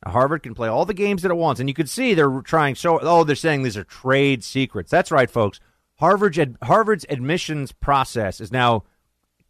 Now, 0.03 0.13
Harvard 0.13 0.41
can 0.41 0.55
play 0.55 0.67
all 0.67 0.83
the 0.83 0.95
games 0.95 1.21
that 1.21 1.29
it 1.29 1.37
wants, 1.37 1.59
and 1.59 1.69
you 1.69 1.75
can 1.75 1.85
see 1.85 2.15
they're 2.15 2.41
trying 2.41 2.73
so. 2.73 2.97
Oh, 2.99 3.23
they're 3.23 3.35
saying 3.35 3.61
these 3.61 3.77
are 3.77 3.83
trade 3.83 4.43
secrets. 4.43 4.89
That's 4.89 5.11
right, 5.11 5.29
folks. 5.29 5.59
Harvard's 5.99 6.39
Harvard's 6.63 7.05
admissions 7.07 7.71
process 7.71 8.41
is 8.41 8.51
now 8.51 8.83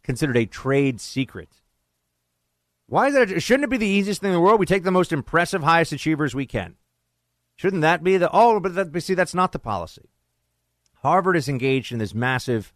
considered 0.02 0.36
a 0.36 0.44
trade 0.44 1.00
secret. 1.00 1.62
Why 2.86 3.08
is 3.08 3.14
that? 3.14 3.42
Shouldn't 3.42 3.64
it 3.64 3.70
be 3.70 3.76
the 3.76 3.86
easiest 3.86 4.20
thing 4.20 4.30
in 4.30 4.34
the 4.34 4.40
world? 4.40 4.60
We 4.60 4.66
take 4.66 4.84
the 4.84 4.90
most 4.90 5.12
impressive, 5.12 5.62
highest 5.62 5.92
achievers 5.92 6.34
we 6.34 6.46
can. 6.46 6.76
Shouldn't 7.56 7.82
that 7.82 8.02
be 8.02 8.16
the 8.16 8.30
oh? 8.32 8.60
But, 8.60 8.74
that, 8.74 9.02
see, 9.02 9.14
that's 9.14 9.34
not 9.34 9.52
the 9.52 9.58
policy. 9.58 10.10
Harvard 11.02 11.36
is 11.36 11.48
engaged 11.48 11.92
in 11.92 11.98
this 11.98 12.14
massive 12.14 12.72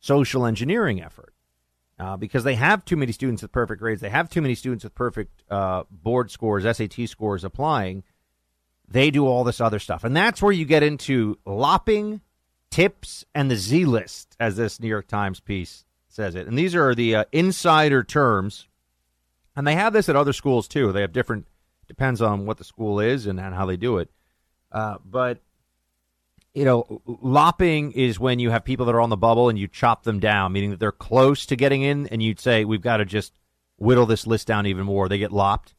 social 0.00 0.46
engineering 0.46 1.02
effort 1.02 1.34
uh, 1.98 2.16
because 2.16 2.44
they 2.44 2.54
have 2.54 2.84
too 2.84 2.96
many 2.96 3.12
students 3.12 3.42
with 3.42 3.52
perfect 3.52 3.80
grades. 3.80 4.00
They 4.00 4.10
have 4.10 4.28
too 4.28 4.42
many 4.42 4.54
students 4.54 4.84
with 4.84 4.94
perfect 4.94 5.42
uh, 5.50 5.84
board 5.90 6.30
scores, 6.30 6.64
SAT 6.64 7.08
scores 7.08 7.44
applying. 7.44 8.02
They 8.88 9.10
do 9.10 9.26
all 9.26 9.44
this 9.44 9.60
other 9.60 9.78
stuff, 9.78 10.04
and 10.04 10.16
that's 10.16 10.42
where 10.42 10.52
you 10.52 10.64
get 10.66 10.82
into 10.82 11.38
lopping, 11.46 12.20
tips, 12.70 13.24
and 13.34 13.50
the 13.50 13.56
Z 13.56 13.86
list, 13.86 14.36
as 14.38 14.56
this 14.56 14.78
New 14.78 14.88
York 14.88 15.08
Times 15.08 15.40
piece 15.40 15.84
says 16.08 16.34
it. 16.34 16.46
And 16.46 16.58
these 16.58 16.74
are 16.74 16.94
the 16.94 17.16
uh, 17.16 17.24
insider 17.32 18.04
terms 18.04 18.68
and 19.56 19.66
they 19.66 19.74
have 19.74 19.92
this 19.92 20.08
at 20.08 20.16
other 20.16 20.32
schools 20.32 20.68
too. 20.68 20.92
They 20.92 21.00
have 21.00 21.12
different, 21.12 21.46
depends 21.86 22.20
on 22.22 22.46
what 22.46 22.58
the 22.58 22.64
school 22.64 23.00
is 23.00 23.26
and, 23.26 23.40
and 23.40 23.54
how 23.54 23.66
they 23.66 23.76
do 23.76 23.98
it. 23.98 24.10
Uh, 24.72 24.96
but, 25.04 25.38
you 26.54 26.64
know, 26.64 27.02
lopping 27.06 27.92
is 27.92 28.18
when 28.18 28.38
you 28.38 28.50
have 28.50 28.64
people 28.64 28.86
that 28.86 28.94
are 28.94 29.00
on 29.00 29.10
the 29.10 29.16
bubble 29.16 29.48
and 29.48 29.58
you 29.58 29.68
chop 29.68 30.04
them 30.04 30.20
down, 30.20 30.52
meaning 30.52 30.70
that 30.70 30.80
they're 30.80 30.92
close 30.92 31.46
to 31.46 31.56
getting 31.56 31.82
in, 31.82 32.06
and 32.08 32.22
you'd 32.22 32.40
say, 32.40 32.64
we've 32.64 32.80
got 32.80 32.98
to 32.98 33.04
just 33.04 33.32
whittle 33.76 34.06
this 34.06 34.26
list 34.26 34.46
down 34.46 34.66
even 34.66 34.84
more. 34.84 35.08
They 35.08 35.18
get 35.18 35.32
lopped. 35.32 35.74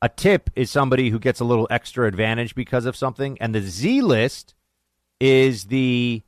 A 0.00 0.08
tip 0.08 0.50
is 0.54 0.70
somebody 0.70 1.10
who 1.10 1.18
gets 1.18 1.40
a 1.40 1.44
little 1.44 1.66
extra 1.70 2.06
advantage 2.06 2.54
because 2.54 2.86
of 2.86 2.94
something. 2.94 3.36
And 3.40 3.54
the 3.54 3.60
Z 3.60 4.02
list 4.02 4.54
is 5.18 5.64
the 5.64 6.22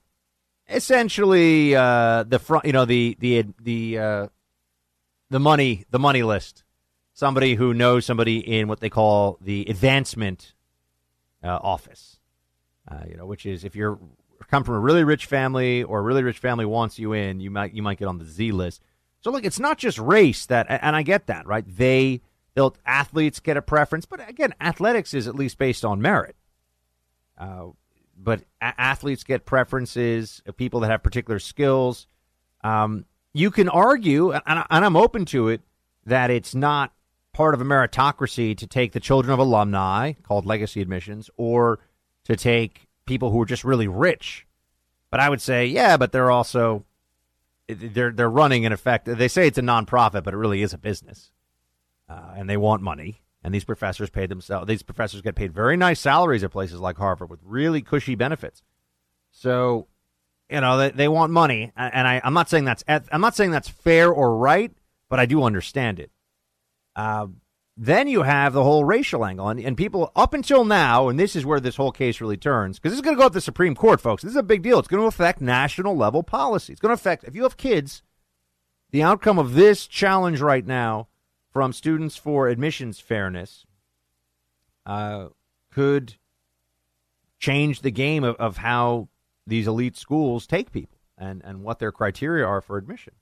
essentially 0.69 1.77
uh, 1.77 2.25
the 2.25 2.39
front, 2.39 2.65
you 2.65 2.73
know, 2.73 2.85
the 2.85 3.17
the 3.21 3.47
the 3.61 3.99
uh, 3.99 4.27
the 5.29 5.39
money 5.39 5.85
the 5.91 5.99
money 5.99 6.23
list. 6.23 6.65
Somebody 7.21 7.55
who 7.55 7.75
knows 7.75 8.07
somebody 8.07 8.39
in 8.39 8.67
what 8.67 8.81
they 8.81 8.89
call 8.89 9.37
the 9.43 9.67
advancement 9.69 10.55
uh, 11.45 11.49
office. 11.49 12.19
Uh, 12.89 13.03
you 13.07 13.15
know, 13.15 13.27
which 13.27 13.45
is 13.45 13.63
if 13.63 13.77
you're 13.77 13.99
come 14.49 14.65
from 14.65 14.77
a 14.77 14.81
really 14.81 15.05
rich 15.05 15.27
family 15.27 15.83
or 15.83 15.99
a 15.99 16.03
really 16.03 16.23
rich 16.23 16.39
family 16.39 16.65
wants 16.65 16.99
you 16.99 17.13
in, 17.13 17.39
you 17.39 17.51
might 17.51 17.75
you 17.75 17.83
might 17.83 17.99
get 17.99 18.09
on 18.09 18.17
the 18.17 18.25
Z 18.25 18.53
list. 18.53 18.81
So 19.21 19.31
look, 19.31 19.45
it's 19.45 19.61
not 19.61 19.77
just 19.77 19.99
race 19.99 20.47
that, 20.47 20.67
and 20.71 20.97
I 20.97 21.03
get 21.03 21.27
that, 21.27 21.47
right? 21.47 21.63
They 21.69 22.23
they'll 22.55 22.75
athletes 22.87 23.39
get 23.39 23.59
a 23.59 23.61
preference, 23.61 24.07
but 24.07 24.27
again, 24.27 24.55
athletics 24.59 25.13
is 25.13 25.29
at 25.29 25.35
least 25.35 25.59
based 25.59 25.85
on 25.85 26.01
merit. 26.01 26.37
Uh, 27.37 27.67
but 28.17 28.45
a- 28.63 28.81
athletes 28.81 29.25
get 29.25 29.45
preferences, 29.45 30.41
uh, 30.49 30.53
people 30.53 30.81
that 30.81 30.91
have 30.91 31.03
particular 31.03 31.39
skills. 31.39 32.07
Um, 32.65 33.05
you 33.35 33.51
can 33.51 33.69
argue, 33.69 34.33
and, 34.33 34.43
and 34.47 34.65
I'm 34.71 34.97
open 34.97 35.27
to 35.27 35.49
it, 35.49 35.61
that 36.07 36.31
it's 36.31 36.55
not 36.55 36.95
part 37.33 37.55
of 37.55 37.61
a 37.61 37.65
meritocracy 37.65 38.57
to 38.57 38.67
take 38.67 38.93
the 38.93 39.01
children 39.01 39.33
of 39.33 39.39
alumni, 39.39 40.13
called 40.23 40.47
legacy 40.47 40.81
admissions, 40.81 41.31
or 41.37 41.81
to 42.25 42.37
take 42.37 42.89
people 43.07 43.31
who 43.31 43.41
are 43.43 43.47
just 43.47 43.65
really 43.65 43.89
rich. 43.89 44.47
But 45.11 45.21
I 45.21 45.29
would 45.29 45.41
say, 45.41 45.67
yeah, 45.67 45.97
but 45.97 46.13
they're 46.13 46.31
also 46.31 46.85
they're 47.69 48.11
they're 48.13 48.31
running 48.31 48.65
in 48.65 48.73
effect. 48.73 49.07
They 49.07 49.29
say 49.29 49.47
it's 49.47 49.59
a 49.59 49.63
nonprofit, 49.63 50.25
but 50.25 50.35
it 50.35 50.39
really 50.39 50.63
is 50.63 50.73
a 50.73 50.79
business, 50.79 51.31
uh, 52.09 52.35
and 52.37 52.49
they 52.49 52.57
want 52.57 52.83
money. 52.83 53.23
And 53.43 53.55
these 53.55 53.65
professors 53.65 54.11
pay 54.11 54.27
themselves. 54.27 54.67
These 54.67 54.83
professors 54.83 55.23
get 55.23 55.35
paid 55.35 55.55
very 55.55 55.77
nice 55.77 55.99
salaries 55.99 56.45
at 56.45 56.51
places 56.51 56.79
like 56.79 56.99
Harvard 56.99 57.31
with 57.31 57.41
really 57.43 57.81
cushy 57.81 58.15
benefits. 58.15 58.63
So, 59.31 59.87
you 60.51 60.61
know, 60.61 60.77
they, 60.77 60.91
they 60.91 61.09
want 61.09 61.33
money, 61.33 61.73
and 61.75 62.07
I, 62.07 62.21
I'm 62.23 62.35
not 62.35 62.51
saying 62.51 62.65
that's 62.67 62.85
I'm 62.89 63.21
not 63.21 63.35
saying 63.35 63.51
that's 63.51 63.69
fair 63.69 64.13
or 64.13 64.37
right, 64.37 64.73
but 65.09 65.19
I 65.19 65.27
do 65.27 65.43
understand 65.43 65.99
it. 65.99 66.11
Uh, 67.01 67.29
then 67.79 68.09
you 68.09 68.23
have 68.25 68.53
the 68.53 68.63
whole 68.63 68.85
racial 68.85 69.25
angle, 69.25 69.49
and, 69.49 69.59
and 69.59 69.75
people 69.75 70.13
up 70.15 70.35
until 70.35 70.67
now, 70.67 71.09
and 71.09 71.19
this 71.19 71.35
is 71.35 71.47
where 71.47 71.59
this 71.59 71.77
whole 71.77 71.93
case 71.93 72.21
really 72.21 72.37
turns, 72.37 72.79
because 72.79 72.93
this 72.93 72.99
is 72.99 73.03
going 73.03 73.17
to 73.17 73.19
go 73.19 73.25
up 73.25 73.33
the 73.33 73.41
Supreme 73.41 73.75
Court, 73.75 74.03
folks. 74.03 74.23
This 74.23 74.33
is 74.33 74.37
a 74.37 74.43
big 74.43 74.61
deal. 74.61 74.79
It's 74.79 74.87
going 74.87 75.01
to 75.03 75.07
affect 75.07 75.41
national 75.41 75.97
level 75.97 76.23
policy. 76.23 76.75
It's 76.75 76.81
going 76.81 76.91
to 76.91 77.01
affect 77.01 77.25
if 77.25 77.35
you 77.35 77.45
have 77.45 77.57
kids. 77.57 78.03
The 78.91 79.03
outcome 79.03 79.39
of 79.39 79.55
this 79.55 79.87
challenge 79.87 80.43
right 80.43 80.67
now 80.67 81.09
from 81.51 81.73
Students 81.73 82.17
for 82.17 82.49
Admissions 82.49 83.01
Fairness 83.01 83.65
uh, 84.85 85.29
could 85.71 86.17
change 87.39 87.81
the 87.81 87.91
game 87.91 88.25
of, 88.25 88.37
of 88.37 88.59
how 88.59 89.09
these 89.47 89.67
elite 89.67 89.97
schools 89.97 90.47
take 90.47 90.71
people 90.71 90.99
and, 91.17 91.41
and 91.47 91.63
what 91.63 91.79
their 91.79 91.93
criteria 91.93 92.45
are 92.45 92.61
for 92.61 92.77
admission. 92.77 93.15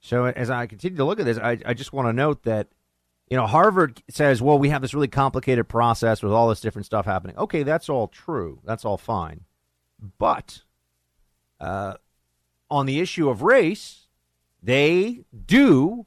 So 0.00 0.26
as 0.26 0.50
I 0.50 0.66
continue 0.66 0.96
to 0.96 1.04
look 1.04 1.20
at 1.20 1.26
this, 1.26 1.38
I, 1.38 1.58
I 1.64 1.74
just 1.74 1.92
want 1.92 2.08
to 2.08 2.12
note 2.12 2.44
that, 2.44 2.68
you 3.28 3.36
know, 3.36 3.46
Harvard 3.46 4.02
says, 4.08 4.40
well, 4.40 4.58
we 4.58 4.68
have 4.70 4.80
this 4.82 4.94
really 4.94 5.08
complicated 5.08 5.68
process 5.68 6.22
with 6.22 6.32
all 6.32 6.48
this 6.48 6.60
different 6.60 6.86
stuff 6.86 7.04
happening. 7.04 7.36
Okay, 7.36 7.62
that's 7.62 7.88
all 7.88 8.08
true. 8.08 8.60
That's 8.64 8.84
all 8.84 8.96
fine. 8.96 9.42
But 10.18 10.62
uh, 11.60 11.94
on 12.70 12.86
the 12.86 13.00
issue 13.00 13.28
of 13.28 13.42
race, 13.42 14.06
they 14.62 15.24
do 15.46 16.06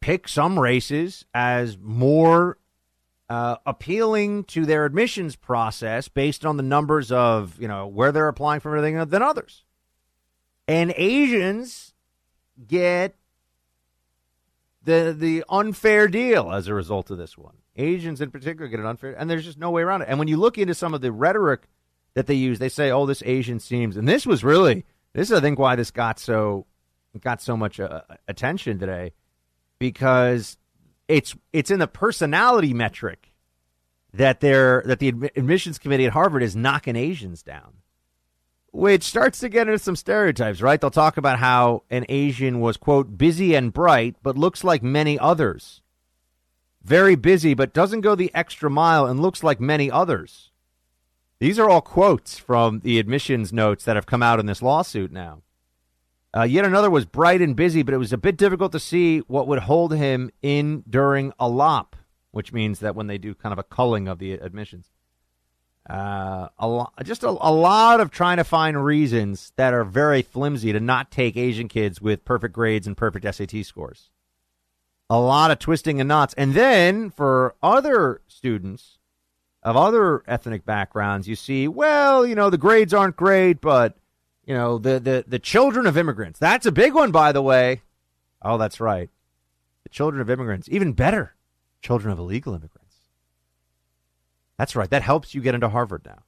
pick 0.00 0.28
some 0.28 0.58
races 0.58 1.24
as 1.34 1.78
more 1.78 2.58
uh, 3.28 3.56
appealing 3.64 4.44
to 4.44 4.66
their 4.66 4.84
admissions 4.84 5.34
process 5.34 6.08
based 6.08 6.44
on 6.44 6.56
the 6.58 6.62
numbers 6.62 7.10
of 7.10 7.58
you 7.58 7.66
know 7.66 7.86
where 7.86 8.12
they're 8.12 8.28
applying 8.28 8.60
for 8.60 8.76
everything 8.76 9.02
than 9.08 9.22
others. 9.22 9.64
And 10.68 10.92
Asians 10.96 11.93
get 12.66 13.14
the 14.82 15.14
the 15.16 15.44
unfair 15.48 16.08
deal 16.08 16.52
as 16.52 16.68
a 16.68 16.74
result 16.74 17.10
of 17.10 17.18
this 17.18 17.36
one. 17.36 17.54
Asians 17.76 18.20
in 18.20 18.30
particular 18.30 18.68
get 18.68 18.80
an 18.80 18.86
unfair, 18.86 19.14
and 19.18 19.28
there's 19.28 19.44
just 19.44 19.58
no 19.58 19.70
way 19.70 19.82
around 19.82 20.02
it. 20.02 20.08
And 20.08 20.18
when 20.18 20.28
you 20.28 20.36
look 20.36 20.58
into 20.58 20.74
some 20.74 20.94
of 20.94 21.00
the 21.00 21.10
rhetoric 21.10 21.62
that 22.14 22.26
they 22.26 22.34
use, 22.34 22.58
they 22.58 22.68
say, 22.68 22.90
"Oh, 22.90 23.06
this 23.06 23.22
Asian 23.24 23.58
seems," 23.58 23.96
and 23.96 24.06
this 24.08 24.26
was 24.26 24.44
really 24.44 24.84
this 25.12 25.30
is 25.30 25.36
I 25.36 25.40
think 25.40 25.58
why 25.58 25.76
this 25.76 25.90
got 25.90 26.18
so 26.18 26.66
got 27.20 27.40
so 27.40 27.56
much 27.56 27.80
uh, 27.80 28.02
attention 28.28 28.78
today 28.78 29.12
because 29.78 30.56
it's 31.08 31.34
it's 31.52 31.70
in 31.70 31.78
the 31.78 31.86
personality 31.86 32.74
metric 32.74 33.32
that 34.12 34.40
they're 34.40 34.82
that 34.86 34.98
the 34.98 35.08
admissions 35.08 35.78
committee 35.78 36.06
at 36.06 36.12
Harvard 36.12 36.42
is 36.42 36.54
knocking 36.54 36.96
Asians 36.96 37.42
down, 37.42 37.74
which 38.74 39.04
starts 39.04 39.38
to 39.38 39.48
get 39.48 39.68
into 39.68 39.78
some 39.78 39.94
stereotypes. 39.94 40.60
Right? 40.60 40.80
They'll 40.80 40.90
talk 40.90 41.16
about 41.16 41.38
how 41.38 41.84
an 41.90 42.04
Asian 42.08 42.60
was 42.60 42.76
quote 42.76 43.16
busy 43.16 43.54
and 43.54 43.72
bright, 43.72 44.16
but 44.22 44.36
looks 44.36 44.64
like 44.64 44.82
many 44.82 45.18
others. 45.18 45.80
Very 46.82 47.14
busy, 47.14 47.54
but 47.54 47.72
doesn't 47.72 48.02
go 48.02 48.14
the 48.14 48.34
extra 48.34 48.68
mile 48.68 49.06
and 49.06 49.20
looks 49.20 49.42
like 49.42 49.60
many 49.60 49.90
others. 49.90 50.50
These 51.38 51.58
are 51.58 51.70
all 51.70 51.80
quotes 51.80 52.38
from 52.38 52.80
the 52.80 52.98
admissions 52.98 53.52
notes 53.52 53.84
that 53.84 53.96
have 53.96 54.06
come 54.06 54.22
out 54.22 54.40
in 54.40 54.46
this 54.46 54.60
lawsuit 54.60 55.12
now. 55.12 55.42
Uh, 56.36 56.42
yet 56.42 56.64
another 56.64 56.90
was 56.90 57.04
bright 57.04 57.40
and 57.40 57.54
busy, 57.54 57.82
but 57.82 57.94
it 57.94 57.98
was 57.98 58.12
a 58.12 58.18
bit 58.18 58.36
difficult 58.36 58.72
to 58.72 58.80
see 58.80 59.20
what 59.20 59.46
would 59.46 59.60
hold 59.60 59.94
him 59.94 60.30
in 60.42 60.82
during 60.90 61.32
a 61.38 61.48
lop, 61.48 61.94
which 62.32 62.52
means 62.52 62.80
that 62.80 62.96
when 62.96 63.06
they 63.06 63.18
do 63.18 63.34
kind 63.34 63.52
of 63.52 63.58
a 63.58 63.62
culling 63.62 64.08
of 64.08 64.18
the 64.18 64.32
admissions. 64.32 64.90
Uh, 65.88 66.48
a 66.58 67.04
just 67.04 67.22
a, 67.22 67.28
a 67.28 67.52
lot 67.52 68.00
of 68.00 68.10
trying 68.10 68.38
to 68.38 68.44
find 68.44 68.82
reasons 68.82 69.52
that 69.56 69.74
are 69.74 69.84
very 69.84 70.22
flimsy 70.22 70.72
to 70.72 70.80
not 70.80 71.10
take 71.10 71.36
Asian 71.36 71.68
kids 71.68 72.00
with 72.00 72.24
perfect 72.24 72.54
grades 72.54 72.86
and 72.86 72.96
perfect 72.96 73.32
SAT 73.34 73.66
scores. 73.66 74.10
A 75.10 75.20
lot 75.20 75.50
of 75.50 75.58
twisting 75.58 76.00
and 76.00 76.08
knots. 76.08 76.32
And 76.34 76.54
then 76.54 77.10
for 77.10 77.54
other 77.62 78.22
students 78.26 78.98
of 79.62 79.76
other 79.76 80.22
ethnic 80.26 80.64
backgrounds, 80.64 81.28
you 81.28 81.36
see, 81.36 81.68
well, 81.68 82.26
you 82.26 82.34
know, 82.34 82.48
the 82.48 82.56
grades 82.56 82.94
aren't 82.94 83.16
great, 83.16 83.60
but 83.60 83.94
you 84.46 84.54
know, 84.54 84.78
the, 84.78 85.00
the, 85.00 85.24
the 85.26 85.38
children 85.38 85.86
of 85.86 85.98
immigrants. 85.98 86.38
That's 86.38 86.66
a 86.66 86.72
big 86.72 86.94
one, 86.94 87.10
by 87.10 87.32
the 87.32 87.42
way. 87.42 87.82
Oh, 88.42 88.58
that's 88.58 88.80
right. 88.80 89.10
The 89.82 89.88
children 89.90 90.20
of 90.20 90.30
immigrants. 90.30 90.68
Even 90.70 90.92
better, 90.92 91.34
children 91.82 92.12
of 92.12 92.18
illegal 92.18 92.54
immigrants. 92.54 92.83
That's 94.58 94.76
right. 94.76 94.90
That 94.90 95.02
helps 95.02 95.34
you 95.34 95.40
get 95.40 95.54
into 95.54 95.68
Harvard 95.68 96.02
now. 96.06 96.22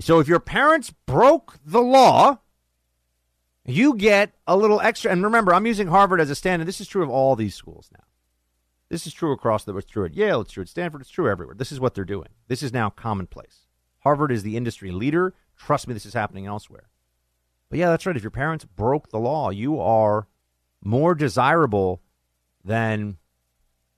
So 0.00 0.20
if 0.20 0.28
your 0.28 0.40
parents 0.40 0.92
broke 1.06 1.58
the 1.64 1.80
law, 1.82 2.38
you 3.64 3.94
get 3.94 4.32
a 4.46 4.56
little 4.56 4.80
extra. 4.80 5.10
And 5.10 5.22
remember, 5.22 5.52
I'm 5.52 5.66
using 5.66 5.88
Harvard 5.88 6.20
as 6.20 6.30
a 6.30 6.34
stand, 6.34 6.62
and 6.62 6.68
this 6.68 6.80
is 6.80 6.88
true 6.88 7.02
of 7.02 7.10
all 7.10 7.36
these 7.36 7.54
schools 7.54 7.90
now. 7.92 8.04
This 8.88 9.06
is 9.06 9.12
true 9.12 9.32
across 9.32 9.64
the. 9.64 9.72
board. 9.72 9.84
It's 9.84 9.92
true 9.92 10.04
at 10.04 10.14
Yale. 10.14 10.40
It's 10.40 10.52
true 10.52 10.62
at 10.62 10.68
Stanford. 10.68 11.02
It's 11.02 11.10
true 11.10 11.30
everywhere. 11.30 11.54
This 11.54 11.72
is 11.72 11.80
what 11.80 11.94
they're 11.94 12.04
doing. 12.04 12.28
This 12.48 12.62
is 12.62 12.72
now 12.72 12.90
commonplace. 12.90 13.66
Harvard 14.00 14.32
is 14.32 14.42
the 14.42 14.56
industry 14.56 14.90
leader. 14.90 15.34
Trust 15.56 15.88
me, 15.88 15.94
this 15.94 16.06
is 16.06 16.14
happening 16.14 16.46
elsewhere. 16.46 16.88
But 17.68 17.78
yeah, 17.78 17.90
that's 17.90 18.06
right. 18.06 18.16
If 18.16 18.22
your 18.22 18.30
parents 18.30 18.64
broke 18.64 19.10
the 19.10 19.18
law, 19.18 19.50
you 19.50 19.78
are 19.78 20.28
more 20.82 21.14
desirable 21.14 22.00
than, 22.64 23.18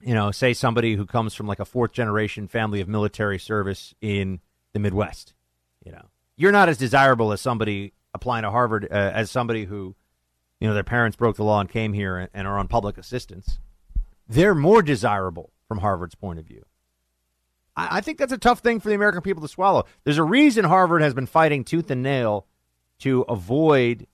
you 0.00 0.14
know, 0.14 0.30
say 0.30 0.52
somebody 0.52 0.94
who 0.94 1.06
comes 1.06 1.34
from 1.34 1.46
like 1.46 1.60
a 1.60 1.64
fourth 1.64 1.92
generation 1.92 2.48
family 2.48 2.80
of 2.80 2.88
military 2.88 3.38
service 3.38 3.94
in 4.00 4.40
the 4.72 4.78
Midwest. 4.78 5.34
You 5.84 5.92
know, 5.92 6.06
you're 6.36 6.52
not 6.52 6.68
as 6.68 6.78
desirable 6.78 7.32
as 7.32 7.40
somebody 7.40 7.92
applying 8.14 8.42
to 8.42 8.50
Harvard 8.50 8.88
uh, 8.90 8.94
as 8.94 9.30
somebody 9.30 9.64
who, 9.64 9.94
you 10.60 10.68
know, 10.68 10.74
their 10.74 10.82
parents 10.82 11.16
broke 11.16 11.36
the 11.36 11.44
law 11.44 11.60
and 11.60 11.68
came 11.68 11.92
here 11.92 12.16
and, 12.16 12.28
and 12.34 12.46
are 12.46 12.58
on 12.58 12.68
public 12.68 12.98
assistance. 12.98 13.58
They're 14.28 14.54
more 14.54 14.82
desirable 14.82 15.52
from 15.66 15.78
Harvard's 15.78 16.14
point 16.14 16.38
of 16.38 16.46
view. 16.46 16.64
I, 17.76 17.98
I 17.98 18.00
think 18.00 18.18
that's 18.18 18.32
a 18.32 18.38
tough 18.38 18.60
thing 18.60 18.80
for 18.80 18.88
the 18.88 18.94
American 18.94 19.22
people 19.22 19.42
to 19.42 19.48
swallow. 19.48 19.84
There's 20.04 20.18
a 20.18 20.24
reason 20.24 20.64
Harvard 20.64 21.02
has 21.02 21.14
been 21.14 21.26
fighting 21.26 21.64
tooth 21.64 21.90
and 21.90 22.02
nail 22.02 22.46
to 23.00 23.22
avoid 23.22 24.06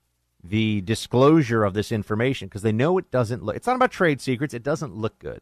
the 0.42 0.80
disclosure 0.82 1.64
of 1.64 1.74
this 1.74 1.90
information 1.90 2.48
because 2.48 2.62
they 2.62 2.72
know 2.72 2.98
it 2.98 3.10
doesn't 3.10 3.42
look 3.42 3.56
it's 3.56 3.66
not 3.66 3.74
about 3.76 3.90
trade 3.90 4.20
secrets 4.20 4.54
it 4.54 4.62
doesn't 4.62 4.94
look 4.94 5.18
good 5.18 5.40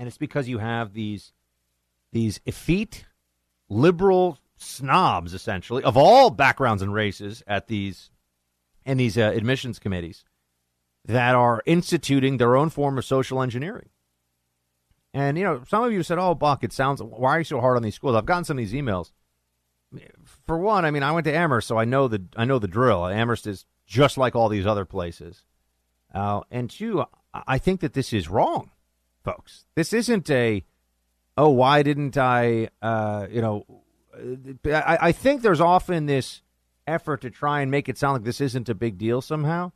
and 0.00 0.08
it's 0.08 0.18
because 0.18 0.48
you 0.48 0.58
have 0.58 0.94
these 0.94 1.32
these 2.10 2.40
effete 2.46 3.04
liberal 3.68 4.38
snobs 4.56 5.34
essentially 5.34 5.82
of 5.84 5.96
all 5.96 6.30
backgrounds 6.30 6.82
and 6.82 6.92
races 6.92 7.42
at 7.46 7.68
these 7.68 8.10
and 8.84 8.98
these 8.98 9.16
uh, 9.16 9.32
admissions 9.34 9.78
committees 9.78 10.24
that 11.04 11.34
are 11.34 11.62
instituting 11.66 12.38
their 12.38 12.56
own 12.56 12.70
form 12.70 12.98
of 12.98 13.04
social 13.04 13.42
engineering 13.42 13.90
and 15.14 15.38
you 15.38 15.44
know 15.44 15.62
some 15.68 15.84
of 15.84 15.92
you 15.92 16.02
said 16.02 16.18
oh 16.18 16.34
buck 16.34 16.64
it 16.64 16.72
sounds 16.72 17.00
why 17.02 17.36
are 17.36 17.38
you 17.38 17.44
so 17.44 17.60
hard 17.60 17.76
on 17.76 17.82
these 17.82 17.94
schools 17.94 18.16
i've 18.16 18.26
gotten 18.26 18.44
some 18.44 18.58
of 18.58 18.64
these 18.64 18.72
emails 18.72 19.12
for 20.46 20.56
one, 20.56 20.84
I 20.84 20.92
mean, 20.92 21.02
I 21.02 21.10
went 21.12 21.24
to 21.24 21.34
Amherst, 21.34 21.66
so 21.66 21.76
I 21.76 21.84
know 21.84 22.06
the 22.06 22.22
I 22.36 22.44
know 22.44 22.60
the 22.60 22.68
drill. 22.68 23.06
Amherst 23.06 23.46
is 23.46 23.66
just 23.86 24.16
like 24.16 24.36
all 24.36 24.48
these 24.48 24.66
other 24.66 24.84
places. 24.84 25.44
Uh, 26.14 26.42
and 26.50 26.70
two, 26.70 27.04
I 27.32 27.58
think 27.58 27.80
that 27.80 27.92
this 27.92 28.12
is 28.12 28.28
wrong, 28.28 28.70
folks. 29.22 29.66
This 29.74 29.92
isn't 29.92 30.30
a 30.30 30.64
oh, 31.36 31.48
why 31.48 31.82
didn't 31.82 32.16
I? 32.16 32.68
Uh, 32.82 33.26
you 33.30 33.40
know, 33.40 33.64
I, 34.66 34.98
I 35.00 35.12
think 35.12 35.42
there's 35.42 35.60
often 35.60 36.06
this 36.06 36.42
effort 36.86 37.22
to 37.22 37.30
try 37.30 37.62
and 37.62 37.70
make 37.70 37.88
it 37.88 37.96
sound 37.96 38.14
like 38.14 38.24
this 38.24 38.40
isn't 38.40 38.68
a 38.68 38.74
big 38.74 38.98
deal 38.98 39.20
somehow. 39.20 39.72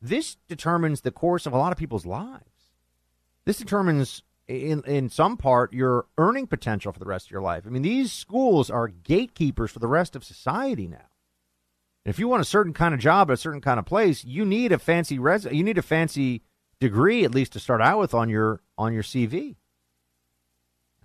This 0.00 0.36
determines 0.48 1.00
the 1.00 1.10
course 1.10 1.46
of 1.46 1.52
a 1.52 1.58
lot 1.58 1.72
of 1.72 1.78
people's 1.78 2.04
lives. 2.04 2.42
This 3.46 3.56
determines, 3.56 4.22
in 4.46 4.82
in 4.84 5.08
some 5.08 5.36
part, 5.36 5.72
your 5.72 6.06
earning 6.18 6.46
potential 6.46 6.92
for 6.92 6.98
the 6.98 7.06
rest 7.06 7.26
of 7.26 7.30
your 7.30 7.40
life. 7.40 7.64
I 7.66 7.70
mean, 7.70 7.82
these 7.82 8.12
schools 8.12 8.70
are 8.70 8.88
gatekeepers 8.88 9.70
for 9.70 9.78
the 9.78 9.86
rest 9.86 10.16
of 10.16 10.24
society 10.24 10.86
now. 10.86 11.08
If 12.04 12.18
you 12.18 12.28
want 12.28 12.42
a 12.42 12.44
certain 12.44 12.72
kind 12.72 12.94
of 12.94 13.00
job 13.00 13.30
at 13.30 13.34
a 13.34 13.38
certain 13.38 13.60
kind 13.60 13.78
of 13.78 13.86
place, 13.86 14.24
you 14.24 14.44
need 14.44 14.70
a 14.70 14.78
fancy 14.78 15.18
res- 15.18 15.48
you 15.50 15.64
need 15.64 15.78
a 15.78 15.82
fancy 15.82 16.42
degree 16.78 17.24
at 17.24 17.34
least 17.34 17.52
to 17.54 17.60
start 17.60 17.80
out 17.80 17.98
with 17.98 18.12
on 18.12 18.28
your 18.28 18.60
on 18.78 18.92
your 18.92 19.02
CV. 19.02 19.56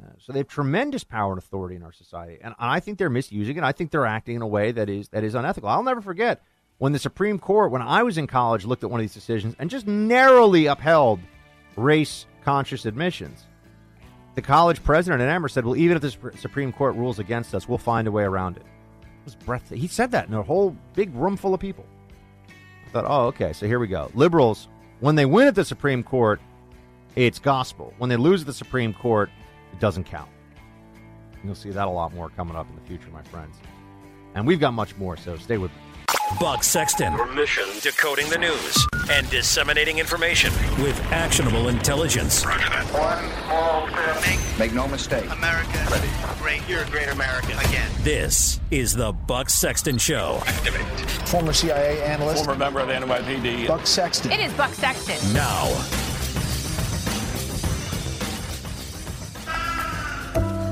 Uh, 0.01 0.09
so 0.17 0.33
they 0.33 0.39
have 0.39 0.47
tremendous 0.47 1.03
power 1.03 1.31
and 1.31 1.37
authority 1.37 1.75
in 1.75 1.83
our 1.83 1.91
society, 1.91 2.39
and 2.41 2.55
I 2.57 2.79
think 2.79 2.97
they're 2.97 3.09
misusing 3.09 3.57
it. 3.57 3.63
I 3.63 3.71
think 3.71 3.91
they're 3.91 4.05
acting 4.05 4.35
in 4.35 4.41
a 4.41 4.47
way 4.47 4.71
that 4.71 4.89
is 4.89 5.09
that 5.09 5.23
is 5.23 5.35
unethical. 5.35 5.69
I'll 5.69 5.83
never 5.83 6.01
forget 6.01 6.41
when 6.79 6.91
the 6.91 6.99
Supreme 6.99 7.37
Court, 7.37 7.71
when 7.71 7.83
I 7.83 8.01
was 8.01 8.17
in 8.17 8.25
college, 8.25 8.65
looked 8.65 8.83
at 8.83 8.89
one 8.89 8.99
of 8.99 9.03
these 9.03 9.13
decisions 9.13 9.55
and 9.59 9.69
just 9.69 9.85
narrowly 9.85 10.65
upheld 10.65 11.19
race 11.75 12.25
conscious 12.43 12.85
admissions. 12.85 13.45
The 14.33 14.41
college 14.41 14.81
president 14.81 15.21
at 15.21 15.29
Amherst 15.29 15.53
said, 15.53 15.65
"Well, 15.65 15.75
even 15.75 15.97
if 15.97 16.01
the 16.01 16.31
Supreme 16.37 16.71
Court 16.73 16.95
rules 16.95 17.19
against 17.19 17.53
us, 17.53 17.67
we'll 17.69 17.77
find 17.77 18.07
a 18.07 18.11
way 18.11 18.23
around 18.23 18.57
it." 18.57 18.63
It 18.63 19.25
was 19.25 19.35
breathtaking. 19.35 19.81
He 19.81 19.87
said 19.87 20.11
that 20.11 20.27
in 20.27 20.33
a 20.33 20.41
whole 20.41 20.75
big 20.95 21.13
room 21.13 21.37
full 21.37 21.53
of 21.53 21.59
people. 21.59 21.85
I 22.87 22.89
thought, 22.89 23.05
"Oh, 23.07 23.27
okay, 23.27 23.53
so 23.53 23.67
here 23.67 23.77
we 23.77 23.87
go." 23.87 24.09
Liberals, 24.15 24.67
when 24.99 25.15
they 25.15 25.25
win 25.25 25.47
at 25.47 25.53
the 25.53 25.65
Supreme 25.65 26.01
Court, 26.01 26.41
it's 27.15 27.39
gospel. 27.39 27.93
When 27.97 28.09
they 28.09 28.17
lose 28.17 28.45
the 28.45 28.53
Supreme 28.53 28.93
Court, 28.93 29.29
it 29.73 29.79
doesn't 29.79 30.05
count. 30.05 30.29
You'll 31.43 31.55
see 31.55 31.71
that 31.71 31.87
a 31.87 31.91
lot 31.91 32.13
more 32.13 32.29
coming 32.29 32.55
up 32.55 32.67
in 32.69 32.75
the 32.75 32.81
future, 32.81 33.09
my 33.11 33.23
friends. 33.23 33.55
And 34.35 34.45
we've 34.45 34.59
got 34.59 34.73
much 34.73 34.95
more, 34.97 35.17
so 35.17 35.35
stay 35.37 35.57
with 35.57 35.71
me. 35.71 35.77
Buck 36.39 36.63
Sexton. 36.63 37.11
Your 37.13 37.25
mission 37.33 37.65
decoding 37.81 38.29
the 38.29 38.37
news 38.37 38.87
and 39.09 39.29
disseminating 39.29 39.97
information 39.99 40.53
with 40.81 40.97
actionable 41.11 41.67
intelligence. 41.67 42.45
One 42.45 42.59
small 43.43 43.87
step. 43.89 44.21
Make, 44.25 44.59
Make 44.59 44.73
no 44.73 44.87
mistake. 44.87 45.25
America 45.29 45.85
Ready. 45.91 46.07
great. 46.39 46.61
You're 46.69 46.83
a 46.83 46.89
great 46.89 47.09
American 47.09 47.57
again. 47.59 47.89
This 48.03 48.61
is 48.71 48.93
the 48.93 49.11
Buck 49.11 49.49
Sexton 49.49 49.97
Show. 49.97 50.37
Former 51.25 51.51
CIA 51.53 52.01
analyst. 52.03 52.45
Former 52.45 52.57
member 52.57 52.79
of 52.79 52.87
the 52.87 52.93
NYPD. 52.93 53.67
Buck 53.67 53.85
Sexton. 53.85 54.31
It 54.31 54.39
is 54.39 54.53
Buck 54.53 54.73
Sexton. 54.73 55.33
Now, 55.33 55.65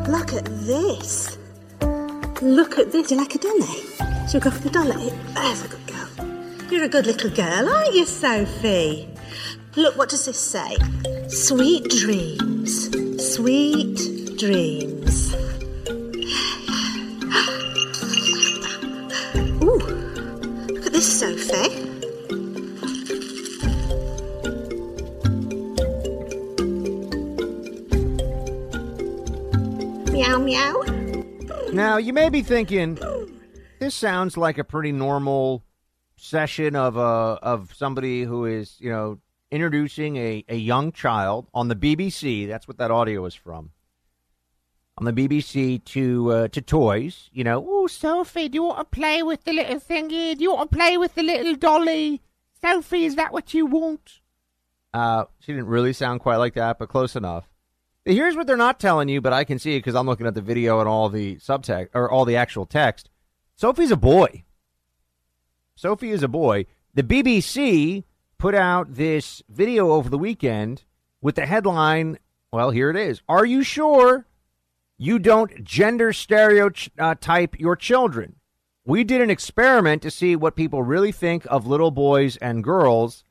Look 0.10 0.34
at 0.34 0.46
this. 0.66 1.38
Look 2.42 2.80
at 2.80 2.92
this. 2.92 3.12
You 3.12 3.18
like 3.18 3.36
a 3.36 3.38
dolly? 3.38 3.84
Should 4.28 4.34
we 4.34 4.40
go 4.40 4.50
for 4.50 4.64
the 4.64 4.72
dolly? 4.72 5.12
There's 5.36 5.64
a 5.64 5.68
good 5.68 5.86
girl. 5.86 6.72
You're 6.72 6.86
a 6.86 6.90
good 6.90 7.06
little 7.06 7.30
girl, 7.30 7.70
aren't 7.70 7.94
you, 7.94 8.08
Sophie? 8.08 9.08
Look, 9.76 9.96
what 9.98 10.10
does 10.10 10.26
this 10.26 10.40
say? 10.40 10.78
Sweet 11.28 11.92
dreams. 11.92 12.90
Sweet 13.24 14.36
dreams. 14.40 15.36
Ooh, 19.62 19.78
look 20.74 20.88
at 20.88 20.92
this, 20.92 21.20
Sophie. 21.20 21.89
Meow, 30.30 30.38
meow. 30.38 30.82
Now, 31.74 31.98
you 31.98 32.14
may 32.14 32.30
be 32.30 32.44
thinking, 32.44 33.00
this 33.80 33.96
sounds 33.96 34.38
like 34.38 34.60
a 34.60 34.64
pretty 34.64 34.92
normal 34.92 35.64
session 36.18 36.76
of 36.76 37.00
uh, 37.00 37.40
of 37.42 37.74
somebody 37.74 38.26
who 38.26 38.46
is, 38.46 38.76
you 38.80 38.92
know, 38.92 39.18
introducing 39.50 40.18
a, 40.18 40.46
a 40.48 40.56
young 40.56 40.92
child 40.92 41.48
on 41.52 41.68
the 41.68 41.76
BBC. 41.76 42.48
That's 42.48 42.68
what 42.68 42.78
that 42.78 42.92
audio 42.92 43.26
is 43.26 43.34
from. 43.34 43.72
On 45.00 45.06
the 45.06 45.14
BBC 45.14 45.84
to 45.86 46.32
uh, 46.32 46.48
to 46.50 46.62
toys, 46.62 47.32
you 47.34 47.44
know. 47.44 47.66
Oh, 47.68 47.88
Sophie, 47.88 48.50
do 48.50 48.58
you 48.58 48.64
want 48.66 48.78
to 48.78 48.86
play 48.86 49.24
with 49.24 49.46
the 49.46 49.54
little 49.54 49.80
thingy? 49.80 50.38
Do 50.38 50.44
you 50.44 50.54
want 50.54 50.70
to 50.70 50.78
play 50.78 50.96
with 50.96 51.16
the 51.16 51.24
little 51.24 51.56
dolly? 51.56 52.22
Sophie, 52.62 53.06
is 53.06 53.16
that 53.16 53.34
what 53.34 53.56
you 53.56 53.66
want? 53.66 54.20
Uh, 54.94 55.26
she 55.40 55.54
didn't 55.54 55.70
really 55.70 55.94
sound 55.94 56.20
quite 56.20 56.38
like 56.38 56.54
that, 56.54 56.78
but 56.78 56.88
close 56.88 57.16
enough. 57.16 57.50
Here's 58.06 58.36
what 58.36 58.48
they're 58.48 58.58
not 58.58 58.80
telling 58.80 59.10
you, 59.10 59.22
but 59.22 59.34
I 59.34 59.44
can 59.44 59.60
see 59.60 59.76
it 59.76 59.80
because 59.80 59.96
I'm 59.96 60.08
looking 60.08 60.28
at 60.28 60.34
the 60.34 60.42
video 60.42 60.80
and 60.80 60.88
all 60.88 61.10
the 61.10 61.36
subtext 61.38 61.90
or 61.94 62.10
all 62.10 62.26
the 62.26 62.36
actual 62.36 62.66
text. 62.66 63.10
Sophie's 63.56 63.92
a 63.92 63.98
boy. 63.98 64.44
Sophie 65.76 66.12
is 66.12 66.24
a 66.24 66.28
boy. 66.28 66.66
The 66.94 67.04
BBC 67.04 68.04
put 68.38 68.56
out 68.56 68.96
this 68.96 69.44
video 69.50 69.92
over 69.92 70.10
the 70.10 70.18
weekend 70.18 70.84
with 71.22 71.36
the 71.36 71.46
headline. 71.46 72.18
Well, 72.52 72.72
here 72.72 72.90
it 72.90 72.96
is. 72.96 73.22
Are 73.30 73.46
you 73.46 73.64
sure 73.64 74.26
you 74.98 75.20
don't 75.20 75.64
gender 75.64 76.12
stereotype 76.14 77.54
uh, 77.54 77.58
your 77.58 77.76
children? 77.76 78.38
We 78.86 79.04
did 79.04 79.22
an 79.22 79.30
experiment 79.30 80.02
to 80.02 80.10
see 80.10 80.36
what 80.36 80.56
people 80.56 80.82
really 80.82 81.12
think 81.12 81.46
of 81.50 81.68
little 81.68 81.92
boys 81.92 82.38
and 82.38 82.64
girls. 82.64 83.24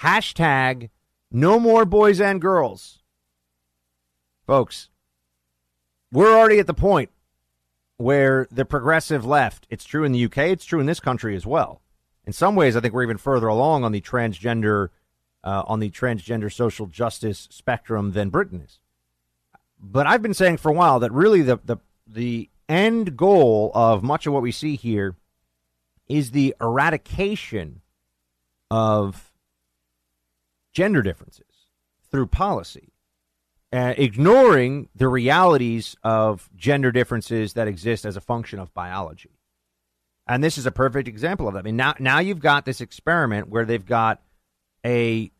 Hashtag 0.00 0.90
no 1.32 1.58
more 1.58 1.84
boys 1.84 2.20
and 2.20 2.40
girls. 2.40 2.99
Folks, 4.50 4.88
we're 6.10 6.36
already 6.36 6.58
at 6.58 6.66
the 6.66 6.74
point 6.74 7.10
where 7.98 8.48
the 8.50 8.64
progressive 8.64 9.24
left, 9.24 9.64
it's 9.70 9.84
true 9.84 10.02
in 10.02 10.10
the 10.10 10.24
UK, 10.24 10.38
it's 10.38 10.64
true 10.64 10.80
in 10.80 10.86
this 10.86 10.98
country 10.98 11.36
as 11.36 11.46
well. 11.46 11.82
In 12.26 12.32
some 12.32 12.56
ways, 12.56 12.74
I 12.74 12.80
think 12.80 12.92
we're 12.92 13.04
even 13.04 13.16
further 13.16 13.46
along 13.46 13.84
on 13.84 13.92
the 13.92 14.00
transgender 14.00 14.88
uh, 15.44 15.62
on 15.68 15.78
the 15.78 15.88
transgender 15.88 16.52
social 16.52 16.86
justice 16.86 17.46
spectrum 17.52 18.10
than 18.10 18.28
Britain 18.28 18.60
is. 18.60 18.80
But 19.78 20.08
I've 20.08 20.20
been 20.20 20.34
saying 20.34 20.56
for 20.56 20.70
a 20.70 20.74
while 20.74 20.98
that 20.98 21.12
really 21.12 21.42
the 21.42 21.60
the 21.64 21.76
the 22.04 22.50
end 22.68 23.16
goal 23.16 23.70
of 23.72 24.02
much 24.02 24.26
of 24.26 24.32
what 24.32 24.42
we 24.42 24.50
see 24.50 24.74
here 24.74 25.14
is 26.08 26.32
the 26.32 26.56
eradication 26.60 27.82
of 28.68 29.30
gender 30.72 31.02
differences 31.02 31.68
through 32.10 32.26
policy 32.26 32.89
uh, 33.72 33.94
ignoring 33.96 34.88
the 34.94 35.08
realities 35.08 35.96
of 36.02 36.50
gender 36.56 36.90
differences 36.90 37.52
that 37.52 37.68
exist 37.68 38.04
as 38.04 38.16
a 38.16 38.20
function 38.20 38.58
of 38.58 38.74
biology. 38.74 39.38
And 40.26 40.42
this 40.42 40.58
is 40.58 40.66
a 40.66 40.72
perfect 40.72 41.08
example 41.08 41.48
of 41.48 41.54
that. 41.54 41.60
I 41.60 41.62
mean, 41.62 41.76
now 41.76 41.94
now 41.98 42.18
you've 42.20 42.40
got 42.40 42.64
this 42.64 42.80
experiment 42.80 43.48
where 43.48 43.64
they've 43.64 43.84
got 43.84 44.22
a, 44.84 45.30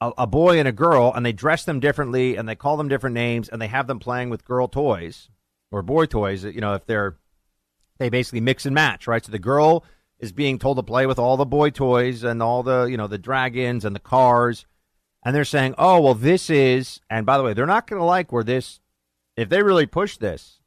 a 0.00 0.12
a 0.18 0.26
boy 0.26 0.58
and 0.58 0.66
a 0.66 0.72
girl, 0.72 1.12
and 1.14 1.24
they 1.24 1.32
dress 1.32 1.64
them 1.64 1.78
differently, 1.78 2.36
and 2.36 2.48
they 2.48 2.56
call 2.56 2.76
them 2.76 2.88
different 2.88 3.14
names, 3.14 3.48
and 3.48 3.60
they 3.60 3.68
have 3.68 3.86
them 3.86 3.98
playing 3.98 4.30
with 4.30 4.44
girl 4.44 4.66
toys 4.66 5.28
or 5.70 5.82
boy 5.82 6.06
toys. 6.06 6.44
You 6.44 6.60
know, 6.60 6.74
if 6.74 6.86
they're 6.86 7.16
they 7.98 8.08
basically 8.08 8.40
mix 8.40 8.66
and 8.66 8.74
match, 8.74 9.06
right? 9.06 9.24
So 9.24 9.30
the 9.30 9.38
girl 9.38 9.84
is 10.18 10.32
being 10.32 10.58
told 10.58 10.78
to 10.78 10.82
play 10.82 11.06
with 11.06 11.18
all 11.18 11.36
the 11.36 11.46
boy 11.46 11.70
toys 11.70 12.24
and 12.24 12.42
all 12.42 12.62
the 12.62 12.84
you 12.84 12.96
know 12.96 13.06
the 13.06 13.18
dragons 13.18 13.84
and 13.84 13.94
the 13.94 14.00
cars 14.00 14.66
and 15.22 15.34
they're 15.34 15.44
saying, 15.44 15.74
"Oh, 15.78 16.00
well, 16.00 16.14
this 16.14 16.50
is." 16.50 17.00
And 17.08 17.26
by 17.26 17.36
the 17.36 17.44
way, 17.44 17.54
they're 17.54 17.66
not 17.66 17.86
going 17.86 18.00
to 18.00 18.04
like 18.04 18.32
where 18.32 18.44
this. 18.44 18.80
If 19.36 19.48
they 19.48 19.62
really 19.62 19.86
push 19.86 20.16
this, 20.16 20.60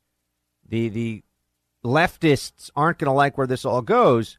the 0.68 0.90
the 0.90 1.24
leftists 1.84 2.70
aren't 2.76 3.00
going 3.00 3.08
to 3.08 3.14
like 3.14 3.38
where 3.38 3.48
this 3.48 3.66
all 3.66 3.82
goes 3.82 4.38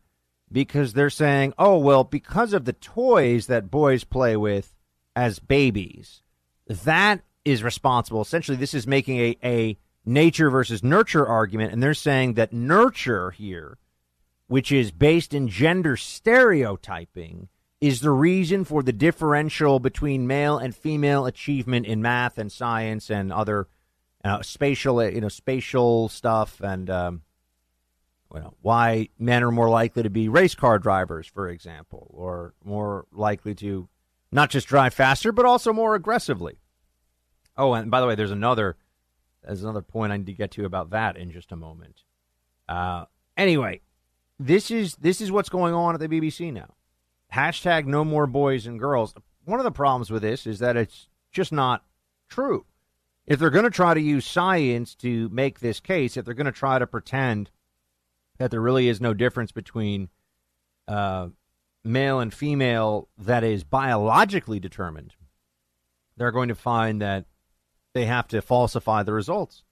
because 0.51 0.93
they're 0.93 1.11
saying, 1.11 1.53
"Oh, 1.59 1.79
well, 1.79 2.05
because 2.05 2.53
of 2.53 2.65
the 2.65 2.73
toys 2.73 3.47
that 3.47 3.71
boys 3.71 4.05
play 4.05 4.37
with 4.37 4.73
as 5.17 5.39
babies, 5.39 6.23
that 6.67 7.23
is 7.45 7.63
responsible." 7.63 8.23
Essentially, 8.23 8.57
this 8.57 8.75
is 8.75 8.87
making 8.87 9.19
a 9.19 9.37
a 9.45 9.79
nature 10.05 10.51
versus 10.51 10.83
nurture 10.83 11.27
argument, 11.27 11.73
and 11.73 11.83
they're 11.83 11.95
saying 11.95 12.35
that 12.35 12.53
nurture 12.53 13.31
here, 13.31 13.79
which 14.47 14.71
is 14.71 14.91
based 14.91 15.35
in 15.35 15.49
gender 15.49 15.97
stereotyping 15.97 17.49
is 17.85 18.01
the 18.01 18.11
reason 18.11 18.65
for 18.65 18.83
the 18.83 18.95
differential 18.95 19.79
between 19.79 20.27
male 20.27 20.57
and 20.57 20.75
female 20.75 21.27
achievement 21.27 21.85
in 21.85 22.01
math 22.01 22.39
and 22.39 22.51
science 22.51 23.11
and 23.11 23.31
other 23.31 23.69
uh, 24.25 24.41
spatial, 24.41 25.05
you 25.07 25.21
know, 25.21 25.29
spatial 25.29 26.09
stuff, 26.09 26.63
and 26.63 26.89
um, 26.89 27.21
well, 28.31 28.57
why 28.63 29.11
men 29.19 29.43
are 29.43 29.51
more 29.51 29.69
likely 29.69 30.03
to 30.03 30.09
be 30.09 30.31
race 30.31 30.55
car 30.55 30.79
drivers, 30.79 31.27
for 31.27 31.47
example, 31.51 32.11
or 32.15 32.55
more 32.65 33.05
likely 33.13 33.55
to 33.57 33.87
not 34.33 34.49
just 34.49 34.67
drive 34.67 34.95
faster 34.95 35.31
but 35.31 35.45
also 35.45 35.71
more 35.71 35.95
aggressively. 35.95 36.57
Oh, 37.55 37.75
and 37.75 37.91
by 37.91 38.01
the 38.01 38.07
way, 38.07 38.15
there's 38.15 38.31
another 38.31 38.79
there's 39.43 39.63
another 39.63 39.83
point 39.83 40.11
I 40.11 40.17
need 40.17 40.27
to 40.27 40.33
get 40.33 40.53
to 40.53 40.65
about 40.65 40.89
that 40.91 41.19
in 41.19 41.31
just 41.31 41.53
a 41.53 41.57
moment. 41.57 42.03
Uh, 42.67 43.05
anyway, 43.37 43.83
this 44.39 44.71
is 44.71 44.97
this 44.97 45.21
is 45.21 45.31
what's 45.31 45.51
going 45.51 45.75
on 45.75 45.93
at 45.93 46.01
the 46.01 46.09
BBC 46.09 46.51
now 46.51 46.71
hashtag 47.35 47.87
no 47.87 48.05
more 48.05 48.27
boys 48.27 48.67
and 48.67 48.79
girls. 48.79 49.15
One 49.45 49.61
of 49.61 49.65
the 49.65 49.73
problems 49.73 50.11
with 50.11 50.23
this 50.23 50.47
is 50.47 50.61
that 50.61 50.77
it's 50.77 51.09
just 51.33 51.53
not 51.53 51.85
true. 52.29 52.65
If 53.27 53.39
they're 53.39 53.51
going 53.51 53.65
to 53.65 53.71
try 53.71 53.95
to 53.95 54.01
use 54.01 54.27
science 54.27 54.95
to 54.97 55.29
make 55.31 55.61
this 55.61 55.81
case, 55.81 56.17
if 56.17 56.25
they're 56.25 56.35
going 56.35 56.47
to 56.47 56.53
try 56.53 56.79
to 56.79 56.87
pretend 56.87 57.51
that 58.39 58.51
there 58.51 58.61
really 58.61 58.89
is 58.89 59.01
no 59.01 59.15
difference 59.15 59.53
between 59.53 60.09
uh, 60.87 61.29
male 61.83 62.21
and 62.21 62.33
female 62.33 63.09
that 63.19 63.43
is 63.43 63.65
biologically 63.65 64.61
determined, 64.61 65.15
they're 66.17 66.31
going 66.31 66.49
to 66.49 66.55
find 66.55 67.01
that 67.01 67.25
they 67.95 68.05
have 68.07 68.29
to 68.29 68.43
falsify 68.43 69.03
the 69.03 69.13
results. 69.13 69.65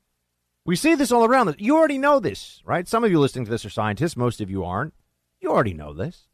We 0.65 0.77
see 0.77 0.95
this 0.95 1.13
all 1.13 1.25
around. 1.25 1.57
You 1.59 1.77
already 1.77 1.99
know 1.99 2.21
this, 2.21 2.63
right? 2.65 2.87
Some 2.87 3.05
of 3.05 3.11
you 3.11 3.19
listening 3.19 3.45
to 3.47 3.51
this 3.51 3.65
are 3.65 3.71
scientists. 3.71 4.17
Most 4.17 4.41
of 4.41 4.51
you 4.51 4.65
aren't. 4.65 4.95
You 5.41 5.51
already 5.51 5.75
know 5.75 5.93
this. 5.93 6.29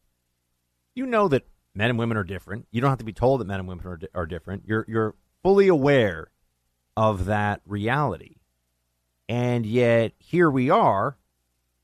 You 0.98 1.06
know 1.06 1.28
that 1.28 1.46
men 1.76 1.90
and 1.90 1.98
women 1.98 2.16
are 2.16 2.24
different. 2.24 2.66
You 2.72 2.80
don't 2.80 2.90
have 2.90 2.98
to 2.98 3.04
be 3.04 3.12
told 3.12 3.40
that 3.40 3.46
men 3.46 3.60
and 3.60 3.68
women 3.68 3.86
are, 3.86 4.00
are 4.16 4.26
different. 4.26 4.64
You're 4.66 4.84
you're 4.88 5.14
fully 5.44 5.68
aware 5.68 6.32
of 6.96 7.26
that 7.26 7.60
reality. 7.64 8.38
And 9.28 9.64
yet 9.64 10.14
here 10.18 10.50
we 10.50 10.70
are 10.70 11.16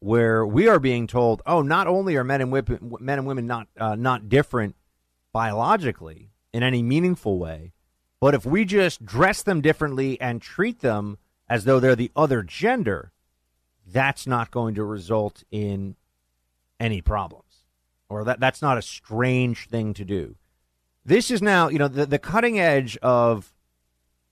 where 0.00 0.44
we 0.44 0.66
are 0.66 0.80
being 0.80 1.06
told, 1.06 1.42
"Oh, 1.46 1.62
not 1.62 1.86
only 1.86 2.16
are 2.16 2.24
men 2.24 2.40
and 2.40 2.50
women 2.50 2.96
men 2.98 3.18
and 3.20 3.28
women 3.28 3.46
not 3.46 3.68
uh, 3.78 3.94
not 3.94 4.28
different 4.28 4.74
biologically 5.32 6.32
in 6.52 6.64
any 6.64 6.82
meaningful 6.82 7.38
way, 7.38 7.72
but 8.18 8.34
if 8.34 8.44
we 8.44 8.64
just 8.64 9.06
dress 9.06 9.44
them 9.44 9.60
differently 9.60 10.20
and 10.20 10.42
treat 10.42 10.80
them 10.80 11.18
as 11.48 11.66
though 11.66 11.78
they're 11.78 11.94
the 11.94 12.10
other 12.16 12.42
gender, 12.42 13.12
that's 13.86 14.26
not 14.26 14.50
going 14.50 14.74
to 14.74 14.82
result 14.82 15.44
in 15.52 15.94
any 16.80 17.00
problems, 17.00 17.43
or 18.09 18.24
that 18.24 18.40
that's 18.40 18.62
not 18.62 18.78
a 18.78 18.82
strange 18.82 19.68
thing 19.68 19.94
to 19.94 20.05
do. 20.05 20.36
This 21.05 21.31
is 21.31 21.43
now, 21.43 21.68
you 21.68 21.78
know, 21.78 21.89
the, 21.89 22.06
the 22.06 22.18
cutting 22.18 22.59
edge 22.59 22.97
of 22.98 23.52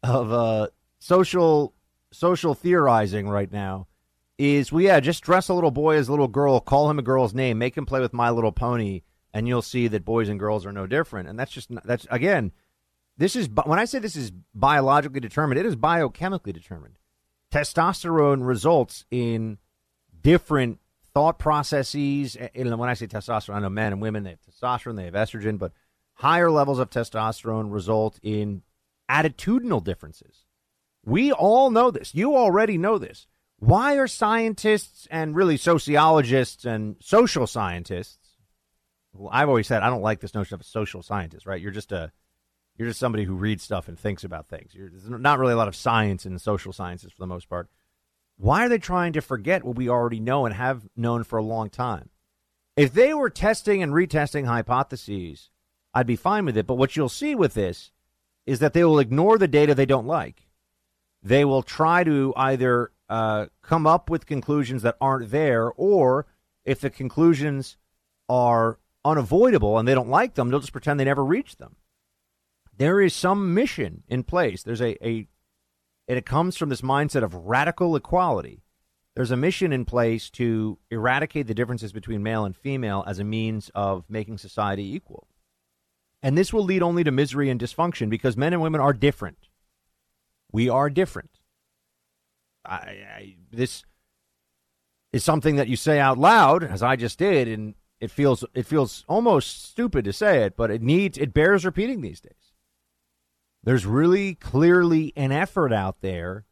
of 0.02 0.32
uh, 0.32 0.68
social 0.98 1.74
social 2.10 2.54
theorizing 2.54 3.28
right 3.28 3.50
now 3.52 3.86
is 4.38 4.72
well, 4.72 4.82
yeah, 4.82 5.00
just 5.00 5.22
dress 5.22 5.48
a 5.48 5.54
little 5.54 5.70
boy 5.70 5.96
as 5.96 6.08
a 6.08 6.10
little 6.10 6.28
girl, 6.28 6.60
call 6.60 6.90
him 6.90 6.98
a 6.98 7.02
girl's 7.02 7.34
name, 7.34 7.58
make 7.58 7.76
him 7.76 7.86
play 7.86 8.00
with 8.00 8.12
My 8.12 8.30
Little 8.30 8.52
Pony, 8.52 9.02
and 9.32 9.46
you'll 9.46 9.62
see 9.62 9.88
that 9.88 10.04
boys 10.04 10.28
and 10.28 10.38
girls 10.38 10.66
are 10.66 10.72
no 10.72 10.86
different. 10.86 11.28
And 11.28 11.38
that's 11.38 11.52
just 11.52 11.70
that's 11.84 12.06
again, 12.10 12.52
this 13.16 13.36
is 13.36 13.48
when 13.64 13.78
I 13.78 13.84
say 13.84 13.98
this 13.98 14.16
is 14.16 14.32
biologically 14.54 15.20
determined, 15.20 15.60
it 15.60 15.66
is 15.66 15.76
biochemically 15.76 16.52
determined. 16.52 16.98
Testosterone 17.52 18.46
results 18.46 19.04
in 19.10 19.58
different 20.22 20.78
thought 21.14 21.38
processes. 21.38 22.36
And 22.36 22.78
when 22.78 22.88
I 22.88 22.94
say 22.94 23.06
testosterone, 23.06 23.54
I 23.54 23.60
know 23.60 23.70
men 23.70 23.92
and 23.92 24.02
women 24.02 24.24
they 24.24 24.30
have 24.30 24.40
testosterone, 24.40 24.96
they 24.96 25.04
have 25.04 25.14
estrogen, 25.14 25.58
but 25.58 25.72
higher 26.14 26.50
levels 26.50 26.78
of 26.78 26.90
testosterone 26.90 27.72
result 27.72 28.18
in 28.22 28.62
attitudinal 29.10 29.82
differences. 29.82 30.44
We 31.04 31.32
all 31.32 31.70
know 31.70 31.90
this. 31.90 32.14
You 32.14 32.36
already 32.36 32.78
know 32.78 32.98
this. 32.98 33.26
Why 33.58 33.96
are 33.96 34.08
scientists 34.08 35.06
and 35.10 35.36
really 35.36 35.56
sociologists 35.56 36.64
and 36.64 36.96
social 37.00 37.46
scientists? 37.46 38.18
Well, 39.12 39.30
I've 39.32 39.48
always 39.48 39.66
said 39.66 39.82
I 39.82 39.90
don't 39.90 40.02
like 40.02 40.20
this 40.20 40.34
notion 40.34 40.54
of 40.54 40.60
a 40.60 40.64
social 40.64 41.02
scientist, 41.02 41.46
right? 41.46 41.60
You're 41.60 41.70
just 41.70 41.92
a 41.92 42.12
you're 42.76 42.88
just 42.88 43.00
somebody 43.00 43.24
who 43.24 43.34
reads 43.34 43.62
stuff 43.62 43.86
and 43.86 43.98
thinks 43.98 44.24
about 44.24 44.48
things. 44.48 44.74
You're, 44.74 44.88
there's 44.88 45.08
not 45.08 45.38
really 45.38 45.52
a 45.52 45.56
lot 45.56 45.68
of 45.68 45.76
science 45.76 46.24
in 46.24 46.38
social 46.38 46.72
sciences 46.72 47.12
for 47.12 47.20
the 47.20 47.26
most 47.26 47.48
part. 47.48 47.68
Why 48.42 48.66
are 48.66 48.68
they 48.68 48.78
trying 48.78 49.12
to 49.12 49.20
forget 49.20 49.62
what 49.62 49.76
we 49.76 49.88
already 49.88 50.18
know 50.18 50.46
and 50.46 50.54
have 50.56 50.88
known 50.96 51.22
for 51.22 51.38
a 51.38 51.44
long 51.44 51.70
time? 51.70 52.08
If 52.76 52.92
they 52.92 53.14
were 53.14 53.30
testing 53.30 53.84
and 53.84 53.92
retesting 53.92 54.46
hypotheses, 54.46 55.50
I'd 55.94 56.08
be 56.08 56.16
fine 56.16 56.44
with 56.44 56.56
it. 56.56 56.66
But 56.66 56.74
what 56.74 56.96
you'll 56.96 57.08
see 57.08 57.36
with 57.36 57.54
this 57.54 57.92
is 58.44 58.58
that 58.58 58.72
they 58.72 58.82
will 58.82 58.98
ignore 58.98 59.38
the 59.38 59.46
data 59.46 59.76
they 59.76 59.86
don't 59.86 60.08
like. 60.08 60.48
They 61.22 61.44
will 61.44 61.62
try 61.62 62.02
to 62.02 62.32
either 62.34 62.90
uh, 63.08 63.46
come 63.62 63.86
up 63.86 64.10
with 64.10 64.26
conclusions 64.26 64.82
that 64.82 64.96
aren't 65.00 65.30
there, 65.30 65.70
or 65.76 66.26
if 66.64 66.80
the 66.80 66.90
conclusions 66.90 67.76
are 68.28 68.80
unavoidable 69.04 69.78
and 69.78 69.86
they 69.86 69.94
don't 69.94 70.08
like 70.08 70.34
them, 70.34 70.50
they'll 70.50 70.58
just 70.58 70.72
pretend 70.72 70.98
they 70.98 71.04
never 71.04 71.24
reached 71.24 71.60
them. 71.60 71.76
There 72.76 73.00
is 73.00 73.14
some 73.14 73.54
mission 73.54 74.02
in 74.08 74.24
place. 74.24 74.64
There's 74.64 74.82
a, 74.82 75.06
a 75.06 75.28
and 76.08 76.18
it 76.18 76.26
comes 76.26 76.56
from 76.56 76.68
this 76.68 76.80
mindset 76.80 77.22
of 77.22 77.34
radical 77.34 77.96
equality. 77.96 78.62
There's 79.14 79.30
a 79.30 79.36
mission 79.36 79.72
in 79.72 79.84
place 79.84 80.30
to 80.30 80.78
eradicate 80.90 81.46
the 81.46 81.54
differences 81.54 81.92
between 81.92 82.22
male 82.22 82.44
and 82.44 82.56
female 82.56 83.04
as 83.06 83.18
a 83.18 83.24
means 83.24 83.70
of 83.74 84.04
making 84.08 84.38
society 84.38 84.94
equal. 84.94 85.28
And 86.22 86.38
this 86.38 86.52
will 86.52 86.64
lead 86.64 86.82
only 86.82 87.04
to 87.04 87.10
misery 87.10 87.50
and 87.50 87.60
dysfunction 87.60 88.08
because 88.08 88.36
men 88.36 88.52
and 88.52 88.62
women 88.62 88.80
are 88.80 88.92
different. 88.92 89.48
We 90.50 90.68
are 90.68 90.88
different. 90.88 91.30
I, 92.64 92.76
I, 92.76 93.36
this 93.50 93.84
is 95.12 95.24
something 95.24 95.56
that 95.56 95.68
you 95.68 95.76
say 95.76 95.98
out 95.98 96.16
loud, 96.16 96.64
as 96.64 96.82
I 96.82 96.96
just 96.96 97.18
did, 97.18 97.48
and 97.48 97.74
it 98.00 98.10
feels 98.10 98.44
it 98.54 98.66
feels 98.66 99.04
almost 99.08 99.64
stupid 99.64 100.04
to 100.04 100.12
say 100.12 100.44
it, 100.44 100.56
but 100.56 100.70
it 100.70 100.82
needs 100.82 101.18
it 101.18 101.34
bears 101.34 101.64
repeating 101.64 102.00
these 102.00 102.20
days. 102.20 102.51
There's 103.64 103.86
really 103.86 104.34
clearly 104.34 105.12
an 105.16 105.32
effort 105.32 105.72
out 105.72 106.00
there 106.00 106.44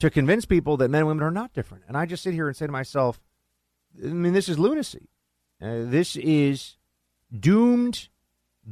to 0.00 0.10
convince 0.10 0.44
people 0.44 0.76
that 0.78 0.90
men 0.90 1.00
and 1.00 1.08
women 1.08 1.24
are 1.24 1.30
not 1.30 1.52
different, 1.52 1.84
and 1.88 1.96
I 1.96 2.06
just 2.06 2.22
sit 2.22 2.34
here 2.34 2.48
and 2.48 2.56
say 2.56 2.66
to 2.66 2.72
myself, 2.72 3.20
I 4.02 4.08
mean, 4.08 4.32
this 4.32 4.48
is 4.48 4.58
lunacy. 4.58 5.08
Uh, 5.62 5.84
this 5.84 6.16
is 6.16 6.76
doomed 7.32 8.08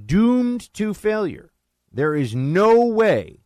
doomed 0.07 0.73
to 0.75 0.95
failure. 0.95 1.53
There 1.93 2.15
is 2.15 2.35
no 2.35 2.87
way 2.87 3.41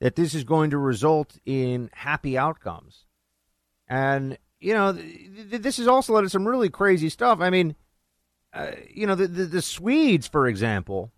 that 0.00 0.16
this 0.16 0.34
is 0.34 0.44
going 0.44 0.70
to 0.70 0.78
result 0.78 1.38
in 1.46 1.90
happy 1.92 2.36
outcomes. 2.36 3.06
And, 3.88 4.38
you 4.60 4.74
know, 4.74 4.92
th- 4.92 5.50
th- 5.50 5.62
this 5.62 5.76
has 5.76 5.86
also 5.86 6.14
led 6.14 6.22
to 6.22 6.28
some 6.28 6.46
really 6.48 6.68
crazy 6.68 7.08
stuff. 7.08 7.40
I 7.40 7.50
mean, 7.50 7.76
uh, 8.52 8.72
you 8.92 9.06
know, 9.06 9.14
the, 9.14 9.28
the, 9.28 9.44
the 9.44 9.62
Swedes, 9.62 10.26
for 10.26 10.46
example, 10.46 11.12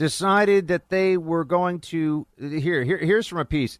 decided 0.00 0.68
that 0.68 0.88
they 0.88 1.18
were 1.18 1.44
going 1.44 1.78
to. 1.78 2.26
Here, 2.38 2.82
here 2.82 2.96
here's 2.96 3.26
from 3.26 3.38
a 3.38 3.44
piece. 3.44 3.78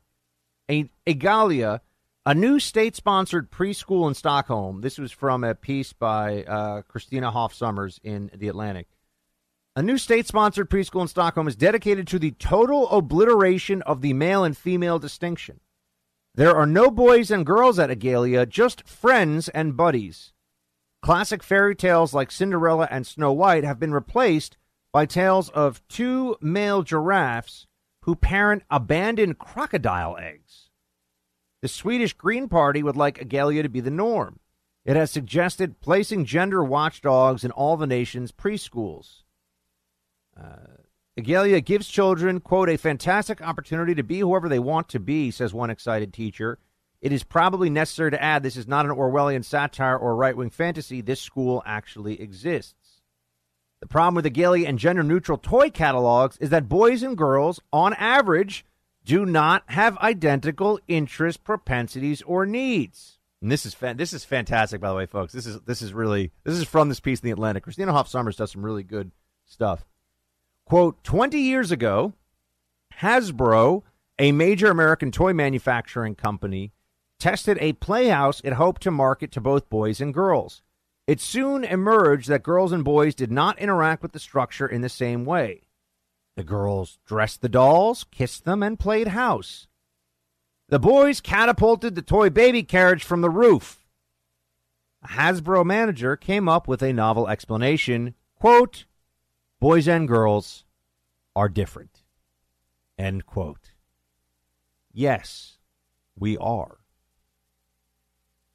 A, 0.70 0.88
Egalia, 1.06 1.80
a 2.26 2.34
new 2.34 2.60
state 2.60 2.94
sponsored 2.94 3.50
preschool 3.50 4.06
in 4.06 4.14
Stockholm. 4.14 4.82
This 4.82 4.98
was 4.98 5.10
from 5.10 5.42
a 5.42 5.54
piece 5.54 5.94
by 5.94 6.44
uh, 6.44 6.82
Christina 6.82 7.30
Hoff 7.30 7.54
Sommers 7.54 7.98
in 8.04 8.30
The 8.34 8.48
Atlantic. 8.48 8.86
A 9.74 9.82
new 9.82 9.96
state 9.96 10.26
sponsored 10.26 10.68
preschool 10.68 11.00
in 11.00 11.08
Stockholm 11.08 11.48
is 11.48 11.56
dedicated 11.56 12.06
to 12.08 12.18
the 12.18 12.32
total 12.32 12.88
obliteration 12.90 13.80
of 13.82 14.02
the 14.02 14.12
male 14.12 14.44
and 14.44 14.56
female 14.56 14.98
distinction. 14.98 15.60
There 16.34 16.54
are 16.54 16.66
no 16.66 16.90
boys 16.90 17.30
and 17.30 17.46
girls 17.46 17.78
at 17.78 17.90
Egalia, 17.90 18.46
just 18.46 18.86
friends 18.86 19.48
and 19.48 19.74
buddies. 19.74 20.32
Classic 21.00 21.42
fairy 21.42 21.74
tales 21.74 22.12
like 22.12 22.30
Cinderella 22.30 22.86
and 22.90 23.06
Snow 23.06 23.32
White 23.32 23.64
have 23.64 23.80
been 23.80 23.94
replaced 23.94 24.58
by 24.92 25.06
tales 25.06 25.48
of 25.50 25.86
two 25.88 26.36
male 26.40 26.82
giraffes 26.82 27.66
who 28.02 28.14
parent 28.14 28.62
abandoned 28.70 29.38
crocodile 29.38 30.16
eggs. 30.18 30.70
The 31.62 31.68
Swedish 31.68 32.14
Green 32.14 32.48
Party 32.48 32.82
would 32.82 32.96
like 32.96 33.18
Egalia 33.18 33.62
to 33.62 33.68
be 33.68 33.80
the 33.80 33.90
norm. 33.90 34.40
It 34.84 34.96
has 34.96 35.10
suggested 35.10 35.80
placing 35.80 36.24
gender 36.24 36.64
watchdogs 36.64 37.44
in 37.44 37.50
all 37.50 37.76
the 37.76 37.86
nation's 37.86 38.32
preschools. 38.32 39.22
Uh, 40.34 40.78
Egalia 41.18 41.60
gives 41.60 41.86
children, 41.86 42.40
quote, 42.40 42.70
a 42.70 42.78
fantastic 42.78 43.42
opportunity 43.42 43.94
to 43.94 44.02
be 44.02 44.20
whoever 44.20 44.48
they 44.48 44.58
want 44.58 44.88
to 44.88 44.98
be, 44.98 45.30
says 45.30 45.52
one 45.52 45.68
excited 45.68 46.14
teacher. 46.14 46.58
It 47.02 47.12
is 47.12 47.24
probably 47.24 47.68
necessary 47.68 48.10
to 48.10 48.22
add 48.22 48.42
this 48.42 48.56
is 48.56 48.68
not 48.68 48.86
an 48.86 48.92
Orwellian 48.92 49.44
satire 49.44 49.98
or 49.98 50.16
right 50.16 50.36
wing 50.36 50.50
fantasy. 50.50 51.00
This 51.02 51.20
school 51.20 51.62
actually 51.66 52.20
exists. 52.20 52.74
The 53.80 53.86
problem 53.86 54.14
with 54.14 54.26
Egalia 54.26 54.68
and 54.68 54.78
gender 54.78 55.02
neutral 55.02 55.38
toy 55.38 55.70
catalogs 55.70 56.36
is 56.36 56.50
that 56.50 56.68
boys 56.68 57.02
and 57.02 57.16
girls, 57.16 57.60
on 57.72 57.94
average, 57.94 58.64
do 59.04 59.24
not 59.24 59.64
have 59.68 59.96
identical 59.98 60.78
interests, 60.86 61.40
propensities, 61.42 62.20
or 62.22 62.44
needs. 62.44 63.18
And 63.40 63.50
this 63.50 63.64
is 63.64 63.74
this 63.74 64.12
is 64.12 64.24
fantastic, 64.24 64.82
by 64.82 64.90
the 64.90 64.94
way, 64.94 65.06
folks. 65.06 65.32
This 65.32 65.46
is 65.46 65.60
this 65.62 65.80
is 65.80 65.94
really 65.94 66.30
this 66.44 66.58
is 66.58 66.64
from 66.64 66.90
this 66.90 67.00
piece 67.00 67.20
in 67.20 67.26
the 67.26 67.32
Atlantic. 67.32 67.62
Christina 67.62 67.92
Hoff 67.92 68.08
Sommers 68.08 68.36
does 68.36 68.52
some 68.52 68.64
really 68.64 68.82
good 68.82 69.12
stuff. 69.46 69.86
Quote, 70.66 71.02
20 71.02 71.38
years 71.38 71.72
ago, 71.72 72.12
Hasbro, 73.00 73.82
a 74.18 74.32
major 74.32 74.70
American 74.70 75.10
toy 75.10 75.32
manufacturing 75.32 76.14
company, 76.14 76.72
tested 77.18 77.56
a 77.60 77.72
playhouse 77.72 78.40
it 78.44 78.52
hoped 78.52 78.82
to 78.82 78.90
market 78.90 79.32
to 79.32 79.40
both 79.40 79.70
boys 79.70 80.02
and 80.02 80.12
girls. 80.12 80.62
It 81.10 81.20
soon 81.20 81.64
emerged 81.64 82.28
that 82.28 82.44
girls 82.44 82.70
and 82.70 82.84
boys 82.84 83.16
did 83.16 83.32
not 83.32 83.58
interact 83.58 84.00
with 84.00 84.12
the 84.12 84.20
structure 84.20 84.68
in 84.68 84.80
the 84.80 84.88
same 84.88 85.24
way. 85.24 85.62
The 86.36 86.44
girls 86.44 87.00
dressed 87.04 87.42
the 87.42 87.48
dolls, 87.48 88.04
kissed 88.12 88.44
them, 88.44 88.62
and 88.62 88.78
played 88.78 89.08
house. 89.08 89.66
The 90.68 90.78
boys 90.78 91.20
catapulted 91.20 91.96
the 91.96 92.02
toy 92.02 92.30
baby 92.30 92.62
carriage 92.62 93.02
from 93.02 93.22
the 93.22 93.28
roof. 93.28 93.84
A 95.02 95.08
Hasbro 95.08 95.64
manager 95.64 96.14
came 96.14 96.48
up 96.48 96.68
with 96.68 96.80
a 96.80 96.92
novel 96.92 97.26
explanation. 97.26 98.14
Quote, 98.36 98.84
boys 99.58 99.88
and 99.88 100.06
girls 100.06 100.64
are 101.34 101.48
different. 101.48 102.04
End 102.96 103.26
quote. 103.26 103.72
Yes, 104.92 105.58
we 106.16 106.38
are. 106.38 106.78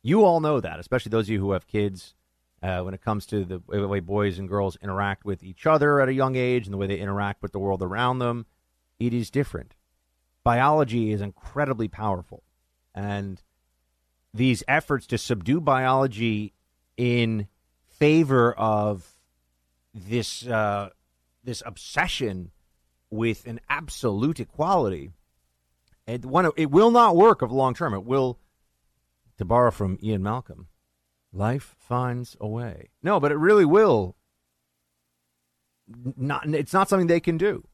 You 0.01 0.23
all 0.23 0.39
know 0.39 0.61
that, 0.61 0.79
especially 0.79 1.09
those 1.09 1.25
of 1.25 1.31
you 1.31 1.41
who 1.41 1.51
have 1.51 1.67
kids 1.67 2.15
uh, 2.63 2.81
when 2.81 2.93
it 2.93 3.01
comes 3.01 3.25
to 3.27 3.45
the 3.45 3.61
way 3.67 3.99
boys 3.99 4.39
and 4.39 4.49
girls 4.49 4.77
interact 4.81 5.25
with 5.25 5.43
each 5.43 5.65
other 5.65 5.99
at 6.01 6.09
a 6.09 6.13
young 6.13 6.35
age 6.35 6.65
and 6.65 6.73
the 6.73 6.77
way 6.77 6.87
they 6.87 6.99
interact 6.99 7.41
with 7.41 7.51
the 7.51 7.59
world 7.59 7.81
around 7.81 8.19
them. 8.19 8.45
It 8.99 9.13
is 9.13 9.29
different. 9.29 9.75
Biology 10.43 11.11
is 11.11 11.21
incredibly 11.21 11.87
powerful. 11.87 12.43
And 12.93 13.41
these 14.33 14.63
efforts 14.67 15.07
to 15.07 15.17
subdue 15.17 15.61
biology 15.61 16.53
in 16.97 17.47
favor 17.87 18.53
of 18.53 19.15
this 19.93 20.45
uh, 20.45 20.89
this 21.43 21.61
obsession 21.65 22.51
with 23.09 23.45
an 23.45 23.59
absolute 23.69 24.39
equality, 24.39 25.11
it, 26.07 26.25
one, 26.25 26.49
it 26.57 26.71
will 26.71 26.91
not 26.91 27.15
work 27.15 27.41
of 27.41 27.51
long 27.51 27.73
term. 27.73 27.93
It 27.93 28.03
will, 28.03 28.39
to 29.37 29.45
borrow 29.45 29.71
from 29.71 29.97
Ian 30.03 30.23
Malcolm, 30.23 30.67
life 31.35 31.75
finds 31.77 32.35
a 32.39 32.47
way. 32.47 32.89
No, 33.03 33.19
but 33.19 33.31
it 33.31 33.37
really 33.37 33.65
will. 33.65 34.15
Not, 36.17 36.47
it's 36.47 36.73
not 36.73 36.89
something 36.89 37.07
they 37.07 37.19
can 37.19 37.37
do. 37.37 37.67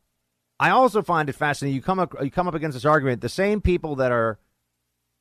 I 0.59 0.69
also 0.69 1.01
find 1.01 1.29
it 1.29 1.33
fascinating. 1.33 1.75
You 1.75 1.81
come 1.81 1.99
up, 1.99 2.13
you 2.21 2.29
come 2.29 2.47
up 2.47 2.53
against 2.53 2.75
this 2.75 2.85
argument. 2.85 3.21
The 3.21 3.29
same 3.29 3.61
people 3.61 3.95
that 3.95 4.11
are 4.11 4.37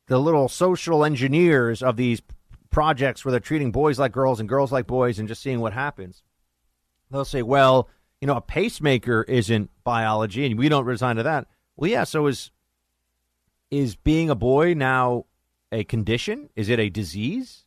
the 0.07 0.19
little 0.19 0.49
social 0.49 1.05
engineers 1.05 1.81
of 1.81 1.95
these 1.95 2.21
projects 2.69 3.23
where 3.23 3.31
they're 3.31 3.39
treating 3.39 3.71
boys 3.71 3.97
like 3.97 4.11
girls 4.11 4.39
and 4.39 4.49
girls 4.49 4.71
like 4.71 4.87
boys 4.87 5.19
and 5.19 5.27
just 5.27 5.41
seeing 5.41 5.59
what 5.59 5.73
happens. 5.73 6.21
They'll 7.09 7.25
say, 7.25 7.41
"Well, 7.41 7.89
you 8.19 8.27
know, 8.27 8.35
a 8.35 8.41
pacemaker 8.41 9.23
isn't 9.23 9.69
biology, 9.83 10.45
and 10.45 10.57
we 10.57 10.69
don't 10.69 10.85
resign 10.85 11.15
to 11.15 11.23
that." 11.23 11.47
Well, 11.75 11.89
yeah. 11.89 12.03
So 12.03 12.27
is 12.27 12.51
is 13.71 13.95
being 13.95 14.29
a 14.29 14.35
boy 14.35 14.73
now 14.73 15.25
a 15.71 15.83
condition? 15.83 16.49
Is 16.55 16.69
it 16.69 16.79
a 16.79 16.89
disease? 16.89 17.65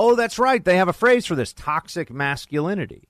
Oh, 0.00 0.14
that's 0.14 0.38
right. 0.38 0.64
They 0.64 0.76
have 0.76 0.86
a 0.86 0.92
phrase 0.92 1.26
for 1.26 1.34
this: 1.34 1.52
toxic 1.52 2.08
masculinity. 2.08 3.08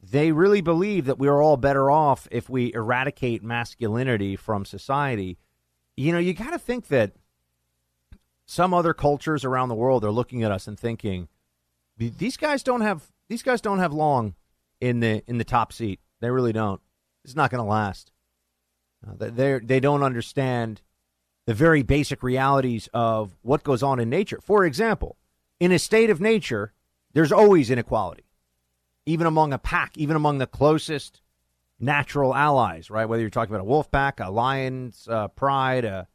They 0.00 0.30
really 0.30 0.60
believe 0.60 1.06
that 1.06 1.18
we 1.18 1.26
are 1.26 1.42
all 1.42 1.56
better 1.56 1.90
off 1.90 2.28
if 2.30 2.48
we 2.48 2.72
eradicate 2.72 3.42
masculinity 3.42 4.36
from 4.36 4.64
society. 4.64 5.38
You 5.96 6.12
know, 6.12 6.18
you 6.18 6.34
got 6.34 6.50
to 6.50 6.58
think 6.60 6.86
that 6.86 7.14
some 8.46 8.72
other 8.72 8.94
cultures 8.94 9.44
around 9.44 9.68
the 9.68 9.74
world 9.74 10.04
are 10.04 10.12
looking 10.12 10.44
at 10.44 10.52
us 10.52 10.68
and 10.68 10.78
thinking 10.78 11.26
these 11.96 12.36
guys 12.36 12.62
don't 12.62 12.82
have 12.82 13.10
these 13.28 13.42
guys 13.42 13.60
don't 13.60 13.80
have 13.80 13.92
long 13.92 14.36
in 14.80 15.00
the 15.00 15.24
in 15.26 15.38
the 15.38 15.44
top 15.44 15.72
seat. 15.72 15.98
They 16.20 16.30
really 16.30 16.52
don't. 16.52 16.80
It's 17.24 17.34
not 17.34 17.50
going 17.50 17.64
to 17.64 17.68
last. 17.68 18.12
Uh, 19.04 19.14
they 19.18 19.58
they 19.58 19.80
don't 19.80 20.04
understand 20.04 20.80
the 21.46 21.54
very 21.54 21.82
basic 21.82 22.22
realities 22.22 22.88
of 22.94 23.36
what 23.42 23.64
goes 23.64 23.82
on 23.82 23.98
in 23.98 24.08
nature. 24.08 24.38
For 24.40 24.64
example, 24.64 25.16
in 25.60 25.72
a 25.72 25.78
state 25.78 26.10
of 26.10 26.20
nature, 26.20 26.72
there's 27.12 27.32
always 27.32 27.70
inequality, 27.70 28.24
even 29.06 29.26
among 29.26 29.52
a 29.52 29.58
pack, 29.58 29.96
even 29.96 30.16
among 30.16 30.38
the 30.38 30.46
closest 30.46 31.20
natural 31.80 32.34
allies. 32.34 32.90
Right? 32.90 33.06
Whether 33.06 33.22
you're 33.22 33.30
talking 33.30 33.54
about 33.54 33.62
a 33.62 33.68
wolf 33.68 33.90
pack, 33.90 34.20
a 34.20 34.30
lion's 34.30 35.08
uh, 35.08 35.28
pride, 35.28 35.84
a 35.84 36.08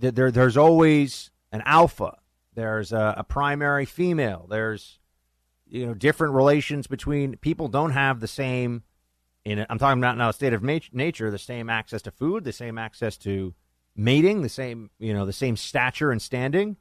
there, 0.00 0.30
there's 0.30 0.56
always 0.56 1.30
an 1.52 1.62
alpha. 1.64 2.18
There's 2.54 2.92
a, 2.92 3.14
a 3.18 3.24
primary 3.24 3.84
female. 3.84 4.46
There's 4.48 4.98
you 5.66 5.86
know 5.86 5.94
different 5.94 6.34
relations 6.34 6.86
between 6.86 7.36
people. 7.36 7.68
Don't 7.68 7.92
have 7.92 8.20
the 8.20 8.28
same. 8.28 8.82
In 9.44 9.64
I'm 9.70 9.78
talking 9.78 10.00
about 10.00 10.18
now 10.18 10.28
a 10.28 10.32
state 10.32 10.52
of 10.52 10.62
nature, 10.62 11.30
the 11.30 11.38
same 11.38 11.70
access 11.70 12.02
to 12.02 12.10
food, 12.10 12.44
the 12.44 12.52
same 12.52 12.76
access 12.76 13.16
to 13.18 13.54
mating, 13.96 14.42
the 14.42 14.48
same 14.48 14.90
you 14.98 15.14
know 15.14 15.26
the 15.26 15.32
same 15.32 15.56
stature 15.56 16.10
and 16.10 16.20
standing. 16.20 16.76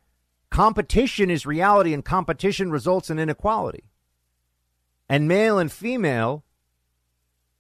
Competition 0.49 1.29
is 1.29 1.45
reality, 1.45 1.93
and 1.93 2.03
competition 2.03 2.71
results 2.71 3.09
in 3.09 3.19
inequality. 3.19 3.83
And 5.07 5.27
male 5.27 5.57
and 5.57 5.71
female 5.71 6.43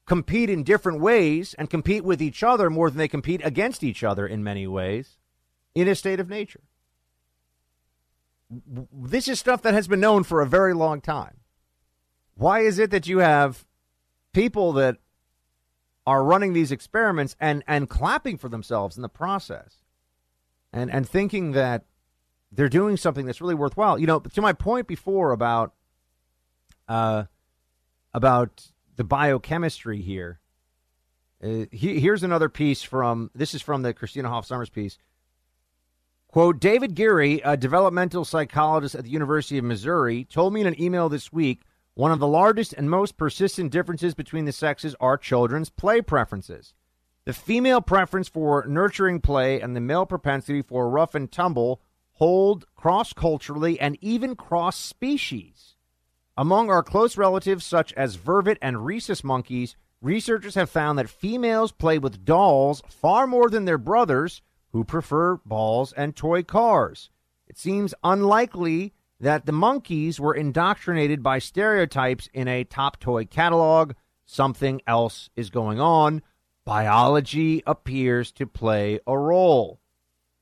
compete 0.05 0.49
in 0.49 0.63
different 0.63 0.99
ways 0.99 1.53
and 1.53 1.69
compete 1.69 2.03
with 2.03 2.21
each 2.21 2.41
other 2.43 2.69
more 2.69 2.89
than 2.89 2.97
they 2.97 3.07
compete 3.07 3.41
against 3.43 3.83
each 3.83 4.03
other 4.03 4.25
in 4.25 4.43
many 4.43 4.65
ways 4.65 5.17
in 5.75 5.87
a 5.87 5.95
state 5.95 6.19
of 6.19 6.29
nature. 6.29 6.61
This 8.49 9.27
is 9.27 9.39
stuff 9.39 9.61
that 9.61 9.75
has 9.75 9.87
been 9.87 9.99
known 9.99 10.23
for 10.23 10.41
a 10.41 10.47
very 10.47 10.73
long 10.73 10.99
time. 11.01 11.37
Why 12.33 12.61
is 12.61 12.79
it 12.79 12.89
that 12.89 13.07
you 13.07 13.19
have 13.19 13.65
people 14.33 14.73
that 14.73 14.97
are 16.07 16.23
running 16.23 16.53
these 16.53 16.71
experiments 16.71 17.35
and, 17.39 17.63
and 17.67 17.87
clapping 17.87 18.37
for 18.37 18.49
themselves 18.49 18.95
in 18.95 19.03
the 19.03 19.09
process 19.09 19.83
and, 20.73 20.89
and 20.91 21.07
thinking 21.07 21.51
that 21.51 21.85
they're 22.51 22.69
doing 22.69 22.97
something 22.97 23.25
that's 23.25 23.41
really 23.41 23.55
worthwhile? 23.55 23.99
You 23.99 24.07
know, 24.07 24.19
to 24.19 24.41
my 24.41 24.53
point 24.53 24.87
before 24.87 25.31
about 25.31 25.73
uh, 26.87 27.25
about 28.13 28.71
the 28.95 29.03
biochemistry 29.03 30.01
here, 30.01 30.39
uh, 31.43 31.65
he, 31.71 31.99
here's 31.99 32.23
another 32.23 32.49
piece 32.49 32.81
from 32.81 33.31
this 33.35 33.53
is 33.53 33.61
from 33.61 33.81
the 33.81 33.93
Christina 33.93 34.29
Hoff 34.29 34.47
Sommers 34.47 34.71
piece. 34.71 34.97
Quote 36.27 36.59
David 36.59 36.93
Geary, 36.93 37.41
a 37.43 37.57
developmental 37.57 38.23
psychologist 38.23 38.93
at 38.93 39.03
the 39.03 39.09
University 39.09 39.57
of 39.57 39.63
Missouri, 39.63 40.25
told 40.25 40.53
me 40.53 40.61
in 40.61 40.67
an 40.67 40.79
email 40.79 41.09
this 41.09 41.33
week 41.33 41.63
one 41.95 42.11
of 42.11 42.19
the 42.19 42.27
largest 42.27 42.71
and 42.73 42.89
most 42.89 43.17
persistent 43.17 43.71
differences 43.71 44.13
between 44.13 44.45
the 44.45 44.51
sexes 44.51 44.95
are 44.99 45.17
children's 45.17 45.69
play 45.69 46.01
preferences. 46.01 46.73
The 47.25 47.33
female 47.33 47.81
preference 47.81 48.29
for 48.29 48.65
nurturing 48.67 49.21
play 49.21 49.59
and 49.59 49.75
the 49.75 49.81
male 49.81 50.05
propensity 50.05 50.61
for 50.61 50.89
rough 50.89 51.13
and 51.13 51.31
tumble 51.31 51.81
hold 52.19 52.65
cross 52.75 53.13
culturally 53.13 53.79
and 53.79 53.97
even 54.01 54.35
cross 54.35 54.77
species. 54.77 55.75
Among 56.37 56.69
our 56.69 56.83
close 56.83 57.17
relatives, 57.17 57.65
such 57.65 57.91
as 57.93 58.17
vervet 58.17 58.57
and 58.61 58.85
rhesus 58.85 59.23
monkeys, 59.23 59.75
researchers 60.01 60.55
have 60.55 60.69
found 60.69 60.99
that 60.99 61.09
females 61.09 61.71
play 61.71 61.97
with 61.97 62.25
dolls 62.25 62.83
far 62.87 63.25
more 63.25 63.49
than 63.49 63.65
their 63.65 63.77
brothers 63.77 64.41
who 64.71 64.83
prefer 64.83 65.37
balls 65.45 65.93
and 65.93 66.15
toy 66.15 66.43
cars. 66.43 67.09
It 67.47 67.57
seems 67.57 67.93
unlikely 68.03 68.93
that 69.19 69.45
the 69.45 69.51
monkeys 69.51 70.19
were 70.19 70.35
indoctrinated 70.35 71.23
by 71.23 71.39
stereotypes 71.39 72.29
in 72.33 72.47
a 72.47 72.63
top 72.63 72.99
toy 72.99 73.25
catalog. 73.25 73.93
Something 74.25 74.81
else 74.85 75.29
is 75.35 75.49
going 75.49 75.79
on. 75.79 76.21
Biology 76.65 77.63
appears 77.65 78.31
to 78.33 78.45
play 78.45 78.99
a 79.07 79.17
role. 79.17 79.79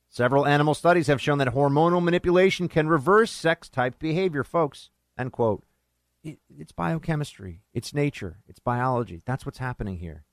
Several 0.09 0.45
animal 0.45 0.73
studies 0.73 1.07
have 1.07 1.21
shown 1.21 1.37
that 1.39 1.49
hormonal 1.49 2.03
manipulation 2.03 2.67
can 2.67 2.87
reverse 2.87 3.31
sex 3.31 3.69
type 3.69 3.99
behavior, 3.99 4.43
folks. 4.43 4.89
End 5.17 5.31
quote. 5.31 5.63
It, 6.23 6.39
it's 6.57 6.71
biochemistry, 6.71 7.61
it's 7.73 7.93
nature, 7.93 8.39
it's 8.47 8.59
biology. 8.59 9.21
That's 9.25 9.45
what's 9.45 9.59
happening 9.59 9.97
here. 9.97 10.23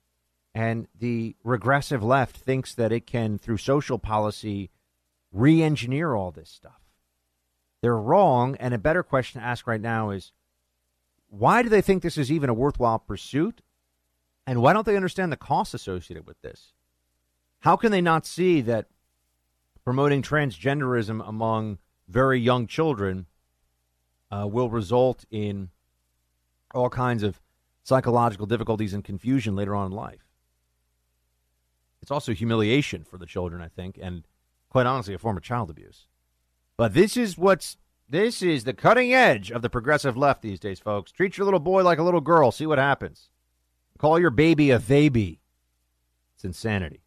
And 0.54 0.86
the 0.98 1.36
regressive 1.42 2.02
left 2.02 2.36
thinks 2.36 2.74
that 2.74 2.92
it 2.92 3.06
can, 3.06 3.38
through 3.38 3.56
social 3.58 3.98
policy, 3.98 4.70
re 5.32 5.62
engineer 5.62 6.14
all 6.14 6.30
this 6.30 6.48
stuff. 6.48 6.80
They're 7.82 7.96
wrong. 7.96 8.56
And 8.60 8.72
a 8.72 8.78
better 8.78 9.02
question 9.02 9.40
to 9.40 9.46
ask 9.46 9.66
right 9.66 9.80
now 9.80 10.10
is 10.10 10.32
why 11.28 11.62
do 11.62 11.68
they 11.68 11.82
think 11.82 12.02
this 12.02 12.16
is 12.16 12.30
even 12.30 12.48
a 12.48 12.54
worthwhile 12.54 13.00
pursuit? 13.00 13.60
And 14.46 14.62
why 14.62 14.72
don't 14.72 14.86
they 14.86 14.96
understand 14.96 15.32
the 15.32 15.36
costs 15.36 15.74
associated 15.74 16.26
with 16.26 16.40
this? 16.40 16.72
How 17.60 17.76
can 17.76 17.90
they 17.90 18.00
not 18.00 18.26
see 18.26 18.60
that 18.62 18.86
promoting 19.84 20.22
transgenderism 20.22 21.26
among 21.26 21.78
very 22.08 22.40
young 22.40 22.66
children 22.66 23.26
uh, 24.30 24.46
will 24.46 24.70
result 24.70 25.24
in 25.30 25.70
all 26.74 26.90
kinds 26.90 27.22
of 27.22 27.40
psychological 27.82 28.46
difficulties 28.46 28.94
and 28.94 29.04
confusion 29.04 29.54
later 29.54 29.74
on 29.74 29.86
in 29.86 29.92
life? 29.92 30.26
It's 32.02 32.10
also 32.10 32.34
humiliation 32.34 33.04
for 33.04 33.18
the 33.18 33.26
children, 33.26 33.62
I 33.62 33.68
think, 33.68 33.98
and 34.00 34.24
quite 34.68 34.86
honestly, 34.86 35.14
a 35.14 35.18
form 35.18 35.36
of 35.36 35.42
child 35.42 35.70
abuse. 35.70 36.06
But 36.76 36.92
this 36.92 37.16
is 37.16 37.38
what's 37.38 37.76
this 38.08 38.42
is 38.42 38.64
the 38.64 38.74
cutting 38.74 39.14
edge 39.14 39.50
of 39.50 39.62
the 39.62 39.70
progressive 39.70 40.16
left 40.16 40.42
these 40.42 40.60
days, 40.60 40.78
folks. 40.78 41.12
Treat 41.12 41.38
your 41.38 41.46
little 41.46 41.60
boy 41.60 41.82
like 41.82 41.98
a 41.98 42.02
little 42.02 42.20
girl. 42.20 42.50
See 42.50 42.66
what 42.66 42.78
happens. 42.78 43.30
Call 43.98 44.18
your 44.18 44.30
baby 44.30 44.70
a 44.70 44.78
baby. 44.78 45.40
It's 46.34 46.44
insanity. 46.44 47.03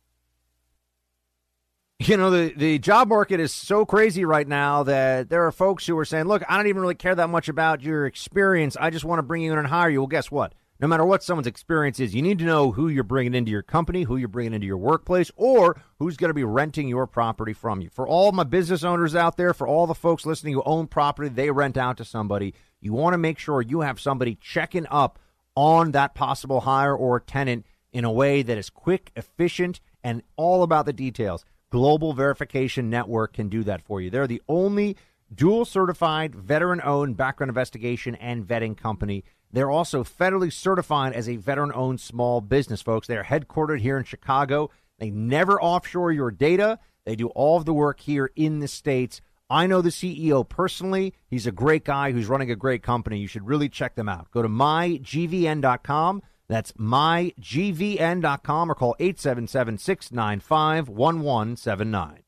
You 1.99 2.15
know, 2.15 2.29
the, 2.29 2.53
the 2.55 2.77
job 2.77 3.07
market 3.07 3.39
is 3.39 3.51
so 3.51 3.83
crazy 3.83 4.23
right 4.23 4.47
now 4.47 4.83
that 4.83 5.29
there 5.29 5.47
are 5.47 5.51
folks 5.51 5.87
who 5.87 5.97
are 5.97 6.05
saying, 6.05 6.25
look, 6.25 6.43
I 6.47 6.55
don't 6.55 6.67
even 6.67 6.81
really 6.81 6.93
care 6.93 7.15
that 7.15 7.27
much 7.27 7.49
about 7.49 7.81
your 7.81 8.05
experience. 8.05 8.77
I 8.79 8.91
just 8.91 9.03
want 9.03 9.17
to 9.17 9.23
bring 9.23 9.41
you 9.41 9.51
in 9.51 9.57
and 9.57 9.67
hire 9.67 9.89
you. 9.89 10.01
Well, 10.01 10.07
guess 10.07 10.29
what? 10.29 10.53
no 10.79 10.87
matter 10.87 11.05
what 11.05 11.23
someone's 11.23 11.47
experience 11.47 11.99
is, 11.99 12.13
you 12.13 12.21
need 12.21 12.37
to 12.39 12.45
know 12.45 12.71
who 12.71 12.87
you're 12.87 13.03
bringing 13.03 13.33
into 13.33 13.51
your 13.51 13.63
company, 13.63 14.03
who 14.03 14.17
you're 14.17 14.27
bringing 14.27 14.53
into 14.53 14.67
your 14.67 14.77
workplace, 14.77 15.31
or 15.35 15.81
who's 15.97 16.17
going 16.17 16.29
to 16.29 16.35
be 16.35 16.43
renting 16.43 16.87
your 16.87 17.07
property 17.07 17.53
from 17.53 17.81
you. 17.81 17.89
For 17.89 18.07
all 18.07 18.31
my 18.31 18.43
business 18.43 18.83
owners 18.83 19.15
out 19.15 19.37
there, 19.37 19.53
for 19.53 19.67
all 19.67 19.87
the 19.87 19.95
folks 19.95 20.25
listening 20.25 20.53
who 20.53 20.61
own 20.65 20.87
property, 20.87 21.29
they 21.29 21.49
rent 21.49 21.77
out 21.77 21.97
to 21.97 22.05
somebody, 22.05 22.53
you 22.79 22.93
want 22.93 23.15
to 23.15 23.17
make 23.17 23.39
sure 23.39 23.61
you 23.61 23.81
have 23.81 23.99
somebody 23.99 24.35
checking 24.35 24.85
up 24.91 25.17
on 25.55 25.91
that 25.91 26.13
possible 26.13 26.61
hire 26.61 26.95
or 26.95 27.19
tenant 27.19 27.65
in 27.91 28.05
a 28.05 28.11
way 28.11 28.43
that 28.43 28.57
is 28.57 28.69
quick, 28.69 29.11
efficient, 29.15 29.79
and 30.03 30.21
all 30.35 30.61
about 30.61 30.85
the 30.85 30.93
details. 30.93 31.43
Global 31.69 32.13
Verification 32.13 32.89
Network 32.89 33.33
can 33.33 33.49
do 33.49 33.63
that 33.63 33.81
for 33.81 34.01
you. 34.01 34.09
They're 34.09 34.27
the 34.27 34.41
only 34.47 34.97
dual 35.33 35.65
certified, 35.65 36.35
veteran 36.35 36.81
owned 36.83 37.17
background 37.17 37.49
investigation 37.49 38.15
and 38.15 38.47
vetting 38.47 38.77
company. 38.77 39.23
They're 39.51 39.71
also 39.71 40.03
federally 40.03 40.51
certified 40.51 41.13
as 41.13 41.27
a 41.27 41.37
veteran 41.37 41.71
owned 41.73 41.99
small 41.99 42.41
business, 42.41 42.81
folks. 42.81 43.07
They're 43.07 43.23
headquartered 43.23 43.79
here 43.79 43.97
in 43.97 44.03
Chicago. 44.03 44.69
They 44.99 45.09
never 45.09 45.61
offshore 45.61 46.11
your 46.11 46.31
data, 46.31 46.79
they 47.05 47.15
do 47.15 47.27
all 47.29 47.57
of 47.57 47.63
the 47.65 47.73
work 47.73 48.01
here 48.01 48.31
in 48.35 48.59
the 48.59 48.67
States. 48.67 49.21
I 49.49 49.65
know 49.65 49.81
the 49.81 49.89
CEO 49.89 50.47
personally. 50.47 51.13
He's 51.29 51.47
a 51.47 51.53
great 51.53 51.85
guy 51.85 52.11
who's 52.11 52.27
running 52.27 52.51
a 52.51 52.55
great 52.55 52.83
company. 52.83 53.19
You 53.19 53.27
should 53.27 53.47
really 53.47 53.69
check 53.69 53.95
them 53.95 54.09
out. 54.09 54.29
Go 54.31 54.41
to 54.41 54.49
mygvn.com. 54.49 56.21
That's 56.49 56.71
mygvn.com 56.73 58.71
or 58.71 58.75
call 58.75 58.95
877 58.99 59.77
695 59.77 60.89
1179. 60.89 62.23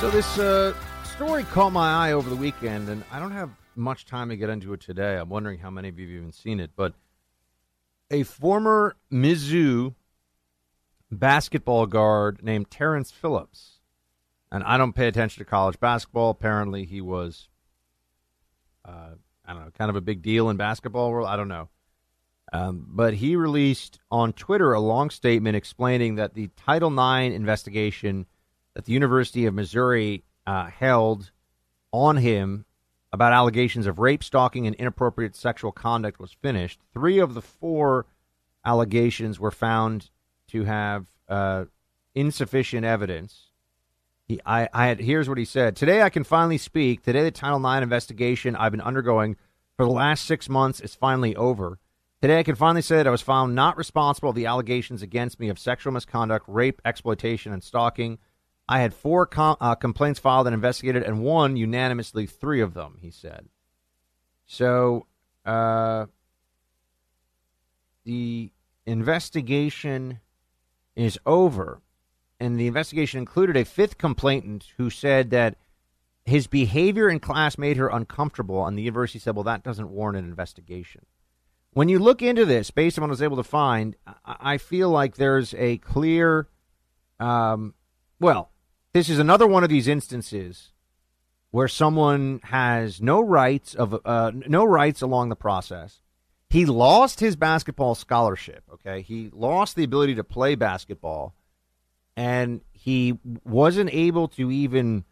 So 0.00 0.10
this 0.10 0.38
uh, 0.38 0.74
story 1.04 1.44
caught 1.44 1.70
my 1.70 2.08
eye 2.08 2.12
over 2.12 2.28
the 2.28 2.36
weekend, 2.36 2.90
and 2.90 3.02
I 3.10 3.18
don't 3.18 3.30
have 3.30 3.48
much 3.74 4.04
time 4.04 4.28
to 4.28 4.36
get 4.36 4.50
into 4.50 4.74
it 4.74 4.80
today. 4.80 5.16
I'm 5.16 5.30
wondering 5.30 5.58
how 5.58 5.70
many 5.70 5.88
of 5.88 5.98
you 5.98 6.06
have 6.08 6.16
even 6.16 6.32
seen 6.32 6.60
it, 6.60 6.72
but 6.76 6.92
a 8.10 8.22
former 8.24 8.96
Mizzou 9.10 9.94
basketball 11.10 11.86
guard 11.86 12.40
named 12.42 12.70
Terrence 12.70 13.10
Phillips, 13.10 13.73
and 14.52 14.62
I 14.64 14.78
don't 14.78 14.92
pay 14.92 15.08
attention 15.08 15.40
to 15.40 15.50
college 15.50 15.78
basketball. 15.80 16.30
Apparently, 16.30 16.84
he 16.84 17.00
was, 17.00 17.48
uh, 18.84 19.14
I 19.44 19.52
don't 19.52 19.64
know, 19.64 19.70
kind 19.76 19.90
of 19.90 19.96
a 19.96 20.00
big 20.00 20.22
deal 20.22 20.50
in 20.50 20.56
basketball 20.56 21.10
world. 21.10 21.28
I 21.28 21.36
don't 21.36 21.48
know. 21.48 21.68
Um, 22.52 22.86
but 22.88 23.14
he 23.14 23.36
released 23.36 23.98
on 24.10 24.32
Twitter 24.32 24.72
a 24.72 24.80
long 24.80 25.10
statement 25.10 25.56
explaining 25.56 26.16
that 26.16 26.34
the 26.34 26.50
Title 26.56 26.90
IX 26.92 27.34
investigation 27.34 28.26
that 28.74 28.84
the 28.84 28.92
University 28.92 29.46
of 29.46 29.54
Missouri 29.54 30.24
uh, 30.46 30.66
held 30.66 31.30
on 31.92 32.16
him 32.16 32.64
about 33.12 33.32
allegations 33.32 33.86
of 33.86 33.98
rape, 33.98 34.24
stalking, 34.24 34.66
and 34.66 34.74
inappropriate 34.76 35.36
sexual 35.36 35.72
conduct 35.72 36.18
was 36.18 36.32
finished. 36.32 36.80
Three 36.92 37.18
of 37.20 37.34
the 37.34 37.42
four 37.42 38.06
allegations 38.64 39.38
were 39.38 39.52
found 39.52 40.10
to 40.48 40.64
have 40.64 41.06
uh, 41.28 41.66
insufficient 42.14 42.84
evidence. 42.84 43.50
He, 44.26 44.40
I, 44.46 44.68
I 44.72 44.86
had, 44.86 45.00
here's 45.00 45.28
what 45.28 45.38
he 45.38 45.44
said. 45.44 45.76
Today 45.76 46.02
I 46.02 46.10
can 46.10 46.24
finally 46.24 46.58
speak. 46.58 47.02
Today 47.02 47.22
the 47.22 47.30
Title 47.30 47.58
IX 47.58 47.82
investigation 47.82 48.56
I've 48.56 48.72
been 48.72 48.80
undergoing 48.80 49.36
for 49.76 49.84
the 49.84 49.92
last 49.92 50.24
six 50.24 50.48
months 50.48 50.80
is 50.80 50.94
finally 50.94 51.36
over. 51.36 51.78
Today 52.22 52.38
I 52.38 52.42
can 52.42 52.54
finally 52.54 52.80
say 52.80 52.96
that 52.96 53.06
I 53.06 53.10
was 53.10 53.20
found 53.20 53.54
not 53.54 53.76
responsible 53.76 54.30
for 54.30 54.34
the 54.34 54.46
allegations 54.46 55.02
against 55.02 55.38
me 55.38 55.50
of 55.50 55.58
sexual 55.58 55.92
misconduct, 55.92 56.46
rape, 56.48 56.80
exploitation, 56.84 57.52
and 57.52 57.62
stalking. 57.62 58.18
I 58.66 58.80
had 58.80 58.94
four 58.94 59.26
com- 59.26 59.58
uh, 59.60 59.74
complaints 59.74 60.20
filed 60.20 60.46
and 60.46 60.54
investigated, 60.54 61.02
and 61.02 61.22
won 61.22 61.56
unanimously 61.56 62.24
three 62.24 62.62
of 62.62 62.72
them. 62.72 62.96
He 63.02 63.10
said. 63.10 63.48
So, 64.46 65.06
uh, 65.44 66.06
the 68.04 68.52
investigation 68.86 70.20
is 70.96 71.18
over, 71.26 71.82
and 72.40 72.58
the 72.58 72.66
investigation 72.66 73.18
included 73.18 73.56
a 73.56 73.64
fifth 73.64 73.98
complainant 73.98 74.66
who 74.76 74.90
said 74.90 75.30
that 75.30 75.56
his 76.24 76.46
behavior 76.46 77.08
in 77.08 77.20
class 77.20 77.58
made 77.58 77.76
her 77.76 77.88
uncomfortable, 77.88 78.66
and 78.66 78.78
the 78.78 78.82
university 78.82 79.18
said, 79.18 79.34
"Well, 79.36 79.44
that 79.44 79.62
doesn't 79.62 79.90
warrant 79.90 80.18
an 80.18 80.24
investigation." 80.24 81.06
When 81.72 81.88
you 81.88 81.98
look 81.98 82.22
into 82.22 82.44
this, 82.44 82.70
based 82.70 82.98
on 82.98 83.02
what 83.02 83.08
I 83.08 83.10
was 83.10 83.22
able 83.22 83.36
to 83.36 83.42
find, 83.42 83.96
I 84.24 84.58
feel 84.58 84.90
like 84.90 85.16
there's 85.16 85.54
a 85.54 85.78
clear, 85.78 86.48
um, 87.18 87.74
well, 88.20 88.52
this 88.92 89.08
is 89.08 89.18
another 89.18 89.46
one 89.46 89.64
of 89.64 89.70
these 89.70 89.88
instances 89.88 90.70
where 91.50 91.68
someone 91.68 92.40
has 92.44 93.02
no 93.02 93.20
rights 93.20 93.74
of 93.74 94.00
uh, 94.04 94.32
no 94.34 94.64
rights 94.64 95.02
along 95.02 95.28
the 95.28 95.36
process. 95.36 96.00
He 96.48 96.64
lost 96.64 97.20
his 97.20 97.36
basketball 97.36 97.94
scholarship. 97.96 98.64
Okay, 98.72 99.02
he 99.02 99.30
lost 99.32 99.74
the 99.76 99.84
ability 99.84 100.14
to 100.14 100.24
play 100.24 100.54
basketball, 100.54 101.34
and 102.16 102.60
he 102.72 103.18
wasn't 103.44 103.92
able 103.92 104.28
to 104.28 104.50
even 104.50 105.04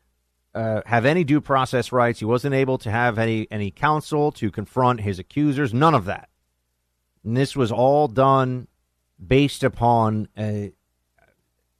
uh, 0.54 0.82
have 0.86 1.06
any 1.06 1.24
due 1.24 1.40
process 1.40 1.92
rights. 1.92 2.18
He 2.18 2.24
wasn't 2.24 2.54
able 2.54 2.78
to 2.78 2.90
have 2.90 3.18
any 3.18 3.48
any 3.50 3.70
counsel 3.70 4.32
to 4.32 4.50
confront 4.50 5.00
his 5.00 5.18
accusers. 5.18 5.72
None 5.72 5.94
of 5.94 6.04
that. 6.04 6.28
And 7.24 7.36
this 7.36 7.56
was 7.56 7.72
all 7.72 8.08
done 8.08 8.68
based 9.24 9.62
upon, 9.62 10.28
a, 10.36 10.72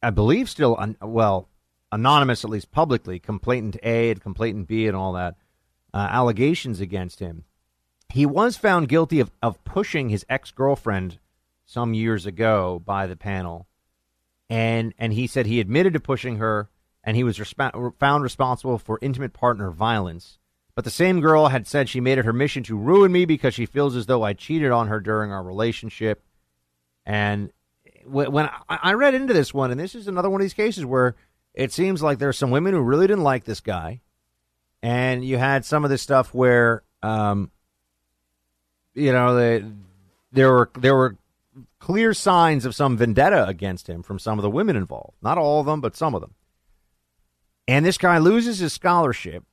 I 0.03 0.11
believe, 0.11 0.49
still 0.49 0.78
well 1.01 1.49
anonymous, 1.90 2.44
at 2.44 2.51
least 2.51 2.70
publicly, 2.70 3.19
complainant 3.19 3.77
A 3.82 4.11
and 4.11 4.20
complainant 4.20 4.69
B 4.69 4.86
and 4.86 4.97
all 4.97 5.12
that, 5.12 5.36
uh, 5.93 6.09
allegations 6.11 6.81
against 6.81 7.20
him. 7.20 7.44
He 8.09 8.24
was 8.24 8.57
found 8.57 8.89
guilty 8.89 9.20
of, 9.20 9.31
of 9.43 9.62
pushing 9.65 10.09
his 10.09 10.24
ex 10.28 10.51
girlfriend 10.51 11.19
some 11.66 11.94
years 11.94 12.27
ago 12.27 12.81
by 12.85 13.07
the 13.07 13.16
panel. 13.16 13.66
And, 14.51 14.94
and 14.98 15.12
he 15.12 15.27
said 15.27 15.47
he 15.47 15.60
admitted 15.60 15.94
to 15.94 16.01
pushing 16.01 16.36
her 16.36 16.69
and 17.05 17.16
he 17.16 17.24
was 17.24 17.39
resp- 17.39 17.98
found 17.98 18.23
responsible 18.23 18.78
for 18.78 18.98
intimate 19.02 19.32
partner 19.32 19.70
violence. 19.70 20.39
But 20.74 20.85
the 20.85 20.90
same 20.90 21.20
girl 21.20 21.48
had 21.48 21.66
said 21.66 21.89
she 21.89 22.01
made 22.01 22.19
it 22.19 22.24
her 22.24 22.32
mission 22.32 22.62
to 22.64 22.77
ruin 22.77 23.12
me 23.12 23.24
because 23.24 23.55
she 23.55 23.66
feels 23.66 23.94
as 23.97 24.06
though 24.06 24.23
I 24.23 24.32
cheated 24.32 24.70
on 24.70 24.89
her 24.89 25.01
during 25.01 25.31
our 25.31 25.43
relationship. 25.43 26.23
And 27.05 27.52
when 28.06 28.48
I 28.69 28.94
read 28.94 29.14
into 29.14 29.35
this 29.35 29.52
one, 29.52 29.70
and 29.70 29.78
this 29.78 29.94
is 29.94 30.09
another 30.09 30.31
one 30.31 30.40
of 30.40 30.44
these 30.44 30.55
cases 30.55 30.85
where 30.85 31.14
it 31.55 31.73
seems 31.73 32.02
like 32.02 32.19
there's 32.19 32.39
some 32.39 32.51
women 32.51 32.73
who 32.73 32.81
really 32.81 33.06
didn't 33.06 33.24
like 33.24 33.44
this 33.44 33.60
guy, 33.60 34.01
and 34.82 35.24
you 35.24 35.36
had 35.36 35.64
some 35.64 35.85
of 35.85 35.90
this 35.90 36.02
stuff 36.02 36.32
where, 36.32 36.82
um, 37.02 37.51
you 38.94 39.12
know, 39.12 39.35
the, 39.35 39.73
there 40.32 40.51
were 40.51 40.70
there 40.78 40.94
were 40.94 41.16
clear 41.79 42.15
signs 42.15 42.65
of 42.65 42.74
some 42.74 42.97
vendetta 42.97 43.47
against 43.47 43.89
him 43.89 44.03
from 44.03 44.19
some 44.19 44.39
of 44.39 44.43
the 44.43 44.51
women 44.51 44.77
involved. 44.77 45.16
Not 45.23 45.39
all 45.39 45.61
of 45.61 45.66
them, 45.66 45.81
but 45.81 45.97
some 45.97 46.15
of 46.15 46.20
them. 46.20 46.35
And 47.69 47.85
this 47.85 47.99
guy 47.99 48.19
loses 48.19 48.59
his 48.59 48.73
scholarship 48.73 49.45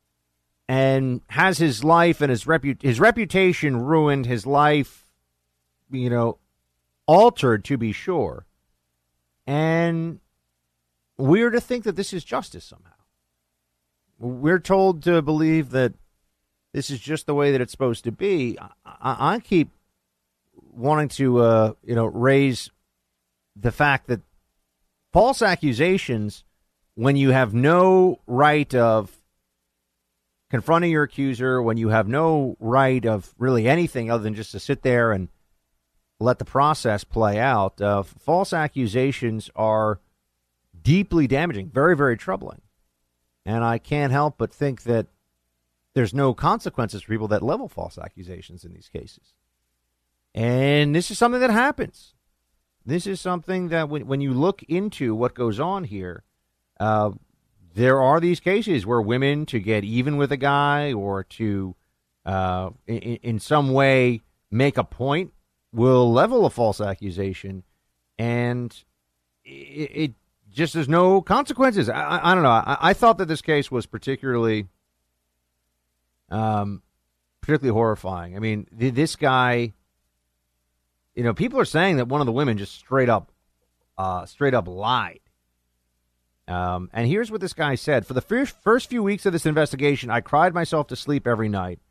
and 0.68 1.22
has 1.30 1.58
his 1.58 1.84
life 1.84 2.22
and 2.22 2.30
his 2.30 2.46
repu- 2.46 2.82
his 2.82 3.00
reputation 3.00 3.78
ruined, 3.78 4.26
his 4.26 4.46
life, 4.46 5.06
you 5.92 6.10
know, 6.10 6.38
altered 7.06 7.66
to 7.66 7.78
be 7.78 7.92
sure. 7.92 8.46
And 9.48 10.20
we're 11.18 11.50
to 11.50 11.62
think 11.62 11.84
that 11.84 11.96
this 11.96 12.14
is 12.14 12.24
justice 12.24 12.66
somehow. 12.66 12.92
We're 14.20 14.60
told 14.60 15.04
to 15.04 15.22
believe 15.22 15.72
that 15.72 15.94
this 16.74 16.90
is 16.90 17.00
just 17.00 17.26
the 17.26 17.34
way 17.34 17.52
that 17.52 17.62
it's 17.62 17.72
supposed 17.72 18.04
to 18.04 18.12
be. 18.12 18.58
I, 18.86 19.36
I 19.36 19.40
keep 19.40 19.70
wanting 20.80 21.10
to, 21.10 21.39
uh, 21.39 21.73
you 21.84 21.95
know, 21.95 22.06
raise 22.06 22.72
the 23.56 23.72
fact 23.72 24.07
that 24.07 24.22
false 25.11 25.41
accusations, 25.41 26.43
when 26.95 27.15
you 27.15 27.31
have 27.31 27.53
no 27.53 28.19
right 28.26 28.73
of 28.73 29.11
confronting 30.49 30.91
your 30.91 31.03
accuser, 31.03 31.61
when 31.61 31.77
you 31.77 31.89
have 31.89 32.07
no 32.07 32.56
right 32.60 33.06
of 33.06 33.34
really 33.38 33.68
anything 33.68 34.10
other 34.10 34.23
than 34.23 34.35
just 34.35 34.51
to 34.53 34.60
sit 34.60 34.81
there 34.81 35.11
and 35.11 35.27
let 36.19 36.39
the 36.39 36.45
process 36.45 37.03
play 37.03 37.39
out, 37.39 37.81
uh, 37.81 38.03
false 38.03 38.53
accusations 38.53 39.49
are 39.56 39.99
deeply 40.81 41.27
damaging, 41.27 41.69
very, 41.69 41.95
very 41.95 42.18
troubling. 42.18 42.61
And 43.45 43.64
I 43.64 43.77
can't 43.77 44.11
help 44.11 44.38
but 44.38 44.53
think 44.53 44.84
that 44.84 45.07
there's 45.95 46.14
no 46.14 46.34
consequences 46.34 47.01
for 47.01 47.11
people 47.11 47.27
that 47.30 47.43
level 47.43 47.68
false 47.68 47.97
accusations 47.97 48.64
in 48.64 48.73
these 48.73 48.89
cases. 48.89 49.34
And 50.40 50.95
this 50.95 51.11
is 51.11 51.18
something 51.18 51.41
that 51.41 51.49
happens. 51.49 52.14
This 52.86 53.06
is 53.06 53.20
something 53.20 53.68
that 53.68 53.90
when, 53.90 54.07
when 54.07 54.22
you 54.22 54.34
look 54.34 54.64
into 54.70 55.14
what 55.14 55.34
goes 55.34 55.60
on 55.60 55.84
here, 55.84 56.24
uh, 56.80 57.11
there 57.76 58.02
are 58.02 58.22
these 58.22 58.40
cases 58.40 58.86
where 58.86 59.02
women, 59.02 59.45
to 59.48 59.60
get 59.60 59.84
even 59.84 60.16
with 60.16 60.32
a 60.32 60.38
guy 60.38 60.94
or 60.94 61.26
to 61.26 61.76
uh, 62.26 62.70
in, 62.88 63.18
in 63.18 63.40
some 63.40 63.74
way 63.74 64.22
make 64.49 64.78
a 64.78 64.84
point, 64.86 65.34
will 65.74 66.10
level 66.10 66.45
a 66.45 66.49
false 66.49 66.80
accusation. 66.80 67.64
And 68.18 68.74
it, 69.44 69.91
it 69.94 70.14
just 70.49 70.74
there's 70.74 70.88
no 70.88 71.22
consequences. 71.22 71.90
I, 71.90 72.32
I, 72.32 72.34
don't 72.34 72.44
know. 72.44 72.49
I, 72.49 72.78
I, 72.80 72.94
thought 72.94 73.18
that 73.18 73.28
this 73.28 73.41
case 73.41 73.70
was 73.70 73.86
particularly, 73.86 74.68
um, 76.30 76.82
particularly 77.41 77.74
horrifying. 77.74 78.38
I 78.38 78.40
mean, 78.40 78.68
th- 78.80 78.94
this 78.94 79.18
guy. 79.18 79.74
You 81.20 81.26
know, 81.26 81.34
people 81.34 81.60
are 81.60 81.66
saying 81.66 81.98
that 81.98 82.08
one 82.08 82.22
of 82.22 82.28
the 82.28 82.32
women 82.32 82.58
just 82.58 82.76
straight 82.76 83.10
up, 83.10 83.34
uh, 83.98 84.26
straight 84.26 84.54
up 84.54 84.70
lied. 84.70 85.20
Um, 86.48 86.90
and 86.94 87.10
here's 87.10 87.30
what 87.30 87.41
this 87.41 87.52
guy 87.52 87.76
said: 87.76 88.08
For 88.08 88.14
the 88.14 88.22
first 88.22 88.56
first 88.64 88.90
few 88.90 89.04
weeks 89.04 89.26
of 89.26 89.34
this 89.34 89.46
investigation, 89.46 90.10
I 90.10 90.22
cried 90.22 90.54
myself 90.54 90.88
to 90.88 90.96
sleep 90.96 91.28
every 91.28 91.50
night. 91.50 91.82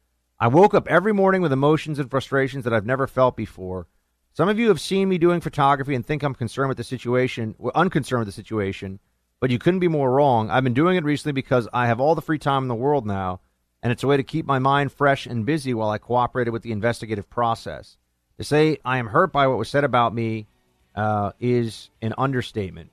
I 0.41 0.49
woke 0.49 0.73
up 0.73 0.89
every 0.89 1.13
morning 1.13 1.43
with 1.43 1.53
emotions 1.53 1.99
and 1.99 2.11
frustrations 2.11 2.65
that 2.65 2.73
I've 2.73 2.87
never 2.87 3.07
felt 3.07 3.37
before. 3.37 3.87
Some 4.33 4.49
of 4.49 4.59
you 4.59 4.69
have 4.69 4.81
seen 4.81 5.11
me 5.11 5.19
doing 5.19 5.43
photography 5.43 5.95
and 5.95 6.07
think 6.07 6.23
I'm 6.23 6.35
concerned 6.35 6.71
with 6.71 6.79
the 6.79 6.83
situation, 6.83 7.55
well, 7.59 7.73
unconcerned 7.75 8.21
with 8.21 8.29
the 8.29 8.43
situation, 8.43 8.99
but 9.41 9.51
you 9.51 9.59
couldn't 9.59 9.81
be 9.81 9.89
more 9.89 10.11
wrong. 10.11 10.49
I've 10.49 10.65
been 10.65 10.73
doing 10.73 10.97
it 10.97 11.05
recently 11.05 11.33
because 11.33 11.69
I 11.75 11.87
have 11.89 12.01
all 12.01 12.15
the 12.15 12.23
free 12.23 12.39
time 12.39 12.63
in 12.63 12.69
the 12.69 12.75
world 12.75 13.07
now, 13.07 13.41
and 13.83 13.93
it's 13.93 14.03
a 14.03 14.07
way 14.07 14.17
to 14.17 14.23
keep 14.23 14.47
my 14.47 14.59
mind 14.59 14.91
fresh 14.91 15.27
and 15.27 15.45
busy 15.45 15.75
while 15.75 15.91
I 15.91 15.99
cooperated 15.99 16.55
with 16.55 16.63
the 16.63 16.73
investigative 16.73 17.29
process. 17.29 17.99
To 18.39 18.45
say 18.45 18.79
I 18.85 18.99
am 18.99 19.09
hurt 19.09 19.33
by 19.33 19.49
what 19.49 19.59
was 19.59 19.69
said 19.69 19.85
about 19.85 20.15
me 20.15 20.47
uh, 20.95 21.33
is 21.41 21.91
an 22.01 22.15
understatement. 22.17 22.91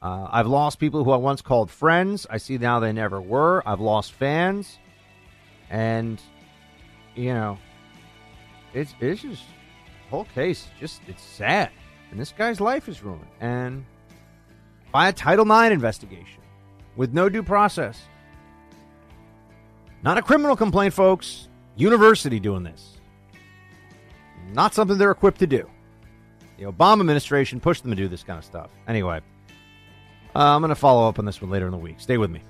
Uh, 0.00 0.28
I've 0.30 0.46
lost 0.46 0.78
people 0.78 1.02
who 1.02 1.10
I 1.10 1.16
once 1.16 1.42
called 1.42 1.70
friends. 1.70 2.24
I 2.30 2.38
see 2.38 2.56
now 2.56 2.78
they 2.78 2.92
never 2.92 3.20
were. 3.20 3.62
I've 3.66 3.80
lost 3.80 4.12
fans, 4.12 4.78
and 5.70 6.22
you 7.16 7.34
know, 7.34 7.58
it's 8.72 8.94
it's 9.00 9.22
just 9.22 9.42
whole 10.08 10.24
case 10.26 10.68
just 10.78 11.02
it's 11.08 11.22
sad, 11.22 11.70
and 12.12 12.20
this 12.20 12.32
guy's 12.32 12.60
life 12.60 12.88
is 12.88 13.02
ruined, 13.02 13.26
and 13.40 13.84
by 14.92 15.08
a 15.08 15.12
Title 15.12 15.44
IX 15.50 15.72
investigation 15.72 16.42
with 16.96 17.12
no 17.12 17.28
due 17.28 17.42
process. 17.42 18.00
Not 20.04 20.16
a 20.16 20.22
criminal 20.22 20.54
complaint, 20.54 20.94
folks. 20.94 21.48
University 21.74 22.38
doing 22.38 22.62
this. 22.62 22.97
Not 24.52 24.74
something 24.74 24.98
they're 24.98 25.10
equipped 25.10 25.38
to 25.40 25.46
do. 25.46 25.68
The 26.58 26.64
Obama 26.64 27.00
administration 27.00 27.60
pushed 27.60 27.82
them 27.82 27.92
to 27.92 27.96
do 27.96 28.08
this 28.08 28.22
kind 28.22 28.38
of 28.38 28.44
stuff. 28.44 28.70
Anyway, 28.88 29.20
uh, 30.34 30.38
I'm 30.38 30.60
going 30.60 30.70
to 30.70 30.74
follow 30.74 31.08
up 31.08 31.18
on 31.18 31.24
this 31.24 31.40
one 31.40 31.50
later 31.50 31.66
in 31.66 31.72
the 31.72 31.78
week. 31.78 32.00
Stay 32.00 32.18
with 32.18 32.30
me. 32.30 32.42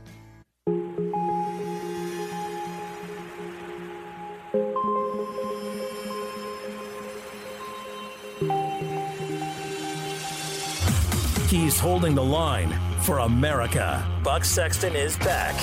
He's 11.49 11.79
holding 11.79 12.15
the 12.15 12.23
line 12.23 12.75
for 13.03 13.20
America. 13.20 14.07
Buck 14.23 14.45
Sexton 14.45 14.95
is 14.95 15.16
back. 15.19 15.55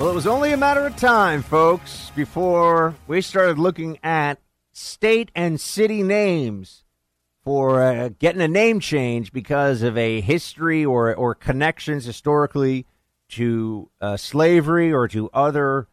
Well, 0.00 0.08
it 0.08 0.14
was 0.14 0.26
only 0.26 0.54
a 0.54 0.56
matter 0.56 0.86
of 0.86 0.96
time, 0.96 1.42
folks, 1.42 2.10
before 2.16 2.94
we 3.06 3.20
started 3.20 3.58
looking 3.58 3.98
at 4.02 4.38
state 4.72 5.30
and 5.34 5.60
city 5.60 6.02
names 6.02 6.84
for 7.44 7.82
uh, 7.82 8.08
getting 8.18 8.40
a 8.40 8.48
name 8.48 8.80
change 8.80 9.30
because 9.30 9.82
of 9.82 9.98
a 9.98 10.22
history 10.22 10.86
or, 10.86 11.14
or 11.14 11.34
connections 11.34 12.06
historically 12.06 12.86
to 13.28 13.90
uh, 14.00 14.16
slavery 14.16 14.90
or 14.90 15.06
to 15.08 15.28
other 15.34 15.86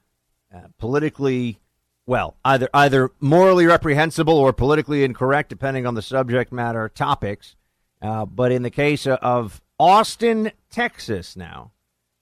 uh, 0.56 0.68
politically, 0.78 1.60
well, 2.06 2.38
either 2.46 2.70
either 2.74 3.12
morally 3.20 3.66
reprehensible 3.66 4.38
or 4.38 4.54
politically 4.54 5.04
incorrect, 5.04 5.50
depending 5.50 5.86
on 5.86 5.96
the 5.96 6.02
subject 6.02 6.54
matter 6.54 6.88
topics. 6.88 7.58
Uh, 8.02 8.26
but 8.26 8.54
in 8.54 8.62
the 8.62 8.72
case 8.72 9.06
of 9.06 9.62
Austin, 9.78 10.54
Texas, 10.70 11.36
now 11.36 11.72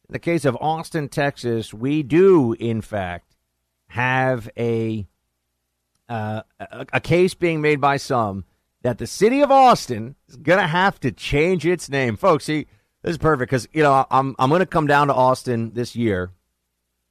in 0.08 0.14
the 0.14 0.20
case 0.20 0.46
of 0.46 0.58
Austin, 0.62 1.10
Texas, 1.10 1.74
we 1.74 2.04
do, 2.04 2.54
in 2.54 2.82
fact, 2.82 3.36
have 3.88 4.50
a, 4.58 5.08
uh, 6.08 6.42
a, 6.60 6.86
a 6.94 7.00
case 7.00 7.34
being 7.34 7.62
made 7.62 7.82
by 7.82 7.98
some 7.98 8.46
that 8.84 9.00
the 9.00 9.08
city 9.08 9.42
of 9.42 9.50
Austin 9.50 10.16
is 10.30 10.36
going 10.36 10.60
to 10.60 10.68
have 10.68 11.00
to 11.00 11.12
change 11.12 11.66
its 11.66 11.90
name. 11.90 12.16
Folks, 12.16 12.46
see, 12.46 12.68
this 13.02 13.12
is 13.12 13.18
perfect 13.18 13.50
because, 13.50 13.68
you 13.74 13.82
know, 13.82 14.06
I'm, 14.12 14.36
I'm 14.38 14.50
going 14.50 14.60
to 14.60 14.68
come 14.68 14.86
down 14.86 15.08
to 15.08 15.14
Austin 15.16 15.72
this 15.74 15.96
year. 15.96 16.30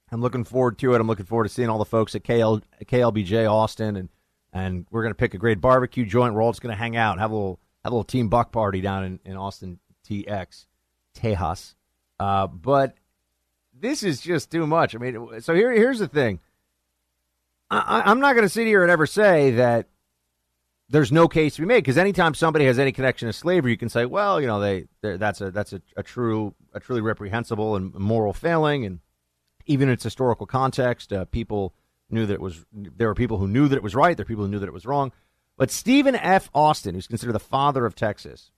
I'm 0.09 0.21
looking 0.21 0.45
forward 0.45 0.77
to 0.79 0.93
it. 0.93 1.01
I'm 1.01 1.07
looking 1.07 1.25
forward 1.25 1.45
to 1.45 1.53
seeing 1.53 1.67
all 1.67 1.77
the 1.77 1.83
folks 1.83 2.15
at 2.15 2.23
KL, 2.23 2.61
KLBJ 2.85 3.51
Austin, 3.51 3.97
and, 3.97 4.09
and 4.53 4.85
we're 4.89 5.01
going 5.01 5.11
to 5.11 5.17
pick 5.17 5.33
a 5.33 5.37
great 5.37 5.59
barbecue 5.59 6.05
joint. 6.05 6.33
We're 6.33 6.43
all 6.43 6.53
just 6.53 6.61
going 6.61 6.73
to 6.73 6.79
hang 6.79 6.95
out, 6.95 7.19
have 7.19 7.31
a 7.31 7.35
little, 7.35 7.59
have 7.83 7.91
a 7.91 7.95
little 7.95 8.05
team 8.05 8.29
buck 8.29 8.53
party 8.53 8.79
down 8.79 9.03
in, 9.03 9.19
in 9.25 9.35
Austin, 9.35 9.79
TX, 10.07 10.67
Tejas. 11.17 11.75
Uh, 12.19 12.47
but 12.47 12.95
this 13.73 14.03
is 14.03 14.21
just 14.21 14.51
too 14.51 14.65
much. 14.65 14.95
I 14.95 14.97
mean, 14.99 15.41
so 15.41 15.53
here, 15.53 15.71
here's 15.71 15.99
the 15.99 16.07
thing. 16.07 16.39
I, 17.69 18.03
I'm 18.05 18.19
not 18.19 18.33
going 18.33 18.45
to 18.45 18.49
sit 18.49 18.67
here 18.67 18.83
and 18.83 18.91
ever 18.91 19.07
say 19.07 19.51
that 19.51 19.89
there's 20.89 21.11
no 21.11 21.27
case 21.27 21.55
to 21.55 21.61
be 21.61 21.67
made 21.67 21.79
because 21.79 21.97
anytime 21.97 22.35
somebody 22.35 22.65
has 22.65 22.77
any 22.77 22.91
connection 22.91 23.27
to 23.27 23.33
slavery, 23.33 23.71
you 23.71 23.77
can 23.77 23.89
say, 23.89 24.05
well, 24.05 24.39
you 24.39 24.47
know, 24.47 24.59
they 24.59 24.85
that's 25.01 25.41
a 25.41 25.51
that's 25.51 25.73
a, 25.73 25.81
a 25.97 26.03
true 26.03 26.53
a 26.73 26.79
truly 26.79 27.01
reprehensible 27.01 27.75
and 27.75 27.93
moral 27.95 28.33
failing, 28.33 28.85
and 28.85 28.99
even 29.65 29.89
in 29.89 29.93
its 29.93 30.03
historical 30.03 30.45
context, 30.45 31.11
uh, 31.11 31.25
people 31.25 31.73
knew 32.09 32.25
that 32.27 32.35
it 32.35 32.41
was 32.41 32.63
there 32.71 33.07
were 33.07 33.15
people 33.15 33.39
who 33.39 33.47
knew 33.47 33.67
that 33.67 33.77
it 33.77 33.83
was 33.83 33.95
right, 33.95 34.15
there 34.15 34.23
were 34.23 34.27
people 34.27 34.45
who 34.45 34.51
knew 34.51 34.59
that 34.59 34.67
it 34.67 34.73
was 34.73 34.85
wrong. 34.85 35.11
But 35.57 35.71
Stephen 35.71 36.15
F. 36.15 36.49
Austin, 36.53 36.95
who's 36.95 37.07
considered 37.07 37.33
the 37.33 37.39
father 37.39 37.85
of 37.85 37.95
Texas, 37.95 38.51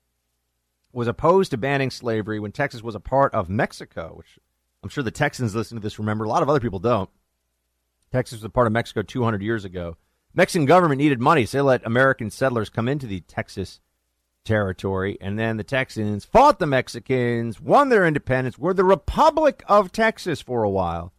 was 0.97 1.07
opposed 1.07 1.51
to 1.51 1.57
banning 1.57 1.91
slavery 1.91 2.39
when 2.39 2.51
Texas 2.51 2.81
was 2.81 2.95
a 2.95 2.99
part 2.99 3.31
of 3.35 3.47
Mexico, 3.47 4.13
which 4.15 4.39
I'm 4.81 4.89
sure 4.89 5.03
the 5.03 5.11
Texans 5.11 5.53
listen 5.53 5.77
to 5.77 5.79
this 5.81 5.99
remember. 5.99 6.25
A 6.25 6.27
lot 6.27 6.41
of 6.41 6.49
other 6.49 6.59
people 6.59 6.79
don't. 6.79 7.07
Texas 8.11 8.39
was 8.39 8.45
a 8.45 8.49
part 8.49 8.65
of 8.65 8.73
Mexico 8.73 9.03
200 9.03 9.43
years 9.43 9.63
ago. 9.63 9.95
Mexican 10.33 10.65
government 10.65 10.97
needed 10.97 11.21
money, 11.21 11.45
so 11.45 11.59
they 11.59 11.61
let 11.61 11.85
American 11.85 12.31
settlers 12.31 12.71
come 12.71 12.87
into 12.87 13.05
the 13.05 13.19
Texas 13.19 13.79
territory, 14.43 15.19
and 15.21 15.37
then 15.37 15.57
the 15.57 15.63
Texans 15.63 16.25
fought 16.25 16.57
the 16.57 16.65
Mexicans, 16.65 17.61
won 17.61 17.89
their 17.89 18.07
independence, 18.07 18.57
were 18.57 18.73
the 18.73 18.83
Republic 18.83 19.63
of 19.67 19.91
Texas 19.91 20.41
for 20.41 20.63
a 20.63 20.69
while, 20.69 21.13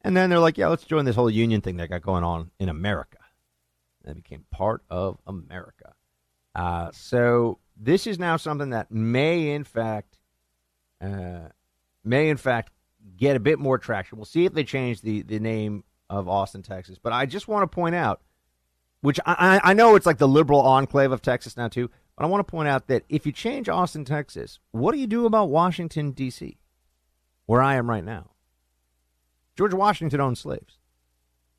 and 0.00 0.16
then 0.16 0.28
they're 0.28 0.40
like, 0.40 0.58
"Yeah, 0.58 0.66
let's 0.66 0.82
join 0.82 1.04
this 1.04 1.14
whole 1.14 1.30
union 1.30 1.60
thing 1.60 1.76
that 1.76 1.88
got 1.88 2.02
going 2.02 2.24
on 2.24 2.50
in 2.58 2.68
America." 2.68 3.18
And 4.02 4.10
they 4.10 4.20
became 4.20 4.44
part 4.50 4.82
of 4.90 5.18
America. 5.24 5.94
Uh, 6.52 6.90
so 6.92 7.60
this 7.76 8.06
is 8.06 8.18
now 8.18 8.36
something 8.36 8.70
that 8.70 8.90
may, 8.90 9.50
in 9.50 9.64
fact, 9.64 10.18
uh, 11.00 11.48
may 12.04 12.28
in 12.28 12.36
fact 12.36 12.72
get 13.16 13.36
a 13.36 13.40
bit 13.40 13.58
more 13.58 13.78
traction. 13.78 14.18
We'll 14.18 14.24
see 14.24 14.44
if 14.44 14.52
they 14.52 14.64
change 14.64 15.00
the 15.00 15.22
the 15.22 15.38
name 15.38 15.84
of 16.08 16.28
Austin, 16.28 16.62
Texas. 16.62 16.98
But 17.02 17.12
I 17.12 17.26
just 17.26 17.48
want 17.48 17.62
to 17.70 17.74
point 17.74 17.94
out, 17.94 18.20
which 19.00 19.18
I, 19.26 19.60
I 19.62 19.74
know 19.74 19.96
it's 19.96 20.06
like 20.06 20.18
the 20.18 20.28
liberal 20.28 20.60
enclave 20.60 21.12
of 21.12 21.22
Texas 21.22 21.56
now 21.56 21.68
too. 21.68 21.90
But 22.16 22.24
I 22.24 22.28
want 22.28 22.46
to 22.46 22.50
point 22.50 22.68
out 22.68 22.86
that 22.86 23.02
if 23.08 23.26
you 23.26 23.32
change 23.32 23.68
Austin, 23.68 24.04
Texas, 24.04 24.60
what 24.70 24.92
do 24.92 24.98
you 24.98 25.08
do 25.08 25.26
about 25.26 25.48
Washington 25.48 26.12
D.C., 26.12 26.58
where 27.46 27.60
I 27.60 27.74
am 27.74 27.90
right 27.90 28.04
now? 28.04 28.30
George 29.56 29.74
Washington 29.74 30.20
owned 30.20 30.38
slaves. 30.38 30.78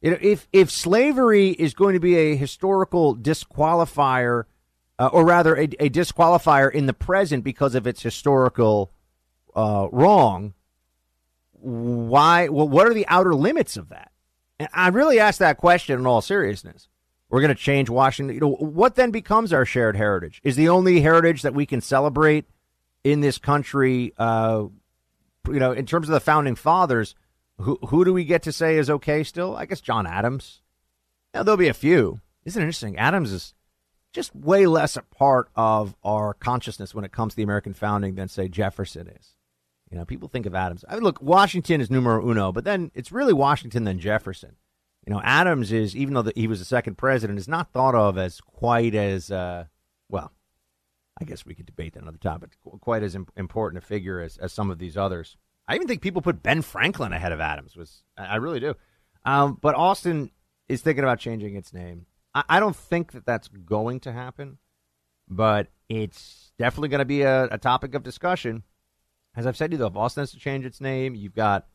If 0.02 0.48
if 0.54 0.70
slavery 0.70 1.50
is 1.50 1.74
going 1.74 1.94
to 1.94 2.00
be 2.00 2.16
a 2.16 2.36
historical 2.36 3.16
disqualifier 3.16 4.44
uh, 4.98 5.08
or 5.08 5.26
rather 5.26 5.56
a, 5.56 5.64
a, 5.80 5.90
disqualifier 5.90 6.72
in 6.72 6.86
the 6.86 6.94
present 6.94 7.44
because 7.44 7.76
of 7.76 7.86
its 7.86 8.02
historical 8.02 8.92
uh, 9.56 9.88
wrong, 9.92 10.54
why? 11.52 12.48
Well, 12.48 12.68
what 12.68 12.88
are 12.88 12.94
the 12.94 13.08
outer 13.08 13.36
limits 13.36 13.76
of 13.78 13.90
that? 13.90 14.12
And 14.60 14.70
I 14.74 14.90
really 14.90 15.20
ask 15.20 15.40
that 15.40 15.58
question 15.58 16.00
in 16.00 16.06
all 16.06 16.22
seriousness. 16.22 16.88
We're 17.30 17.42
going 17.42 17.56
to 17.56 17.62
change 17.62 17.90
Washington. 17.90 18.36
You 18.36 18.42
know, 18.42 18.52
what 18.52 18.96
then 18.96 19.12
becomes 19.12 19.52
our 19.52 19.66
shared 19.66 19.98
heritage? 19.98 20.40
Is 20.44 20.56
the 20.56 20.70
only 20.70 21.02
heritage 21.02 21.42
that 21.42 21.56
we 21.56 21.66
can 21.66 21.82
celebrate 21.82 22.46
in 23.04 23.22
this 23.22 23.38
country? 23.38 24.14
Uh, 24.18 24.66
you 25.48 25.60
know, 25.60 25.72
in 25.72 25.86
terms 25.86 26.08
of 26.08 26.14
the 26.14 26.20
founding 26.20 26.56
fathers, 26.56 27.16
who 27.58 27.80
who 27.88 28.06
do 28.06 28.14
we 28.14 28.26
get 28.26 28.44
to 28.44 28.52
say 28.52 28.78
is 28.78 28.90
okay 28.90 29.24
still? 29.24 29.56
I 29.56 29.66
guess 29.66 29.82
John 29.82 30.08
Adams. 30.08 30.62
Now, 31.34 31.44
there'll 31.44 31.58
be 31.58 31.68
a 31.68 31.74
few. 31.74 32.22
Isn't 32.46 32.62
it 32.62 32.66
interesting? 32.66 32.98
Adams 32.98 33.32
is 33.32 33.55
just 34.16 34.34
way 34.34 34.66
less 34.66 34.96
a 34.96 35.02
part 35.02 35.50
of 35.56 35.94
our 36.04 36.34
consciousness 36.34 36.96
when 36.96 37.04
it 37.04 37.12
comes 37.12 37.34
to 37.34 37.38
the 37.38 37.44
American 37.44 37.74
founding 37.74 38.16
than, 38.16 38.30
say, 38.30 38.48
Jefferson 38.48 39.08
is. 39.08 39.36
You 39.92 39.98
know, 39.98 40.06
people 40.06 40.30
think 40.30 40.46
of 40.46 40.56
Adams. 40.56 40.86
I 40.90 40.96
mean, 40.96 41.04
look, 41.04 41.22
Washington 41.22 41.82
is 41.82 41.92
numero 41.92 42.28
uno, 42.28 42.52
but 42.52 42.64
then 42.64 42.92
it's 42.96 43.12
really 43.12 43.34
Washington 43.34 43.84
than 43.84 44.00
Jefferson. 44.00 44.56
You 45.06 45.14
know, 45.14 45.22
Adams 45.24 45.72
is, 45.72 45.96
even 45.96 46.14
though 46.14 46.24
the, 46.24 46.34
he 46.34 46.48
was 46.48 46.60
the 46.60 46.66
second 46.66 46.98
president, 46.98 47.38
is 47.38 47.48
not 47.48 47.72
thought 47.72 47.94
of 47.94 48.18
as 48.18 48.40
quite 48.42 48.96
as, 48.96 49.30
uh, 49.30 49.66
well, 50.10 50.32
I 51.22 51.26
guess 51.26 51.46
we 51.46 51.54
could 51.54 51.66
debate 51.66 51.94
that 51.94 52.02
another 52.02 52.18
time, 52.18 52.40
but 52.40 52.50
quite 52.80 53.04
as 53.04 53.16
important 53.16 53.84
a 53.84 53.86
figure 53.86 54.22
as, 54.22 54.38
as 54.38 54.54
some 54.54 54.72
of 54.72 54.80
these 54.80 54.98
others. 54.98 55.38
I 55.68 55.76
even 55.76 55.88
think 55.88 56.02
people 56.02 56.22
put 56.22 56.42
Ben 56.42 56.62
Franklin 56.62 57.14
ahead 57.14 57.32
of 57.34 57.42
Adams. 57.42 57.76
Was 57.76 58.04
I 58.18 58.38
really 58.38 58.60
do? 58.60 58.76
Um, 59.26 59.58
but 59.62 59.76
Austin 59.76 60.32
is 60.70 60.82
thinking 60.82 61.04
about 61.04 61.20
changing 61.20 61.56
its 61.56 61.74
name. 61.74 62.06
I, 62.36 62.44
I 62.50 62.60
don't 62.60 62.76
think 62.76 63.14
that 63.14 63.26
that's 63.26 63.48
going 63.48 64.02
to 64.02 64.12
happen, 64.12 64.60
but 65.28 65.70
it's 65.90 66.52
definitely 66.60 66.90
going 66.90 67.00
to 67.00 67.06
be 67.06 67.24
a, 67.24 67.46
a 67.46 67.58
topic 67.58 67.96
of 67.96 68.04
discussion. 68.04 68.62
As 69.36 69.48
I've 69.48 69.58
said 69.58 69.72
to 69.72 69.76
you, 69.76 69.78
though, 69.80 70.06
if 70.06 70.14
has 70.16 70.32
to 70.32 70.38
change 70.38 70.66
its 70.66 70.80
name, 70.80 71.16
you've 71.16 71.36
got 71.36 71.66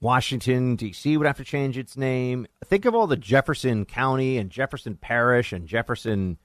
Washington, 0.00 0.76
D.C. 0.76 1.16
would 1.16 1.26
have 1.26 1.38
to 1.38 1.44
change 1.44 1.76
its 1.76 1.96
name. 1.96 2.46
Think 2.64 2.84
of 2.84 2.94
all 2.94 3.06
the 3.06 3.16
Jefferson 3.16 3.84
County 3.84 4.38
and 4.38 4.50
Jefferson 4.50 4.96
Parish 4.96 5.52
and 5.52 5.66
Jefferson, 5.66 6.38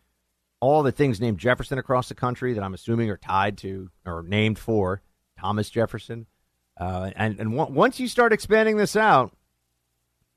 all 0.59 0.81
the 0.81 0.91
things 0.91 1.21
named 1.21 1.37
Jefferson 1.37 1.77
across 1.77 2.09
the 2.09 2.15
country 2.15 2.53
that 2.53 2.63
I'm 2.63 2.73
assuming 2.73 3.09
are 3.09 3.17
tied 3.17 3.57
to 3.59 3.91
or 4.05 4.23
named 4.23 4.57
for 4.57 5.01
Thomas 5.37 5.69
Jefferson. 5.69 6.25
Uh, 6.79 7.11
and 7.15 7.39
and 7.39 7.55
w- 7.55 7.71
once 7.71 7.99
you 7.99 8.07
start 8.07 8.33
expanding 8.33 8.77
this 8.77 8.95
out, 8.95 9.31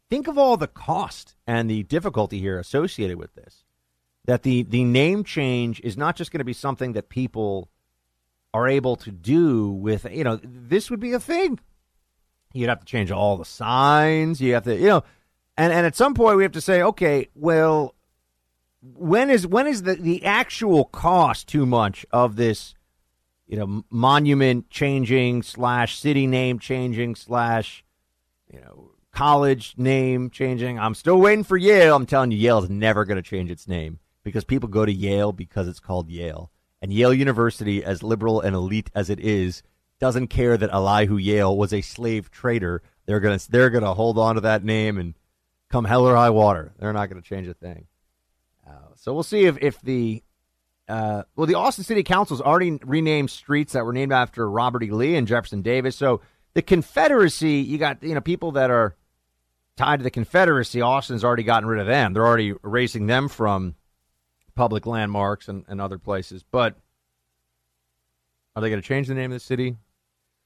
think 0.09 0.29
of 0.29 0.39
all 0.39 0.57
the 0.57 0.67
cost 0.67 1.37
and 1.47 1.71
the 1.71 1.83
difficulty 1.85 2.41
here 2.41 2.59
associated 2.59 3.17
with 3.17 3.35
this. 3.35 3.65
That 4.27 4.43
the 4.43 4.65
the 4.65 4.85
name 4.85 5.23
change 5.23 5.81
is 5.81 5.97
not 5.97 6.17
just 6.17 6.33
going 6.33 6.41
to 6.41 6.45
be 6.45 6.53
something 6.53 6.95
that 6.95 7.09
people 7.09 7.69
are 8.53 8.67
able 8.67 8.97
to 8.97 9.11
do 9.11 9.71
with 9.71 10.07
you 10.11 10.25
know 10.25 10.41
this 10.43 10.91
would 10.91 11.01
be 11.01 11.13
a 11.13 11.21
thing. 11.21 11.61
You'd 12.53 12.69
have 12.69 12.81
to 12.81 12.87
change 12.87 13.11
all 13.11 13.37
the 13.37 13.45
signs. 13.45 14.41
You 14.41 14.55
have 14.55 14.65
to 14.65 14.75
you 14.75 14.89
know, 14.89 15.05
and 15.57 15.73
and 15.73 15.87
at 15.87 15.95
some 15.95 16.15
point 16.15 16.39
we 16.39 16.43
have 16.43 16.53
to 16.53 16.61
say, 16.61 16.83
okay, 16.83 17.29
well, 17.35 17.95
when 18.83 19.31
is 19.31 19.47
when 19.47 19.69
is 19.69 19.85
the 19.85 19.95
the 19.95 20.25
actual 20.25 20.87
cost 20.87 21.47
too 21.47 21.67
much 21.67 22.05
of 22.11 22.37
this? 22.37 22.75
You 23.47 23.59
know, 23.59 23.85
monument 23.91 24.71
changing 24.71 25.45
slash 25.45 26.01
city 26.01 26.27
name 26.27 26.59
changing 26.59 27.15
slash 27.15 27.85
you 28.53 28.61
know 28.61 28.91
college 29.17 29.73
name 29.79 30.29
changing. 30.29 30.79
I'm 30.79 30.95
still 30.95 31.17
waiting 31.17 31.43
for 31.43 31.57
Yale. 31.57 31.97
I'm 31.97 32.05
telling 32.05 32.31
you, 32.33 32.37
Yale's 32.37 32.69
never 32.69 33.07
going 33.07 33.17
to 33.17 33.23
change 33.23 33.51
its 33.51 33.67
name 33.67 33.99
because 34.23 34.45
people 34.45 34.69
go 34.69 34.85
to 34.85 34.93
Yale 34.93 35.33
because 35.33 35.69
it's 35.69 35.81
called 35.81 36.11
Yale. 36.11 36.51
And 36.83 36.93
Yale 36.93 37.15
University, 37.15 37.83
as 37.83 38.03
liberal 38.03 38.43
and 38.43 38.55
elite 38.55 38.91
as 38.95 39.09
it 39.09 39.19
is, 39.19 39.63
doesn't 39.99 40.29
care 40.29 40.59
that 40.59 40.71
Elihu 40.71 41.17
Yale 41.17 41.57
was 41.57 41.73
a 41.73 41.81
slave 41.81 42.31
trader. 42.31 42.83
They're 43.07 43.21
gonna 43.21 43.41
they're 43.49 43.71
gonna 43.71 43.95
hold 43.95 44.19
on 44.19 44.35
to 44.35 44.43
that 44.43 44.63
name 44.63 44.99
and 44.99 45.15
come 45.71 45.87
hell 45.87 46.07
or 46.07 46.15
high 46.15 46.29
water. 46.29 46.75
They're 46.79 46.93
not 46.93 47.09
gonna 47.09 47.23
change 47.23 47.49
a 47.49 47.55
thing. 47.55 47.87
Uh, 48.69 48.93
so 48.97 49.15
we'll 49.15 49.23
see 49.23 49.47
if 49.47 49.57
if 49.63 49.81
the 49.81 50.23
uh, 50.89 51.23
well 51.35 51.47
the 51.47 51.55
Austin 51.55 51.85
City 51.85 52.03
Council's 52.03 52.43
already 52.43 52.79
renamed 52.85 53.31
streets 53.31 53.73
that 53.73 53.87
were 53.87 53.95
named 53.95 54.13
after 54.13 54.49
Robert 54.51 54.83
E. 54.83 54.91
Lee 54.91 55.17
and 55.17 55.27
Jefferson 55.27 55.63
Davis. 55.63 55.97
So 55.97 56.21
the 56.53 56.61
Confederacy, 56.61 57.61
you 57.61 57.79
got 57.79 58.03
you 58.03 58.15
know 58.15 58.21
people 58.21 58.53
that 58.53 58.71
are 58.71 58.95
tied 59.77 59.99
to 59.99 60.05
the 60.05 60.11
Confederacy. 60.11 60.81
Austin's 60.81 61.25
already 61.25 61.43
gotten 61.43 61.69
rid 61.69 61.81
of 61.81 61.87
them. 61.87 62.13
They're 62.13 62.27
already 62.27 62.55
erasing 62.65 63.07
them 63.07 63.29
from 63.29 63.75
public 64.55 64.87
landmarks 64.87 65.49
and, 65.49 65.65
and 65.69 65.81
other 65.81 65.99
places. 65.99 66.43
But 66.43 66.77
are 68.55 68.63
they 68.63 68.71
going 68.71 68.81
to 68.81 68.89
change 68.89 69.09
the 69.09 69.15
name 69.15 69.31
of 69.33 69.37
the 69.37 69.41
city? 69.41 69.77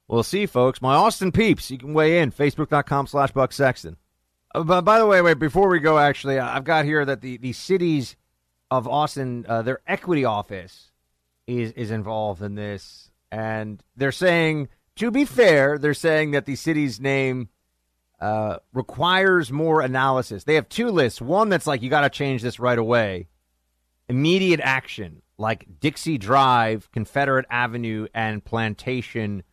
We'll 0.09 0.25
see, 0.25 0.47
folks. 0.47 0.83
My 0.83 0.97
Austin 0.97 1.31
peeps, 1.31 1.71
you 1.71 1.79
can 1.79 1.95
weigh 1.95 2.19
in. 2.19 2.33
Facebook.com 2.33 3.07
slash 3.07 3.31
Buck 3.31 3.53
Sexton. 3.53 3.97
Uh, 4.53 4.65
but 4.65 4.81
by 4.83 4.99
the 4.99 5.07
way, 5.07 5.23
wait, 5.23 5.39
before 5.39 5.69
we 5.69 5.79
go, 5.79 5.99
actually, 5.99 6.41
I've 6.41 6.65
got 6.65 6.85
here 6.85 7.05
that 7.05 7.21
the, 7.21 7.37
the 7.37 7.53
cities 7.53 8.17
of 8.73 8.89
Austin, 8.89 9.47
uh, 9.49 9.63
their 9.63 9.81
equity 9.87 10.25
office 10.25 10.91
is, 11.47 11.71
is 11.73 11.93
involved 11.93 12.43
in 12.43 12.57
this. 12.57 13.13
And 13.31 13.81
they're 13.97 14.11
saying, 14.11 14.69
to 14.97 15.13
be 15.13 15.25
fair, 15.25 15.79
they're 15.79 15.95
saying 15.95 16.33
that 16.33 16.47
the 16.47 16.57
city's 16.57 17.01
name 17.01 17.49
uh, 18.21 18.59
requires 18.73 19.51
more 19.51 19.81
analysis. 19.81 20.45
They 20.45 20.55
have 20.55 20.69
two 20.69 20.91
lists. 20.91 21.21
One 21.21 21.49
that's 21.49 21.67
like, 21.67 21.83
you 21.83 21.91
got 21.91 22.03
to 22.03 22.11
change 22.11 22.43
this 22.43 22.61
right 22.61 22.79
away 22.79 23.29
immediate 24.09 24.61
action 24.61 25.23
like 25.39 25.67
Dixie 25.81 26.19
Drive, 26.19 26.91
Confederate 26.93 27.47
Avenue, 27.49 28.09
and 28.13 28.45
Plantation 28.45 29.45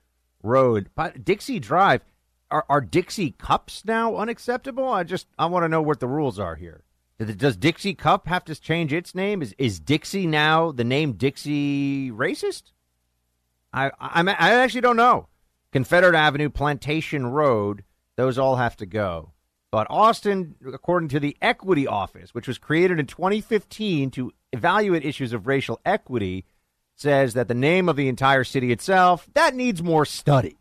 Road. 0.44 0.90
But 0.96 1.24
Dixie 1.24 1.60
Drive, 1.60 2.02
are, 2.50 2.66
are 2.68 2.82
Dixie 2.82 3.32
cups 3.32 3.84
now 3.86 4.16
unacceptable? 4.18 4.90
I 4.90 5.04
just 5.04 5.28
I 5.38 5.46
want 5.46 5.64
to 5.64 5.70
know 5.70 5.82
what 5.82 6.00
the 6.00 6.08
rules 6.08 6.40
are 6.40 6.56
here. 6.56 6.84
Does 7.20 7.58
Dixie 7.58 7.96
Cup 7.96 8.28
have 8.28 8.46
to 8.46 8.60
change 8.60 8.94
its 8.94 9.16
name? 9.16 9.42
Is 9.42 9.56
is 9.58 9.80
Dixie 9.80 10.28
now 10.28 10.72
the 10.72 10.84
name 10.84 11.14
Dixie 11.14 12.12
racist? 12.12 12.72
I 13.74 13.92
I, 14.00 14.22
I 14.22 14.54
actually 14.54 14.82
don't 14.82 14.98
know. 14.98 15.28
Confederate 15.72 16.16
Avenue, 16.16 16.50
Plantation 16.50 17.28
Road, 17.28 17.84
those 18.18 18.38
all 18.38 18.58
have 18.58 18.76
to 18.78 18.86
go. 18.86 19.32
But 19.72 19.88
Austin, 19.90 20.56
according 20.66 21.10
to 21.10 21.20
the 21.20 21.38
Equity 21.42 21.88
Office, 21.88 22.34
which 22.34 22.48
was 22.48 22.58
created 22.58 23.00
in 23.00 23.06
2015 23.06 24.12
to 24.12 24.34
evaluate 24.52 25.06
issues 25.06 25.34
of 25.34 25.48
racial 25.48 25.80
equity, 25.86 26.46
says 26.96 27.36
that 27.36 27.48
the 27.48 27.54
name 27.54 27.88
of 27.88 27.96
the 27.96 28.08
entire 28.08 28.44
city 28.44 28.72
itself 28.72 29.28
that 29.34 29.56
needs 29.56 29.84
more 29.84 30.06
study. 30.06 30.58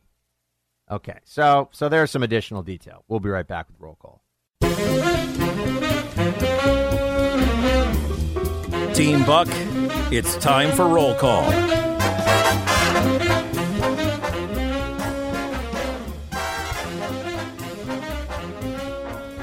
Okay, 0.91 1.19
so 1.24 1.69
so 1.73 1.89
there's 1.89 2.11
some 2.11 2.23
additional 2.23 2.62
detail. 2.62 3.05
We'll 3.09 3.20
be 3.20 3.31
right 3.31 3.47
back 3.47 3.66
with 3.69 3.81
roll 3.81 3.97
call. 3.97 4.23
Team 8.95 9.24
Buck, 9.24 9.49
it's 10.12 10.37
time 10.37 10.73
for 10.73 10.89
roll 10.89 11.15
call. 11.15 11.45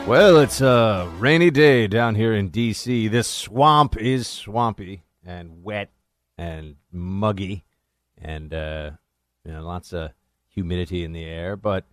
Well, 0.06 0.40
it's 0.40 0.60
a 0.60 1.10
rainy 1.18 1.50
day 1.50 1.88
down 1.88 2.16
here 2.16 2.34
in 2.34 2.50
D.C. 2.50 3.08
This 3.08 3.26
swamp 3.26 3.96
is 3.96 4.28
swampy 4.28 5.04
and 5.26 5.64
wet 5.64 5.92
and 6.38 6.76
muggy 6.92 7.64
and 8.22 8.54
uh, 8.54 8.92
you 9.46 9.54
know, 9.54 9.64
lots 9.64 9.94
of 9.94 10.12
humidity 10.50 11.06
in 11.06 11.14
the 11.14 11.24
air. 11.24 11.56
But 11.56 11.86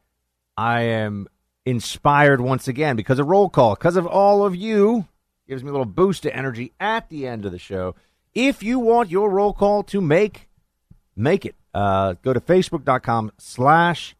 I 0.57 0.82
am 0.82 1.28
inspired 1.65 2.41
once 2.41 2.66
again 2.66 2.97
because 2.97 3.20
of 3.20 3.28
roll 3.28 3.49
call, 3.49 3.77
because 3.77 3.97
of 3.97 4.09
all 4.09 4.45
of 4.45 4.57
you. 4.57 5.07
Gives 5.49 5.62
me 5.62 5.69
a 5.69 5.73
little 5.73 5.87
boost 5.87 6.27
of 6.27 6.32
energy 6.32 6.73
at 6.81 7.09
the 7.11 7.28
end 7.28 7.47
of 7.47 7.53
the 7.53 7.59
show. 7.59 7.95
If 8.35 8.61
you 8.61 8.81
want 8.81 9.11
your 9.11 9.31
roll 9.31 9.53
call 9.53 9.85
to 9.85 10.01
make, 10.01 10.49
make 11.15 11.47
it. 11.47 11.55
Uh, 11.73 12.15
go 12.23 12.32
to 12.32 12.41
facebook.com 12.41 13.31
slash 13.39 14.16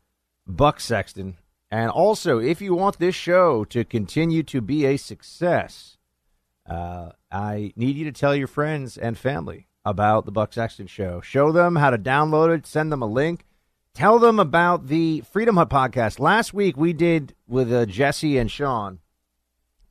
Buck 0.47 0.79
Sexton 0.79 1.37
and 1.71 1.91
also, 1.91 2.39
if 2.39 2.61
you 2.61 2.75
want 2.75 2.99
this 2.99 3.15
show 3.15 3.65
to 3.67 3.85
continue 3.85 4.43
to 4.45 4.61
be 4.61 4.85
a 4.87 4.97
success, 4.97 5.99
uh, 6.69 7.11
I 7.31 7.73
need 7.77 7.97
you 7.97 8.05
to 8.05 8.13
tell 8.13 8.35
your 8.35 8.49
friends 8.49 8.99
and 8.99 9.17
family 9.17 9.69
about 9.85 10.25
the 10.25 10.33
Buck 10.33 10.53
Sexton 10.53 10.89
Show. 10.89 11.21
Show 11.21 11.53
them 11.53 11.77
how 11.77 11.91
to 11.91 11.99
download 11.99 12.55
it, 12.55 12.67
send 12.67 12.91
them 12.91 13.03
a 13.03 13.07
link, 13.07 13.45
tell 13.95 14.19
them 14.19 14.41
about 14.41 14.89
the 14.89 15.21
Freedom 15.21 15.57
Hut 15.57 15.71
podcast. 15.71 16.19
Last 16.19 16.53
week 16.53 16.77
we 16.77 16.93
did 16.93 17.35
with 17.47 17.73
uh, 17.73 17.87
Jesse 17.87 18.37
and 18.37 18.51
Sean, 18.51 18.99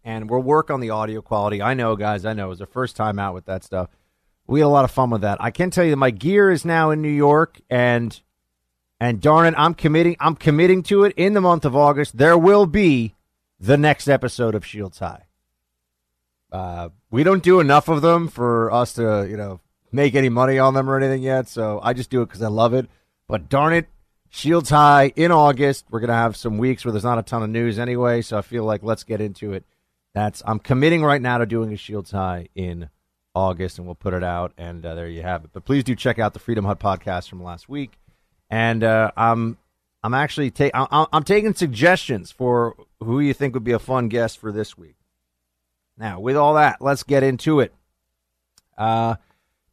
and 0.03 0.29
we'll 0.29 0.41
work 0.41 0.69
on 0.69 0.81
the 0.81 0.89
audio 0.89 1.21
quality. 1.21 1.61
I 1.61 1.75
know, 1.75 1.95
guys, 1.95 2.25
I 2.25 2.33
know 2.33 2.47
it 2.47 2.49
was 2.49 2.59
the 2.59 2.65
first 2.65 2.97
time 2.97 3.19
out 3.19 3.33
with 3.33 3.45
that 3.45 3.63
stuff. 3.63 3.89
We 4.47 4.59
had 4.59 4.65
a 4.65 4.69
lot 4.69 4.83
of 4.85 4.91
fun 4.91 5.11
with 5.11 5.21
that. 5.21 5.37
I 5.41 5.51
can 5.51 5.69
tell 5.69 5.85
you 5.85 5.91
that 5.91 5.97
my 5.97 6.11
gear 6.11 6.49
is 6.49 6.65
now 6.65 6.89
in 6.89 7.01
New 7.01 7.07
York, 7.07 7.61
and 7.69 8.19
and 8.99 9.21
darn 9.21 9.47
it, 9.47 9.53
I'm 9.57 9.73
committing. 9.73 10.17
I'm 10.19 10.35
committing 10.35 10.83
to 10.83 11.03
it. 11.03 11.13
In 11.15 11.33
the 11.33 11.41
month 11.41 11.65
of 11.65 11.75
August, 11.75 12.17
there 12.17 12.37
will 12.37 12.65
be 12.65 13.15
the 13.59 13.77
next 13.77 14.07
episode 14.07 14.55
of 14.55 14.65
Shields 14.65 14.99
High. 14.99 15.23
Uh, 16.51 16.89
we 17.09 17.23
don't 17.23 17.43
do 17.43 17.59
enough 17.59 17.87
of 17.87 18.01
them 18.01 18.27
for 18.27 18.71
us 18.71 18.93
to, 18.93 19.27
you 19.29 19.37
know, 19.37 19.61
make 19.91 20.15
any 20.15 20.29
money 20.29 20.59
on 20.59 20.73
them 20.73 20.89
or 20.89 20.97
anything 20.97 21.21
yet. 21.21 21.47
So 21.47 21.79
I 21.81 21.93
just 21.93 22.09
do 22.09 22.21
it 22.21 22.25
because 22.25 22.41
I 22.41 22.47
love 22.47 22.73
it. 22.73 22.89
But 23.27 23.49
darn 23.49 23.73
it, 23.73 23.87
Shields 24.29 24.69
High 24.69 25.13
in 25.15 25.31
August. 25.31 25.85
We're 25.89 25.99
gonna 25.99 26.13
have 26.13 26.35
some 26.35 26.57
weeks 26.57 26.83
where 26.83 26.91
there's 26.91 27.03
not 27.03 27.19
a 27.19 27.23
ton 27.23 27.43
of 27.43 27.49
news 27.49 27.79
anyway. 27.79 28.21
So 28.21 28.37
I 28.37 28.41
feel 28.41 28.63
like 28.63 28.83
let's 28.83 29.03
get 29.03 29.21
into 29.21 29.53
it. 29.53 29.63
That's 30.13 30.41
I'm 30.45 30.59
committing 30.59 31.03
right 31.03 31.21
now 31.21 31.37
to 31.37 31.45
doing 31.45 31.71
a 31.71 31.77
Shields 31.77 32.11
High 32.11 32.49
in 32.55 32.89
August, 33.35 33.77
and 33.77 33.85
we'll 33.85 33.95
put 33.95 34.13
it 34.13 34.23
out. 34.23 34.53
And 34.57 34.85
uh, 34.85 34.95
there 34.95 35.07
you 35.07 35.21
have 35.21 35.45
it. 35.45 35.51
But 35.53 35.65
please 35.65 35.83
do 35.83 35.95
check 35.95 36.17
out 36.19 36.33
the 36.33 36.39
Freedom 36.39 36.65
Hut 36.65 36.79
podcast 36.79 37.29
from 37.29 37.43
last 37.43 37.69
week 37.69 37.99
and 38.49 38.83
uh, 38.83 39.11
I'm 39.15 39.57
I'm 40.03 40.13
actually 40.13 40.51
I'm, 40.73 41.07
I'm 41.11 41.23
taking 41.23 41.53
suggestions 41.53 42.31
for 42.31 42.75
who 42.99 43.19
you 43.19 43.33
think 43.33 43.53
would 43.53 43.63
be 43.63 43.71
a 43.71 43.79
fun 43.79 44.07
guest 44.07 44.37
for 44.37 44.51
this 44.51 44.77
week. 44.77 44.95
Now, 45.97 46.19
with 46.19 46.37
all 46.37 46.53
that, 46.53 46.81
let's 46.81 47.03
get 47.03 47.23
into 47.23 47.59
it. 47.59 47.73
Uh, 48.77 49.15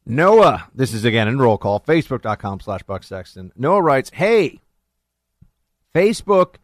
Noah, 0.05 0.69
this 0.75 0.93
is 0.93 1.05
again 1.05 1.27
in 1.27 1.39
roll 1.39 1.57
call, 1.57 1.79
facebook.com 1.79 2.59
slash 2.59 2.83
Buck 2.83 3.03
Sexton. 3.03 3.51
Noah 3.55 3.81
writes, 3.81 4.11
Hey, 4.13 4.59
Facebook 5.95 6.55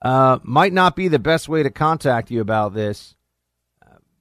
uh, 0.00 0.38
might 0.42 0.72
not 0.72 0.96
be 0.96 1.08
the 1.08 1.18
best 1.18 1.48
way 1.48 1.62
to 1.62 1.70
contact 1.70 2.30
you 2.30 2.40
about 2.40 2.74
this, 2.74 3.14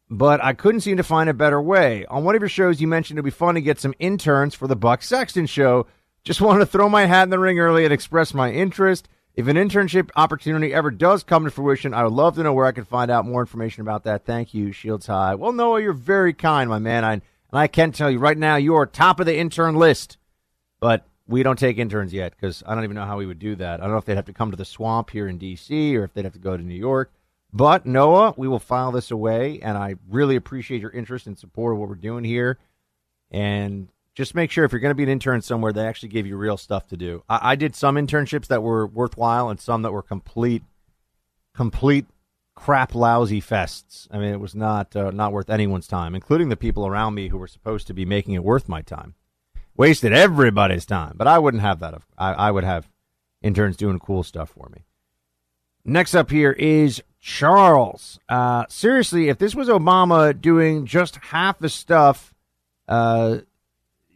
but 0.10 0.44
I 0.44 0.54
couldn't 0.54 0.82
seem 0.82 0.98
to 0.98 1.04
find 1.04 1.30
a 1.30 1.34
better 1.34 1.62
way. 1.62 2.06
On 2.08 2.26
one 2.26 2.36
of 2.36 2.42
your 2.42 2.50
shows, 2.50 2.82
you 2.82 2.88
mentioned 2.88 3.18
it'd 3.18 3.26
be 3.26 3.32
fun 3.32 3.56
to 3.56 3.62
get 3.62 3.80
some 3.80 3.96
interns 3.98 4.54
for 4.54 4.68
the 4.68 4.76
Buck 4.76 5.02
Sexton 5.02 5.46
show 5.46 5.88
just 6.24 6.42
wanted 6.42 6.60
to 6.60 6.66
throw 6.66 6.90
my 6.90 7.06
hat 7.06 7.24
in 7.24 7.30
the 7.30 7.40
ring 7.40 7.60
early 7.60 7.84
and 7.84 7.94
express 7.94 8.34
my 8.34 8.52
interest. 8.52 9.08
If 9.34 9.48
an 9.48 9.56
internship 9.56 10.10
opportunity 10.16 10.74
ever 10.74 10.92
does 10.92 11.24
come 11.24 11.46
to 11.46 11.52
fruition, 11.52 11.94
I 11.94 12.04
would 12.04 12.14
love 12.14 12.36
to 12.36 12.44
know 12.44 12.54
where 12.54 12.66
I 12.66 12.74
can 12.74 12.84
find 12.84 13.10
out 13.10 13.26
more 13.26 13.42
information 13.42 13.82
about 13.82 14.04
that. 14.04 14.26
Thank 14.26 14.54
you, 14.54 14.72
Shields 14.72 15.08
High. 15.08 15.36
Well, 15.36 15.54
Noah, 15.54 15.82
you're 15.82 15.94
very 15.94 16.34
kind, 16.34 16.70
my 16.70 16.80
man. 16.80 17.06
I, 17.06 17.14
and 17.14 17.22
I 17.54 17.68
can 17.68 17.92
tell 17.92 18.12
you 18.12 18.20
right 18.20 18.38
now, 18.38 18.58
you 18.58 18.76
are 18.76 18.86
top 18.86 19.20
of 19.20 19.26
the 19.26 19.38
intern 19.38 19.76
list. 19.76 20.18
But 20.82 21.06
we 21.28 21.44
don't 21.44 21.58
take 21.60 21.78
interns 21.78 22.14
yet 22.14 22.34
because 22.36 22.62
I 22.68 22.76
don't 22.76 22.84
even 22.84 22.96
know 22.96 23.06
how 23.06 23.18
we 23.18 23.26
would 23.26 23.40
do 23.40 23.56
that. 23.56 23.80
I 23.80 23.84
don't 23.84 23.92
know 23.92 23.98
if 23.98 24.06
they'd 24.06 24.16
have 24.16 24.26
to 24.26 24.34
come 24.34 24.52
to 24.52 24.58
the 24.58 24.66
swamp 24.66 25.12
here 25.12 25.28
in 25.28 25.38
D.C. 25.38 25.96
or 25.96 26.04
if 26.04 26.14
they'd 26.14 26.26
have 26.26 26.34
to 26.34 26.40
go 26.40 26.58
to 26.58 26.64
New 26.64 26.76
York. 26.76 27.12
But 27.54 27.86
Noah, 27.86 28.34
we 28.38 28.48
will 28.48 28.60
file 28.60 28.92
this 28.92 29.12
away, 29.12 29.60
and 29.62 29.78
I 29.78 29.96
really 30.10 30.36
appreciate 30.36 30.82
your 30.82 30.92
interest 30.92 31.28
and 31.28 31.38
support 31.38 31.74
of 31.74 31.80
what 31.80 31.90
we're 31.90 31.96
doing 31.96 32.24
here. 32.24 32.58
And 33.30 33.90
just 34.14 34.36
make 34.36 34.52
sure 34.52 34.66
if 34.66 34.72
you're 34.72 34.82
going 34.82 34.92
to 34.92 34.96
be 34.96 35.04
an 35.04 35.10
intern 35.10 35.42
somewhere, 35.42 35.72
they 35.72 35.86
actually 35.86 36.10
give 36.10 36.28
you 36.28 36.36
real 36.36 36.58
stuff 36.58 36.88
to 36.88 36.98
do. 36.98 37.24
I, 37.30 37.52
I 37.52 37.56
did 37.56 37.76
some 37.76 37.96
internships 37.96 38.48
that 38.48 38.64
were 38.64 38.86
worthwhile 38.86 39.50
and 39.50 39.60
some 39.60 39.82
that 39.84 39.92
were 39.92 40.02
complete, 40.02 40.64
complete 41.54 42.06
crap 42.56 42.94
lousy 42.94 43.42
fests. 43.42 44.08
I 44.12 44.18
mean, 44.18 44.34
it 44.34 44.40
was 44.40 44.54
not 44.54 44.96
uh, 44.96 45.12
not 45.12 45.32
worth 45.32 45.50
anyone's 45.50 45.88
time, 45.88 46.14
including 46.14 46.50
the 46.50 46.58
people 46.58 46.86
around 46.86 47.16
me 47.16 47.30
who 47.30 47.38
were 47.38 47.48
supposed 47.48 47.88
to 47.88 47.94
be 47.94 48.06
making 48.06 48.34
it 48.34 48.44
worth 48.44 48.70
my 48.70 48.82
time. 48.82 49.16
Wasted 49.76 50.14
everybody's 50.14 50.86
time, 50.86 51.14
but 51.16 51.28
I 51.28 51.40
wouldn't 51.40 51.64
have 51.64 51.80
that. 51.80 52.02
I, 52.18 52.34
I 52.34 52.52
would 52.52 52.66
have 52.66 52.90
interns 53.42 53.78
doing 53.78 54.00
cool 54.00 54.22
stuff 54.24 54.50
for 54.50 54.70
me. 54.70 54.84
Next 55.84 56.14
up 56.14 56.30
here 56.30 56.52
is 56.52 57.02
Charles. 57.20 58.20
Uh, 58.30 58.66
seriously, 58.70 59.30
if 59.30 59.40
this 59.40 59.56
was 59.56 59.70
Obama 59.70 60.40
doing 60.40 60.86
just 60.86 61.16
half 61.16 61.58
the 61.58 61.70
stuff, 61.70 62.34
uh, 62.88 63.38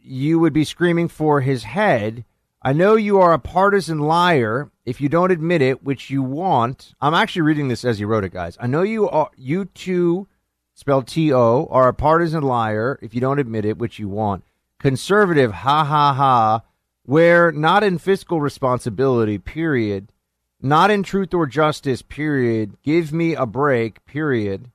you 0.06 0.38
would 0.38 0.52
be 0.52 0.64
screaming 0.64 1.08
for 1.08 1.40
his 1.40 1.64
head. 1.64 2.24
I 2.62 2.72
know 2.72 2.96
you 2.96 3.20
are 3.20 3.32
a 3.32 3.38
partisan 3.38 3.98
liar 3.98 4.70
if 4.84 5.00
you 5.00 5.08
don't 5.08 5.30
admit 5.30 5.62
it, 5.62 5.82
which 5.82 6.10
you 6.10 6.22
want. 6.22 6.94
I'm 7.00 7.14
actually 7.14 7.42
reading 7.42 7.68
this 7.68 7.84
as 7.84 8.00
you 8.00 8.06
wrote 8.06 8.24
it, 8.24 8.32
guys. 8.32 8.56
I 8.60 8.66
know 8.66 8.82
you 8.82 9.08
are. 9.08 9.30
You 9.36 9.66
too, 9.66 10.26
spelled 10.74 11.06
T 11.06 11.32
O, 11.32 11.68
are 11.70 11.88
a 11.88 11.94
partisan 11.94 12.42
liar 12.42 12.98
if 13.02 13.14
you 13.14 13.20
don't 13.20 13.38
admit 13.38 13.64
it, 13.64 13.78
which 13.78 13.98
you 13.98 14.08
want. 14.08 14.44
Conservative, 14.78 15.52
ha 15.52 15.84
ha 15.84 16.12
ha. 16.14 16.62
Where 17.04 17.52
not 17.52 17.84
in 17.84 17.98
fiscal 17.98 18.40
responsibility, 18.40 19.38
period 19.38 20.08
not 20.60 20.90
in 20.90 21.02
truth 21.02 21.34
or 21.34 21.46
justice, 21.46 22.02
period. 22.02 22.76
Give 22.82 23.12
me 23.12 23.34
a 23.34 23.46
break, 23.46 24.04
period. 24.04 24.70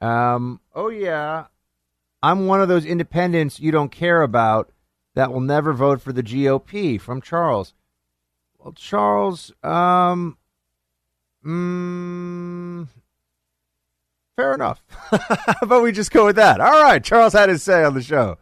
Um, 0.00 0.60
oh, 0.74 0.88
yeah. 0.88 1.46
I'm 2.22 2.46
one 2.46 2.60
of 2.60 2.68
those 2.68 2.84
independents 2.84 3.60
you 3.60 3.70
don't 3.70 3.90
care 3.90 4.22
about 4.22 4.72
that 5.14 5.32
will 5.32 5.40
never 5.40 5.72
vote 5.72 6.00
for 6.00 6.12
the 6.12 6.22
GOP 6.22 7.00
from 7.00 7.20
Charles. 7.20 7.74
Well, 8.58 8.72
Charles, 8.72 9.52
um, 9.62 10.36
mm, 11.44 12.88
fair 14.36 14.54
enough. 14.54 14.82
About 15.62 15.82
we 15.82 15.92
just 15.92 16.10
go 16.10 16.26
with 16.26 16.36
that? 16.36 16.60
All 16.60 16.82
right. 16.82 17.02
Charles 17.02 17.32
had 17.32 17.48
his 17.48 17.62
say 17.62 17.84
on 17.84 17.94
the 17.94 18.02
show. 18.02 18.38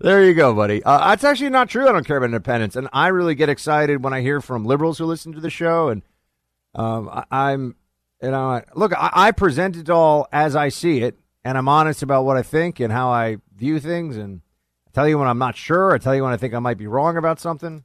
There 0.00 0.24
you 0.24 0.34
go, 0.34 0.54
buddy. 0.54 0.82
Uh, 0.82 1.08
that's 1.08 1.24
actually 1.24 1.50
not 1.50 1.68
true. 1.68 1.88
I 1.88 1.92
don't 1.92 2.06
care 2.06 2.16
about 2.16 2.26
independence, 2.26 2.76
and 2.76 2.88
I 2.92 3.08
really 3.08 3.34
get 3.34 3.48
excited 3.48 4.02
when 4.02 4.12
I 4.12 4.20
hear 4.20 4.40
from 4.40 4.64
liberals 4.64 4.98
who 4.98 5.06
listen 5.06 5.32
to 5.32 5.40
the 5.40 5.50
show. 5.50 5.88
And 5.88 6.02
um, 6.74 7.24
I, 7.30 7.52
am 7.52 7.76
you 8.22 8.30
know, 8.30 8.62
look, 8.74 8.92
I, 8.92 9.10
I, 9.12 9.30
present 9.32 9.76
it 9.76 9.90
all 9.90 10.26
as 10.32 10.56
I 10.56 10.68
see 10.68 11.00
it, 11.02 11.18
and 11.44 11.58
I'm 11.58 11.68
honest 11.68 12.02
about 12.02 12.24
what 12.24 12.36
I 12.36 12.42
think 12.42 12.80
and 12.80 12.92
how 12.92 13.10
I 13.10 13.36
view 13.54 13.78
things. 13.78 14.16
And 14.16 14.40
I 14.86 14.90
tell 14.92 15.08
you 15.08 15.18
when 15.18 15.28
I'm 15.28 15.38
not 15.38 15.56
sure. 15.56 15.92
I 15.92 15.98
tell 15.98 16.14
you 16.14 16.22
when 16.22 16.32
I 16.32 16.36
think 16.36 16.54
I 16.54 16.58
might 16.58 16.78
be 16.78 16.86
wrong 16.86 17.16
about 17.16 17.38
something. 17.38 17.84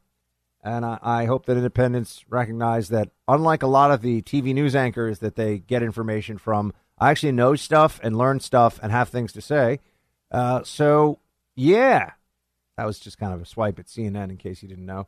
And 0.64 0.86
I, 0.86 0.99
I 1.02 1.26
hope 1.26 1.45
that 1.45 1.57
independents 1.57 2.26
recognize 2.30 2.90
that, 2.90 3.10
unlike 3.27 3.64
a 3.64 3.68
lot 3.68 3.91
of 3.91 4.02
the 4.02 4.22
TV 4.22 4.53
news 4.53 4.76
anchors 4.76 5.19
that 5.19 5.36
they 5.36 5.60
get 5.60 5.84
information 5.84 6.38
from, 6.38 6.73
I 6.98 7.11
actually 7.11 7.31
know 7.31 7.56
stuff 7.56 7.99
and 8.03 8.18
learn 8.18 8.40
stuff 8.40 8.80
and 8.81 8.91
have 8.91 9.10
things 9.10 9.31
to 9.34 9.41
say. 9.41 9.80
Uh, 10.31 10.64
so 10.64 11.19
yeah, 11.56 12.11
that 12.77 12.86
was 12.86 12.99
just 12.99 13.18
kind 13.18 13.34
of 13.34 13.41
a 13.41 13.45
swipe 13.45 13.80
at 13.80 13.88
CNN 13.88 14.30
in 14.30 14.38
case 14.38 14.61
you 14.61 14.69
didn't 14.69 14.86
know. 14.86 15.07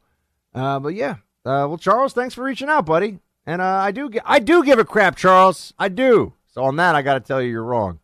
Uh, 0.54 0.80
but 0.80 0.94
yeah, 0.94 1.16
uh, 1.46 1.68
well, 1.68 1.78
Charles, 1.78 2.14
thanks 2.14 2.36
for 2.36 2.44
reaching 2.44 2.70
out, 2.70 2.86
buddy. 2.86 3.20
And 3.46 3.62
uh, 3.62 3.66
I 3.66 3.92
do, 3.92 4.10
I 4.26 4.40
do 4.40 4.64
give 4.64 4.80
a 4.80 4.86
crap, 4.86 5.16
Charles. 5.16 5.74
I 5.80 5.90
do. 5.90 6.34
So 6.48 6.64
on 6.64 6.76
that, 6.78 6.96
I 6.96 7.02
got 7.02 7.14
to 7.14 7.20
tell 7.22 7.42
you, 7.42 7.50
you're 7.50 7.64
wrong. 7.64 8.01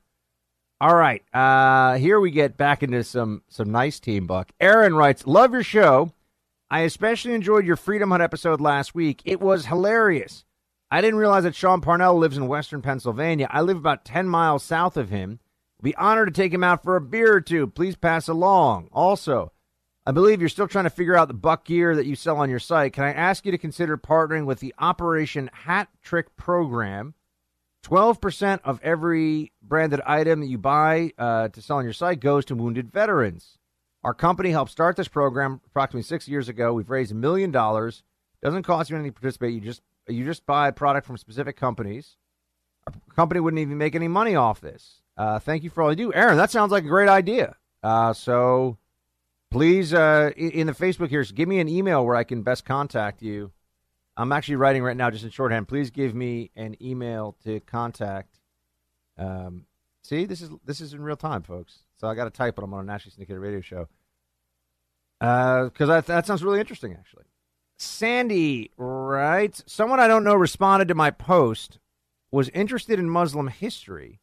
All 0.80 0.96
right, 0.96 1.24
uh, 1.34 1.98
here 1.98 2.20
we 2.20 2.30
get 2.30 2.56
back 2.56 2.84
into 2.84 3.04
some 3.04 3.42
some 3.48 3.72
nice 3.72 4.00
team 4.00 4.28
buck. 4.28 4.52
Aaron 4.60 4.96
writes, 4.96 5.26
"Love 5.26 5.52
your 5.52 5.64
show. 5.64 6.12
I 6.70 6.82
especially 6.82 7.34
enjoyed 7.34 7.66
your 7.66 7.78
Freedom 7.78 8.12
Hut 8.12 8.22
episode 8.22 8.62
last 8.62 8.94
week. 8.94 9.22
It 9.26 9.42
was 9.42 9.66
hilarious. 9.66 10.46
I 10.92 11.02
didn't 11.02 11.20
realize 11.20 11.46
that 11.46 11.56
Sean 11.56 11.82
Parnell 11.82 12.18
lives 12.18 12.38
in 12.38 12.48
Western 12.48 12.84
Pennsylvania. 12.84 13.48
I 13.50 13.62
live 13.62 13.78
about 13.78 14.06
ten 14.06 14.28
miles 14.28 14.64
south 14.64 14.98
of 14.98 15.10
him." 15.10 15.40
Be 15.82 15.96
honored 15.96 16.28
to 16.28 16.42
take 16.42 16.54
him 16.54 16.64
out 16.64 16.84
for 16.84 16.96
a 16.96 17.02
beer 17.02 17.34
or 17.34 17.42
two. 17.42 17.68
Please 17.68 17.96
pass 17.96 18.28
along. 18.28 18.90
Also, 18.92 19.52
I 20.08 20.12
believe 20.12 20.40
you're 20.40 20.50
still 20.50 20.68
trying 20.68 20.86
to 20.86 20.90
figure 20.90 21.16
out 21.16 21.28
the 21.28 21.36
buck 21.36 21.66
gear 21.66 21.96
that 21.96 22.08
you 22.08 22.16
sell 22.16 22.38
on 22.38 22.50
your 22.50 22.58
site. 22.58 22.94
Can 22.94 23.04
I 23.04 23.14
ask 23.14 23.46
you 23.46 23.52
to 23.52 23.60
consider 23.60 23.96
partnering 23.96 24.46
with 24.46 24.60
the 24.60 24.74
Operation 24.80 25.52
Hat 25.54 25.90
Trick 26.02 26.36
program? 26.36 27.14
12% 27.84 28.60
of 28.64 28.80
every 28.84 29.52
branded 29.62 30.02
item 30.06 30.42
that 30.42 30.48
you 30.48 30.58
buy 30.58 31.12
uh, 31.18 31.48
to 31.50 31.62
sell 31.62 31.78
on 31.78 31.84
your 31.84 31.94
site 31.94 32.20
goes 32.20 32.46
to 32.46 32.56
wounded 32.56 32.92
veterans. 32.92 33.58
Our 34.04 34.14
company 34.14 34.52
helped 34.52 34.72
start 34.72 34.96
this 34.96 35.08
program 35.08 35.62
approximately 35.66 36.04
six 36.04 36.28
years 36.28 36.50
ago. 36.50 36.74
We've 36.74 36.90
raised 36.90 37.12
a 37.12 37.16
million 37.16 37.52
dollars. 37.52 38.04
Doesn't 38.42 38.64
cost 38.64 38.90
you 38.90 38.96
anything 38.96 39.14
to 39.14 39.20
participate. 39.20 39.54
You 39.54 39.62
just 39.62 39.82
you 40.08 40.24
just 40.24 40.46
buy 40.46 40.72
product 40.72 41.06
from 41.06 41.18
specific 41.18 41.58
companies. 41.58 42.16
Our 42.86 42.94
company 43.16 43.40
wouldn't 43.40 43.60
even 43.60 43.78
make 43.78 43.96
any 43.96 44.08
money 44.08 44.36
off 44.36 44.62
this. 44.62 45.02
Uh, 45.18 45.40
thank 45.40 45.64
you 45.64 45.70
for 45.70 45.82
all 45.82 45.90
you 45.92 45.96
do, 45.96 46.14
Aaron. 46.14 46.38
That 46.38 46.52
sounds 46.52 46.72
like 46.72 46.86
a 46.86 46.88
great 46.88 47.10
idea. 47.10 47.56
Uh, 47.84 48.14
so 48.14 48.78
please, 49.52 49.94
uh, 49.94 50.32
in 50.38 50.68
the 50.68 50.74
Facebook 50.74 51.10
here, 51.10 51.24
give 51.24 51.50
me 51.50 51.60
an 51.60 51.68
email 51.68 52.06
where 52.06 52.16
I 52.16 52.24
can 52.24 52.44
best 52.44 52.66
contact 52.66 53.22
you. 53.22 53.52
I'm 54.18 54.32
actually 54.32 54.56
writing 54.56 54.84
right 54.84 54.98
now, 54.98 55.10
just 55.10 55.24
in 55.24 55.30
shorthand. 55.30 55.68
Please 55.68 55.92
give 55.92 56.16
me 56.16 56.52
an 56.56 56.76
email 56.82 57.38
to 57.44 57.60
contact. 57.62 58.40
Um, 59.18 59.66
see, 60.04 60.26
this 60.26 60.42
is 60.42 60.50
this 60.66 60.82
is 60.82 60.94
in 60.94 61.02
real 61.02 61.16
time, 61.16 61.44
folks. 61.44 61.80
So 61.98 62.08
I 62.08 62.16
got 62.16 62.26
to 62.26 62.32
type 62.32 62.58
it. 62.58 62.64
I'm 62.64 62.74
on 62.74 62.82
a 62.82 62.84
nationally 62.84 63.14
syndicated 63.14 63.42
radio 63.42 63.62
show. 63.62 63.88
Because 65.20 65.90
uh, 65.90 66.02
that, 66.02 66.28
sounds 66.28 66.44
really 66.44 66.60
interesting, 66.60 66.94
actually. 66.94 67.26
Sandy 67.78 68.72
writes 68.78 69.64
Someone 69.68 70.00
I 70.00 70.08
don't 70.08 70.24
know 70.24 70.36
responded 70.36 70.88
to 70.90 70.96
my 70.96 71.12
post, 71.12 71.80
was 72.32 72.50
interested 72.50 73.00
in 73.00 73.10
Muslim 73.10 73.48
history 73.48 74.20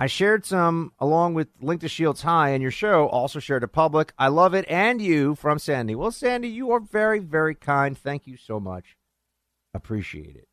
I 0.00 0.06
shared 0.06 0.46
some 0.46 0.92
along 1.00 1.34
with 1.34 1.48
Link 1.60 1.80
to 1.80 1.88
Shields 1.88 2.22
High, 2.22 2.50
and 2.50 2.62
your 2.62 2.70
show 2.70 3.08
also 3.08 3.40
shared 3.40 3.62
to 3.62 3.68
public. 3.68 4.12
I 4.16 4.28
love 4.28 4.54
it, 4.54 4.64
and 4.68 5.02
you 5.02 5.34
from 5.34 5.58
Sandy. 5.58 5.96
Well, 5.96 6.12
Sandy, 6.12 6.48
you 6.48 6.70
are 6.70 6.78
very, 6.78 7.18
very 7.18 7.56
kind. 7.56 7.98
Thank 7.98 8.24
you 8.24 8.36
so 8.36 8.60
much. 8.60 8.96
Appreciate 9.74 10.36
it. 10.36 10.48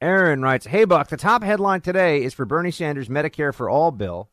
Aaron 0.00 0.42
writes, 0.42 0.66
Hey, 0.66 0.84
Buck, 0.84 1.08
the 1.08 1.16
top 1.16 1.42
headline 1.42 1.80
today 1.80 2.24
is 2.24 2.34
for 2.34 2.44
Bernie 2.44 2.72
Sanders' 2.72 3.08
Medicare 3.08 3.54
for 3.54 3.70
All 3.70 3.92
bill. 3.92 4.30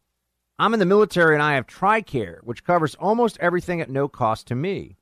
I'm 0.57 0.73
in 0.73 0.80
the 0.80 0.86
military 0.86 1.36
and 1.36 1.44
I 1.44 1.53
have 1.53 1.68
TRICARE, 1.68 2.44
which 2.44 2.64
covers 2.64 2.95
almost 2.95 3.38
everything 3.40 3.80
at 3.80 3.90
no 3.90 4.07
cost 4.07 4.48
to 4.48 4.56
me. 4.56 4.98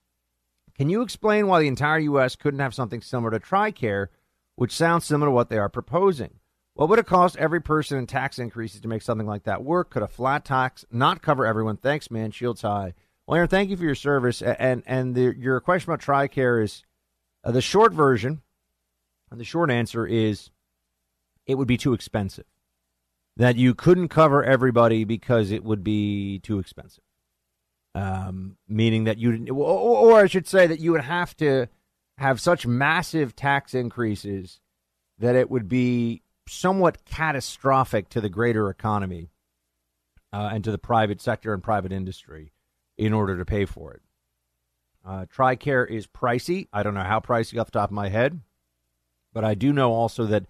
Can 0.78 0.90
you 0.90 1.02
explain 1.02 1.48
why 1.48 1.62
the 1.62 1.68
entire 1.68 2.00
U.S. 2.00 2.36
couldn't 2.36 2.60
have 2.60 2.76
something 2.76 3.02
similar 3.02 3.32
to 3.32 3.40
TRICARE, 3.40 4.10
which 4.56 4.76
sounds 4.76 5.06
similar 5.06 5.30
to 5.30 5.32
what 5.32 5.50
they 5.50 5.58
are 5.58 5.70
proposing? 5.70 6.40
What 6.76 6.90
would 6.90 7.00
it 7.00 7.08
cost 7.08 7.38
every 7.38 7.60
person 7.60 7.98
in 7.98 8.06
tax 8.06 8.38
increases 8.38 8.82
to 8.82 8.88
make 8.88 9.02
something 9.02 9.26
like 9.26 9.46
that 9.46 9.64
work? 9.64 9.90
Could 9.90 10.04
a 10.04 10.08
flat 10.08 10.46
tax 10.46 10.86
not 10.92 11.24
cover 11.24 11.44
everyone? 11.48 11.78
Thanks, 11.78 12.12
man. 12.12 12.30
Shields 12.30 12.62
high. 12.62 12.94
Well, 13.26 13.38
Aaron, 13.38 13.50
thank 13.50 13.72
you 13.72 13.78
for 13.78 13.84
your 13.84 13.96
service. 13.96 14.44
And 14.44 14.84
and 14.86 15.16
the, 15.16 15.36
your 15.36 15.60
question 15.60 15.92
about 15.92 16.02
TRICARE 16.02 16.64
is 16.64 16.84
uh, 17.44 17.52
the 17.52 17.62
short 17.62 17.94
version. 17.94 18.44
And 19.32 19.40
the 19.40 19.46
short 19.46 19.70
answer 19.72 20.06
is 20.06 20.50
it 21.46 21.56
would 21.56 21.68
be 21.68 21.78
too 21.78 21.94
expensive. 21.94 22.46
That 23.36 23.56
you 23.56 23.76
couldn't 23.76 24.08
cover 24.08 24.44
everybody 24.44 25.04
because 25.04 25.52
it 25.52 25.64
would 25.64 25.84
be 25.84 26.40
too 26.40 26.60
expensive. 26.60 27.04
Um, 27.94 28.58
meaning 28.68 29.06
that 29.06 29.18
you, 29.18 29.48
or, 29.50 30.14
or 30.14 30.20
I 30.20 30.28
should 30.28 30.48
say 30.48 30.68
that 30.68 30.80
you 30.80 30.92
would 30.92 31.02
have 31.02 31.36
to 31.38 31.68
have 32.18 32.42
such 32.42 32.66
massive 32.66 33.36
tax 33.36 33.74
increases 33.74 34.60
that 35.20 35.36
it 35.36 35.50
would 35.50 35.68
be 35.68 36.24
somewhat 36.48 37.06
catastrophic 37.06 38.10
to 38.10 38.22
the 38.22 38.30
greater 38.30 38.70
economy 38.70 39.30
uh, 40.34 40.50
and 40.52 40.64
to 40.64 40.72
the 40.72 40.78
private 40.78 41.22
sector 41.22 41.54
and 41.54 41.64
private 41.64 41.92
industry 41.92 42.54
in 42.98 43.14
order 43.14 43.38
to 43.38 43.46
pay 43.46 43.66
for 43.66 43.94
it. 43.94 44.02
Uh, 45.06 45.26
TRICARE 45.26 45.90
is 45.90 46.08
pricey. 46.08 46.68
I 46.74 46.84
don't 46.84 46.94
know 46.94 47.04
how 47.04 47.20
pricey 47.20 47.60
off 47.60 47.68
the 47.68 47.80
top 47.80 47.90
of 47.90 47.96
my 47.96 48.10
head, 48.10 48.42
but 49.38 49.46
I 49.46 49.54
do 49.54 49.72
know 49.72 49.94
also 49.94 50.26
that 50.26 50.46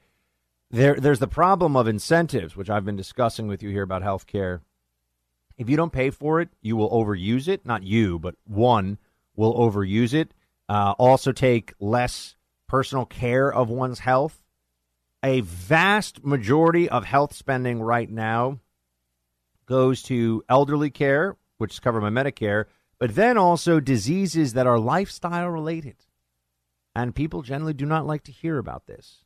there 0.71 0.95
there's 0.95 1.19
the 1.19 1.27
problem 1.27 1.75
of 1.75 1.87
incentives, 1.87 2.55
which 2.55 2.69
I've 2.69 2.85
been 2.85 2.95
discussing 2.95 3.47
with 3.47 3.61
you 3.61 3.69
here 3.69 3.83
about 3.83 4.01
healthcare. 4.01 4.61
If 5.57 5.69
you 5.69 5.75
don't 5.75 5.91
pay 5.91 6.09
for 6.09 6.39
it, 6.39 6.49
you 6.61 6.77
will 6.77 6.89
overuse 6.89 7.49
it. 7.49 7.65
Not 7.65 7.83
you, 7.83 8.19
but 8.19 8.35
one 8.45 8.97
will 9.35 9.53
overuse 9.53 10.13
it. 10.13 10.31
Uh, 10.69 10.93
also, 10.97 11.33
take 11.33 11.73
less 11.81 12.35
personal 12.67 13.05
care 13.05 13.51
of 13.51 13.69
one's 13.69 13.99
health 13.99 14.41
a 15.23 15.41
vast 15.41 16.23
majority 16.23 16.87
of 16.89 17.03
health 17.05 17.33
spending 17.33 17.81
right 17.81 18.09
now 18.09 18.59
goes 19.65 20.01
to 20.03 20.43
elderly 20.47 20.89
care, 20.89 21.35
which 21.57 21.73
is 21.73 21.79
covered 21.79 22.01
by 22.01 22.09
Medicare, 22.09 22.65
but 22.99 23.15
then 23.15 23.37
also 23.37 23.79
diseases 23.79 24.53
that 24.53 24.67
are 24.67 24.79
lifestyle 24.79 25.49
related. 25.49 25.95
And 26.97 27.13
people 27.13 27.43
generally 27.43 27.75
do 27.75 27.85
not 27.85 28.07
like 28.07 28.23
to 28.23 28.31
hear 28.31 28.57
about 28.57 28.87
this. 28.87 29.23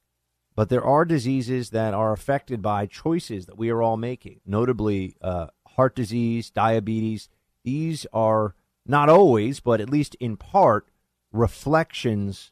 But 0.55 0.67
there 0.67 0.83
are 0.83 1.05
diseases 1.05 1.69
that 1.69 1.93
are 1.93 2.11
affected 2.11 2.61
by 2.61 2.85
choices 2.85 3.45
that 3.45 3.57
we 3.57 3.69
are 3.69 3.81
all 3.81 3.95
making, 3.95 4.41
notably 4.45 5.15
uh, 5.21 5.47
heart 5.65 5.95
disease, 5.95 6.49
diabetes. 6.49 7.29
These 7.63 8.05
are 8.11 8.55
not 8.85 9.07
always, 9.07 9.61
but 9.61 9.79
at 9.79 9.89
least 9.89 10.15
in 10.15 10.35
part, 10.35 10.89
reflections 11.31 12.51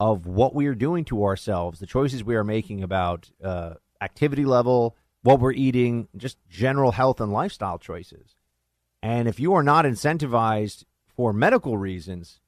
of 0.00 0.26
what 0.26 0.56
we 0.56 0.66
are 0.66 0.74
doing 0.74 1.04
to 1.04 1.24
ourselves, 1.24 1.78
the 1.78 1.86
choices 1.86 2.24
we 2.24 2.34
are 2.34 2.42
making 2.42 2.82
about 2.82 3.30
uh, 3.40 3.74
activity 4.00 4.44
level, 4.44 4.96
what 5.22 5.38
we're 5.38 5.52
eating, 5.52 6.08
just 6.16 6.36
general 6.50 6.90
health 6.90 7.20
and 7.20 7.32
lifestyle 7.32 7.78
choices. 7.78 8.34
And 9.04 9.28
if 9.28 9.38
you 9.38 9.54
are 9.54 9.62
not 9.62 9.84
incentivized 9.84 10.82
for 11.06 11.32
medical 11.32 11.78
reasons, 11.78 12.40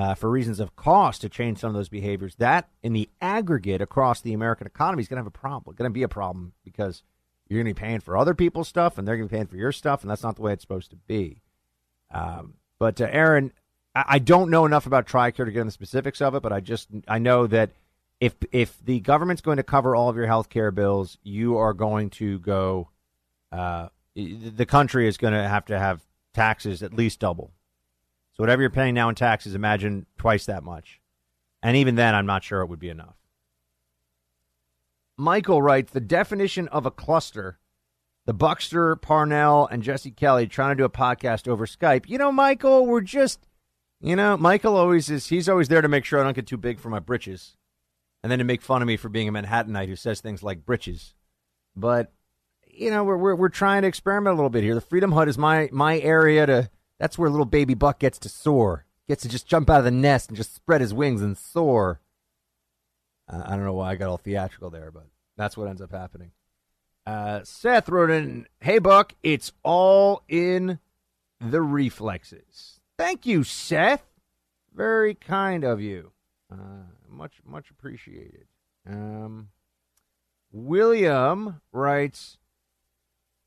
uh, 0.00 0.14
for 0.14 0.30
reasons 0.30 0.60
of 0.60 0.74
cost 0.76 1.20
to 1.20 1.28
change 1.28 1.58
some 1.58 1.68
of 1.68 1.74
those 1.74 1.90
behaviors, 1.90 2.34
that 2.36 2.70
in 2.82 2.94
the 2.94 3.10
aggregate 3.20 3.82
across 3.82 4.22
the 4.22 4.32
American 4.32 4.66
economy 4.66 5.02
is 5.02 5.08
going 5.08 5.16
to 5.16 5.20
have 5.20 5.26
a 5.26 5.30
problem. 5.30 5.76
Going 5.76 5.90
to 5.90 5.92
be 5.92 6.02
a 6.02 6.08
problem 6.08 6.54
because 6.64 7.02
you're 7.46 7.62
going 7.62 7.74
to 7.74 7.78
be 7.78 7.86
paying 7.86 8.00
for 8.00 8.16
other 8.16 8.32
people's 8.32 8.66
stuff 8.66 8.96
and 8.96 9.06
they're 9.06 9.18
going 9.18 9.28
to 9.28 9.32
be 9.32 9.36
paying 9.36 9.46
for 9.46 9.58
your 9.58 9.72
stuff, 9.72 10.00
and 10.00 10.10
that's 10.10 10.22
not 10.22 10.36
the 10.36 10.42
way 10.42 10.54
it's 10.54 10.62
supposed 10.62 10.88
to 10.90 10.96
be. 10.96 11.42
Um, 12.10 12.54
but 12.78 12.98
uh, 12.98 13.08
Aaron, 13.10 13.52
I, 13.94 14.04
I 14.08 14.18
don't 14.20 14.48
know 14.48 14.64
enough 14.64 14.86
about 14.86 15.06
Tricare 15.06 15.44
to 15.44 15.52
get 15.52 15.60
in 15.60 15.66
the 15.66 15.72
specifics 15.72 16.22
of 16.22 16.34
it, 16.34 16.42
but 16.42 16.52
I 16.52 16.60
just 16.60 16.88
I 17.06 17.18
know 17.18 17.46
that 17.48 17.68
if 18.20 18.36
if 18.52 18.82
the 18.82 19.00
government's 19.00 19.42
going 19.42 19.58
to 19.58 19.62
cover 19.62 19.94
all 19.94 20.08
of 20.08 20.16
your 20.16 20.26
health 20.26 20.48
care 20.48 20.70
bills, 20.70 21.18
you 21.22 21.58
are 21.58 21.74
going 21.74 22.08
to 22.10 22.38
go. 22.38 22.88
Uh, 23.52 23.88
the 24.14 24.66
country 24.66 25.06
is 25.06 25.18
going 25.18 25.34
to 25.34 25.46
have 25.46 25.66
to 25.66 25.78
have 25.78 26.00
taxes 26.32 26.82
at 26.82 26.94
least 26.94 27.20
double. 27.20 27.52
So 28.40 28.42
whatever 28.42 28.62
you're 28.62 28.70
paying 28.70 28.94
now 28.94 29.10
in 29.10 29.14
taxes, 29.14 29.54
imagine 29.54 30.06
twice 30.16 30.46
that 30.46 30.64
much. 30.64 30.98
And 31.62 31.76
even 31.76 31.96
then, 31.96 32.14
I'm 32.14 32.24
not 32.24 32.42
sure 32.42 32.62
it 32.62 32.70
would 32.70 32.78
be 32.78 32.88
enough. 32.88 33.16
Michael 35.18 35.60
writes 35.60 35.92
the 35.92 36.00
definition 36.00 36.66
of 36.68 36.86
a 36.86 36.90
cluster. 36.90 37.58
The 38.24 38.32
Buckster, 38.32 38.96
Parnell, 38.96 39.66
and 39.66 39.82
Jesse 39.82 40.10
Kelly 40.10 40.46
trying 40.46 40.70
to 40.70 40.80
do 40.80 40.86
a 40.86 40.88
podcast 40.88 41.48
over 41.48 41.66
Skype. 41.66 42.08
You 42.08 42.16
know, 42.16 42.32
Michael, 42.32 42.86
we're 42.86 43.02
just, 43.02 43.46
you 44.00 44.16
know, 44.16 44.38
Michael 44.38 44.74
always 44.74 45.10
is. 45.10 45.26
He's 45.26 45.46
always 45.46 45.68
there 45.68 45.82
to 45.82 45.88
make 45.88 46.06
sure 46.06 46.18
I 46.18 46.24
don't 46.24 46.34
get 46.34 46.46
too 46.46 46.56
big 46.56 46.80
for 46.80 46.88
my 46.88 46.98
britches, 46.98 47.58
and 48.22 48.32
then 48.32 48.38
to 48.38 48.44
make 48.46 48.62
fun 48.62 48.80
of 48.80 48.88
me 48.88 48.96
for 48.96 49.10
being 49.10 49.28
a 49.28 49.32
Manhattanite 49.32 49.88
who 49.88 49.96
says 49.96 50.22
things 50.22 50.42
like 50.42 50.64
britches. 50.64 51.12
But 51.76 52.10
you 52.64 52.90
know, 52.90 53.04
we're, 53.04 53.18
we're 53.18 53.34
we're 53.34 53.48
trying 53.50 53.82
to 53.82 53.88
experiment 53.88 54.32
a 54.32 54.36
little 54.36 54.48
bit 54.48 54.64
here. 54.64 54.74
The 54.74 54.80
Freedom 54.80 55.12
Hut 55.12 55.28
is 55.28 55.36
my 55.36 55.68
my 55.72 55.98
area 56.00 56.46
to. 56.46 56.70
That's 57.00 57.18
where 57.18 57.30
little 57.30 57.46
baby 57.46 57.72
Buck 57.74 57.98
gets 57.98 58.18
to 58.20 58.28
soar. 58.28 58.84
Gets 59.08 59.22
to 59.22 59.28
just 59.28 59.48
jump 59.48 59.68
out 59.70 59.78
of 59.78 59.84
the 59.84 59.90
nest 59.90 60.28
and 60.28 60.36
just 60.36 60.54
spread 60.54 60.82
his 60.82 60.94
wings 60.94 61.22
and 61.22 61.36
soar. 61.36 62.00
I 63.26 63.50
don't 63.56 63.64
know 63.64 63.72
why 63.72 63.92
I 63.92 63.96
got 63.96 64.10
all 64.10 64.18
theatrical 64.18 64.70
there, 64.70 64.90
but 64.90 65.06
that's 65.36 65.56
what 65.56 65.68
ends 65.68 65.80
up 65.80 65.92
happening. 65.92 66.32
Uh, 67.06 67.40
Seth 67.42 67.88
wrote 67.88 68.10
in, 68.10 68.46
"Hey 68.60 68.78
Buck, 68.78 69.14
it's 69.22 69.52
all 69.62 70.22
in 70.28 70.78
the 71.40 71.62
reflexes." 71.62 72.80
Thank 72.98 73.24
you, 73.24 73.44
Seth. 73.44 74.04
Very 74.74 75.14
kind 75.14 75.64
of 75.64 75.80
you. 75.80 76.12
Uh, 76.52 76.84
much 77.08 77.40
much 77.44 77.70
appreciated. 77.70 78.46
Um, 78.86 79.48
William 80.52 81.60
writes, 81.72 82.36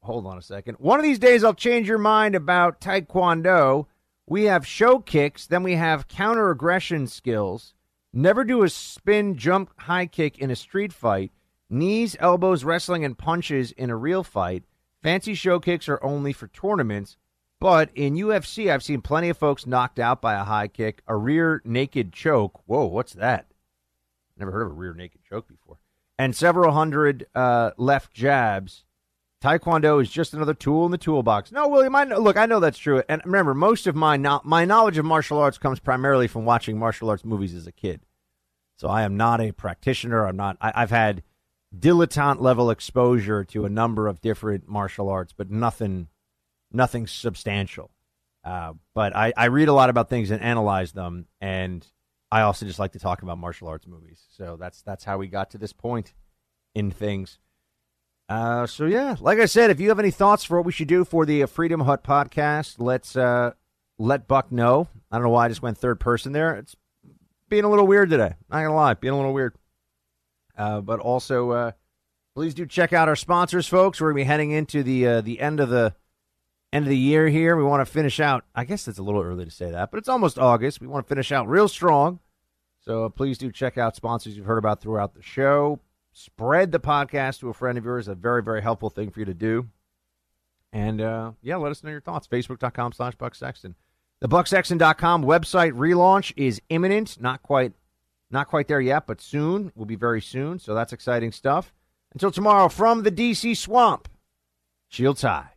hold 0.03 0.27
on 0.27 0.37
a 0.37 0.41
second. 0.41 0.75
One 0.79 0.99
of 0.99 1.03
these 1.03 1.19
days, 1.19 1.43
I'll 1.43 1.53
change 1.53 1.87
your 1.87 1.97
mind 1.97 2.35
about 2.35 2.81
Taekwondo. 2.81 3.87
We 4.27 4.43
have 4.43 4.65
show 4.67 4.99
kicks, 4.99 5.47
then 5.47 5.63
we 5.63 5.75
have 5.75 6.07
counter 6.07 6.49
aggression 6.49 7.07
skills. 7.07 7.73
Never 8.13 8.43
do 8.43 8.63
a 8.63 8.69
spin, 8.69 9.37
jump, 9.37 9.71
high 9.81 10.05
kick 10.05 10.37
in 10.37 10.51
a 10.51 10.55
street 10.55 10.93
fight. 10.93 11.31
Knees, 11.69 12.15
elbows, 12.19 12.63
wrestling, 12.63 13.03
and 13.03 13.17
punches 13.17 13.71
in 13.71 13.89
a 13.89 13.95
real 13.95 14.23
fight. 14.23 14.63
Fancy 15.01 15.33
show 15.33 15.59
kicks 15.59 15.89
are 15.89 16.03
only 16.03 16.31
for 16.31 16.47
tournaments. 16.47 17.17
But 17.59 17.89
in 17.95 18.15
UFC, 18.15 18.69
I've 18.69 18.83
seen 18.83 19.01
plenty 19.01 19.29
of 19.29 19.37
folks 19.37 19.65
knocked 19.65 19.97
out 19.97 20.21
by 20.21 20.33
a 20.33 20.43
high 20.43 20.67
kick, 20.67 21.01
a 21.07 21.15
rear 21.15 21.61
naked 21.63 22.11
choke. 22.11 22.61
Whoa, 22.65 22.85
what's 22.85 23.13
that? 23.13 23.47
Never 24.37 24.51
heard 24.51 24.63
of 24.63 24.71
a 24.71 24.75
rear 24.75 24.93
naked 24.93 25.21
choke 25.27 25.47
before. 25.47 25.77
And 26.19 26.35
several 26.35 26.73
hundred 26.73 27.25
uh, 27.33 27.71
left 27.77 28.13
jabs. 28.13 28.83
Taekwondo 29.43 30.01
is 30.01 30.09
just 30.09 30.33
another 30.33 30.53
tool 30.53 30.85
in 30.85 30.91
the 30.91 30.97
toolbox. 30.97 31.51
No, 31.51 31.67
William, 31.67 31.93
I 31.97 32.05
know, 32.05 32.17
look, 32.17 32.37
I 32.37 32.45
know 32.45 32.61
that's 32.61 32.77
true. 32.77 33.03
And 33.09 33.21
remember, 33.25 33.53
most 33.53 33.87
of 33.87 33.95
my 33.95 34.15
no- 34.15 34.39
my 34.45 34.63
knowledge 34.63 34.97
of 34.97 35.03
martial 35.03 35.37
arts 35.37 35.57
comes 35.57 35.81
primarily 35.81 36.29
from 36.29 36.45
watching 36.45 36.79
martial 36.79 37.09
arts 37.09 37.25
movies 37.25 37.53
as 37.53 37.67
a 37.67 37.73
kid. 37.73 38.05
So 38.77 38.87
I 38.87 39.01
am 39.03 39.17
not 39.17 39.41
a 39.41 39.51
practitioner. 39.51 40.25
I'm 40.25 40.37
not. 40.37 40.55
I, 40.61 40.71
I've 40.75 40.91
had 40.91 41.23
dilettante 41.77 42.39
level 42.39 42.69
exposure 42.69 43.43
to 43.43 43.65
a 43.65 43.69
number 43.69 44.07
of 44.07 44.21
different 44.21 44.69
martial 44.69 45.09
arts, 45.09 45.33
but 45.35 45.51
nothing, 45.51 46.07
nothing 46.71 47.05
substantial. 47.05 47.91
Uh, 48.45 48.73
but 48.95 49.13
I, 49.13 49.33
I 49.35 49.45
read 49.45 49.67
a 49.67 49.73
lot 49.73 49.89
about 49.89 50.09
things 50.09 50.31
and 50.31 50.41
analyze 50.41 50.93
them, 50.93 51.27
and 51.41 51.85
I 52.31 52.41
also 52.43 52.65
just 52.65 52.79
like 52.79 52.93
to 52.93 52.99
talk 52.99 53.23
about 53.23 53.37
martial 53.37 53.67
arts 53.67 53.87
movies. 53.87 54.23
So 54.37 54.55
that's 54.57 54.81
that's 54.83 55.03
how 55.03 55.17
we 55.17 55.27
got 55.27 55.51
to 55.51 55.57
this 55.57 55.73
point 55.73 56.13
in 56.73 56.91
things. 56.91 57.39
Uh, 58.29 58.65
so 58.65 58.85
yeah, 58.85 59.15
like 59.19 59.39
I 59.39 59.45
said, 59.45 59.69
if 59.69 59.79
you 59.79 59.89
have 59.89 59.99
any 59.99 60.11
thoughts 60.11 60.43
for 60.43 60.57
what 60.57 60.65
we 60.65 60.71
should 60.71 60.87
do 60.87 61.03
for 61.03 61.25
the 61.25 61.45
Freedom 61.45 61.81
Hut 61.81 62.03
podcast, 62.03 62.75
let's 62.79 63.15
uh, 63.15 63.51
let 63.97 64.27
Buck 64.27 64.51
know. 64.51 64.87
I 65.11 65.17
don't 65.17 65.23
know 65.23 65.29
why 65.29 65.45
I 65.45 65.49
just 65.49 65.61
went 65.61 65.77
third 65.77 65.99
person 65.99 66.31
there. 66.31 66.55
It's 66.55 66.75
being 67.49 67.65
a 67.65 67.69
little 67.69 67.85
weird 67.85 68.09
today. 68.09 68.35
Not 68.49 68.63
gonna 68.63 68.73
lie, 68.73 68.93
being 68.93 69.13
a 69.13 69.17
little 69.17 69.33
weird. 69.33 69.55
Uh, 70.57 70.81
but 70.81 70.99
also, 70.99 71.51
uh, 71.51 71.71
please 72.35 72.53
do 72.53 72.65
check 72.65 72.93
out 72.93 73.07
our 73.07 73.15
sponsors, 73.15 73.67
folks. 73.67 73.99
We're 73.99 74.11
gonna 74.11 74.21
be 74.21 74.23
heading 74.23 74.51
into 74.51 74.83
the 74.83 75.07
uh, 75.07 75.21
the 75.21 75.39
end 75.39 75.59
of 75.59 75.69
the 75.69 75.93
end 76.71 76.85
of 76.85 76.89
the 76.89 76.97
year 76.97 77.27
here. 77.27 77.55
We 77.55 77.63
want 77.63 77.85
to 77.85 77.91
finish 77.91 78.19
out. 78.19 78.45
I 78.55 78.63
guess 78.63 78.87
it's 78.87 78.99
a 78.99 79.03
little 79.03 79.21
early 79.21 79.45
to 79.45 79.51
say 79.51 79.69
that, 79.69 79.91
but 79.91 79.97
it's 79.97 80.09
almost 80.09 80.39
August. 80.39 80.81
We 80.81 80.87
want 80.87 81.05
to 81.05 81.09
finish 81.09 81.31
out 81.31 81.47
real 81.47 81.67
strong. 81.67 82.19
So 82.81 83.05
uh, 83.05 83.09
please 83.09 83.37
do 83.37 83.51
check 83.51 83.77
out 83.77 83.95
sponsors 83.95 84.35
you've 84.35 84.45
heard 84.45 84.57
about 84.57 84.81
throughout 84.81 85.13
the 85.13 85.21
show. 85.21 85.79
Spread 86.13 86.71
the 86.71 86.79
podcast 86.79 87.39
to 87.39 87.49
a 87.49 87.53
friend 87.53 87.77
of 87.77 87.83
yours. 87.83 88.07
A 88.07 88.15
very 88.15 88.41
very 88.41 88.61
helpful 88.61 88.89
thing 88.89 89.09
for 89.09 89.19
you 89.19 89.25
to 89.25 89.33
do. 89.33 89.67
And 90.71 91.01
uh, 91.01 91.31
yeah, 91.41 91.57
let 91.57 91.71
us 91.71 91.83
know 91.83 91.91
your 91.91 92.01
thoughts. 92.01 92.27
Facebook.com 92.27 92.93
slash 92.93 93.15
Buck 93.15 93.35
Sexton. 93.35 93.75
The 94.21 94.29
BuckSexton.com 94.29 95.23
website 95.23 95.73
relaunch 95.73 96.33
is 96.37 96.61
imminent. 96.69 97.19
Not 97.19 97.43
quite 97.43 97.73
not 98.31 98.47
quite 98.47 98.67
there 98.67 98.81
yet, 98.81 99.05
but 99.05 99.21
soon. 99.21 99.71
Will 99.75 99.85
be 99.85 99.95
very 99.95 100.21
soon. 100.21 100.59
So 100.59 100.73
that's 100.73 100.93
exciting 100.93 101.31
stuff. 101.31 101.73
Until 102.13 102.31
tomorrow, 102.31 102.69
from 102.69 103.03
the 103.03 103.11
DC 103.11 103.57
swamp, 103.57 104.07
Shields 104.87 105.23
High. 105.23 105.52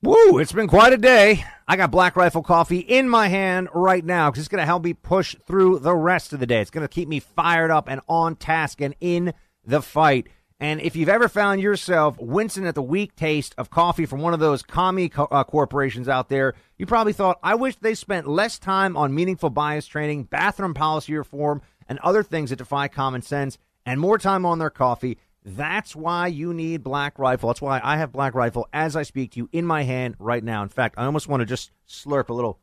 Woo, 0.00 0.38
it's 0.38 0.52
been 0.52 0.68
quite 0.68 0.92
a 0.92 0.96
day. 0.96 1.44
I 1.66 1.74
got 1.74 1.90
Black 1.90 2.14
Rifle 2.14 2.44
coffee 2.44 2.78
in 2.78 3.08
my 3.08 3.26
hand 3.26 3.68
right 3.74 4.04
now 4.04 4.30
because 4.30 4.42
it's 4.42 4.48
going 4.48 4.62
to 4.62 4.66
help 4.66 4.84
me 4.84 4.94
push 4.94 5.34
through 5.44 5.80
the 5.80 5.94
rest 5.94 6.32
of 6.32 6.38
the 6.38 6.46
day. 6.46 6.60
It's 6.60 6.70
going 6.70 6.86
to 6.86 6.88
keep 6.88 7.08
me 7.08 7.18
fired 7.18 7.72
up 7.72 7.88
and 7.88 8.00
on 8.08 8.36
task 8.36 8.80
and 8.80 8.94
in 9.00 9.34
the 9.64 9.82
fight. 9.82 10.28
And 10.60 10.80
if 10.80 10.94
you've 10.94 11.08
ever 11.08 11.28
found 11.28 11.60
yourself 11.60 12.16
wincing 12.20 12.64
at 12.64 12.76
the 12.76 12.82
weak 12.82 13.16
taste 13.16 13.56
of 13.58 13.70
coffee 13.70 14.06
from 14.06 14.20
one 14.20 14.34
of 14.34 14.38
those 14.38 14.62
commie 14.62 15.08
co- 15.08 15.26
uh, 15.32 15.42
corporations 15.42 16.08
out 16.08 16.28
there, 16.28 16.54
you 16.76 16.86
probably 16.86 17.12
thought, 17.12 17.40
I 17.42 17.56
wish 17.56 17.74
they 17.74 17.96
spent 17.96 18.28
less 18.28 18.56
time 18.60 18.96
on 18.96 19.16
meaningful 19.16 19.50
bias 19.50 19.88
training, 19.88 20.24
bathroom 20.24 20.74
policy 20.74 21.16
reform, 21.16 21.60
and 21.88 21.98
other 22.04 22.22
things 22.22 22.50
that 22.50 22.56
defy 22.56 22.86
common 22.86 23.22
sense, 23.22 23.58
and 23.84 23.98
more 23.98 24.18
time 24.18 24.46
on 24.46 24.60
their 24.60 24.70
coffee. 24.70 25.18
That's 25.44 25.96
why 25.96 26.26
you 26.26 26.52
need 26.52 26.82
Black 26.82 27.18
Rifle. 27.18 27.48
That's 27.48 27.62
why 27.62 27.80
I 27.82 27.96
have 27.96 28.12
Black 28.12 28.34
Rifle 28.34 28.68
as 28.72 28.96
I 28.96 29.02
speak 29.02 29.32
to 29.32 29.40
you 29.40 29.48
in 29.52 29.64
my 29.64 29.84
hand 29.84 30.16
right 30.18 30.44
now. 30.44 30.62
In 30.62 30.68
fact, 30.68 30.96
I 30.98 31.04
almost 31.06 31.28
want 31.28 31.40
to 31.40 31.46
just 31.46 31.70
slurp 31.88 32.28
a 32.28 32.34
little. 32.34 32.58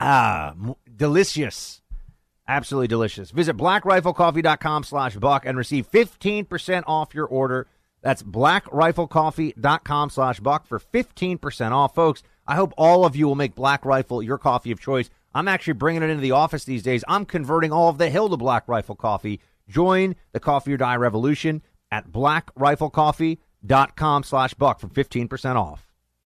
Ah, 0.00 0.50
m- 0.50 0.74
delicious. 0.96 1.80
Absolutely 2.48 2.88
delicious. 2.88 3.30
Visit 3.30 3.56
blackriflecoffee.com 3.56 4.82
slash 4.84 5.16
buck 5.16 5.46
and 5.46 5.56
receive 5.56 5.88
15% 5.90 6.82
off 6.86 7.14
your 7.14 7.26
order. 7.26 7.68
That's 8.00 8.22
blackriflecoffee.com 8.24 10.10
slash 10.10 10.40
buck 10.40 10.66
for 10.66 10.80
15% 10.80 11.70
off. 11.70 11.94
Folks, 11.94 12.24
I 12.48 12.56
hope 12.56 12.74
all 12.76 13.04
of 13.04 13.14
you 13.14 13.28
will 13.28 13.36
make 13.36 13.54
Black 13.54 13.84
Rifle 13.84 14.22
your 14.22 14.38
coffee 14.38 14.72
of 14.72 14.80
choice. 14.80 15.08
I'm 15.34 15.46
actually 15.46 15.74
bringing 15.74 16.02
it 16.02 16.10
into 16.10 16.20
the 16.20 16.32
office 16.32 16.64
these 16.64 16.82
days. 16.82 17.04
I'm 17.06 17.24
converting 17.24 17.72
all 17.72 17.88
of 17.88 17.98
the 17.98 18.10
hill 18.10 18.28
to 18.28 18.36
Black 18.36 18.66
Rifle 18.66 18.96
coffee. 18.96 19.40
Join 19.72 20.14
the 20.32 20.40
Coffee 20.40 20.74
or 20.74 20.76
Die 20.76 20.96
revolution 20.96 21.62
at 21.90 22.12
blackriflecoffee.com 22.12 24.22
slash 24.22 24.54
buck 24.54 24.80
for 24.80 24.88
15% 24.88 25.56
off. 25.56 25.91